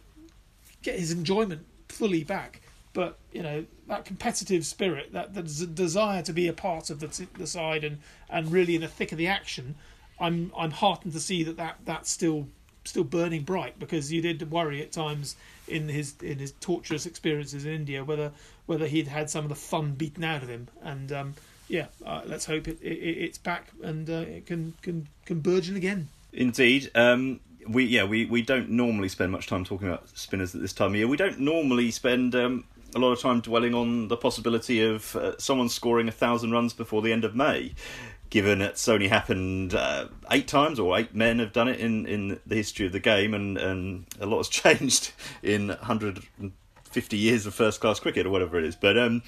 get 0.84 0.98
his 0.98 1.12
enjoyment 1.12 1.66
fully 1.90 2.24
back. 2.24 2.62
But 2.94 3.18
you 3.32 3.42
know 3.42 3.66
that 3.88 4.06
competitive 4.06 4.66
spirit, 4.66 5.14
that 5.14 5.34
the 5.34 5.42
desire 5.42 6.22
to 6.24 6.34
be 6.34 6.48
a 6.48 6.54
part 6.54 6.90
of 6.90 7.00
the, 7.00 7.28
the 7.38 7.48
side 7.48 7.84
and, 7.84 8.00
and 8.30 8.52
really 8.52 8.76
in 8.76 8.82
the 8.82 8.88
thick 8.88 9.12
of 9.12 9.18
the 9.18 9.28
action, 9.28 9.76
I'm 10.20 10.52
I'm 10.58 10.72
heartened 10.72 11.14
to 11.14 11.20
see 11.20 11.44
that, 11.44 11.58
that 11.58 11.78
that's 11.84 12.10
still 12.10 12.48
still 12.86 13.04
burning 13.04 13.44
bright 13.44 13.80
because 13.80 14.12
you 14.12 14.22
did 14.22 14.52
worry 14.52 14.82
at 14.82 14.92
times 14.92 15.36
in 15.68 15.88
his 15.88 16.16
in 16.22 16.40
his 16.40 16.52
torturous 16.60 17.06
experiences 17.06 17.66
in 17.66 17.74
India 17.74 18.04
whether 18.04 18.32
whether 18.66 18.88
he'd 18.88 19.08
had 19.08 19.30
some 19.30 19.46
of 19.46 19.50
the 19.50 19.56
fun 19.56 19.94
beaten 19.94 20.24
out 20.24 20.44
of 20.44 20.50
him 20.50 20.68
and 20.82 21.12
um, 21.12 21.34
yeah 21.68 21.86
uh, 22.06 22.22
let's 22.26 22.46
hope 22.46 22.68
it, 22.68 22.80
it, 22.82 22.88
it's 22.88 23.38
back 23.38 23.72
and 23.82 24.10
uh, 24.10 24.14
it 24.14 24.46
can 24.46 24.74
can 24.82 25.08
can 25.26 25.40
burgeon 25.40 25.76
again. 25.76 26.10
Indeed. 26.32 26.92
Um, 26.96 27.40
we 27.68 27.86
yeah 27.86 28.04
we, 28.04 28.26
we 28.26 28.42
don't 28.42 28.70
normally 28.70 29.08
spend 29.08 29.32
much 29.32 29.48
time 29.48 29.64
talking 29.64 29.88
about 29.88 30.10
spinners 30.18 30.54
at 30.54 30.62
this 30.62 30.74
time 30.74 30.90
of 30.90 30.96
year. 30.96 31.08
We 31.08 31.18
don't 31.18 31.40
normally 31.40 31.92
spend 31.92 32.36
um, 32.36 32.66
a 32.96 33.00
lot 33.00 33.12
of 33.12 33.20
time 33.20 33.42
dwelling 33.42 33.74
on 33.74 34.08
the 34.08 34.18
possibility 34.18 34.84
of 34.84 35.16
uh, 35.16 35.38
someone 35.38 35.70
scoring 35.70 36.08
a 36.08 36.12
thousand 36.12 36.52
runs 36.52 36.74
before 36.74 37.02
the 37.02 37.12
end 37.12 37.24
of 37.24 37.36
May 37.36 37.74
given 38.34 38.62
it's 38.62 38.88
only 38.90 39.08
happened 39.08 39.76
uh, 39.76 40.08
eight 40.32 40.48
times 40.48 40.80
or 40.80 40.98
eight 40.98 41.14
men 41.14 41.38
have 41.38 41.54
done 41.54 41.68
it 41.68 41.80
in, 41.80 42.08
in 42.08 42.40
the 42.48 42.56
history 42.56 42.84
of 42.84 42.92
the 42.92 43.00
game 43.00 43.32
and, 43.32 43.60
and 43.60 44.08
a 44.20 44.26
lot 44.26 44.38
has 44.38 44.50
changed 44.50 45.12
in 45.44 45.68
150 45.68 47.18
years 47.18 47.46
of 47.46 47.54
first 47.54 47.80
class 47.80 48.00
cricket 48.00 48.26
or 48.26 48.32
whatever 48.32 48.58
it 48.58 48.66
is. 48.66 48.76
But 48.76 48.98
um, 48.98 49.22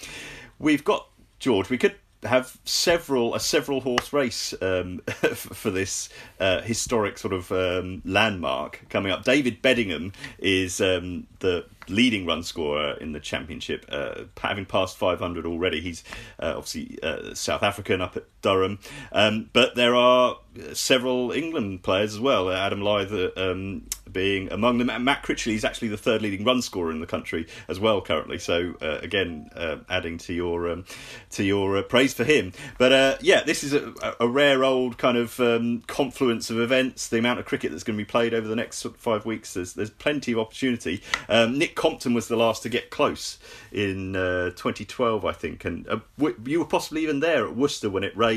we've 0.57 0.83
got 0.83 1.07
George. 1.37 1.69
We 1.69 1.77
could 1.77 1.93
have 2.23 2.57
several 2.65 3.35
a 3.35 3.39
several 3.39 3.81
horse 3.81 4.11
race 4.11 4.55
um, 4.59 4.97
for 5.35 5.69
this 5.69 6.09
uh, 6.39 6.61
historic 6.61 7.19
sort 7.19 7.33
of 7.33 7.51
um, 7.51 8.01
landmark 8.05 8.85
coming 8.89 9.11
up. 9.11 9.23
David 9.23 9.61
Bedingham 9.61 10.13
is 10.39 10.81
um, 10.81 11.27
the 11.41 11.65
leading 11.87 12.25
run 12.25 12.43
scorer 12.43 12.93
in 12.97 13.11
the 13.11 13.19
championship, 13.19 13.85
uh, 13.89 14.23
having 14.41 14.65
passed 14.65 14.97
500 14.97 15.45
already. 15.45 15.81
He's 15.81 16.03
uh, 16.39 16.53
obviously 16.57 16.97
uh, 17.01 17.33
South 17.33 17.63
African 17.63 18.01
up 18.01 18.17
at 18.17 18.25
Durham, 18.45 18.77
um, 19.11 19.49
but 19.53 19.75
there 19.75 19.95
are 19.95 20.37
several 20.73 21.31
England 21.31 21.83
players 21.83 22.13
as 22.13 22.19
well. 22.19 22.49
Adam 22.49 22.81
Lyth 22.81 23.37
um, 23.37 23.87
being 24.11 24.51
among 24.51 24.77
them. 24.77 24.89
And 24.89 25.03
Matt 25.03 25.23
Critchley 25.23 25.53
is 25.53 25.65
actually 25.65 25.89
the 25.89 25.97
third 25.97 26.21
leading 26.21 26.45
run 26.45 26.61
scorer 26.61 26.91
in 26.91 26.99
the 26.99 27.07
country 27.07 27.47
as 27.67 27.79
well 27.79 28.01
currently. 28.01 28.39
So 28.39 28.75
uh, 28.81 28.99
again, 29.01 29.49
uh, 29.55 29.77
adding 29.89 30.17
to 30.19 30.33
your 30.33 30.69
um, 30.69 30.85
to 31.31 31.43
your 31.43 31.77
uh, 31.77 31.81
praise 31.81 32.13
for 32.13 32.23
him. 32.23 32.53
But 32.77 33.21
yeah, 33.21 33.43
this 33.43 33.63
is 33.63 33.73
a, 33.73 33.93
a 34.19 34.27
rare 34.27 34.63
old 34.63 34.97
kind 34.97 35.17
of 35.17 35.39
um, 35.39 35.83
confluence 35.87 36.49
of 36.49 36.59
events. 36.59 37.09
The 37.09 37.19
amount 37.19 37.39
of 37.39 37.45
cricket 37.45 37.71
that's 37.71 37.83
going 37.83 37.97
to 37.97 38.03
be 38.03 38.09
played 38.09 38.33
over 38.33 38.47
the 38.47 38.55
next 38.55 38.85
five 38.97 39.25
weeks, 39.25 39.53
there's 39.53 39.73
there's 39.73 39.89
plenty 39.89 40.31
of 40.31 40.39
opportunity. 40.39 41.03
Um, 41.27 41.57
Nick 41.57 41.75
Compton 41.75 42.13
was 42.13 42.27
the 42.27 42.37
last 42.37 42.63
to 42.63 42.69
get 42.69 42.89
close 42.89 43.37
in 43.71 44.15
uh, 44.15 44.51
2012, 44.51 45.25
I 45.25 45.33
think, 45.33 45.65
and 45.65 45.87
uh, 45.89 45.99
you 46.45 46.59
were 46.59 46.65
possibly 46.65 47.03
even 47.03 47.19
there 47.19 47.45
at 47.45 47.55
Worcester 47.55 47.89
when 47.89 48.03
it 48.03 48.15
rained 48.15 48.34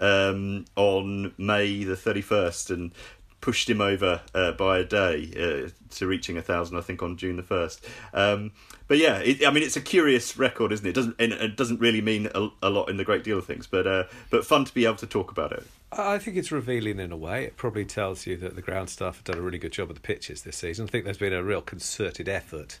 um, 0.00 0.64
on 0.76 1.32
May 1.38 1.84
the 1.84 1.94
31st 1.94 2.70
and 2.70 2.92
pushed 3.40 3.70
him 3.70 3.80
over 3.80 4.20
uh, 4.34 4.52
by 4.52 4.78
a 4.78 4.84
day 4.84 5.32
uh, 5.36 5.70
to 5.94 6.06
reaching 6.06 6.36
a 6.36 6.42
thousand, 6.42 6.76
I 6.76 6.82
think, 6.82 7.02
on 7.02 7.16
June 7.16 7.36
the 7.36 7.42
1st. 7.42 7.80
Um, 8.12 8.52
but 8.86 8.98
yeah, 8.98 9.18
it, 9.18 9.46
I 9.46 9.50
mean, 9.50 9.62
it's 9.62 9.76
a 9.76 9.80
curious 9.80 10.36
record, 10.36 10.72
isn't 10.72 10.86
it? 10.86 10.90
It 10.90 10.94
doesn't 10.94 11.14
it 11.18 11.56
doesn't 11.56 11.80
really 11.80 12.00
mean 12.00 12.28
a, 12.34 12.48
a 12.62 12.70
lot 12.70 12.90
in 12.90 12.96
the 12.96 13.04
great 13.04 13.24
deal 13.24 13.38
of 13.38 13.46
things, 13.46 13.66
but 13.66 13.86
uh, 13.86 14.04
but 14.30 14.44
fun 14.44 14.64
to 14.64 14.74
be 14.74 14.84
able 14.84 14.96
to 14.96 15.06
talk 15.06 15.30
about 15.30 15.52
it. 15.52 15.64
I 15.92 16.18
think 16.18 16.36
it's 16.36 16.52
revealing 16.52 17.00
in 17.00 17.10
a 17.10 17.16
way. 17.16 17.44
It 17.44 17.56
probably 17.56 17.84
tells 17.84 18.26
you 18.26 18.36
that 18.38 18.54
the 18.54 18.62
ground 18.62 18.90
staff 18.90 19.16
have 19.16 19.24
done 19.24 19.38
a 19.38 19.42
really 19.42 19.58
good 19.58 19.72
job 19.72 19.90
of 19.90 19.96
the 19.96 20.00
pitches 20.00 20.42
this 20.42 20.56
season. 20.56 20.86
I 20.86 20.88
think 20.88 21.04
there's 21.04 21.18
been 21.18 21.32
a 21.32 21.42
real 21.42 21.62
concerted 21.62 22.28
effort 22.28 22.78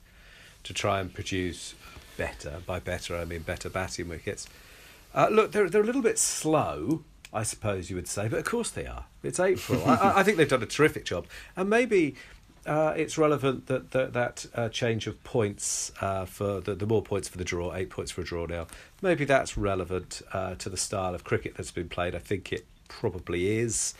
to 0.62 0.74
try 0.74 1.00
and 1.00 1.12
produce 1.12 1.74
better. 2.16 2.58
By 2.66 2.80
better, 2.80 3.16
I 3.16 3.24
mean 3.24 3.42
better 3.42 3.68
batting 3.68 4.08
wickets. 4.08 4.46
Uh, 5.14 5.28
look, 5.30 5.52
they're 5.52 5.68
they're 5.68 5.82
a 5.82 5.86
little 5.86 6.02
bit 6.02 6.18
slow, 6.18 7.02
I 7.32 7.42
suppose 7.42 7.90
you 7.90 7.96
would 7.96 8.08
say, 8.08 8.28
but 8.28 8.38
of 8.38 8.44
course 8.44 8.70
they 8.70 8.86
are. 8.86 9.06
It's 9.22 9.40
April. 9.40 9.82
I, 9.86 10.20
I, 10.20 10.22
think 10.22 10.36
they've 10.36 10.48
done 10.48 10.62
a 10.62 10.66
terrific 10.66 11.04
job, 11.04 11.26
and 11.56 11.68
maybe. 11.68 12.16
Uh, 12.66 12.92
it's 12.94 13.16
relevant 13.16 13.68
that 13.68 13.90
that, 13.92 14.12
that 14.12 14.44
uh, 14.54 14.68
change 14.68 15.06
of 15.06 15.24
points 15.24 15.90
uh, 16.02 16.26
for 16.26 16.60
the, 16.60 16.74
the 16.74 16.84
more 16.84 17.00
points 17.00 17.26
for 17.26 17.38
the 17.38 17.44
draw, 17.44 17.74
eight 17.74 17.88
points 17.88 18.10
for 18.10 18.20
a 18.20 18.24
draw 18.24 18.44
now. 18.44 18.66
Maybe 19.00 19.24
that's 19.24 19.56
relevant 19.56 20.20
uh, 20.34 20.56
to 20.56 20.68
the 20.68 20.76
style 20.76 21.14
of 21.14 21.24
cricket 21.24 21.54
that's 21.56 21.70
been 21.70 21.88
played. 21.88 22.14
I 22.14 22.18
think 22.18 22.52
it 22.52 22.66
probably 22.86 23.58
is. 23.58 23.94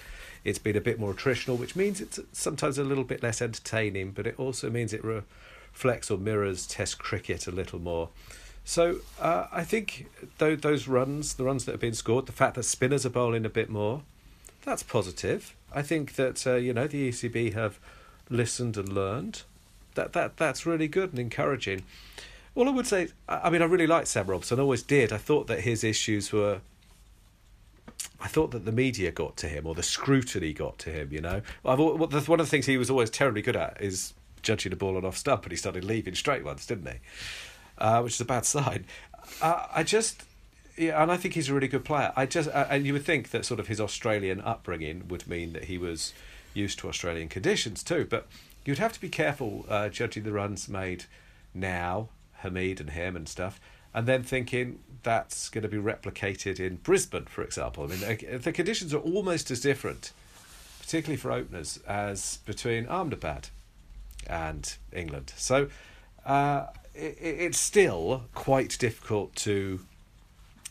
It's 0.45 0.59
been 0.59 0.77
a 0.77 0.81
bit 0.81 1.01
more 1.01 1.15
attritional, 1.15 1.59
which 1.59 1.75
means 1.75 2.03
it's 2.03 2.21
sometimes 2.33 2.77
a 2.77 2.85
little 2.85 3.05
bit 3.05 3.23
less 3.23 3.41
entertaining, 3.41 4.11
but 4.11 4.27
it 4.27 4.39
also 4.39 4.69
means 4.69 4.93
it 4.93 5.03
reflects 5.03 6.11
or 6.11 6.19
mirrors 6.19 6.67
Test 6.67 6.99
cricket 6.99 7.47
a 7.47 7.51
little 7.51 7.79
more. 7.79 8.11
So 8.71 9.01
uh, 9.21 9.49
I 9.51 9.65
think 9.65 10.07
th- 10.39 10.61
those 10.61 10.87
runs, 10.87 11.35
the 11.35 11.43
runs 11.43 11.65
that 11.65 11.73
have 11.73 11.81
been 11.81 11.93
scored, 11.93 12.27
the 12.27 12.33
fact 12.33 12.55
that 12.55 12.63
spinners 12.63 13.05
are 13.05 13.11
bowling 13.11 13.45
a 13.45 13.49
bit 13.49 13.69
more, 13.69 14.03
that's 14.65 14.85
positive. 14.85 15.57
I 15.75 15.83
think 15.83 16.15
that 16.15 16.47
uh, 16.47 16.55
you 16.55 16.73
know 16.73 16.87
the 16.87 17.09
ECB 17.09 17.53
have 17.55 17.81
listened 18.29 18.77
and 18.77 18.89
learned. 18.89 19.43
That 19.97 20.13
that 20.13 20.37
that's 20.37 20.67
really 20.67 20.87
good 20.87 21.11
and 21.11 21.19
encouraging. 21.19 21.83
All 22.55 22.69
I 22.69 22.71
would 22.71 22.87
say, 22.87 23.09
I 23.29 23.51
mean, 23.51 23.61
I 23.61 23.65
really 23.65 23.89
liked 23.89 24.07
Sam 24.07 24.29
Robson. 24.29 24.61
Always 24.61 24.85
did. 24.85 25.13
I 25.13 25.19
thought 25.19 25.49
that 25.49 25.63
his 25.63 25.83
issues 25.83 26.33
were 26.33 26.61
I 28.21 28.29
thought 28.29 28.53
that 28.53 28.67
the 28.67 28.73
media 28.73 29.11
got 29.11 29.37
to 29.39 29.49
him 29.49 29.67
or 29.67 29.75
the 29.75 29.83
scrutiny 29.83 30.53
got 30.53 30.79
to 30.79 30.91
him. 30.91 31.13
You 31.13 31.23
know, 31.23 31.43
I've, 31.65 31.81
one 31.81 32.39
of 32.39 32.47
the 32.47 32.47
things 32.47 32.67
he 32.67 32.79
was 32.79 32.89
always 32.89 33.11
terribly 33.11 33.43
good 33.43 33.57
at 33.57 33.81
is 33.81 34.15
judging 34.43 34.73
a 34.73 34.77
ball 34.77 34.97
on 34.97 35.05
off 35.05 35.17
stump, 35.17 35.43
and 35.43 35.51
he 35.51 35.57
started 35.57 35.83
leaving 35.83 36.15
straight 36.15 36.45
ones, 36.45 36.67
didn't 36.67 36.87
he? 36.87 36.99
Uh, 37.81 38.03
which 38.03 38.15
is 38.15 38.21
a 38.21 38.25
bad 38.27 38.45
sign. 38.45 38.85
Uh, 39.41 39.67
I 39.75 39.83
just. 39.83 40.25
Yeah, 40.77 41.03
and 41.03 41.11
I 41.13 41.17
think 41.17 41.35
he's 41.35 41.49
a 41.51 41.55
really 41.55 41.69
good 41.69 41.85
player. 41.85 42.13
I 42.17 42.25
just, 42.25 42.49
uh, 42.49 42.67
and 42.71 42.87
you 42.87 42.95
would 42.95 43.05
think 43.05 43.31
that 43.31 43.45
sort 43.45 43.61
of 43.61 43.67
his 43.67 43.81
Australian 43.81 44.41
upbringing 44.41 45.09
would 45.09 45.27
mean 45.27 45.53
that 45.53 45.65
he 45.65 45.77
was 45.77 46.15
used 46.55 46.79
to 46.79 46.89
Australian 46.89 47.29
conditions 47.29 47.83
too. 47.83 48.07
But 48.09 48.27
you'd 48.65 48.79
have 48.79 48.93
to 48.95 49.01
be 49.01 49.11
careful 49.11 49.67
uh, 49.69 49.91
judging 49.91 50.23
the 50.23 50.33
runs 50.33 50.69
made 50.69 51.05
now, 51.53 52.09
Hameed 52.43 52.81
and 52.81 52.91
him 52.91 53.15
and 53.17 53.29
stuff, 53.29 53.61
and 53.93 54.07
then 54.07 54.23
thinking 54.23 54.79
that's 55.03 55.49
going 55.49 55.63
to 55.63 55.69
be 55.69 55.77
replicated 55.77 56.61
in 56.61 56.77
Brisbane, 56.77 57.27
for 57.27 57.43
example. 57.43 57.85
I 57.85 57.87
mean, 57.89 58.41
the 58.41 58.53
conditions 58.53 58.95
are 58.95 58.99
almost 58.99 59.51
as 59.51 59.61
different, 59.61 60.13
particularly 60.81 61.17
for 61.17 61.33
openers, 61.33 61.79
as 61.87 62.39
between 62.47 62.87
Ahmedabad 62.87 63.49
and 64.27 64.77
England. 64.93 65.33
So 65.37 65.69
uh, 66.25 66.67
it, 67.01 67.19
it's 67.21 67.59
still 67.59 68.25
quite 68.35 68.79
difficult 68.79 69.35
to 69.37 69.81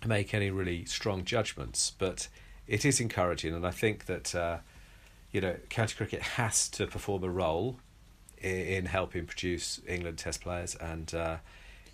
make 0.06 0.34
any 0.34 0.50
really 0.50 0.86
strong 0.86 1.26
judgments, 1.26 1.92
but 1.98 2.28
it 2.68 2.86
is 2.86 3.00
encouraging, 3.00 3.54
and 3.54 3.66
I 3.66 3.72
think 3.72 4.06
that 4.06 4.36
uh, 4.36 4.58
you 5.32 5.42
know 5.42 5.56
county 5.70 5.96
cricket 5.96 6.22
has 6.22 6.68
to 6.70 6.88
perform 6.88 7.24
a 7.24 7.30
role 7.30 7.78
in, 8.38 8.56
in 8.56 8.86
helping 8.86 9.26
produce 9.26 9.82
England 9.88 10.18
Test 10.18 10.42
players 10.42 10.76
and. 10.76 11.14
Uh, 11.14 11.38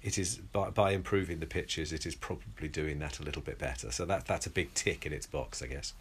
it 0.04 0.20
is 0.20 0.36
by, 0.36 0.70
by 0.70 0.92
improving 0.92 1.40
the 1.40 1.48
pitches, 1.48 1.92
it 1.92 2.06
is 2.06 2.14
probably 2.14 2.68
doing 2.68 3.00
that 3.00 3.20
a 3.20 3.24
little 3.24 3.42
bit 3.42 3.58
better. 3.58 3.92
So 3.92 4.06
that 4.06 4.26
that's 4.26 4.46
a 4.46 4.52
big 4.52 4.72
tick 4.76 5.04
in 5.04 5.12
its 5.12 5.26
box, 5.26 5.64
I 5.64 5.66
guess. 5.66 5.94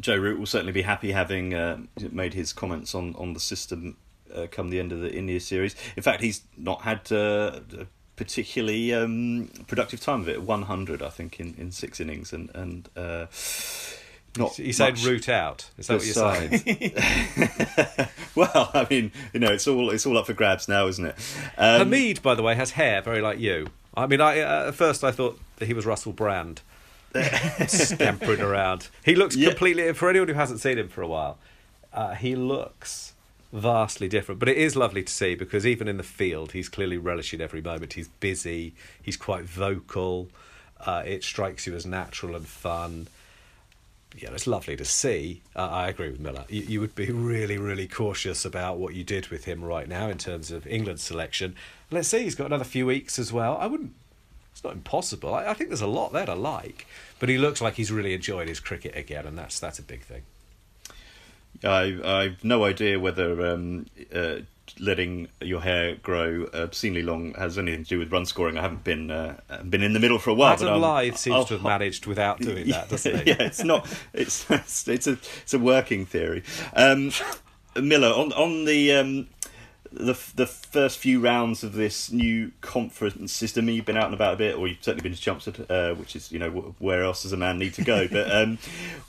Joe 0.00 0.16
Root 0.16 0.40
will 0.40 0.46
certainly 0.46 0.72
be 0.72 0.82
happy 0.82 1.12
having 1.12 1.54
uh, 1.54 1.78
made 2.10 2.34
his 2.34 2.52
comments 2.52 2.96
on, 2.96 3.14
on 3.14 3.32
the 3.32 3.38
system 3.38 3.96
uh, 4.34 4.46
come 4.50 4.70
the 4.70 4.80
end 4.80 4.92
of 4.92 5.00
the 5.00 5.12
India 5.12 5.40
series. 5.40 5.74
In 5.96 6.02
fact, 6.02 6.22
he's 6.22 6.42
not 6.56 6.82
had 6.82 7.10
uh, 7.12 7.60
a 7.78 7.86
particularly 8.16 8.92
um, 8.94 9.50
productive 9.66 10.00
time 10.00 10.22
of 10.22 10.28
it. 10.28 10.42
100, 10.42 11.02
I 11.02 11.08
think, 11.10 11.38
in, 11.38 11.54
in 11.58 11.70
six 11.70 12.00
innings, 12.00 12.32
and 12.32 12.50
and 12.54 12.88
uh, 12.96 13.26
not. 14.38 14.58
You 14.58 14.72
said 14.72 14.98
root 15.00 15.28
out. 15.28 15.70
Is 15.78 15.86
that 15.86 15.98
what 15.98 16.04
you're 16.04 16.14
saying? 16.14 18.08
well, 18.34 18.70
I 18.74 18.86
mean, 18.88 19.12
you 19.32 19.40
know, 19.40 19.52
it's 19.52 19.66
all 19.66 19.90
it's 19.90 20.06
all 20.06 20.18
up 20.18 20.26
for 20.26 20.34
grabs 20.34 20.68
now, 20.68 20.86
isn't 20.88 21.04
it? 21.04 21.14
Um, 21.56 21.90
Hameed, 21.90 22.22
by 22.22 22.34
the 22.34 22.42
way, 22.42 22.54
has 22.54 22.72
hair 22.72 23.02
very 23.02 23.20
like 23.20 23.38
you. 23.38 23.68
I 23.96 24.06
mean, 24.06 24.20
I 24.20 24.40
uh, 24.40 24.68
at 24.68 24.74
first 24.74 25.04
I 25.04 25.10
thought 25.10 25.38
that 25.56 25.66
he 25.66 25.74
was 25.74 25.86
Russell 25.86 26.12
Brand, 26.12 26.62
scampering 27.66 28.40
around. 28.40 28.88
He 29.04 29.14
looks 29.14 29.36
yeah. 29.36 29.50
completely. 29.50 29.92
For 29.92 30.10
anyone 30.10 30.28
who 30.28 30.34
hasn't 30.34 30.60
seen 30.60 30.78
him 30.78 30.88
for 30.88 31.02
a 31.02 31.08
while, 31.08 31.38
uh, 31.92 32.14
he 32.14 32.36
looks 32.36 33.14
vastly 33.52 34.08
different. 34.08 34.38
But 34.38 34.48
it 34.48 34.56
is 34.56 34.76
lovely 34.76 35.02
to 35.02 35.12
see 35.12 35.34
because 35.34 35.66
even 35.66 35.88
in 35.88 35.96
the 35.96 36.02
field, 36.02 36.52
he's 36.52 36.68
clearly 36.68 36.98
relishing 36.98 37.40
every 37.40 37.62
moment. 37.62 37.94
He's 37.94 38.08
busy. 38.08 38.74
He's 39.02 39.16
quite 39.16 39.44
vocal. 39.44 40.28
Uh, 40.84 41.02
it 41.06 41.24
strikes 41.24 41.66
you 41.66 41.74
as 41.74 41.86
natural 41.86 42.36
and 42.36 42.46
fun. 42.46 43.08
yeah, 44.16 44.30
it's 44.32 44.46
lovely 44.46 44.76
to 44.76 44.84
see. 44.84 45.42
Uh, 45.54 45.68
I 45.68 45.88
agree 45.88 46.10
with 46.10 46.20
Miller. 46.20 46.44
You, 46.48 46.62
you, 46.62 46.80
would 46.80 46.94
be 46.94 47.10
really, 47.10 47.58
really 47.58 47.88
cautious 47.88 48.44
about 48.44 48.78
what 48.78 48.94
you 48.94 49.04
did 49.04 49.28
with 49.28 49.44
him 49.44 49.64
right 49.64 49.88
now 49.88 50.08
in 50.08 50.18
terms 50.18 50.50
of 50.50 50.66
England's 50.66 51.02
selection. 51.02 51.54
Let's 51.90 52.08
see, 52.08 52.24
he's 52.24 52.34
got 52.34 52.46
another 52.46 52.64
few 52.64 52.86
weeks 52.86 53.18
as 53.18 53.32
well. 53.32 53.56
I 53.58 53.66
wouldn't. 53.66 53.94
It's 54.52 54.64
not 54.64 54.72
impossible. 54.72 55.34
I, 55.34 55.46
I 55.46 55.54
think 55.54 55.70
there's 55.70 55.82
a 55.82 55.86
lot 55.86 56.12
there 56.12 56.26
to 56.26 56.34
like, 56.34 56.86
but 57.18 57.28
he 57.28 57.36
looks 57.38 57.60
like 57.60 57.74
he's 57.74 57.92
really 57.92 58.14
enjoyed 58.14 58.48
his 58.48 58.60
cricket 58.60 58.96
again, 58.96 59.26
and 59.26 59.36
that's 59.36 59.58
that's 59.60 59.78
a 59.78 59.82
big 59.82 60.02
thing. 60.02 60.22
I 61.64 61.98
I've 62.04 62.44
no 62.44 62.64
idea 62.64 62.98
whether 62.98 63.46
um, 63.46 63.86
uh, 64.14 64.38
letting 64.78 65.28
your 65.40 65.60
hair 65.60 65.96
grow 65.96 66.46
obscenely 66.52 67.02
long 67.02 67.34
has 67.34 67.58
anything 67.58 67.84
to 67.84 67.88
do 67.88 67.98
with 67.98 68.12
run 68.12 68.26
scoring. 68.26 68.58
I 68.58 68.62
haven't 68.62 68.84
been 68.84 69.10
uh, 69.10 69.38
been 69.68 69.82
in 69.82 69.92
the 69.92 70.00
middle 70.00 70.18
for 70.18 70.30
a 70.30 70.34
while. 70.34 70.52
Adam 70.52 70.80
Lyth 70.80 71.16
seems 71.16 71.36
I'll, 71.36 71.44
to 71.46 71.54
have 71.54 71.62
managed 71.62 72.06
without 72.06 72.40
doing 72.40 72.68
that, 72.68 72.88
doesn't 72.90 73.24
he? 73.24 73.30
Yeah, 73.30 73.42
it's 73.42 73.64
not. 73.64 73.86
It's 74.12 74.48
it's 74.88 75.06
a 75.06 75.12
it's 75.42 75.54
a 75.54 75.58
working 75.58 76.06
theory. 76.06 76.42
Um, 76.74 77.12
Miller 77.74 78.08
on 78.08 78.32
on 78.32 78.64
the 78.64 78.92
um, 78.92 79.28
the 79.92 80.14
the 80.34 80.46
first 80.46 80.98
few 80.98 81.20
rounds 81.20 81.62
of 81.62 81.74
this 81.74 82.10
new 82.10 82.52
conference 82.60 83.32
system. 83.32 83.68
You've 83.68 83.84
been 83.84 83.96
out 83.96 84.06
and 84.06 84.14
about 84.14 84.34
a 84.34 84.36
bit, 84.36 84.56
or 84.56 84.68
you've 84.68 84.82
certainly 84.82 85.02
been 85.02 85.14
to 85.14 85.20
Chelmsford, 85.20 85.70
uh, 85.70 85.94
which 85.94 86.16
is 86.16 86.30
you 86.32 86.38
know 86.38 86.74
where 86.78 87.02
else 87.02 87.22
does 87.22 87.32
a 87.32 87.36
man 87.36 87.58
need 87.58 87.74
to 87.74 87.84
go? 87.84 88.06
But 88.16 88.34
um, 88.34 88.58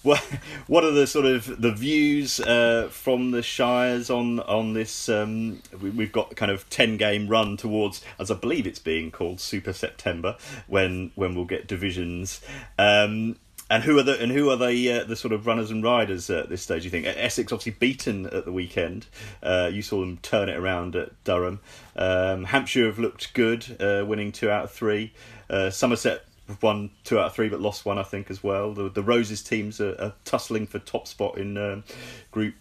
what 0.03 0.19
what 0.67 0.83
are 0.83 0.91
the 0.91 1.07
sort 1.07 1.25
of 1.25 1.61
the 1.61 1.71
views 1.71 2.39
uh, 2.39 2.89
from 2.91 3.31
the 3.31 3.41
shires 3.41 4.09
on 4.09 4.39
on 4.41 4.73
this? 4.73 5.07
Um, 5.07 5.61
we, 5.81 6.03
have 6.03 6.11
got 6.11 6.35
kind 6.35 6.51
of 6.51 6.69
ten 6.69 6.97
game 6.97 7.27
run 7.27 7.57
towards, 7.57 8.03
as 8.19 8.29
I 8.29 8.35
believe 8.35 8.67
it's 8.67 8.79
being 8.79 9.11
called, 9.11 9.39
Super 9.39 9.71
September, 9.71 10.35
when 10.67 11.11
when 11.15 11.35
we'll 11.35 11.45
get 11.45 11.67
divisions. 11.67 12.41
Um, 12.77 13.37
and 13.69 13.83
who 13.83 13.97
are 13.99 14.03
the 14.03 14.21
and 14.21 14.31
who 14.31 14.49
are 14.49 14.55
the 14.55 14.91
uh, 14.91 15.03
the 15.03 15.15
sort 15.15 15.33
of 15.33 15.45
runners 15.45 15.71
and 15.71 15.83
riders 15.83 16.29
at 16.29 16.49
this 16.49 16.61
stage? 16.61 16.85
You 16.85 16.91
think 16.91 17.05
Essex 17.05 17.51
obviously 17.51 17.73
beaten 17.73 18.25
at 18.27 18.45
the 18.45 18.51
weekend. 18.51 19.07
Uh, 19.43 19.69
you 19.71 19.81
saw 19.81 19.99
them 19.99 20.17
turn 20.17 20.49
it 20.49 20.57
around 20.57 20.95
at 20.95 21.23
Durham. 21.23 21.59
Um, 21.95 22.45
Hampshire 22.45 22.85
have 22.85 22.99
looked 22.99 23.33
good, 23.33 23.77
uh, 23.81 24.05
winning 24.05 24.31
two 24.31 24.49
out 24.49 24.65
of 24.65 24.71
three. 24.71 25.13
Uh, 25.49 25.69
Somerset 25.69 26.25
won 26.61 26.91
two 27.03 27.19
out 27.19 27.27
of 27.27 27.33
three, 27.33 27.49
but 27.49 27.59
lost 27.59 27.85
one, 27.85 27.97
I 27.97 28.03
think, 28.03 28.31
as 28.31 28.43
well. 28.43 28.73
The, 28.73 28.89
the 28.89 29.03
Roses 29.03 29.43
teams 29.43 29.81
are, 29.81 29.99
are, 29.99 30.13
tussling 30.23 30.65
for 30.65 30.79
top 30.79 31.07
spot 31.07 31.37
in 31.37 31.57
um, 31.57 31.83
Group 32.31 32.55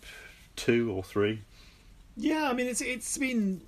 Two 0.57 0.91
or 0.91 1.03
Three. 1.03 1.43
Yeah, 2.17 2.49
I 2.49 2.53
mean 2.53 2.67
it's 2.67 2.81
it's 2.81 3.17
been 3.19 3.61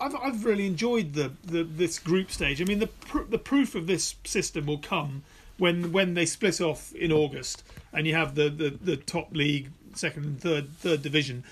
I've 0.00 0.16
I've 0.16 0.44
really 0.44 0.66
enjoyed 0.66 1.12
the, 1.12 1.32
the 1.44 1.62
this 1.62 1.98
group 1.98 2.30
stage. 2.30 2.60
I 2.60 2.64
mean 2.64 2.78
the 2.78 2.86
pr- 2.86 3.28
the 3.28 3.38
proof 3.38 3.74
of 3.74 3.86
this 3.86 4.16
system 4.24 4.66
will 4.66 4.78
come 4.78 5.22
when 5.62 5.92
when 5.92 6.14
they 6.14 6.26
split 6.26 6.60
off 6.60 6.92
in 6.92 7.12
August 7.12 7.62
and 7.92 8.04
you 8.04 8.14
have 8.16 8.34
the, 8.34 8.50
the, 8.50 8.70
the 8.70 8.96
top 8.96 9.32
league, 9.32 9.70
second 9.94 10.24
and 10.24 10.40
third 10.40 10.76
third 10.78 11.02
division, 11.02 11.44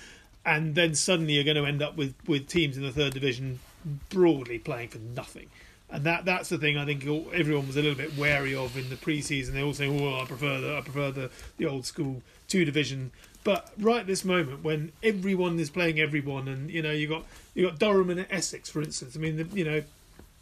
and 0.45 0.75
then 0.75 0.97
suddenly 0.97 1.35
you're 1.35 1.45
going 1.45 1.57
to 1.57 1.65
end 1.65 1.81
up 1.81 1.97
with, 1.97 2.17
with 2.27 2.49
teams 2.49 2.77
in 2.77 2.83
the 2.83 2.91
third 2.91 3.15
division 3.15 3.61
broadly 4.09 4.59
playing 4.59 4.89
for 4.89 4.99
nothing. 4.99 5.49
And 5.89 6.03
that 6.03 6.25
that's 6.25 6.49
the 6.49 6.59
thing 6.59 6.77
I 6.77 6.85
think 6.85 7.07
everyone 7.33 7.69
was 7.69 7.77
a 7.77 7.83
little 7.83 7.97
bit 7.97 8.19
wary 8.19 8.53
of 8.53 8.77
in 8.77 8.91
the 8.91 8.97
pre-season. 8.97 9.55
They 9.55 9.63
all 9.63 9.75
say, 9.75 9.87
"Oh, 9.87 10.21
I 10.21 10.25
prefer 10.25 10.61
the 10.61 10.77
I 10.77 10.81
prefer 10.81 11.13
the, 11.13 11.31
the 11.59 11.67
old 11.67 11.87
school 11.87 12.21
two 12.49 12.65
division." 12.65 13.13
But 13.45 13.71
right 13.79 14.05
this 14.05 14.25
moment, 14.25 14.65
when 14.65 14.91
everyone 15.05 15.57
is 15.61 15.71
playing 15.71 16.01
everyone, 16.01 16.49
and 16.49 16.69
you 16.69 16.83
know 16.83 16.91
you 16.91 17.07
got 17.07 17.27
you 17.55 17.69
got 17.69 17.79
Durham 17.79 18.11
and 18.11 18.27
Essex, 18.29 18.69
for 18.69 18.83
instance. 18.83 19.15
I 19.17 19.21
mean, 19.21 19.37
the, 19.37 19.57
you 19.57 19.65
know, 19.65 19.83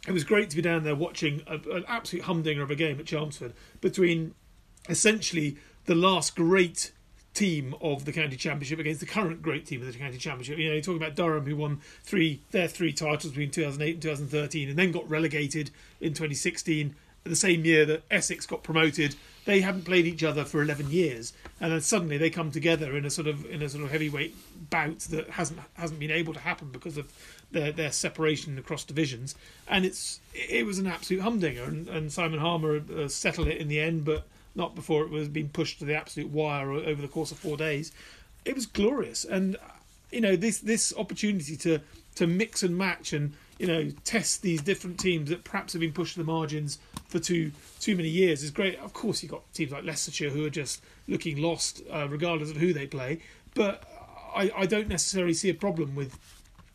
it 0.07 0.11
was 0.11 0.23
great 0.23 0.49
to 0.49 0.55
be 0.55 0.61
down 0.61 0.83
there 0.83 0.95
watching 0.95 1.43
a, 1.47 1.55
an 1.75 1.83
absolute 1.87 2.23
humdinger 2.23 2.63
of 2.63 2.71
a 2.71 2.75
game 2.75 2.99
at 2.99 3.05
Chelmsford 3.05 3.53
between 3.81 4.33
essentially 4.87 5.57
the 5.85 5.95
last 5.95 6.35
great 6.35 6.91
team 7.33 7.75
of 7.81 8.05
the 8.05 8.11
county 8.11 8.35
championship 8.35 8.79
against 8.79 8.99
the 8.99 9.05
current 9.05 9.41
great 9.41 9.65
team 9.65 9.81
of 9.81 9.91
the 9.91 9.97
county 9.97 10.17
championship. 10.17 10.57
You 10.57 10.67
know, 10.67 10.73
you're 10.73 10.81
talking 10.81 11.01
about 11.01 11.15
Durham, 11.15 11.45
who 11.45 11.55
won 11.55 11.79
three 12.03 12.41
their 12.51 12.67
three 12.67 12.91
titles 12.91 13.31
between 13.31 13.51
2008 13.51 13.93
and 13.93 14.01
2013, 14.01 14.69
and 14.69 14.77
then 14.77 14.91
got 14.91 15.09
relegated 15.09 15.71
in 16.01 16.09
2016. 16.09 16.95
The 17.25 17.35
same 17.35 17.65
year 17.65 17.85
that 17.85 18.03
Essex 18.09 18.45
got 18.45 18.63
promoted, 18.63 19.15
they 19.45 19.59
hadn't 19.59 19.83
played 19.83 20.05
each 20.05 20.23
other 20.23 20.45
for 20.45 20.61
11 20.61 20.89
years, 20.89 21.33
and 21.59 21.71
then 21.71 21.81
suddenly 21.81 22.17
they 22.17 22.29
come 22.29 22.49
together 22.49 22.95
in 22.95 23.05
a 23.05 23.09
sort 23.09 23.27
of 23.27 23.45
in 23.45 23.61
a 23.61 23.69
sort 23.69 23.83
of 23.83 23.91
heavyweight 23.91 24.35
bout 24.69 24.99
that 24.99 25.29
hasn't 25.31 25.59
hasn't 25.73 25.99
been 25.99 26.11
able 26.11 26.33
to 26.33 26.39
happen 26.39 26.69
because 26.71 26.97
of 26.97 27.11
their 27.51 27.71
their 27.71 27.91
separation 27.91 28.57
across 28.57 28.83
divisions, 28.83 29.35
and 29.67 29.85
it's 29.85 30.19
it 30.33 30.65
was 30.65 30.79
an 30.79 30.87
absolute 30.87 31.21
humdinger, 31.21 31.63
and, 31.63 31.87
and 31.87 32.11
Simon 32.11 32.39
Harmer 32.39 32.81
uh, 32.95 33.07
settled 33.07 33.47
it 33.47 33.57
in 33.57 33.67
the 33.67 33.79
end, 33.79 34.05
but 34.05 34.25
not 34.55 34.75
before 34.75 35.03
it 35.03 35.09
was 35.09 35.27
being 35.27 35.49
pushed 35.49 35.79
to 35.79 35.85
the 35.85 35.95
absolute 35.95 36.29
wire 36.29 36.71
over 36.71 37.01
the 37.01 37.07
course 37.07 37.31
of 37.31 37.39
four 37.39 37.57
days. 37.57 37.91
It 38.45 38.55
was 38.55 38.65
glorious, 38.65 39.25
and 39.25 39.57
you 40.11 40.21
know 40.21 40.35
this 40.35 40.59
this 40.59 40.93
opportunity 40.97 41.55
to 41.57 41.79
to 42.15 42.27
mix 42.27 42.63
and 42.63 42.77
match 42.77 43.13
and 43.13 43.33
you 43.57 43.67
know 43.67 43.89
test 44.03 44.41
these 44.41 44.61
different 44.61 44.99
teams 44.99 45.29
that 45.29 45.43
perhaps 45.43 45.73
have 45.73 45.79
been 45.79 45.93
pushed 45.93 46.13
to 46.13 46.19
the 46.19 46.25
margins 46.25 46.79
for 47.07 47.19
too 47.19 47.51
too 47.79 47.95
many 47.95 48.09
years 48.09 48.43
is 48.43 48.51
great. 48.51 48.77
Of 48.79 48.93
course, 48.93 49.23
you've 49.23 49.31
got 49.31 49.51
teams 49.53 49.71
like 49.71 49.83
Leicestershire 49.83 50.29
who 50.29 50.45
are 50.45 50.51
just 50.51 50.81
looking 51.07 51.37
lost, 51.37 51.81
uh, 51.91 52.07
regardless 52.09 52.51
of 52.51 52.57
who 52.57 52.73
they 52.73 52.87
play. 52.87 53.19
But 53.55 53.83
I, 54.35 54.51
I 54.55 54.65
don't 54.65 54.87
necessarily 54.87 55.33
see 55.33 55.49
a 55.49 55.55
problem 55.55 55.95
with 55.95 56.17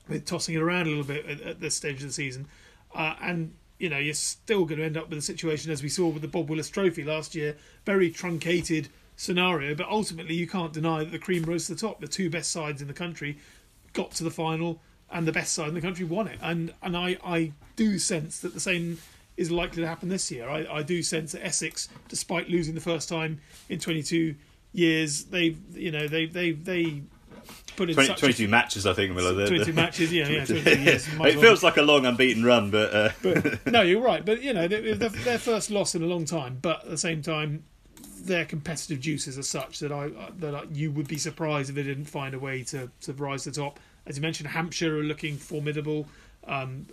with 0.09 0.27
tossing 0.27 0.55
it 0.55 0.63
around 0.63 0.87
a 0.87 0.91
little 0.91 1.05
bit 1.05 1.27
at, 1.27 1.41
at 1.41 1.61
this 1.61 1.75
stage 1.75 2.03
of 2.03 2.09
the 2.09 2.13
season. 2.13 2.47
Uh, 2.95 3.15
and 3.21 3.55
you 3.79 3.89
know 3.89 3.99
you're 3.99 4.15
still 4.15 4.65
going 4.65 4.79
to 4.79 4.85
end 4.85 4.97
up 4.97 5.09
with 5.09 5.19
a 5.19 5.23
situation 5.23 5.73
as 5.73 5.83
we 5.83 5.89
saw 5.89 6.09
with 6.09 6.23
the 6.23 6.29
Bob 6.29 6.49
Willis 6.49 6.71
Trophy 6.71 7.05
last 7.05 7.35
year, 7.35 7.57
very 7.85 8.11
truncated 8.11 8.89
scenario. 9.17 9.75
But 9.75 9.89
ultimately, 9.89 10.35
you 10.35 10.47
can't 10.47 10.73
deny 10.73 11.01
that 11.01 11.13
the 11.13 11.19
cream 11.19 11.43
rose 11.45 11.67
to 11.67 11.75
the 11.75 11.81
top. 11.81 12.01
The 12.01 12.09
two 12.09 12.31
best 12.31 12.51
sides 12.51 12.81
in 12.81 12.89
the 12.89 12.95
country 12.95 13.39
got 13.93 14.13
to 14.13 14.25
the 14.25 14.31
final, 14.31 14.81
and 15.11 15.27
the 15.27 15.33
best 15.33 15.53
side 15.53 15.69
in 15.69 15.75
the 15.75 15.81
country 15.81 16.05
won 16.05 16.29
it. 16.29 16.39
And 16.43 16.73
and 16.83 16.97
I 16.97 17.17
I 17.25 17.53
do 17.77 17.99
sense 17.99 18.41
that 18.41 18.55
the 18.55 18.61
same 18.61 18.99
is 19.37 19.51
likely 19.51 19.83
to 19.83 19.89
happen 19.89 20.09
this 20.09 20.31
year. 20.31 20.49
I, 20.49 20.67
I 20.71 20.83
do 20.83 21.03
sense 21.03 21.33
that 21.33 21.45
Essex, 21.45 21.89
despite 22.09 22.49
losing 22.49 22.75
the 22.75 22.81
first 22.81 23.09
time 23.09 23.41
in 23.69 23.81
22 23.81 24.37
years, 24.73 25.25
they've 25.25 25.59
you 25.75 25.91
know 25.91 26.07
they 26.09 26.27
they 26.27 26.53
they 26.53 27.03
put 27.77 27.91
in 27.91 27.95
20, 27.95 28.15
22 28.15 28.45
a, 28.45 28.49
matches, 28.49 28.87
I 28.87 28.95
think, 28.95 29.15
Miller. 29.15 29.47
22 29.47 29.73
matches, 29.73 30.13
yeah, 30.13 30.29
yeah. 30.29 30.45
22, 30.47 30.83
yes, 30.83 31.09
it 31.09 31.41
feels 31.41 31.63
like 31.63 31.77
a 31.77 31.83
long 31.83 32.07
unbeaten 32.07 32.45
run, 32.45 32.71
but, 32.71 32.95
uh... 32.95 33.11
but 33.23 33.67
no, 33.73 33.83
you're 33.83 34.03
right. 34.03 34.25
But 34.25 34.43
you 34.43 34.53
know, 34.53 34.69
they're, 34.69 34.95
their 34.95 35.39
first 35.39 35.71
loss 35.71 35.95
in 35.95 36.03
a 36.03 36.07
long 36.07 36.25
time, 36.25 36.59
but 36.61 36.85
at 36.85 36.91
the 36.91 36.99
same 36.99 37.23
time, 37.23 37.65
their 38.25 38.45
competitive 38.45 39.01
juices 39.01 39.39
are 39.39 39.43
such 39.43 39.81
that 39.81 39.93
I 39.93 40.11
that 40.39 40.55
I, 40.55 40.63
you 40.73 40.91
would 40.93 41.09
be 41.09 41.19
surprised 41.19 41.69
if 41.69 41.77
they 41.77 41.83
didn't 41.83 42.07
find 42.07 42.35
a 42.35 42.39
way 42.39 42.63
to 42.65 42.91
to 43.03 43.13
rise 43.15 43.45
to 43.45 43.51
the 43.51 43.61
top. 43.61 43.79
As 44.07 44.17
you 44.17 44.23
mentioned, 44.23 44.49
Hampshire 44.49 44.99
are 44.99 45.03
looking 45.03 45.37
formidable. 45.37 46.07
Um, 46.47 46.87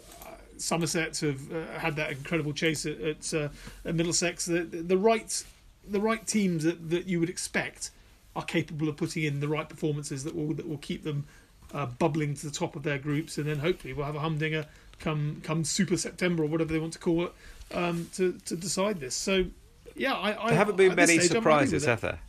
Somerset 0.57 1.17
have 1.19 1.51
uh, 1.51 1.79
had 1.79 1.95
that 1.95 2.11
incredible 2.11 2.53
chase 2.53 2.85
at, 2.85 3.01
at, 3.01 3.33
uh, 3.33 3.49
at 3.83 3.95
Middlesex. 3.95 4.45
The, 4.45 4.63
the 4.63 4.97
right 4.97 5.43
the 5.87 5.99
right 5.99 6.25
teams 6.25 6.63
that, 6.63 6.89
that 6.89 7.07
you 7.07 7.19
would 7.19 7.29
expect 7.29 7.91
are 8.35 8.43
capable 8.43 8.87
of 8.87 8.97
putting 8.97 9.23
in 9.23 9.39
the 9.39 9.47
right 9.47 9.67
performances 9.67 10.23
that 10.23 10.35
will 10.35 10.53
that 10.53 10.67
will 10.67 10.77
keep 10.77 11.03
them 11.03 11.25
uh, 11.73 11.85
bubbling 11.85 12.33
to 12.35 12.45
the 12.45 12.51
top 12.51 12.75
of 12.75 12.83
their 12.83 12.97
groups, 12.97 13.37
and 13.37 13.47
then 13.47 13.59
hopefully 13.59 13.93
we'll 13.93 14.05
have 14.05 14.15
a 14.15 14.19
humdinger 14.19 14.65
come 14.99 15.41
come 15.43 15.63
Super 15.63 15.97
September 15.97 16.43
or 16.43 16.47
whatever 16.47 16.71
they 16.71 16.79
want 16.79 16.93
to 16.93 16.99
call 16.99 17.25
it 17.25 17.33
um, 17.73 18.09
to 18.15 18.37
to 18.45 18.55
decide 18.55 18.99
this. 18.99 19.15
So 19.15 19.45
yeah, 19.95 20.13
I, 20.13 20.43
I 20.43 20.49
there 20.49 20.57
haven't 20.57 20.77
been 20.77 20.95
many 20.95 21.19
stage, 21.19 21.31
surprises, 21.31 21.85
have 21.85 22.01
there? 22.01 22.19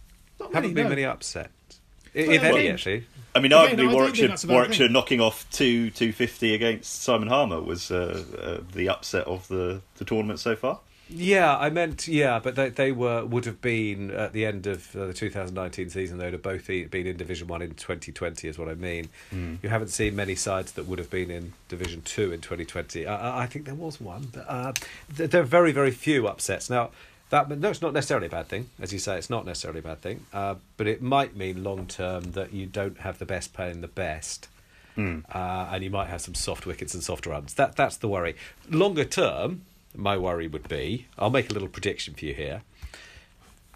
Not 0.41 0.55
haven't 0.55 0.75
been 0.75 0.85
no. 0.85 0.91
many 0.91 1.05
upsets, 1.05 1.81
if 2.15 2.43
any, 2.43 2.69
actually. 2.69 3.07
I 3.35 3.41
mean, 3.41 3.53
arguably 3.53 3.89
no, 3.89 3.95
Warwickshire, 3.95 4.35
Warwickshire 4.47 4.89
knocking 4.89 5.21
off 5.21 5.47
two 5.51 5.91
two 5.91 6.13
fifty 6.13 6.55
against 6.55 7.03
Simon 7.03 7.29
Harmer 7.29 7.63
was 7.63 7.91
uh, 7.91 8.25
uh, 8.39 8.59
the 8.73 8.89
upset 8.89 9.27
of 9.27 9.49
the, 9.49 9.81
the 9.97 10.05
tournament 10.05 10.41
so 10.41 10.57
far. 10.57 10.81
Yeah, 11.15 11.57
I 11.57 11.69
meant 11.69 12.09
yeah, 12.09 12.39
but 12.39 12.57
they 12.57 12.71
they 12.71 12.93
were 12.93 13.25
would 13.25 13.45
have 13.45 13.61
been 13.61 14.11
at 14.11 14.33
the 14.33 14.47
end 14.47 14.67
of 14.67 14.95
uh, 14.97 15.07
the 15.07 15.13
2019 15.13 15.91
season. 15.91 16.19
They 16.19 16.25
would 16.25 16.33
have 16.33 16.43
both 16.43 16.67
been 16.67 17.07
in 17.07 17.17
Division 17.17 17.49
One 17.49 17.61
in 17.61 17.75
2020, 17.75 18.49
is 18.49 18.59
what 18.59 18.69
I 18.69 18.75
mean. 18.75 19.09
Mm. 19.33 19.59
You 19.63 19.69
haven't 19.69 19.89
seen 19.89 20.17
many 20.17 20.35
sides 20.35 20.73
that 20.73 20.87
would 20.87 20.99
have 20.99 21.11
been 21.11 21.31
in 21.31 21.53
Division 21.69 22.03
Two 22.03 22.33
in 22.33 22.41
2020. 22.41 23.07
I, 23.07 23.43
I 23.43 23.47
think 23.47 23.67
there 23.67 23.75
was 23.75 24.01
one, 24.01 24.29
but 24.33 24.47
uh, 24.49 24.73
there 25.09 25.43
are 25.43 25.45
very 25.45 25.73
very 25.73 25.91
few 25.91 26.27
upsets 26.27 26.71
now. 26.71 26.91
That 27.29 27.49
no, 27.51 27.71
it's 27.71 27.83
not 27.83 27.93
necessarily 27.93 28.27
a 28.27 28.31
bad 28.31 28.49
thing, 28.49 28.71
as 28.81 28.93
you 28.93 28.99
say. 28.99 29.19
It's 29.19 29.31
not 29.31 29.45
necessarily 29.45 29.81
a 29.81 29.83
bad 29.83 30.01
thing, 30.01 30.25
uh, 30.33 30.57
but 30.77 30.87
it 30.87 31.03
might 31.03 31.37
mean 31.37 31.63
long 31.63 31.87
term 31.87 32.33
that 32.33 32.53
you 32.53 32.67
don't 32.67 33.01
have 33.01 33.19
the 33.19 33.27
best 33.27 33.53
playing 33.53 33.81
the 33.83 33.89
best. 33.89 34.49
Mm. 34.95 35.25
and 35.35 35.83
you 35.83 35.89
might 35.89 36.09
have 36.09 36.21
some 36.21 36.35
soft 36.35 36.67
wickets 36.67 36.93
and 36.93 37.03
soft 37.03 37.25
runs. 37.25 37.55
That 37.55 37.77
that's 37.77 37.97
the 37.97 38.09
worry. 38.09 38.37
Longer 38.69 39.07
term, 39.07 39.63
my 39.95 40.17
worry 40.17 40.49
would 40.49 40.69
be 40.69 41.07
I'll 41.19 41.31
make 41.31 41.51
a 41.51 41.53
little 41.53 41.69
prediction 41.69 42.15
for 42.15 42.25
you 42.25 42.35
here. 42.35 42.63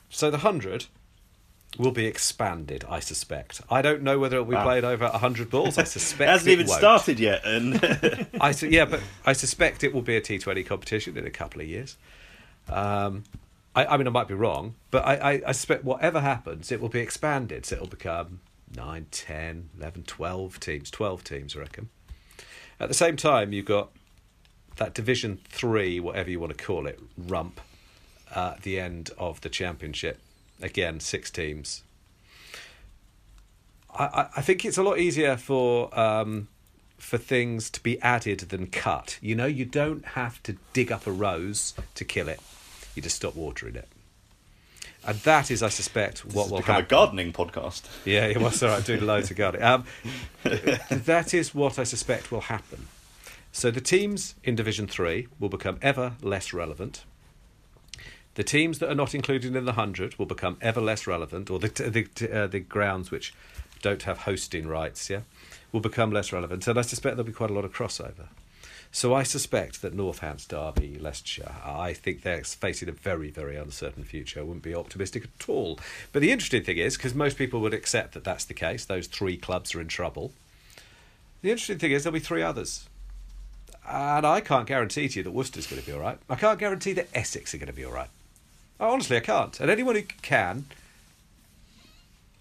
So 0.08 0.30
the 0.30 0.38
100 0.38 0.86
will 1.78 1.92
be 1.92 2.06
expanded, 2.06 2.84
I 2.88 3.00
suspect. 3.00 3.60
I 3.70 3.82
don't 3.82 4.02
know 4.02 4.18
whether 4.18 4.36
it 4.36 4.40
will 4.40 4.50
be 4.50 4.54
wow. 4.54 4.64
played 4.64 4.84
over 4.84 5.08
100 5.08 5.50
balls. 5.50 5.78
I 5.78 5.84
suspect 5.84 6.28
it 6.28 6.32
hasn't 6.32 6.50
even 6.50 6.66
won't. 6.66 6.78
started 6.78 7.20
yet. 7.20 7.44
And 7.44 7.80
I 8.40 8.54
yeah, 8.62 8.86
but 8.86 9.00
I 9.26 9.32
suspect 9.32 9.84
it 9.84 9.92
will 9.92 10.02
be 10.02 10.16
a 10.16 10.20
T20 10.20 10.64
competition 10.66 11.16
in 11.18 11.26
a 11.26 11.30
couple 11.30 11.60
of 11.60 11.66
years. 11.66 11.96
Um, 12.68 13.24
I, 13.74 13.86
I 13.86 13.96
mean, 13.96 14.06
I 14.06 14.10
might 14.10 14.28
be 14.28 14.34
wrong, 14.34 14.74
but 14.90 15.04
I, 15.04 15.16
I, 15.16 15.42
I 15.48 15.52
suspect 15.52 15.84
whatever 15.84 16.20
happens, 16.20 16.72
it 16.72 16.80
will 16.80 16.88
be 16.88 17.00
expanded. 17.00 17.66
So 17.66 17.76
it'll 17.76 17.88
become 17.88 18.40
9, 18.74 19.06
10, 19.10 19.70
11, 19.78 20.02
12 20.04 20.60
teams, 20.60 20.90
12 20.90 21.24
teams, 21.24 21.56
I 21.56 21.60
reckon. 21.60 21.90
At 22.80 22.88
the 22.88 22.94
same 22.94 23.16
time, 23.16 23.52
you've 23.52 23.66
got 23.66 23.90
that 24.77 24.95
Division 24.95 25.39
3, 25.49 26.01
whatever 26.01 26.31
you 26.31 26.41
want 26.41 26.57
to 26.57 26.64
call 26.64 26.87
it, 26.87 27.01
rump 27.16 27.61
uh, 28.35 28.55
at 28.57 28.62
the 28.62 28.79
end 28.79 29.11
of 29.18 29.41
the 29.41 29.49
championship. 29.49 30.18
Again, 30.61 31.01
six 31.01 31.31
teams. 31.31 31.83
I, 33.99 34.29
I 34.37 34.43
think 34.43 34.64
it's 34.64 34.79
a 34.79 34.83
lot 34.83 34.99
easier 34.99 35.37
for 35.37 35.99
um, 35.99 36.49
for 36.99 37.18
things 37.18 37.70
to 37.70 37.83
be 37.83 38.01
added 38.03 38.41
than 38.41 38.66
cut. 38.66 39.18
You 39.20 39.35
know, 39.35 39.47
you 39.47 39.64
don't 39.64 40.05
have 40.05 40.43
to 40.45 40.57
dig 40.72 40.91
up 40.91 41.07
a 41.07 41.12
rose 41.12 41.74
to 41.95 42.05
kill 42.05 42.29
it. 42.29 42.41
You 42.95 43.03
just 43.03 43.16
stop 43.16 43.37
watering 43.37 43.77
it. 43.77 43.89
And 45.07 45.18
that 45.20 45.51
is, 45.51 45.62
I 45.62 45.68
suspect, 45.68 46.24
what 46.24 46.51
will 46.51 46.59
become 46.59 46.74
happen. 46.74 46.87
a 46.87 46.89
gardening 46.89 47.33
podcast. 47.33 47.83
Yeah, 48.05 48.27
it 48.27 48.41
was 48.41 48.62
all 48.62 48.70
right 48.70 48.85
doing 48.85 49.07
loads 49.07 49.31
of 49.31 49.37
gardening. 49.37 49.66
Um, 49.66 49.85
that 50.91 51.33
is 51.33 51.55
what 51.55 51.79
I 51.79 51.85
suspect 51.85 52.33
will 52.33 52.41
happen. 52.41 52.89
So 53.57 53.70
the 53.70 53.80
teams 53.80 54.34
in 54.44 54.54
Division 54.54 54.86
Three 54.86 55.28
will 55.40 55.48
become 55.48 55.78
ever 55.80 56.12
less 56.20 56.52
relevant. 56.52 57.07
The 58.34 58.44
teams 58.44 58.80
that 58.80 58.90
are 58.90 58.94
not 58.94 59.14
included 59.14 59.57
in 59.57 59.64
the 59.64 59.72
hundred 59.72 60.18
will 60.18 60.26
become 60.26 60.59
ever 60.61 60.82
less 60.82 61.07
relevant, 61.07 61.48
or 61.48 61.59
the 61.59 61.68
the 61.68 62.30
uh, 62.30 62.48
the 62.48 62.61
grounds 62.61 63.11
which 63.11 63.32
don't 63.80 64.02
have 64.02 64.18
hosting 64.18 64.66
rights, 64.68 65.09
yeah, 65.09 65.20
will 65.72 65.80
become 65.80 66.11
less 66.11 66.34
relevant. 66.34 66.66
And 66.68 66.78
I 66.78 66.82
suspect 66.82 67.16
there'll 67.16 67.26
be 67.26 67.32
quite 67.32 67.48
a 67.48 67.54
lot 67.54 67.64
of 67.64 67.72
crossover. 67.72 68.26
So 68.92 69.14
I 69.14 69.22
suspect 69.22 69.80
that 69.80 69.96
Northants, 69.96 70.46
Derby, 70.46 70.98
Leicestershire, 70.98 71.54
I 71.64 71.94
think 71.94 72.24
they're 72.24 72.44
facing 72.44 72.90
a 72.90 72.92
very, 72.92 73.30
very 73.30 73.57
uncertain 73.57 74.04
future. 74.04 74.40
I 74.40 74.42
wouldn't 74.42 74.64
be 74.64 74.74
optimistic 74.74 75.24
at 75.24 75.48
all. 75.48 75.80
But 76.12 76.20
the 76.20 76.30
interesting 76.30 76.62
thing 76.62 76.76
is, 76.76 76.98
because 76.98 77.14
most 77.14 77.38
people 77.38 77.62
would 77.62 77.72
accept 77.72 78.12
that 78.12 78.24
that's 78.24 78.44
the 78.44 78.52
case, 78.52 78.84
those 78.84 79.07
three 79.07 79.38
clubs 79.38 79.74
are 79.74 79.80
in 79.80 79.88
trouble. 79.88 80.32
The 81.40 81.52
interesting 81.52 81.78
thing 81.78 81.92
is 81.92 82.04
there'll 82.04 82.12
be 82.12 82.20
three 82.20 82.42
others. 82.42 82.86
And 83.88 84.26
I 84.26 84.40
can't 84.40 84.66
guarantee 84.66 85.08
to 85.08 85.18
you 85.18 85.22
that 85.22 85.30
Worcester's 85.30 85.66
going 85.66 85.80
to 85.80 85.86
be 85.86 85.92
all 85.92 86.00
right. 86.00 86.18
I 86.28 86.34
can't 86.34 86.58
guarantee 86.58 86.92
that 86.94 87.08
Essex 87.14 87.54
are 87.54 87.58
going 87.58 87.68
to 87.68 87.72
be 87.72 87.84
all 87.84 87.92
right. 87.92 88.10
Oh, 88.80 88.90
honestly, 88.90 89.16
I 89.16 89.20
can't. 89.20 89.58
And 89.60 89.70
anyone 89.70 89.94
who 89.94 90.02
can, 90.22 90.66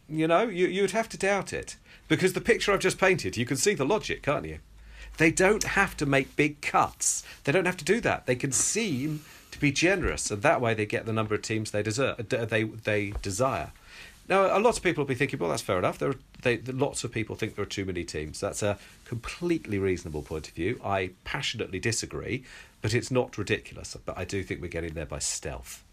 you 0.09 0.27
know, 0.27 0.43
you, 0.43 0.67
you'd 0.67 0.91
have 0.91 1.09
to 1.09 1.17
doubt 1.17 1.53
it. 1.53 1.77
Because 2.07 2.33
the 2.33 2.41
picture 2.41 2.71
I've 2.71 2.79
just 2.79 2.99
painted, 2.99 3.37
you 3.37 3.45
can 3.45 3.57
see 3.57 3.73
the 3.73 3.85
logic, 3.85 4.21
can't 4.21 4.45
you? 4.45 4.59
They 5.17 5.31
don't 5.31 5.63
have 5.63 5.95
to 5.97 6.05
make 6.05 6.35
big 6.35 6.61
cuts. 6.61 7.23
They 7.43 7.51
don't 7.51 7.65
have 7.65 7.77
to 7.77 7.85
do 7.85 7.99
that. 8.01 8.25
They 8.25 8.35
can 8.35 8.51
seem 8.51 9.23
to 9.51 9.59
be 9.59 9.71
generous, 9.71 10.29
and 10.29 10.41
that 10.41 10.61
way 10.61 10.73
they 10.73 10.85
get 10.85 11.05
the 11.05 11.13
number 11.13 11.33
of 11.33 11.41
teams 11.41 11.71
they 11.71 11.81
deserve. 11.81 12.27
They 12.29 12.63
they 12.63 13.13
desire. 13.21 13.71
Now, 14.27 14.57
a 14.57 14.59
lot 14.59 14.75
of 14.75 14.83
people 14.83 15.03
will 15.03 15.09
be 15.09 15.15
thinking, 15.15 15.39
well, 15.39 15.49
that's 15.49 15.61
fair 15.61 15.77
enough. 15.77 15.99
There 15.99 16.09
are 16.09 16.15
they, 16.41 16.57
lots 16.57 17.03
of 17.03 17.11
people 17.11 17.35
think 17.35 17.55
there 17.55 17.63
are 17.63 17.67
too 17.67 17.85
many 17.85 18.03
teams. 18.03 18.39
That's 18.39 18.63
a 18.63 18.77
completely 19.05 19.77
reasonable 19.77 20.23
point 20.23 20.47
of 20.47 20.53
view. 20.55 20.79
I 20.83 21.11
passionately 21.23 21.79
disagree, 21.79 22.43
but 22.81 22.93
it's 22.93 23.11
not 23.11 23.37
ridiculous. 23.37 23.95
But 24.03 24.17
I 24.17 24.25
do 24.25 24.43
think 24.43 24.61
we're 24.61 24.67
getting 24.67 24.93
there 24.93 25.05
by 25.05 25.19
stealth 25.19 25.83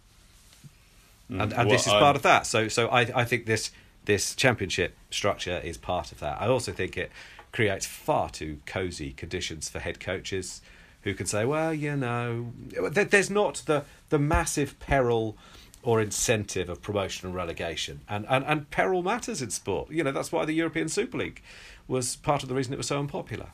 mm. 1.32 1.42
and, 1.42 1.52
and 1.52 1.68
Well, 1.68 1.76
this 1.76 1.86
is 1.86 1.92
I'm- 1.92 2.00
part 2.00 2.16
of 2.16 2.22
that. 2.22 2.46
So, 2.46 2.68
so 2.68 2.88
I, 2.88 3.00
I 3.14 3.24
think 3.24 3.46
this 3.46 3.70
this 4.04 4.34
championship 4.34 4.96
structure 5.10 5.60
is 5.62 5.76
part 5.76 6.10
of 6.10 6.18
that. 6.18 6.42
I 6.42 6.48
also 6.48 6.72
think 6.72 6.96
it 6.96 7.12
creates 7.52 7.86
far 7.86 8.28
too 8.30 8.58
cosy 8.66 9.12
conditions 9.12 9.68
for 9.68 9.78
head 9.78 10.00
coaches 10.00 10.60
who 11.02 11.14
can 11.14 11.26
say, 11.26 11.44
well, 11.44 11.72
you 11.72 11.94
know, 11.94 12.52
there, 12.68 13.04
there's 13.04 13.30
not 13.30 13.62
the 13.66 13.84
the 14.08 14.18
massive 14.18 14.78
peril 14.80 15.36
or 15.82 16.00
incentive 16.00 16.68
of 16.68 16.80
promotion 16.80 17.26
and 17.26 17.34
relegation, 17.34 18.00
and, 18.08 18.24
and 18.28 18.44
and 18.44 18.70
peril 18.70 19.02
matters 19.02 19.42
in 19.42 19.50
sport. 19.50 19.90
You 19.90 20.04
know, 20.04 20.12
that's 20.12 20.30
why 20.32 20.44
the 20.44 20.52
European 20.52 20.88
Super 20.88 21.18
League 21.18 21.42
was 21.88 22.16
part 22.16 22.42
of 22.42 22.48
the 22.48 22.54
reason 22.54 22.72
it 22.72 22.76
was 22.78 22.86
so 22.86 22.98
unpopular. 22.98 23.48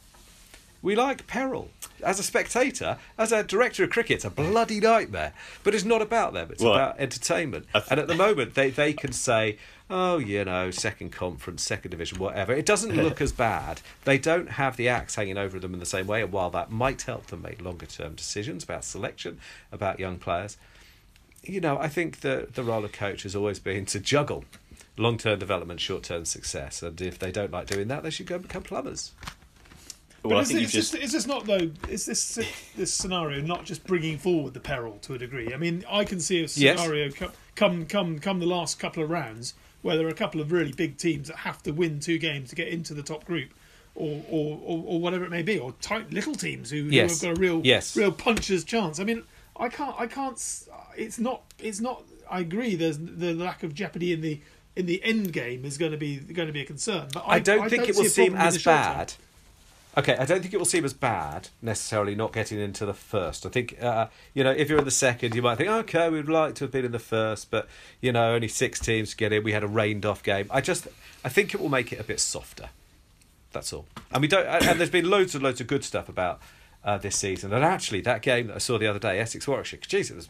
We 0.81 0.95
like 0.95 1.27
peril. 1.27 1.71
As 2.05 2.21
a 2.21 2.23
spectator, 2.23 2.99
as 3.17 3.33
a 3.33 3.43
director 3.43 3.83
of 3.83 3.91
cricket, 3.91 4.17
it's 4.17 4.25
a 4.25 4.31
bloody 4.31 4.79
nightmare. 4.79 5.33
But 5.65 5.75
it's 5.75 5.85
not 5.85 6.03
about 6.03 6.35
them. 6.35 6.51
It's 6.53 6.63
Well, 6.63 6.75
about 6.75 7.01
entertainment. 7.01 7.67
Th- 7.73 7.85
and 7.91 7.99
at 7.99 8.07
the 8.07 8.15
moment, 8.15 8.55
they, 8.55 8.71
they 8.71 8.93
can 8.93 9.11
say, 9.11 9.59
oh, 9.91 10.19
you 10.19 10.45
know, 10.45 10.71
second 10.71 11.11
conference, 11.11 11.65
second 11.65 11.91
division, 11.91 12.19
whatever. 12.19 12.53
It 12.53 12.65
doesn't 12.65 12.95
look 13.03 13.21
as 13.21 13.33
bad. 13.33 13.81
They 14.05 14.19
don't 14.19 14.51
have 14.51 14.77
the 14.77 14.89
axe 14.89 15.17
hanging 15.17 15.37
over 15.37 15.59
them 15.59 15.75
in 15.75 15.81
the 15.81 15.87
same 15.87 16.07
way. 16.07 16.23
And 16.23 16.31
while 16.31 16.51
that 16.51 16.71
might 16.71 17.03
help 17.03 17.27
them 17.27 17.43
make 17.43 17.61
longer 17.61 17.87
term 17.87 18.15
decisions 18.15 18.63
about 18.63 18.85
selection, 18.85 19.41
about 19.73 19.99
young 19.99 20.19
players, 20.19 20.57
you 21.43 21.61
know, 21.61 21.79
I 21.79 21.89
think 21.89 22.21
the, 22.21 22.49
the 22.53 22.63
role 22.63 22.85
of 22.85 22.93
coach 22.93 23.23
has 23.23 23.35
always 23.37 23.59
been 23.59 23.87
to 23.87 24.01
juggle 24.01 24.45
long 24.97 25.17
term 25.19 25.39
development, 25.39 25.81
short 25.81 26.03
term 26.03 26.25
success. 26.25 26.83
And 26.83 27.01
if 27.01 27.19
they 27.19 27.31
don't 27.33 27.51
like 27.51 27.67
doing 27.67 27.89
that, 27.89 28.03
they 28.03 28.11
should 28.11 28.27
go 28.27 28.37
and 28.37 28.43
become 28.43 28.63
plumbers. 28.63 29.13
Well, 30.25 30.39
I 30.39 30.41
is, 30.43 30.49
think 30.49 30.61
this, 30.63 30.73
just 30.73 30.95
is 30.97 31.13
this 31.13 31.27
not 31.27 31.47
though? 31.47 31.71
Is 31.89 32.05
this 32.07 32.39
this 32.77 32.93
scenario 32.93 33.41
not 33.41 33.65
just 33.65 33.87
bringing 33.87 34.19
forward 34.19 34.53
the 34.53 34.61
peril 34.61 34.99
to 35.03 35.15
a 35.15 35.19
degree? 35.19 35.55
I 35.55 35.57
mean, 35.57 35.85
I 35.89 36.05
can 36.05 36.19
see 36.21 36.39
a 36.39 36.41
Yes. 36.43 36.53
scenario 36.81 37.11
co- 37.11 37.31
come 37.55 37.87
come 37.87 38.19
come 38.19 38.41
the 38.41 38.47
last 38.47 38.81
couple 38.81 39.03
of 39.03 39.11
rounds 39.11 39.55
where 39.83 39.97
there 39.97 40.07
are 40.07 40.11
a 40.11 40.15
couple 40.15 40.41
of 40.41 40.51
really 40.51 40.73
big 40.73 40.97
teams 40.99 41.29
that 41.29 41.37
have 41.39 41.63
to 41.63 41.71
win 41.71 42.01
two 42.01 42.19
games 42.19 42.51
to 42.51 42.57
get 42.57 42.67
into 42.67 42.95
the 42.95 43.03
top 43.03 43.25
group, 43.25 43.51
or 43.95 44.25
or, 44.29 44.59
or, 44.65 44.83
or 44.87 45.01
whatever 45.01 45.25
it 45.25 45.31
may 45.31 45.43
be, 45.43 45.57
or 45.57 45.73
tight 45.81 46.13
little 46.13 46.35
teams 46.35 46.69
who, 46.71 46.79
Yes. 46.79 47.21
who 47.21 47.29
have 47.29 47.37
got 47.37 47.39
a 47.39 47.41
real 47.41 47.61
Yes. 47.65 47.97
real 47.97 48.11
puncher's 48.13 48.65
chance. 48.65 48.99
I 48.99 49.05
mean, 49.05 49.23
I 49.59 49.69
can't 49.69 49.95
I 49.99 50.07
can't. 50.07 50.37
It's 50.97 51.19
not 51.19 51.43
it's 51.59 51.81
not. 51.81 52.05
I 52.31 52.41
agree. 52.41 52.77
There's 52.77 52.99
the 52.99 53.35
lack 53.35 53.63
of 53.63 53.75
jeopardy 53.75 54.13
in 54.13 54.21
the 54.21 54.41
in 54.77 54.87
the 54.87 55.03
end 55.03 55.33
game 55.33 55.65
is 55.65 55.77
going 55.77 55.93
to 55.93 55.99
be 55.99 56.19
going 56.19 56.47
to 56.47 56.53
be 56.53 56.61
a 56.61 56.65
concern. 56.65 57.09
But 57.13 57.25
I, 57.27 57.35
I 57.35 57.39
don't 57.41 57.69
think 57.69 57.89
it 57.89 57.97
will 57.97 58.05
seem 58.05 58.37
as 58.37 58.63
term. 58.63 58.75
bad. 58.75 59.15
Okay, 59.97 60.17
I 60.17 60.27
don't 60.27 60.41
think 60.41 60.55
it 60.55 60.59
will 60.59 60.65
seem 60.65 60.85
as 60.85 60.93
bad 60.93 61.49
necessarily 61.61 62.15
not 62.15 62.33
getting 62.33 62.61
into 62.61 62.87
the 62.87 62.95
first. 62.95 63.45
I 63.45 63.49
think 63.49 63.83
uh, 63.83 64.07
you 64.35 64.45
know 64.45 64.53
if 64.53 64.69
you're 64.69 64.79
in 64.79 64.85
the 64.85 64.91
second, 64.93 65.35
you 65.35 65.43
might 65.43 65.57
think, 65.57 65.69
okay, 65.69 66.09
we'd 66.09 66.29
like 66.29 66.55
to 66.57 66.65
have 66.65 66.71
been 66.71 66.85
in 66.85 66.93
the 66.93 67.01
first, 67.01 67.51
but 67.51 67.69
you 68.01 68.13
know 68.13 68.35
only 68.35 68.47
six 68.47 68.79
teams 68.79 69.15
get 69.15 69.33
in. 69.33 69.43
We 69.43 69.53
had 69.53 69.65
a 69.65 69.69
rained 69.69 70.07
off 70.07 70.23
game. 70.23 70.47
I 70.51 70.61
just 70.61 70.87
I 71.25 71.29
think 71.29 71.55
it 71.55 71.61
will 71.61 71.69
make 71.69 71.93
it 71.93 71.99
a 71.99 72.05
bit 72.05 72.21
softer. 72.21 72.69
That's 73.53 73.73
all. 73.73 73.87
And 74.13 74.23
we 74.23 74.29
don't. 74.29 74.47
And 74.47 74.79
there's 74.79 74.91
been 74.91 75.11
loads 75.11 75.35
and 75.35 75.43
loads 75.43 75.61
of 75.61 75.67
good 75.67 75.83
stuff 75.83 76.09
about 76.09 76.41
uh, 76.85 76.99
this 76.99 77.17
season. 77.17 77.53
And 77.53 77.65
actually, 77.65 78.01
that 78.03 78.23
game 78.23 78.49
that 78.49 78.57
I 78.57 78.59
saw 78.59 78.79
the 78.79 78.87
other 78.87 78.99
day, 78.99 79.19
Essex 79.19 79.47
Warwickshire, 79.47 79.81
geez, 79.81 80.11
it 80.11 80.17
was 80.17 80.29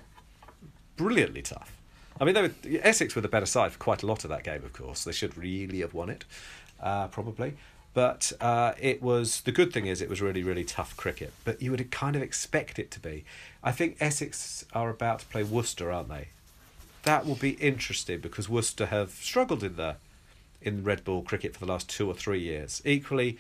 brilliantly 0.97 1.43
tough. 1.43 1.77
I 2.21 2.25
mean, 2.25 2.35
were, 2.35 2.51
Essex 2.83 3.15
were 3.15 3.21
the 3.21 3.29
better 3.29 3.47
side 3.47 3.73
for 3.73 3.79
quite 3.79 4.03
a 4.03 4.07
lot 4.07 4.25
of 4.25 4.31
that 4.31 4.43
game, 4.43 4.65
of 4.65 4.73
course. 4.73 5.05
They 5.05 5.13
should 5.13 5.37
really 5.37 5.81
have 5.81 5.95
won 5.95 6.11
it, 6.11 6.25
uh, 6.81 7.09
probably. 7.09 7.55
But 7.95 8.33
uh, 8.41 8.75
it 8.79 9.03
was 9.03 9.41
the 9.43 9.53
good 9.53 9.73
thing 9.73 9.87
is 9.87 10.01
it 10.01 10.09
was 10.09 10.21
really, 10.21 10.43
really 10.43 10.65
tough 10.65 10.97
cricket. 10.97 11.33
But 11.45 11.63
you 11.63 11.71
would 11.71 11.91
kind 11.91 12.17
of 12.17 12.23
expect 12.23 12.79
it 12.79 12.91
to 12.93 13.01
be. 13.01 13.25
I 13.63 13.73
think 13.73 13.97
Essex 14.01 14.65
are 14.73 14.91
about 14.91 15.21
to 15.21 15.27
play 15.27 15.43
Worcester, 15.43 15.91
aren't 15.91 16.09
they? 16.09 16.29
That 17.05 17.25
will 17.25 17.37
be 17.37 17.51
interesting 17.53 18.21
because 18.21 18.49
Worcester 18.49 18.87
have 18.87 19.11
struggled 19.11 19.63
in 19.63 19.77
the 19.77 19.97
in 20.61 20.83
red 20.83 21.05
ball 21.05 21.23
cricket 21.23 21.55
for 21.55 21.61
the 21.61 21.71
last 21.71 21.89
two 21.89 22.09
or 22.09 22.15
three 22.15 22.41
years. 22.41 22.83
Equally, 22.85 23.39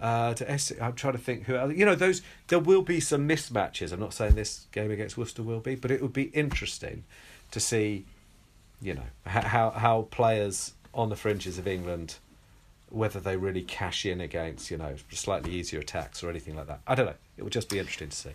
uh, 0.00 0.34
to 0.34 0.50
Essex, 0.50 0.80
I'm 0.80 0.94
trying 0.94 1.14
to 1.14 1.18
think 1.18 1.44
who 1.44 1.56
else- 1.56 1.74
you 1.74 1.84
know 1.84 1.94
those. 1.94 2.22
There 2.48 2.58
will 2.58 2.82
be 2.82 3.00
some 3.00 3.28
mismatches. 3.28 3.92
I'm 3.92 4.00
not 4.00 4.14
saying 4.14 4.34
this 4.34 4.66
game 4.72 4.90
against 4.90 5.18
Worcester 5.18 5.42
will 5.42 5.60
be, 5.60 5.74
but 5.74 5.90
it 5.90 6.00
would 6.02 6.12
be 6.12 6.24
interesting 6.24 7.04
to 7.50 7.60
see, 7.60 8.06
you 8.80 8.94
know, 8.94 9.06
how 9.26 9.70
how 9.70 10.02
players 10.10 10.74
on 10.94 11.08
the 11.08 11.16
fringes 11.16 11.58
of 11.58 11.66
England, 11.66 12.16
whether 12.90 13.20
they 13.20 13.36
really 13.36 13.62
cash 13.62 14.06
in 14.06 14.20
against 14.20 14.70
you 14.70 14.76
know 14.76 14.94
slightly 15.10 15.52
easier 15.52 15.80
attacks 15.80 16.22
or 16.22 16.30
anything 16.30 16.56
like 16.56 16.66
that. 16.68 16.80
I 16.86 16.94
don't 16.94 17.06
know. 17.06 17.14
It 17.36 17.42
would 17.42 17.52
just 17.52 17.68
be 17.68 17.78
interesting 17.78 18.10
to 18.10 18.16
see. 18.16 18.30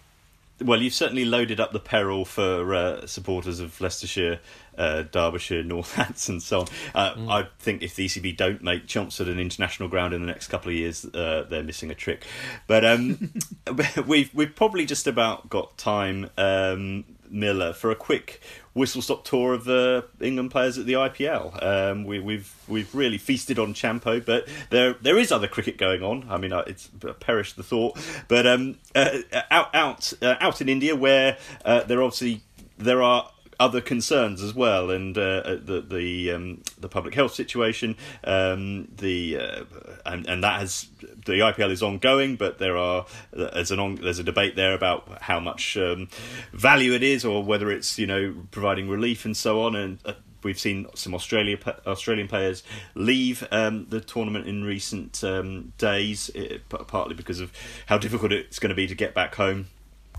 Well, 0.63 0.81
you've 0.81 0.93
certainly 0.93 1.25
loaded 1.25 1.59
up 1.59 1.73
the 1.73 1.79
peril 1.79 2.25
for 2.25 2.73
uh, 2.73 3.05
supporters 3.05 3.59
of 3.59 3.79
Leicestershire, 3.81 4.39
uh, 4.77 5.03
Derbyshire, 5.03 5.63
Northants, 5.63 6.29
and 6.29 6.41
so 6.41 6.61
on. 6.61 6.67
Uh, 6.95 7.15
I 7.29 7.47
think 7.59 7.83
if 7.83 7.95
the 7.95 8.05
ECB 8.05 8.37
don't 8.37 8.63
make 8.63 8.87
Chelmsford 8.87 9.27
an 9.27 9.39
international 9.39 9.89
ground 9.89 10.13
in 10.13 10.21
the 10.21 10.27
next 10.27 10.47
couple 10.47 10.69
of 10.69 10.75
years, 10.75 11.05
uh, 11.05 11.45
they're 11.49 11.63
missing 11.63 11.91
a 11.91 11.95
trick. 11.95 12.25
But 12.67 12.85
um, 12.85 13.33
we've 14.07 14.33
we've 14.33 14.55
probably 14.55 14.85
just 14.85 15.07
about 15.07 15.49
got 15.49 15.77
time, 15.77 16.29
um, 16.37 17.05
Miller, 17.33 17.73
for 17.73 17.91
a 17.91 17.95
quick 17.95 18.39
whistle 18.73 19.01
stop 19.01 19.25
tour 19.25 19.53
of 19.53 19.65
the 19.65 20.05
England 20.21 20.51
players 20.51 20.77
at 20.77 20.85
the 20.85 20.93
IPL. 20.93 21.61
Um, 21.61 22.05
we, 22.05 22.19
we've 22.19 22.53
we've 22.67 22.93
really 22.93 23.17
feasted 23.17 23.59
on 23.59 23.73
Champo, 23.73 24.23
but 24.23 24.47
there 24.69 24.93
there 25.01 25.17
is 25.17 25.31
other 25.31 25.47
cricket 25.47 25.77
going 25.77 26.03
on. 26.03 26.25
I 26.29 26.37
mean, 26.37 26.53
it's 26.67 26.89
perished 27.19 27.55
the 27.55 27.63
thought, 27.63 27.97
but 28.27 28.47
um, 28.47 28.77
uh, 28.95 29.19
out 29.51 29.73
out 29.73 30.13
uh, 30.21 30.35
out 30.39 30.61
in 30.61 30.69
India 30.69 30.95
where 30.95 31.37
uh, 31.65 31.83
there 31.83 32.01
obviously 32.01 32.41
there 32.77 33.01
are 33.01 33.29
other 33.59 33.81
concerns 33.81 34.41
as 34.41 34.53
well, 34.53 34.89
and 34.89 35.17
uh, 35.17 35.57
the 35.63 35.85
the 35.87 36.31
um, 36.31 36.61
the 36.79 36.89
public 36.89 37.13
health 37.15 37.33
situation, 37.33 37.95
um, 38.23 38.87
the 38.95 39.37
uh, 39.37 39.63
and, 40.05 40.27
and 40.27 40.43
that 40.43 40.59
has 40.59 40.87
the 41.25 41.33
IPL 41.33 41.71
is 41.71 41.83
ongoing, 41.83 42.35
but 42.35 42.59
there 42.59 42.77
are 42.77 43.05
there's 43.31 43.71
an 43.71 43.79
on, 43.79 43.95
there's 43.95 44.19
a 44.19 44.23
debate 44.23 44.55
there 44.55 44.73
about 44.73 45.21
how 45.21 45.39
much 45.39 45.77
um, 45.77 46.07
value 46.51 46.93
it 46.93 47.03
is, 47.03 47.25
or 47.25 47.43
whether 47.43 47.71
it's 47.71 47.97
you 47.97 48.07
know 48.07 48.35
providing 48.51 48.89
relief 48.89 49.25
and 49.25 49.35
so 49.37 49.61
on, 49.63 49.75
and. 49.75 49.99
Uh, 50.05 50.13
we've 50.43 50.59
seen 50.59 50.85
some 50.93 51.15
Australia 51.15 51.57
Australian 51.87 52.27
players 52.27 52.63
leave 52.95 53.47
um, 53.49 53.85
the 53.87 54.01
tournament 54.01 54.45
in 54.45 54.65
recent 54.65 55.23
um, 55.23 55.71
days, 55.77 56.29
it, 56.35 56.67
partly 56.67 57.15
because 57.15 57.39
of 57.39 57.49
how 57.85 57.97
difficult 57.97 58.33
it's 58.33 58.59
going 58.59 58.67
to 58.67 58.75
be 58.75 58.85
to 58.85 58.93
get 58.93 59.13
back 59.13 59.35
home 59.35 59.67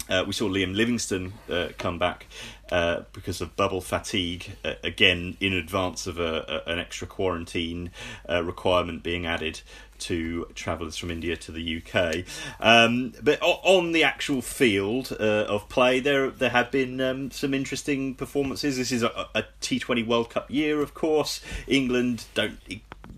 uh, 0.08 0.24
we 0.26 0.32
saw 0.32 0.48
Liam 0.48 0.74
Livingstone 0.74 1.32
uh, 1.50 1.68
come 1.78 1.98
back 1.98 2.26
uh, 2.70 3.02
because 3.12 3.40
of 3.40 3.56
bubble 3.56 3.80
fatigue, 3.80 4.56
uh, 4.64 4.74
again 4.82 5.36
in 5.40 5.52
advance 5.52 6.06
of 6.06 6.18
a, 6.18 6.62
a, 6.66 6.70
an 6.72 6.78
extra 6.78 7.06
quarantine 7.06 7.90
uh, 8.28 8.42
requirement 8.42 9.02
being 9.02 9.26
added 9.26 9.60
to 9.98 10.46
travellers 10.54 10.96
from 10.96 11.10
India 11.10 11.36
to 11.36 11.52
the 11.52 11.82
UK. 11.82 12.24
Um, 12.60 13.14
but 13.22 13.38
on 13.40 13.92
the 13.92 14.04
actual 14.04 14.42
field 14.42 15.16
uh, 15.18 15.46
of 15.48 15.68
play, 15.68 16.00
there 16.00 16.30
there 16.30 16.50
have 16.50 16.70
been 16.70 17.00
um, 17.00 17.30
some 17.30 17.54
interesting 17.54 18.14
performances. 18.14 18.76
This 18.76 18.92
is 18.92 19.02
a 19.02 19.28
a 19.34 19.44
T20 19.62 20.06
World 20.06 20.30
Cup 20.30 20.50
year, 20.50 20.80
of 20.82 20.94
course. 20.94 21.40
England 21.66 22.24
don't 22.34 22.58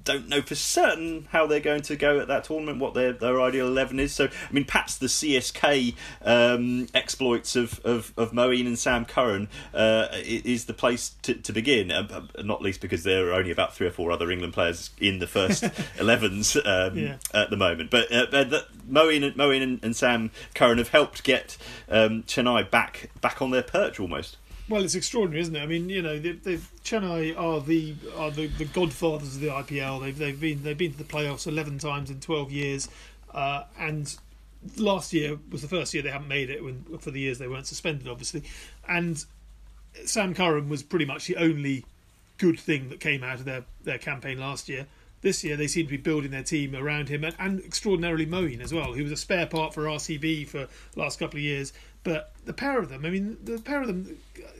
don't 0.06 0.28
know 0.28 0.40
for 0.40 0.54
certain 0.54 1.28
how 1.30 1.46
they're 1.46 1.60
going 1.60 1.82
to 1.82 1.96
go 1.96 2.18
at 2.20 2.28
that 2.28 2.44
tournament, 2.44 2.78
what 2.78 2.94
their, 2.94 3.12
their 3.12 3.40
ideal 3.42 3.66
11 3.66 4.00
is. 4.00 4.14
So, 4.14 4.26
I 4.26 4.52
mean, 4.52 4.64
perhaps 4.64 4.96
the 4.96 5.08
CSK 5.08 5.94
um, 6.24 6.86
exploits 6.94 7.56
of, 7.56 7.80
of, 7.84 8.14
of 8.16 8.32
Moeen 8.32 8.66
and 8.66 8.78
Sam 8.78 9.04
Curran 9.04 9.48
uh, 9.74 10.08
is 10.12 10.64
the 10.64 10.72
place 10.72 11.14
to, 11.22 11.34
to 11.34 11.52
begin, 11.52 11.90
uh, 11.90 12.06
uh, 12.10 12.42
not 12.42 12.62
least 12.62 12.80
because 12.80 13.02
there 13.02 13.28
are 13.28 13.34
only 13.34 13.50
about 13.50 13.74
three 13.74 13.86
or 13.86 13.90
four 13.90 14.10
other 14.10 14.30
England 14.30 14.54
players 14.54 14.90
in 14.98 15.18
the 15.18 15.26
first 15.26 15.62
11s 15.98 16.56
um, 16.64 16.96
yeah. 16.96 17.16
at 17.34 17.50
the 17.50 17.56
moment. 17.56 17.90
But 17.90 18.10
uh, 18.10 18.26
uh 18.32 18.62
Moeen, 18.88 19.24
and, 19.24 19.36
Moeen 19.36 19.62
and, 19.62 19.84
and, 19.84 19.96
Sam 19.96 20.30
Curran 20.54 20.78
have 20.78 20.90
helped 20.90 21.24
get 21.24 21.56
um, 21.88 22.22
Chennai 22.22 22.70
back, 22.70 23.10
back 23.20 23.42
on 23.42 23.50
their 23.50 23.62
perch 23.62 23.98
almost. 23.98 24.36
Well, 24.68 24.82
it's 24.82 24.96
extraordinary, 24.96 25.42
isn't 25.42 25.54
it? 25.54 25.62
I 25.62 25.66
mean, 25.66 25.88
you 25.88 26.02
know, 26.02 26.18
they, 26.18 26.58
Chennai 26.84 27.38
are 27.38 27.60
the 27.60 27.94
are 28.16 28.32
the, 28.32 28.48
the 28.48 28.64
godfathers 28.64 29.36
of 29.36 29.40
the 29.40 29.48
IPL. 29.48 30.02
They've 30.02 30.18
they've 30.18 30.40
been 30.40 30.62
they've 30.64 30.76
been 30.76 30.92
to 30.92 30.98
the 30.98 31.04
playoffs 31.04 31.46
eleven 31.46 31.78
times 31.78 32.10
in 32.10 32.18
twelve 32.18 32.50
years, 32.50 32.88
uh, 33.32 33.64
and 33.78 34.16
last 34.76 35.12
year 35.12 35.38
was 35.50 35.62
the 35.62 35.68
first 35.68 35.94
year 35.94 36.02
they 36.02 36.10
haven't 36.10 36.28
made 36.28 36.50
it 36.50 36.64
when, 36.64 36.84
for 36.98 37.10
the 37.10 37.20
years 37.20 37.38
they 37.38 37.46
weren't 37.46 37.66
suspended, 37.66 38.08
obviously. 38.08 38.42
And 38.88 39.24
Sam 40.04 40.34
Curran 40.34 40.68
was 40.68 40.82
pretty 40.82 41.04
much 41.04 41.26
the 41.26 41.36
only 41.36 41.84
good 42.38 42.58
thing 42.58 42.88
that 42.90 43.00
came 43.00 43.22
out 43.22 43.38
of 43.38 43.44
their, 43.44 43.64
their 43.84 43.98
campaign 43.98 44.38
last 44.38 44.68
year. 44.68 44.86
This 45.22 45.42
year 45.42 45.56
they 45.56 45.66
seem 45.66 45.86
to 45.86 45.90
be 45.90 45.96
building 45.96 46.30
their 46.30 46.42
team 46.42 46.76
around 46.76 47.08
him 47.08 47.24
and, 47.24 47.34
and 47.38 47.60
extraordinarily 47.60 48.26
Moeen 48.26 48.60
as 48.60 48.72
well, 48.72 48.92
who 48.92 49.02
was 49.02 49.12
a 49.12 49.16
spare 49.16 49.46
part 49.46 49.72
for 49.72 49.84
RCB 49.84 50.46
for 50.46 50.68
the 50.92 51.00
last 51.00 51.18
couple 51.18 51.38
of 51.38 51.42
years. 51.42 51.72
But 52.06 52.30
the 52.44 52.52
pair 52.52 52.78
of 52.78 52.88
them, 52.88 53.04
I 53.04 53.10
mean, 53.10 53.36
the 53.42 53.58
pair 53.58 53.80
of 53.80 53.88
them, 53.88 54.16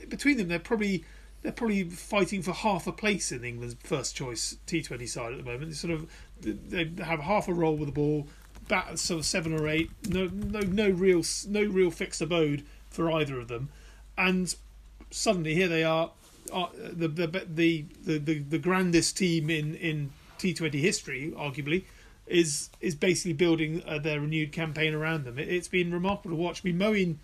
between 0.09 0.35
them, 0.35 0.49
they're 0.49 0.59
probably 0.59 1.05
they're 1.43 1.53
probably 1.53 1.85
fighting 1.85 2.41
for 2.41 2.51
half 2.51 2.87
a 2.87 2.91
place 2.91 3.31
in 3.31 3.45
England's 3.45 3.77
first 3.85 4.17
choice 4.17 4.57
T20 4.67 5.07
side 5.07 5.31
at 5.31 5.37
the 5.37 5.45
moment. 5.45 5.69
They 5.69 5.75
sort 5.75 5.93
of 5.93 6.11
they 6.41 6.91
have 7.01 7.21
half 7.21 7.47
a 7.47 7.53
role 7.53 7.77
with 7.77 7.87
the 7.87 7.93
ball, 7.93 8.27
bat 8.67 8.99
sort 8.99 9.19
of 9.19 9.25
seven 9.25 9.57
or 9.57 9.65
eight. 9.69 9.89
No, 10.09 10.25
no, 10.25 10.59
no 10.59 10.89
real, 10.89 11.23
no 11.47 11.63
real 11.63 11.89
fixed 11.89 12.19
abode 12.19 12.65
for 12.89 13.09
either 13.13 13.39
of 13.39 13.47
them, 13.47 13.69
and 14.17 14.53
suddenly 15.09 15.55
here 15.55 15.69
they 15.69 15.85
are, 15.85 16.11
uh, 16.51 16.67
the, 16.75 17.07
the, 17.07 17.27
the 17.47 17.85
the 18.03 18.39
the 18.39 18.59
grandest 18.59 19.15
team 19.15 19.49
in 19.49 19.73
in 19.75 20.11
T20 20.37 20.73
history, 20.73 21.33
arguably, 21.37 21.85
is 22.25 22.71
is 22.81 22.93
basically 22.93 23.31
building 23.31 23.83
uh, 23.87 23.99
their 23.99 24.19
renewed 24.19 24.51
campaign 24.51 24.93
around 24.93 25.23
them. 25.23 25.39
It, 25.39 25.47
has 25.47 25.69
been 25.69 25.93
remarkable 25.93 26.31
to 26.31 26.35
watch. 26.35 26.61
I 26.65 26.73
mean, 26.73 26.77
Moeen 26.77 27.15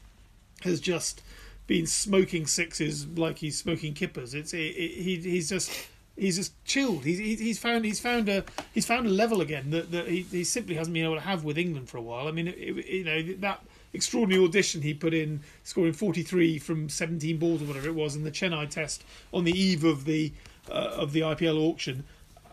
has 0.63 0.79
just 0.79 1.21
been 1.67 1.87
smoking 1.87 2.45
sixes 2.45 3.07
like 3.07 3.37
he's 3.37 3.57
smoking 3.57 3.93
kippers. 3.93 4.33
It's 4.33 4.53
it, 4.53 4.57
it, 4.57 5.01
he 5.01 5.17
he's 5.17 5.49
just 5.49 5.71
he's 6.17 6.37
just 6.37 6.53
chilled. 6.65 7.03
He's 7.03 7.19
he's 7.39 7.59
found 7.59 7.85
he's 7.85 7.99
found 7.99 8.29
a 8.29 8.43
he's 8.73 8.85
found 8.85 9.07
a 9.07 9.09
level 9.09 9.41
again 9.41 9.69
that, 9.71 9.91
that 9.91 10.07
he, 10.07 10.21
he 10.23 10.43
simply 10.43 10.75
hasn't 10.75 10.93
been 10.93 11.05
able 11.05 11.15
to 11.15 11.21
have 11.21 11.43
with 11.43 11.57
England 11.57 11.89
for 11.89 11.97
a 11.97 12.01
while. 12.01 12.27
I 12.27 12.31
mean, 12.31 12.47
it, 12.47 12.57
you 12.57 13.03
know 13.03 13.21
that 13.39 13.63
extraordinary 13.93 14.43
audition 14.43 14.81
he 14.81 14.93
put 14.93 15.13
in, 15.13 15.41
scoring 15.63 15.93
43 15.93 16.57
from 16.59 16.89
17 16.89 17.37
balls 17.37 17.61
or 17.61 17.65
whatever 17.65 17.87
it 17.87 17.95
was 17.95 18.15
in 18.15 18.23
the 18.23 18.31
Chennai 18.31 18.69
Test 18.69 19.03
on 19.31 19.43
the 19.43 19.51
eve 19.51 19.83
of 19.83 20.05
the 20.05 20.33
uh, 20.69 20.95
of 20.95 21.13
the 21.13 21.21
IPL 21.21 21.57
auction, 21.57 22.03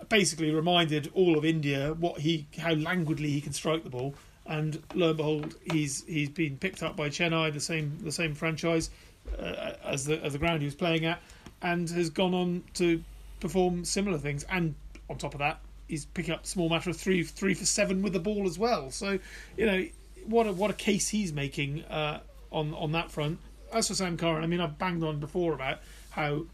basically 0.09 0.51
reminded 0.51 1.11
all 1.15 1.37
of 1.37 1.45
India 1.45 1.95
what 1.95 2.21
he 2.21 2.47
how 2.59 2.75
languidly 2.75 3.31
he 3.31 3.41
can 3.41 3.53
strike 3.53 3.85
the 3.85 3.91
ball 3.91 4.15
and 4.51 4.83
lo 4.95 5.11
and 5.11 5.17
behold, 5.17 5.55
he's 5.71 6.05
he's 6.07 6.29
been 6.29 6.59
picked 6.59 6.83
up 6.83 6.97
by 6.97 7.09
Chennai, 7.09 7.53
the 7.53 7.61
same 7.61 7.97
the 8.03 8.11
same 8.11 8.35
franchise 8.35 8.91
uh, 9.39 9.73
as 9.85 10.05
the 10.05 10.23
as 10.25 10.33
the 10.33 10.39
ground 10.39 10.61
he 10.61 10.67
was 10.67 10.75
playing 10.75 11.05
at, 11.07 11.23
and 11.63 11.89
has 11.89 12.11
gone 12.11 12.35
on 12.35 12.65
to 12.75 13.03
perform 13.39 13.85
similar 13.85 14.19
things. 14.19 14.45
And 14.51 14.75
on 15.09 15.19
top 15.19 15.35
of 15.35 15.39
that, 15.39 15.61
he's 15.87 16.05
picking 16.05 16.35
up 16.35 16.47
small 16.47 16.69
matter 16.69 16.91
of 16.91 16.97
three 16.97 17.23
three 17.23 17.55
for 17.55 17.65
seven 17.65 18.03
with 18.03 18.13
the 18.13 18.19
ball 18.19 18.45
as 18.47 18.59
well. 18.59 18.91
So 18.91 19.21
you 19.57 19.67
know 19.67 19.87
what 20.27 20.49
a 20.49 20.53
what 20.53 20.71
a 20.71 20.75
case 20.75 21.09
he's 21.09 21.33
making 21.33 21.85
uh, 21.85 22.19
on 22.51 22.75
on 22.75 22.91
that 22.93 23.13
front. 23.13 23.39
As 23.73 23.87
for 23.87 23.95
Sam 23.95 24.17
Curran, 24.17 24.43
I 24.43 24.49
mean 24.49 24.61
I've 24.61 24.79
banged 24.79 25.05
on 25.05 25.21
before 25.21 25.55
about 25.55 25.79
how 26.11 26.47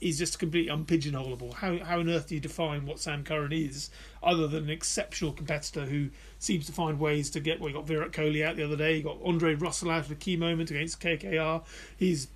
he's 0.00 0.18
just 0.18 0.38
completely 0.38 0.74
unpigeonholable. 0.74 1.54
How 1.54 1.78
how 1.78 2.00
on 2.00 2.08
earth 2.08 2.28
do 2.28 2.34
you 2.34 2.40
define 2.40 2.86
what 2.86 2.98
Sam 2.98 3.24
Curran 3.24 3.52
is, 3.52 3.90
other 4.22 4.46
than 4.46 4.64
an 4.64 4.70
exceptional 4.70 5.32
competitor 5.32 5.86
who 5.86 6.10
seems 6.38 6.66
to 6.66 6.72
find 6.72 6.98
ways 6.98 7.30
to 7.30 7.40
get? 7.40 7.60
Well, 7.60 7.68
he 7.68 7.74
got 7.74 7.86
Virat 7.86 8.12
Kohli 8.12 8.44
out 8.44 8.56
the 8.56 8.64
other 8.64 8.76
day. 8.76 8.96
He 8.96 9.02
got 9.02 9.18
Andre 9.24 9.54
Russell 9.54 9.90
out 9.90 10.04
at 10.04 10.10
a 10.10 10.14
key 10.14 10.36
moment 10.36 10.70
against 10.70 11.00
KKR. 11.00 11.62
He's 11.96 12.28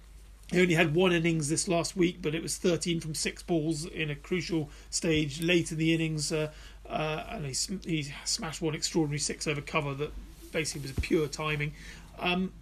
he 0.51 0.61
only 0.61 0.75
had 0.75 0.95
one 0.95 1.13
innings 1.13 1.49
this 1.49 1.67
last 1.67 1.97
week, 1.97 2.19
but 2.21 2.35
it 2.35 2.43
was 2.43 2.59
13 2.59 3.01
from 3.01 3.15
six 3.15 3.43
balls 3.43 3.87
in 3.87 4.11
a 4.11 4.15
crucial 4.15 4.69
stage 4.91 5.41
late 5.41 5.73
in 5.73 5.79
the 5.79 5.95
innings, 5.95 6.31
uh, 6.31 6.51
uh, 6.89 7.25
and 7.31 7.47
he 7.47 7.55
he 7.85 8.13
smashed 8.25 8.61
one 8.61 8.75
extraordinary 8.75 9.19
six 9.19 9.47
over 9.47 9.61
cover 9.61 9.95
that 9.95 10.13
basically 10.53 10.83
was 10.83 10.93
pure 11.01 11.27
timing. 11.27 11.73
Um, 12.19 12.53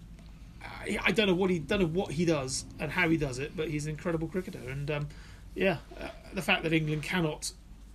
I 0.63 1.13
don't 1.13 1.27
know 1.27 1.35
what 1.35 1.51
he 1.51 1.59
don't 1.59 1.81
know 1.81 1.87
what 1.87 2.13
he 2.13 2.25
does 2.25 2.65
and 2.79 2.91
how 2.91 3.09
he 3.09 3.17
does 3.17 3.39
it, 3.39 3.57
but 3.57 3.69
he's 3.69 3.87
an 3.87 3.91
incredible 3.91 4.29
cricketer. 4.29 4.69
And 4.69 4.91
um, 4.91 5.09
yeah, 5.55 5.79
uh, 6.01 6.09
the 6.35 6.43
fact 6.43 6.63
that 6.65 6.73
England 6.73 7.03
cannot 7.03 7.53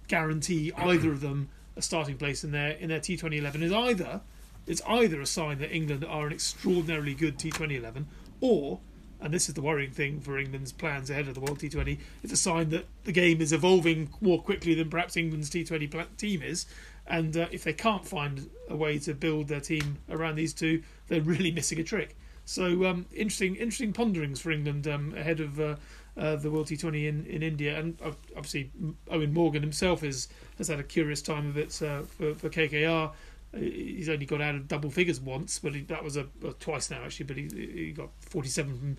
guarantee 0.07 0.72
either 0.78 1.11
of 1.11 1.22
them 1.22 1.49
a 1.76 1.82
starting 1.82 2.18
place 2.18 2.43
in 2.43 2.51
their 2.51 2.72
in 2.72 2.89
their 2.89 2.99
T20 2.99 3.38
11 3.38 3.63
is 3.63 3.72
either 3.72 4.22
it's 4.68 4.82
either 4.88 5.22
a 5.22 5.26
sign 5.26 5.59
that 5.59 5.74
England 5.74 6.03
are 6.05 6.28
an 6.28 6.34
extraordinarily 6.34 7.13
good 7.13 7.38
T20 7.38 7.78
11, 7.78 8.07
or 8.41 8.80
and 9.22 9.34
this 9.34 9.47
is 9.47 9.55
the 9.55 9.61
worrying 9.61 9.91
thing 9.91 10.20
for 10.20 10.38
England's 10.38 10.72
plans 10.72 11.09
ahead 11.09 11.28
of 11.28 11.36
the 11.36 11.39
World 11.39 11.59
T20. 11.59 11.97
It's 12.22 12.34
a 12.34 12.38
sign 12.38 12.70
that 12.70 12.86
the 13.05 13.11
game 13.11 13.41
is 13.41 13.53
evolving 13.53 14.09
more 14.22 14.41
quickly 14.41 14.76
than 14.76 14.89
perhaps 14.89 15.16
England's 15.16 15.49
T20 15.49 16.18
team 16.18 16.41
is, 16.41 16.66
and 17.07 17.36
uh, 17.38 17.47
if 17.51 17.63
they 17.63 17.74
can't 17.74 18.05
find 18.05 18.49
a 18.70 18.76
way 18.76 18.99
to 18.99 19.13
build 19.13 19.47
their 19.47 19.61
team 19.61 19.97
around 20.09 20.36
these 20.36 20.53
two, 20.53 20.84
they're 21.07 21.22
really 21.22 21.51
missing 21.59 21.80
a 21.80 21.84
trick. 21.84 22.18
So 22.45 22.85
um, 22.85 23.05
interesting, 23.13 23.55
interesting 23.55 23.91
ponderings 23.91 24.39
for 24.39 24.51
England 24.51 24.87
um, 24.87 25.15
ahead 25.17 25.39
of 25.39 25.59
uh, 25.59 25.75
uh, 26.15 26.35
the 26.35 26.51
World 26.51 26.67
T20 26.67 27.07
in, 27.07 27.25
in 27.25 27.43
India, 27.43 27.77
and 27.77 27.97
obviously 28.35 28.71
Eoin 29.11 29.33
Morgan 29.33 29.61
himself 29.61 30.03
is, 30.03 30.27
has 30.57 30.67
had 30.67 30.79
a 30.79 30.83
curious 30.83 31.21
time 31.21 31.47
of 31.49 31.57
it 31.57 31.81
uh, 31.81 32.03
for, 32.03 32.35
for 32.35 32.49
KKR. 32.49 33.11
He's 33.53 34.09
only 34.09 34.25
got 34.25 34.41
out 34.41 34.55
of 34.55 34.67
double 34.67 34.91
figures 34.91 35.19
once, 35.19 35.59
but 35.59 35.73
he, 35.73 35.81
that 35.81 36.03
was 36.03 36.17
a, 36.17 36.27
a, 36.45 36.51
twice 36.53 36.91
now 36.91 37.03
actually. 37.03 37.25
But 37.25 37.37
he, 37.37 37.49
he 37.53 37.91
got 37.91 38.09
47 38.19 38.97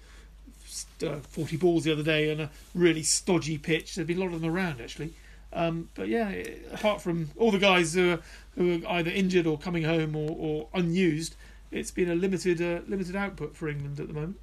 from 1.01 1.09
uh, 1.09 1.17
40 1.21 1.57
balls 1.57 1.85
the 1.85 1.93
other 1.93 2.03
day 2.03 2.33
on 2.33 2.41
a 2.41 2.51
really 2.75 3.03
stodgy 3.03 3.59
pitch. 3.59 3.95
There'd 3.95 4.09
been 4.09 4.19
a 4.19 4.21
lot 4.21 4.33
of 4.33 4.41
them 4.41 4.51
around 4.51 4.81
actually. 4.81 5.13
Um, 5.53 5.89
but 5.95 6.09
yeah, 6.09 6.33
apart 6.73 7.01
from 7.01 7.31
all 7.37 7.51
the 7.51 7.59
guys 7.59 7.95
who 7.95 8.13
are, 8.13 8.21
who 8.57 8.83
are 8.85 8.97
either 8.99 9.11
injured 9.11 9.47
or 9.47 9.59
coming 9.59 9.85
home 9.85 10.17
or, 10.17 10.31
or 10.31 10.69
unused, 10.75 11.37
it's 11.71 11.91
been 11.91 12.11
a 12.11 12.15
limited 12.15 12.61
uh, 12.61 12.81
limited 12.89 13.17
output 13.17 13.57
for 13.57 13.69
England 13.69 14.01
at 14.01 14.09
the 14.09 14.15
moment. 14.15 14.39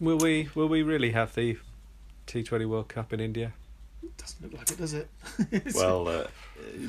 Will 0.00 0.18
we 0.18 0.48
will 0.54 0.68
we 0.68 0.82
really 0.82 1.10
have 1.10 1.34
the 1.34 1.58
T20 2.26 2.66
World 2.66 2.88
Cup 2.88 3.12
in 3.12 3.20
India? 3.20 3.52
It 4.02 4.16
doesn't 4.18 4.42
look 4.42 4.58
like 4.58 4.70
it, 4.70 4.78
does 4.78 4.94
it? 4.94 5.08
well, 5.74 6.08
uh, 6.08 6.26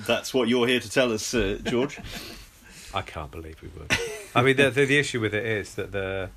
that's 0.05 0.33
what 0.33 0.49
you're 0.49 0.67
here 0.67 0.79
to 0.79 0.89
tell 0.89 1.13
us, 1.13 1.33
uh, 1.33 1.59
George. 1.63 1.99
I 2.93 3.01
can't 3.01 3.31
believe 3.31 3.61
we 3.61 3.69
would. 3.69 3.91
I 4.33 4.41
mean, 4.41 4.55
the, 4.55 4.69
the, 4.69 4.85
the 4.85 4.97
issue 4.97 5.19
with 5.19 5.33
it 5.33 5.45
is 5.45 5.75
that 5.75 5.91
the 5.91 6.29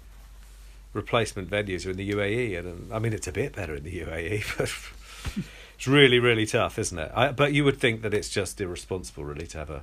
replacement 0.92 1.50
venues 1.50 1.86
are 1.86 1.90
in 1.90 1.96
the 1.96 2.10
UAE, 2.10 2.58
and 2.58 2.92
I 2.92 2.98
mean 2.98 3.12
it's 3.12 3.28
a 3.28 3.32
bit 3.32 3.54
better 3.54 3.74
in 3.74 3.84
the 3.84 4.00
UAE, 4.00 4.44
but 4.58 4.72
it's 5.76 5.86
really 5.86 6.18
really 6.18 6.46
tough, 6.46 6.78
isn't 6.78 6.98
it? 6.98 7.12
I, 7.14 7.32
but 7.32 7.52
you 7.52 7.64
would 7.64 7.78
think 7.78 8.02
that 8.02 8.14
it's 8.14 8.28
just 8.28 8.60
irresponsible, 8.60 9.24
really, 9.24 9.46
to 9.48 9.58
have 9.58 9.70
a 9.70 9.82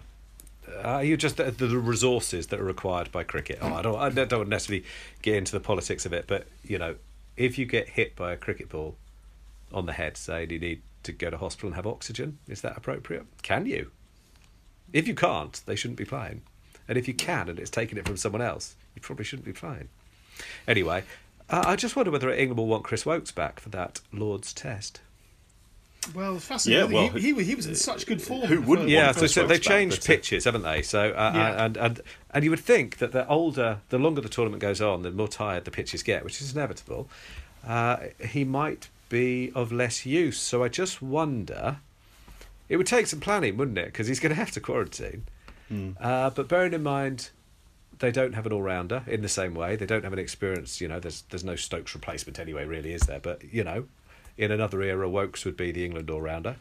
uh, 0.84 1.00
you 1.00 1.18
just 1.18 1.38
the, 1.38 1.52
the, 1.52 1.78
resources 1.78 2.48
that 2.48 2.60
are 2.60 2.66
required 2.66 3.12
by 3.12 3.24
cricket. 3.24 3.60
Oh, 3.62 3.74
I 3.74 3.82
don't 3.82 3.98
I 3.98 4.26
don't 4.26 4.50
necessarily 4.50 4.86
get 5.22 5.36
into 5.36 5.52
the 5.52 5.60
politics 5.60 6.06
of 6.06 6.14
it, 6.14 6.26
but 6.28 6.48
you 6.64 6.78
know, 6.78 6.96
if 7.38 7.58
you 7.58 7.66
get 7.66 7.90
hit 7.90 8.16
by 8.16 8.32
a 8.34 8.38
cricket 8.38 8.70
ball 8.70 8.96
on 9.74 9.86
the 9.86 9.94
head, 9.94 10.18
say 10.18 10.46
do 10.46 10.56
you 10.56 10.62
need 10.62 10.82
to 11.04 11.12
go 11.12 11.30
to 11.30 11.38
hospital 11.38 11.68
and 11.68 11.76
have 11.76 11.88
oxygen, 11.88 12.40
is 12.48 12.62
that 12.62 12.78
appropriate? 12.78 13.26
Can 13.44 13.66
you? 13.66 13.92
If 14.92 15.08
you 15.08 15.16
can't, 15.16 15.62
they 15.66 15.76
shouldn't 15.76 15.98
be 15.98 16.06
playing. 16.06 16.42
And 16.88 16.98
if 16.98 17.08
you 17.08 17.14
can 17.14 17.50
and 17.50 17.60
it's 17.60 17.72
taking 17.72 17.98
it 17.98 18.06
from 18.06 18.18
someone 18.18 18.42
else, 18.42 18.76
you 18.96 19.02
probably 19.02 19.26
shouldn't 19.26 19.46
be 19.46 19.54
playing. 19.54 19.90
Anyway, 20.68 21.04
uh, 21.50 21.64
I 21.66 21.76
just 21.76 21.96
wonder 21.96 22.12
whether 22.12 22.30
England 22.30 22.58
will 22.58 22.68
want 22.68 22.84
Chris 22.84 23.06
Woakes 23.06 23.32
back 23.32 23.60
for 23.60 23.70
that 23.70 24.02
Lord's 24.12 24.54
Test. 24.54 25.02
Well, 26.14 26.38
fascinating. 26.40 26.92
Yeah, 26.92 27.02
well, 27.02 27.10
he, 27.14 27.34
he, 27.34 27.44
he 27.44 27.56
was 27.56 27.66
in 27.66 27.76
such 27.76 28.06
good 28.06 28.22
form. 28.22 28.48
who 28.48 28.62
wouldn't 28.62 28.90
Yeah, 28.90 29.08
want 29.08 29.18
so, 29.18 29.28
so 29.28 29.48
they've 29.48 29.62
changed 29.62 30.02
but, 30.02 30.06
uh, 30.06 30.14
pitches, 30.14 30.44
haven't 30.46 30.62
they? 30.64 30.82
So 30.82 31.10
uh, 31.12 31.32
Yeah. 31.34 31.66
and 31.66 31.78
and 31.78 32.02
and 32.32 32.44
you 32.44 32.50
would 32.52 32.60
think 32.60 32.98
that 32.98 33.12
the 33.12 33.28
older, 33.28 33.80
the 33.90 33.98
longer 33.98 34.22
the 34.22 34.30
tournament 34.30 34.62
goes 34.62 34.82
on, 34.82 35.02
the 35.02 35.12
more 35.12 35.28
tired 35.28 35.66
the 35.66 35.72
pitches 35.72 36.04
get, 36.04 36.24
which 36.24 36.42
is 36.42 36.54
inevitable. 36.54 37.10
Uh, 37.66 37.98
he 38.24 38.44
might 38.44 38.90
be 39.10 39.52
of 39.56 39.72
less 39.72 40.06
use. 40.06 40.40
So 40.40 40.64
I 40.64 40.68
just 40.68 41.02
wonder. 41.02 41.78
It 42.70 42.78
would 42.78 42.88
take 42.88 43.08
some 43.08 43.20
planning, 43.20 43.58
wouldn't 43.58 43.78
it? 43.78 43.86
Because 43.86 44.08
he's 44.08 44.20
going 44.20 44.32
to 44.32 44.36
have 44.36 44.52
to 44.52 44.60
quarantine. 44.60 45.26
Uh, 46.00 46.30
but 46.30 46.48
bearing 46.48 46.74
in 46.74 46.84
mind, 46.84 47.30
they 48.00 48.12
don't 48.12 48.34
have 48.34 48.46
an 48.46 48.52
all-rounder 48.54 49.04
in 49.08 49.22
the 49.22 49.30
same 49.30 49.54
way. 49.56 49.76
They 49.76 49.86
don't 49.86 50.04
have 50.04 50.14
an 50.14 50.20
experience. 50.20 50.80
You 50.82 50.88
know, 50.88 51.00
there's 51.00 51.24
there's 51.30 51.44
no 51.44 51.56
Stokes 51.56 51.94
replacement 51.96 52.40
anyway, 52.40 52.66
really, 52.66 52.94
is 52.94 53.02
there? 53.04 53.20
But 53.20 53.44
you 53.52 53.64
know, 53.64 53.86
in 54.38 54.52
another 54.52 54.82
era, 54.82 55.10
Woakes 55.10 55.46
would 55.46 55.58
be 55.58 55.72
the 55.72 55.86
England 55.86 56.10
all-rounder. 56.10 56.56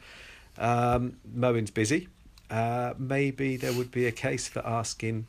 Um, 0.58 1.16
Moeen's 1.34 1.70
busy. 1.70 2.08
Uh, 2.50 2.94
maybe 2.98 3.56
there 3.56 3.72
would 3.72 3.90
be 3.90 4.06
a 4.06 4.12
case 4.12 4.46
for 4.48 4.64
asking, 4.66 5.26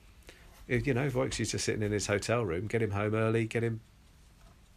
you 0.67 0.93
know, 0.93 1.09
Woakes 1.09 1.39
is 1.39 1.51
just 1.51 1.65
sitting 1.65 1.81
in 1.81 1.91
his 1.91 2.07
hotel 2.07 2.43
room, 2.45 2.67
get 2.67 2.81
him 2.81 2.91
home 2.91 3.15
early, 3.15 3.45
get 3.45 3.63
him 3.63 3.79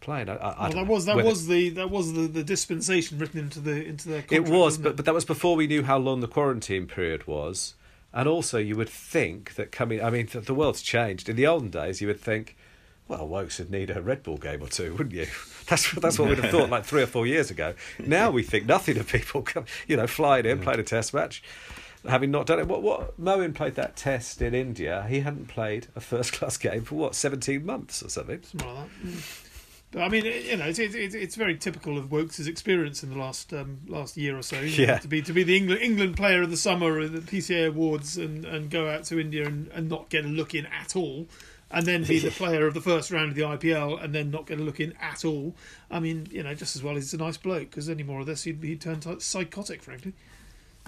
playing. 0.01 0.29
I, 0.29 0.37
I, 0.37 0.69
Well, 0.69 0.71
that 0.73 0.87
was 0.87 1.05
that 1.07 1.17
whether- 1.17 1.29
was 1.29 1.47
the 1.49 1.71
that 1.71 1.91
was 1.91 2.13
the, 2.13 2.27
the 2.29 2.45
dispensation 2.45 3.19
written 3.19 3.41
into 3.41 3.61
the 3.61 3.85
into 3.85 4.09
their 4.09 4.23
contract. 4.23 4.49
it 4.49 4.53
was, 4.53 4.79
but 4.79 4.97
but 4.97 5.05
that 5.05 5.15
was 5.15 5.25
before 5.25 5.57
we 5.57 5.67
knew 5.67 5.83
how 5.83 5.99
long 5.99 6.21
the 6.21 6.29
quarantine 6.29 6.87
period 6.87 7.27
was, 7.27 7.75
and 8.15 8.29
also 8.29 8.59
you 8.59 8.77
would 8.77 8.89
think 8.89 9.57
that 9.57 9.73
coming. 9.73 10.03
I 10.03 10.09
mean, 10.11 10.27
th- 10.29 10.45
the 10.47 10.55
world's 10.55 10.81
changed. 10.83 11.29
In 11.29 11.37
the 11.37 11.47
olden 11.47 11.69
days, 11.71 12.01
you 12.01 12.07
would 12.07 12.21
think, 12.21 12.57
well, 13.09 13.27
Woakes 13.27 13.59
would 13.59 13.71
need 13.71 13.91
a 13.91 14.01
Red 14.03 14.23
Bull 14.23 14.37
game 14.37 14.63
or 14.63 14.69
two, 14.69 14.93
wouldn't 14.93 15.15
you? 15.15 15.27
That's 15.69 15.93
that's 15.93 16.19
what 16.19 16.29
we'd 16.31 16.39
have 16.39 16.51
thought 16.51 16.71
like 16.77 16.87
three 16.87 17.03
or 17.03 17.07
four 17.07 17.27
years 17.27 17.51
ago. 17.51 17.75
Now 17.99 18.31
we 18.31 18.43
think 18.43 18.65
nothing 18.65 18.97
of 18.97 19.07
people, 19.07 19.43
come, 19.43 19.67
you 19.87 19.97
know, 19.99 20.07
flying 20.07 20.47
in, 20.47 20.61
playing 20.61 20.81
a 20.81 20.83
test 20.83 21.13
match. 21.13 21.43
Having 22.09 22.31
not 22.31 22.47
done 22.47 22.59
it, 22.59 22.67
what 22.69 22.81
what 22.83 23.21
Moeen 23.21 23.53
played 23.55 23.75
that 23.75 23.95
test 23.97 24.41
in 24.41 24.55
India. 24.55 25.05
He 25.11 25.21
hadn't 25.21 25.49
played 25.49 25.89
a 25.95 26.01
first 26.01 26.33
class 26.35 26.57
game 26.57 26.85
for 26.85 26.95
what 26.95 27.15
seventeen 27.15 27.67
months 27.67 28.03
or 28.03 28.09
something. 28.09 28.41
Something 28.45 28.67
like 28.67 28.89
that. 29.03 29.25
But 29.91 30.03
I 30.03 30.09
mean, 30.09 30.25
you 30.25 30.57
know, 30.57 30.67
it's 30.67 30.79
it's, 30.79 31.15
it's 31.15 31.35
very 31.35 31.57
typical 31.57 31.99
of 31.99 32.11
Woakes' 32.11 32.47
experience 32.47 33.03
in 33.03 33.11
the 33.11 33.19
last 33.19 33.53
um, 33.53 33.79
last 33.89 34.17
year 34.17 34.39
or 34.39 34.43
so. 34.43 34.57
know, 34.57 34.63
Yeah. 34.67 34.99
to 34.99 35.09
be 35.09 35.21
to 35.23 35.33
be 35.33 35.43
the 35.43 35.57
England 35.57 35.83
England 35.83 36.17
Player 36.17 36.41
of 36.43 36.51
the 36.51 36.57
Summer 36.57 36.99
at 37.01 37.13
the 37.13 37.21
PCA 37.21 37.69
Awards 37.69 38.17
and, 38.17 38.45
and 38.47 38.71
go 38.71 38.89
out 38.89 39.05
to 39.05 39.19
India 39.19 39.47
and, 39.47 39.69
and 39.69 39.89
not 39.91 40.09
get 40.09 40.25
a 40.25 40.29
look 40.29 40.55
in 40.55 40.67
at 40.67 40.95
all, 40.97 41.27
and 41.71 41.87
then 41.87 42.05
be 42.05 42.19
the 42.19 42.31
player 42.33 42.67
of 42.67 42.75
the 42.75 42.81
first 42.81 43.11
round 43.11 43.31
of 43.31 43.35
the 43.35 43.43
IPL 43.43 44.03
and 44.03 44.15
then 44.15 44.31
not 44.31 44.47
get 44.47 44.59
a 44.59 44.63
look 44.63 44.81
in 44.81 44.95
at 45.01 45.25
all. 45.25 45.55
I 45.91 46.01
mean, 46.01 46.29
you 46.31 46.43
know, 46.43 46.55
just 46.55 46.77
as 46.77 46.83
well 46.83 46.95
he's 46.95 47.13
a 47.15 47.19
nice 47.19 47.37
bloke 47.37 47.71
because 47.71 47.89
any 47.89 48.03
more 48.03 48.21
of 48.21 48.27
this 48.27 48.45
he'd, 48.45 48.63
he'd 48.63 48.81
turn 48.81 49.01
psychotic, 49.21 49.83
frankly. 49.83 50.15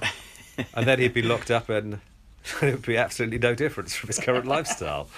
and 0.75 0.87
then 0.87 0.99
he'd 0.99 1.15
be 1.15 1.23
locked 1.23 1.51
up 1.51 1.69
and 1.69 2.01
it 2.63 2.73
would 2.73 2.83
be 2.87 2.97
absolutely 2.97 3.39
no 3.39 3.55
difference 3.55 3.95
from 3.95 4.09
his 4.09 4.19
current 4.19 4.47
lifestyle. 4.47 5.09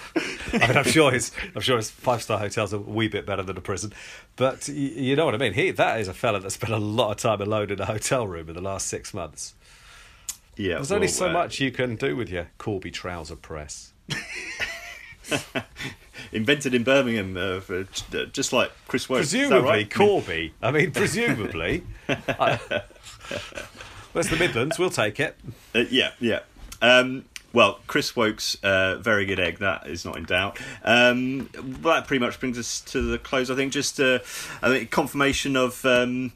I 0.51 0.67
mean, 0.67 0.77
I'm 0.77 0.83
sure 0.83 1.11
his 1.11 1.31
I'm 1.55 1.61
sure 1.61 1.77
his 1.77 1.89
five 1.89 2.21
star 2.21 2.37
hotels 2.37 2.73
are 2.73 2.77
a 2.77 2.79
wee 2.81 3.07
bit 3.07 3.25
better 3.25 3.43
than 3.43 3.55
a 3.57 3.61
prison, 3.61 3.93
but 4.35 4.67
y- 4.67 4.73
you 4.73 5.15
know 5.15 5.25
what 5.25 5.33
I 5.33 5.37
mean. 5.37 5.53
He 5.53 5.71
that 5.71 5.99
is 6.01 6.07
a 6.09 6.13
fella 6.13 6.41
that 6.41 6.51
spent 6.51 6.73
a 6.73 6.77
lot 6.77 7.11
of 7.11 7.17
time 7.17 7.41
alone 7.41 7.71
in 7.71 7.79
a 7.79 7.85
hotel 7.85 8.27
room 8.27 8.49
in 8.49 8.55
the 8.55 8.61
last 8.61 8.87
six 8.87 9.13
months. 9.13 9.53
Yeah, 10.55 10.75
There's 10.75 10.91
only 10.91 11.07
so 11.07 11.29
uh, 11.29 11.33
much 11.33 11.59
you 11.59 11.71
can 11.71 11.95
do 11.95 12.15
with 12.15 12.29
your 12.29 12.49
Corby 12.57 12.91
trouser 12.91 13.35
press. 13.35 13.93
invented 16.31 16.73
in 16.73 16.83
Birmingham, 16.83 17.37
uh, 17.37 17.59
for, 17.59 17.81
uh, 17.81 18.25
just 18.31 18.53
like 18.53 18.71
Chris 18.87 19.07
that 19.07 19.15
Presumably 19.15 19.69
right? 19.69 19.89
Corby. 19.93 20.53
I 20.61 20.71
mean, 20.71 20.91
presumably. 20.91 21.83
I, 22.09 22.59
where's 24.13 24.29
the 24.29 24.37
Midlands? 24.37 24.79
We'll 24.79 24.89
take 24.89 25.19
it. 25.19 25.37
Uh, 25.73 25.85
yeah, 25.89 26.11
yeah. 26.19 26.39
Um, 26.81 27.25
well, 27.53 27.79
Chris 27.85 28.15
Woakes, 28.15 28.57
uh, 28.63 28.97
very 28.97 29.25
good 29.25 29.39
egg. 29.39 29.59
That 29.59 29.85
is 29.87 30.05
not 30.05 30.17
in 30.17 30.25
doubt. 30.25 30.59
Um, 30.83 31.49
well, 31.81 31.95
that 31.95 32.07
pretty 32.07 32.25
much 32.25 32.39
brings 32.39 32.57
us 32.57 32.81
to 32.81 33.01
the 33.01 33.19
close. 33.19 33.51
I 33.51 33.55
think 33.55 33.71
just 33.71 33.99
uh, 33.99 34.19
I 34.61 34.69
think 34.69 34.91
confirmation 34.91 35.55
of. 35.55 35.85
Um, 35.85 36.33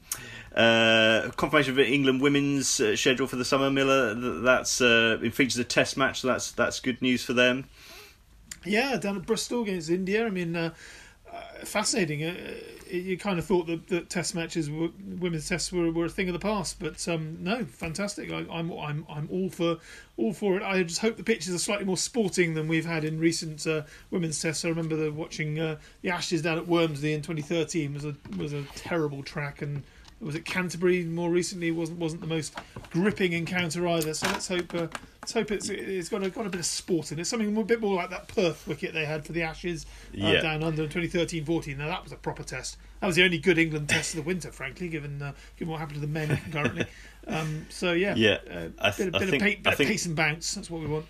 uh, 0.56 1.30
confirmation 1.36 1.74
of 1.74 1.80
England 1.80 2.20
women's 2.20 2.80
uh, 2.80 2.96
schedule 2.96 3.28
for 3.28 3.36
the 3.36 3.46
summer. 3.46 3.70
Miller, 3.70 4.16
th- 4.16 4.44
that's 4.44 4.82
uh, 4.82 5.20
it 5.22 5.36
features 5.36 5.58
a 5.60 5.64
test 5.64 5.98
match, 5.98 6.22
so 6.22 6.30
that's 6.30 6.52
that's 6.52 6.80
good 6.80 7.00
news 7.00 7.24
for 7.24 7.34
them. 7.34 7.66
Yeah, 8.68 8.98
down 8.98 9.18
at 9.18 9.26
Bristol 9.26 9.64
against 9.64 9.90
India. 9.90 10.26
I 10.26 10.30
mean, 10.30 10.56
uh, 10.56 10.74
uh, 11.32 11.42
fascinating. 11.66 12.24
Uh, 12.24 12.36
you 12.90 13.18
kind 13.18 13.38
of 13.38 13.46
thought 13.46 13.68
that, 13.68 13.88
that 13.88 14.10
Test 14.10 14.34
matches, 14.34 14.70
were, 14.70 14.90
women's 15.20 15.50
tests, 15.50 15.72
were, 15.72 15.92
were 15.92 16.06
a 16.06 16.10
thing 16.10 16.30
of 16.30 16.34
the 16.34 16.40
past, 16.40 16.80
but 16.80 17.06
um, 17.08 17.38
no, 17.42 17.66
fantastic. 17.66 18.32
I, 18.32 18.46
I'm 18.50 18.72
I'm 18.72 19.06
I'm 19.10 19.28
all 19.32 19.50
for 19.50 19.78
all 20.16 20.34
for 20.34 20.56
it. 20.58 20.64
I 20.64 20.84
just 20.84 21.02
hope 21.02 21.18
the 21.18 21.24
pitches 21.24 21.54
are 21.54 21.60
slightly 21.60 21.86
more 21.86 21.98
sporting 21.98 22.54
than 22.54 22.68
we've 22.68 22.86
had 22.86 23.04
in 23.04 23.20
recent 23.20 23.68
uh, 23.68 23.84
women's 24.10 24.42
tests. 24.42 24.64
I 24.64 24.70
remember 24.70 24.96
the, 24.96 25.12
watching 25.12 25.60
uh, 25.60 25.78
the 26.02 26.12
Ashes 26.12 26.42
down 26.42 26.58
at 26.58 26.66
Wormsley 26.66 27.14
in 27.14 27.22
2013 27.22 27.94
was 27.94 28.06
a 28.06 28.16
was 28.38 28.54
a 28.54 28.64
terrible 28.76 29.24
track 29.24 29.62
and. 29.62 29.84
Was 30.20 30.34
it 30.36 30.46
Canterbury 30.46 31.04
more 31.04 31.30
recently? 31.30 31.70
wasn't 31.72 32.00
wasn't 32.00 32.22
the 32.22 32.28
most 32.28 32.56
gripping 32.92 33.34
encounter 33.34 33.88
either. 33.88 34.14
So 34.16 34.28
let's 34.28 34.48
hope 34.48 34.74
uh, 34.74 34.88
let's 35.22 35.34
hope 35.34 35.52
it's 35.52 35.70
it's 35.70 36.10
got 36.10 36.24
a 36.24 36.30
got 36.32 36.48
a 36.48 36.50
bit 36.50 36.60
of 36.60 36.66
sport 36.66 37.12
in 37.12 37.20
it. 37.20 37.26
Something 37.26 37.56
a 37.56 37.64
bit 37.64 37.80
more 37.82 37.96
like 37.96 38.10
that 38.10 38.28
Perth 38.28 38.68
wicket 38.68 38.94
they 38.96 39.06
had 39.06 39.26
for 39.26 39.34
the 39.34 39.44
Ashes 39.44 39.86
uh, 40.14 40.18
Yeah. 40.28 40.42
down 40.42 40.64
under 40.64 40.84
in 40.84 40.90
2013-14. 40.90 41.78
Now 41.78 41.88
that 41.88 42.04
was 42.04 42.12
a 42.12 42.16
proper 42.16 42.42
test. 42.44 42.78
That 43.00 43.08
was 43.08 43.16
the 43.16 43.24
only 43.24 43.38
good 43.38 43.60
England 43.60 43.90
test 43.90 44.16
of 44.16 44.24
the 44.24 44.28
winter, 44.28 44.52
frankly, 44.52 44.90
given 44.90 45.22
uh, 45.22 45.34
given 45.56 45.72
what 45.72 45.80
happened 45.80 45.96
to 46.02 46.02
the 46.02 46.08
men 46.08 46.40
currently. 46.52 46.86
Um, 47.30 47.66
so 47.68 47.92
yeah, 47.92 48.16
Yeah, 48.16 48.38
uh, 48.50 48.70
I 48.80 48.90
th- 48.92 48.98
bit, 48.98 49.08
of- 49.10 49.16
I 49.16 49.20
bit, 49.20 49.30
think- 49.30 49.58
of, 49.58 49.64
pa- 49.66 49.70
bit 49.72 49.78
think- 49.78 49.90
pace 49.90 50.06
and 50.06 50.16
bounce. 50.16 50.54
That's 50.56 50.70
what 50.72 50.80
we 50.80 50.88
want. 50.88 51.08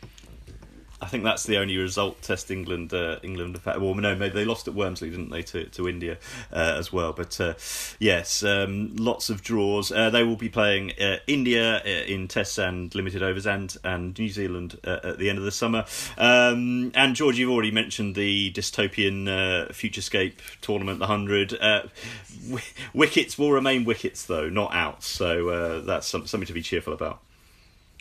I 0.99 1.05
think 1.05 1.23
that's 1.23 1.43
the 1.43 1.57
only 1.57 1.77
result 1.77 2.23
test 2.23 2.49
England 2.49 2.91
uh, 2.91 3.19
England. 3.21 3.61
Well, 3.63 3.93
no, 3.93 4.15
they 4.15 4.45
lost 4.45 4.67
at 4.67 4.73
Wormsley, 4.73 5.11
didn't 5.11 5.29
they, 5.29 5.43
to, 5.43 5.65
to 5.65 5.87
India 5.87 6.17
uh, 6.51 6.75
as 6.77 6.91
well? 6.91 7.13
But 7.13 7.39
uh, 7.39 7.53
yes, 7.99 8.41
um, 8.43 8.95
lots 8.95 9.29
of 9.29 9.43
draws. 9.43 9.91
Uh, 9.91 10.09
they 10.09 10.23
will 10.23 10.35
be 10.35 10.49
playing 10.49 10.93
uh, 10.99 11.17
India 11.27 11.77
uh, 11.77 11.87
in 11.87 12.27
tests 12.27 12.57
and 12.57 12.93
limited 12.95 13.21
overs, 13.21 13.45
and 13.45 13.77
and 13.83 14.17
New 14.17 14.29
Zealand 14.29 14.79
at 14.83 15.19
the 15.19 15.29
end 15.29 15.37
of 15.37 15.45
the 15.45 15.51
summer. 15.51 15.85
Um, 16.17 16.91
and 16.95 17.15
George, 17.15 17.37
you've 17.37 17.51
already 17.51 17.71
mentioned 17.71 18.15
the 18.15 18.51
dystopian 18.53 19.27
Futurescape 19.69 20.39
tournament, 20.61 20.97
the 20.97 21.07
hundred. 21.07 21.51
W- 21.51 22.63
wickets 22.93 23.37
will 23.37 23.51
remain 23.51 23.85
wickets, 23.85 24.25
though, 24.25 24.49
not 24.49 24.73
outs. 24.73 25.05
So 25.07 25.81
that's 25.81 26.07
some, 26.07 26.25
something 26.25 26.47
to 26.47 26.53
be 26.53 26.63
cheerful 26.63 26.93
about. 26.93 27.21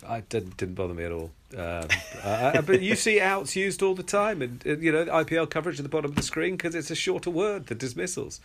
I 0.09 0.21
didn't 0.21 0.57
didn't 0.57 0.75
bother 0.75 0.95
me 0.95 1.05
at 1.05 1.13
all. 1.13 1.31
Um, 1.57 1.87
uh, 2.25 2.61
but 2.63 2.83
you 2.83 2.97
see 2.97 3.21
outs 3.21 3.55
used 3.57 3.83
all 3.83 3.95
the 3.95 4.03
time, 4.03 4.43
and 4.43 4.63
uh, 4.67 4.77
you 4.77 4.91
know 4.93 5.05
IPL 5.07 5.49
coverage 5.49 5.79
at 5.79 5.83
the 5.85 5.89
bottom 5.89 6.11
of 6.11 6.17
the 6.17 6.23
screen 6.23 6.57
because 6.57 6.75
it's 6.75 6.91
a 6.91 6.95
shorter 6.95 7.31
word, 7.31 7.67
the 7.67 7.75
dismissals. 7.75 8.41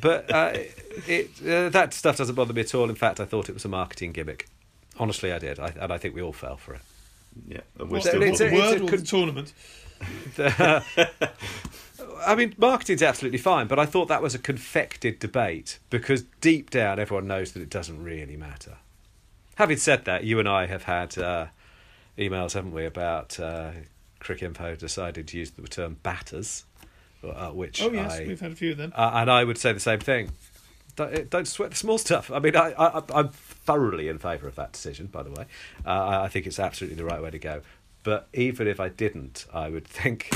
But 0.00 0.30
uh, 0.32 0.52
it 1.06 1.30
uh, 1.46 1.68
that 1.70 1.94
stuff 1.94 2.16
doesn't 2.18 2.34
bother 2.34 2.52
me 2.52 2.62
at 2.62 2.74
all. 2.74 2.88
In 2.88 2.96
fact, 2.96 3.20
I 3.20 3.24
thought 3.24 3.48
it 3.48 3.54
was 3.54 3.64
a 3.64 3.68
marketing 3.68 4.12
gimmick. 4.12 4.48
Honestly, 4.98 5.32
I 5.32 5.38
did, 5.38 5.58
I, 5.58 5.72
and 5.80 5.92
I 5.92 5.98
think 5.98 6.14
we 6.14 6.22
all 6.22 6.32
fell 6.32 6.56
for 6.56 6.74
it. 6.74 6.80
Yeah, 7.48 7.60
we're 7.78 7.86
What, 7.86 8.02
still. 8.02 8.22
it's 8.22 8.38
the 8.38 8.48
a- 8.48 8.52
word 8.54 8.72
it's 8.74 8.80
a 8.80 8.84
or 8.84 8.88
con- 8.88 8.98
the 8.98 9.04
tournament? 9.04 9.52
I 12.26 12.34
mean, 12.34 12.54
marketing's 12.58 13.02
absolutely 13.02 13.38
fine, 13.38 13.66
but 13.66 13.78
I 13.78 13.86
thought 13.86 14.08
that 14.08 14.22
was 14.22 14.34
a 14.34 14.38
confected 14.38 15.18
debate 15.18 15.78
because 15.90 16.24
deep 16.40 16.70
down 16.70 16.98
everyone 16.98 17.26
knows 17.26 17.52
that 17.52 17.60
it 17.62 17.70
doesn't 17.70 18.02
really 18.02 18.36
matter. 18.36 18.76
Having 19.56 19.76
said 19.78 20.04
that, 20.06 20.24
you 20.24 20.38
and 20.38 20.48
I 20.48 20.66
have 20.66 20.84
had 20.84 21.16
uh, 21.18 21.46
emails, 22.18 22.54
haven't 22.54 22.72
we, 22.72 22.84
about 22.84 23.38
uh, 23.38 23.70
Cricinfo 24.20 24.76
decided 24.76 25.28
to 25.28 25.38
use 25.38 25.52
the 25.52 25.62
term 25.68 25.96
batters, 26.02 26.64
uh, 27.22 27.50
which 27.50 27.82
Oh 27.82 27.90
yes, 27.92 28.12
I, 28.12 28.26
we've 28.26 28.40
had 28.40 28.52
a 28.52 28.56
few 28.56 28.72
of 28.72 28.78
them. 28.78 28.92
uh, 28.96 29.10
and 29.14 29.30
I 29.30 29.44
would 29.44 29.58
say 29.58 29.72
the 29.72 29.80
same 29.80 30.00
thing. 30.00 30.32
Don't, 30.96 31.28
don't 31.30 31.48
sweat 31.48 31.70
the 31.70 31.76
small 31.76 31.98
stuff. 31.98 32.30
I 32.30 32.38
mean, 32.38 32.54
I, 32.56 32.72
I, 32.72 33.02
I'm 33.12 33.28
thoroughly 33.30 34.08
in 34.08 34.18
favour 34.18 34.46
of 34.46 34.54
that 34.56 34.72
decision. 34.72 35.06
By 35.06 35.22
the 35.24 35.30
way, 35.30 35.46
uh, 35.84 35.90
I 35.90 36.24
I 36.24 36.28
think 36.28 36.46
it's 36.46 36.58
absolutely 36.60 36.96
the 36.96 37.04
right 37.04 37.20
way 37.22 37.30
to 37.30 37.38
go. 37.38 37.62
But 38.04 38.28
even 38.34 38.68
if 38.68 38.78
I 38.80 38.90
didn't, 38.90 39.46
I 39.52 39.70
would 39.70 39.86
think, 39.88 40.30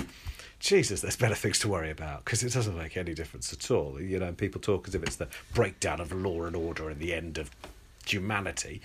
Jesus, 0.59 1.01
there's 1.03 1.17
better 1.17 1.35
things 1.35 1.59
to 1.61 1.69
worry 1.69 1.91
about 1.91 2.25
because 2.25 2.43
it 2.43 2.53
doesn't 2.53 2.77
make 2.77 2.97
any 2.97 3.15
difference 3.15 3.53
at 3.53 3.71
all. 3.71 4.01
You 4.01 4.19
know, 4.19 4.33
people 4.33 4.61
talk 4.61 4.89
as 4.89 4.95
if 4.95 5.03
it's 5.03 5.17
the 5.17 5.29
breakdown 5.55 6.01
of 6.01 6.11
law 6.13 6.45
and 6.45 6.57
order 6.57 6.89
and 6.89 6.99
the 6.99 7.15
end 7.15 7.39
of 7.39 7.51
humanity. 8.07 8.81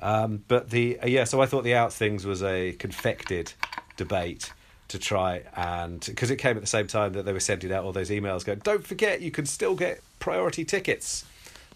Um, 0.00 0.44
but 0.48 0.70
the 0.70 0.98
uh, 1.00 1.06
yeah, 1.06 1.24
so 1.24 1.40
I 1.40 1.46
thought 1.46 1.64
the 1.64 1.74
outs 1.74 1.96
things 1.96 2.24
was 2.24 2.42
a 2.42 2.72
confected 2.72 3.52
debate 3.96 4.52
to 4.88 4.98
try 4.98 5.42
and 5.54 6.00
because 6.06 6.30
it 6.30 6.36
came 6.36 6.56
at 6.56 6.62
the 6.62 6.66
same 6.68 6.86
time 6.86 7.12
that 7.12 7.24
they 7.24 7.32
were 7.32 7.40
sending 7.40 7.72
out 7.72 7.84
all 7.84 7.92
those 7.92 8.10
emails 8.10 8.44
going, 8.44 8.60
don't 8.60 8.86
forget 8.86 9.20
you 9.20 9.30
can 9.30 9.46
still 9.46 9.74
get 9.74 10.00
priority 10.18 10.64
tickets. 10.64 11.24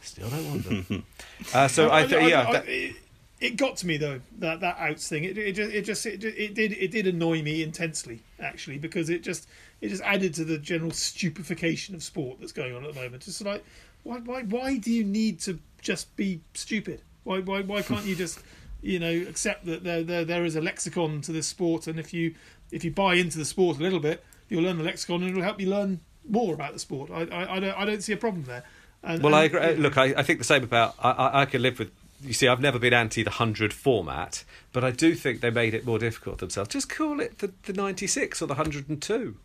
Still 0.01 0.31
don't 0.31 0.49
want 0.49 0.89
them. 0.89 1.05
uh, 1.55 1.69
so 1.69 1.91
I, 1.91 2.07
think, 2.07 2.29
yeah. 2.29 2.49
I, 2.49 2.53
that- 2.53 2.69
it, 2.69 2.97
it 3.41 3.57
got 3.57 3.77
to 3.79 3.87
me 3.87 3.97
though 3.97 4.21
that 4.39 4.61
that 4.61 4.79
outs 4.79 5.09
thing. 5.09 5.25
It, 5.25 5.37
it 5.37 5.53
just 5.55 5.73
it 5.73 5.83
just 5.83 6.07
it, 6.07 6.25
it 6.25 6.55
did 6.55 6.73
it 6.73 6.93
did 6.93 7.07
annoy 7.09 7.43
me 7.43 7.63
intensely 7.63 8.21
actually 8.39 8.79
because 8.79 9.11
it 9.11 9.23
just 9.25 9.49
it 9.81 9.89
just 9.89 10.03
added 10.03 10.33
to 10.35 10.45
the 10.45 10.59
general 10.59 10.93
stupefaction 10.93 11.97
of 11.97 12.03
sport 12.05 12.39
that's 12.39 12.53
going 12.53 12.75
on 12.75 12.85
at 12.85 12.95
the 12.95 13.01
moment. 13.01 13.27
It's 13.27 13.43
like 13.43 13.65
why 14.05 14.19
why 14.19 14.43
why 14.43 14.77
do 14.77 14.93
you 14.93 15.03
need 15.03 15.41
to 15.41 15.59
just 15.81 16.15
be 16.17 16.41
stupid? 16.55 17.03
Why 17.25 17.41
why 17.41 17.63
why 17.63 17.83
can't 17.83 18.05
you 18.05 18.15
just 18.17 18.41
you 18.81 18.99
know 18.99 19.13
accept 19.29 19.65
that 19.67 19.85
there 19.85 20.03
there 20.03 20.25
there 20.25 20.45
is 20.45 20.57
a 20.57 20.61
lexicon 20.61 21.21
to 21.23 21.33
this 21.33 21.47
sport 21.47 21.87
and 21.87 21.99
if 22.01 22.13
you 22.13 22.35
if 22.73 22.85
you 22.85 22.91
buy 22.91 23.15
into 23.15 23.39
the 23.39 23.45
sport 23.45 23.79
a 23.79 23.83
little 23.83 24.01
bit 24.01 24.25
you'll 24.49 24.63
learn 24.65 24.77
the 24.79 24.83
lexicon 24.85 25.23
and 25.23 25.31
it'll 25.31 25.43
help 25.43 25.61
you 25.61 25.69
learn 25.69 26.01
more 26.29 26.53
about 26.55 26.73
the 26.73 26.79
sport. 26.79 27.11
I 27.11 27.23
I, 27.25 27.57
I 27.57 27.61
don't 27.61 27.79
I 27.79 27.85
don't 27.85 28.03
see 28.03 28.13
a 28.13 28.17
problem 28.17 28.45
there. 28.45 28.65
And, 29.05 29.23
Well, 29.23 29.35
I 29.35 29.45
and- 29.45 29.55
agree. 29.55 29.75
Look, 29.83 29.99
I, 29.99 30.15
I 30.17 30.23
think 30.23 30.39
the 30.39 30.45
same 30.45 30.63
about. 30.63 30.95
I, 31.01 31.11
I, 31.11 31.41
I 31.43 31.45
can 31.47 31.61
live 31.63 31.79
with. 31.79 31.91
You 32.25 32.33
see, 32.33 32.47
I've 32.47 32.61
never 32.61 32.79
been 32.79 32.95
anti 32.95 33.25
the 33.25 33.31
hundred 33.31 33.73
format, 33.73 34.45
but 34.73 34.85
I 34.85 34.93
do 34.93 35.17
think 35.17 35.41
they 35.41 35.51
made 35.51 35.75
it 35.75 35.85
more 35.85 35.99
difficult 35.99 36.39
themselves. 36.39 36.69
Just 36.71 36.89
call 36.89 37.19
it 37.19 37.39
the, 37.39 37.51
the 37.65 37.73
ninety 37.73 38.07
six 38.07 38.41
or 38.41 38.47
the 38.47 38.55
hundred 38.55 38.89
and 38.89 39.03
two. 39.03 39.37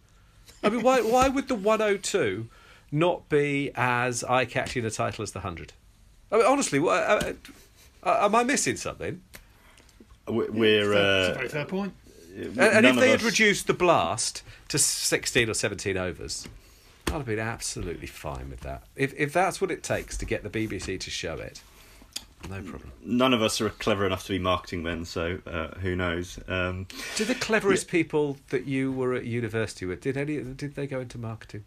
I 0.63 0.69
mean, 0.69 0.84
why 0.84 1.01
why 1.01 1.28
would 1.28 1.47
the 1.47 1.55
one 1.55 1.80
hundred 1.80 2.03
two 2.03 2.49
not 2.91 3.28
be 3.30 3.71
as 3.73 4.23
eye 4.23 4.45
catching 4.45 4.86
a 4.86 4.91
title 4.91 5.23
as 5.23 5.32
the 5.32 5.39
hundred? 5.39 5.73
I 6.32 6.38
mean, 6.38 6.45
honestly, 6.45 6.78
what, 6.78 7.01
uh, 7.03 7.34
uh, 8.03 8.09
uh, 8.09 8.25
am 8.25 8.35
I 8.35 8.43
missing 8.43 8.75
something? 8.77 9.21
We- 10.27 10.49
We're 10.49 10.89
That's 10.89 11.27
a 11.29 11.31
uh, 11.31 11.33
very 11.35 11.49
fair 11.49 11.65
point. 11.65 11.93
And, 12.35 12.59
and 12.59 12.85
if 12.85 12.91
of 12.95 12.99
they 12.99 13.09
had 13.09 13.23
reduced 13.23 13.65
the 13.67 13.73
blast 13.73 14.43
to 14.67 14.77
sixteen 14.77 15.49
or 15.49 15.53
seventeen 15.55 15.97
overs, 15.97 16.47
I'd 17.07 17.13
have 17.13 17.25
been 17.25 17.39
absolutely 17.39 18.07
fine 18.07 18.49
with 18.49 18.59
that. 18.61 18.83
If 18.95 19.13
if 19.15 19.33
that's 19.33 19.59
what 19.59 19.71
it 19.71 19.81
takes 19.81 20.17
to 20.17 20.25
get 20.25 20.43
the 20.43 20.49
BBC 20.49 20.99
to 20.99 21.09
show 21.09 21.35
it, 21.35 21.61
no 22.47 22.61
problem. 22.61 22.91
none 23.03 23.33
of 23.33 23.41
us 23.41 23.59
are 23.59 23.69
clever 23.69 24.05
enough 24.05 24.25
to 24.27 24.33
be 24.33 24.39
marketing 24.39 24.83
men, 24.83 25.03
so 25.05 25.39
uh, 25.47 25.69
who 25.79 25.95
knows? 25.95 26.37
Um, 26.47 26.85
Do 27.15 27.25
the 27.25 27.33
cleverest 27.33 27.87
people 27.87 28.37
that 28.49 28.65
you 28.65 28.91
were 28.91 29.15
at 29.15 29.25
university 29.25 29.87
with 29.87 30.01
did 30.01 30.15
any 30.15 30.37
did 30.43 30.75
they 30.75 30.85
go 30.85 30.99
into 30.99 31.17
marketing? 31.17 31.63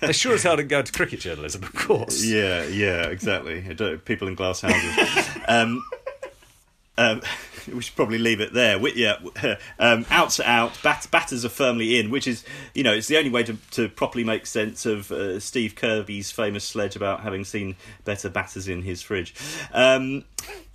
They 0.00 0.12
sure 0.12 0.34
as 0.34 0.42
hell 0.42 0.56
didn't 0.56 0.68
go 0.68 0.80
into 0.80 0.92
cricket 0.92 1.20
journalism, 1.20 1.62
of 1.62 1.74
course. 1.74 2.24
yeah, 2.24 2.64
yeah, 2.64 3.06
exactly. 3.08 3.62
People 4.04 4.28
in 4.28 4.34
glass 4.34 4.60
houses. 4.60 5.28
um, 5.48 5.82
um, 7.00 7.22
we 7.72 7.80
should 7.80 7.96
probably 7.96 8.18
leave 8.18 8.40
it 8.40 8.52
there. 8.52 8.78
We, 8.78 8.92
yeah, 8.94 9.16
um, 9.78 10.06
outs 10.10 10.40
are 10.40 10.46
out. 10.46 10.78
Bat, 10.82 11.08
batters 11.10 11.44
are 11.44 11.50
firmly 11.50 11.98
in, 11.98 12.10
which 12.10 12.26
is, 12.26 12.44
you 12.74 12.82
know, 12.82 12.92
it's 12.92 13.08
the 13.08 13.16
only 13.16 13.30
way 13.30 13.42
to, 13.44 13.56
to 13.72 13.88
properly 13.88 14.24
make 14.24 14.46
sense 14.46 14.86
of 14.86 15.10
uh, 15.10 15.40
Steve 15.40 15.74
Kirby's 15.74 16.30
famous 16.30 16.64
sledge 16.64 16.96
about 16.96 17.20
having 17.20 17.44
seen 17.44 17.76
better 18.04 18.28
batters 18.28 18.68
in 18.68 18.82
his 18.82 19.02
fridge. 19.02 19.34
Um, 19.72 20.24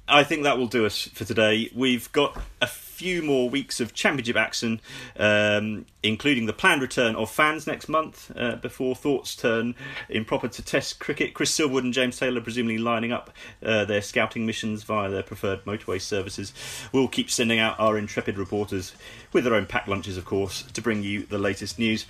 I 0.07 0.23
think 0.23 0.43
that 0.43 0.57
will 0.57 0.67
do 0.67 0.85
us 0.85 1.07
for 1.07 1.25
today. 1.25 1.71
We've 1.73 2.11
got 2.11 2.39
a 2.61 2.67
few 2.67 3.23
more 3.23 3.49
weeks 3.49 3.79
of 3.79 3.93
championship 3.93 4.37
action, 4.37 4.79
um, 5.17 5.85
including 6.03 6.45
the 6.45 6.53
planned 6.53 6.81
return 6.81 7.15
of 7.15 7.29
fans 7.29 7.65
next 7.65 7.89
month 7.89 8.31
uh, 8.37 8.55
before 8.57 8.95
thoughts 8.95 9.35
turn 9.35 9.73
improper 10.07 10.47
to 10.47 10.61
Test 10.61 10.99
cricket. 10.99 11.33
Chris 11.33 11.57
Silverwood 11.57 11.79
and 11.79 11.93
James 11.93 12.17
Taylor 12.17 12.39
presumably 12.39 12.77
lining 12.77 13.11
up 13.11 13.31
uh, 13.63 13.83
their 13.85 14.01
scouting 14.01 14.45
missions 14.45 14.83
via 14.83 15.09
their 15.09 15.23
preferred 15.23 15.65
motorway 15.65 15.99
services. 15.99 16.53
We'll 16.93 17.07
keep 17.07 17.31
sending 17.31 17.57
out 17.57 17.79
our 17.79 17.97
intrepid 17.97 18.37
reporters 18.37 18.93
with 19.33 19.43
their 19.43 19.55
own 19.55 19.65
packed 19.65 19.87
lunches, 19.87 20.17
of 20.17 20.25
course, 20.25 20.63
to 20.73 20.81
bring 20.81 21.01
you 21.01 21.25
the 21.25 21.39
latest 21.39 21.79
news. 21.79 22.05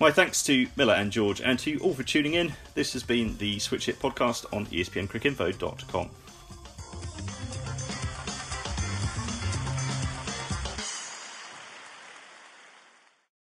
My 0.00 0.10
thanks 0.10 0.42
to 0.44 0.66
Miller 0.76 0.94
and 0.94 1.12
George 1.12 1.40
and 1.40 1.58
to 1.60 1.70
you 1.70 1.78
all 1.78 1.94
for 1.94 2.02
tuning 2.02 2.34
in. 2.34 2.54
This 2.74 2.92
has 2.94 3.04
been 3.04 3.38
the 3.38 3.60
Switch 3.60 3.86
Hit 3.86 4.00
podcast 4.00 4.44
on 4.52 4.66
ESPNcricinfo.com. 4.66 6.10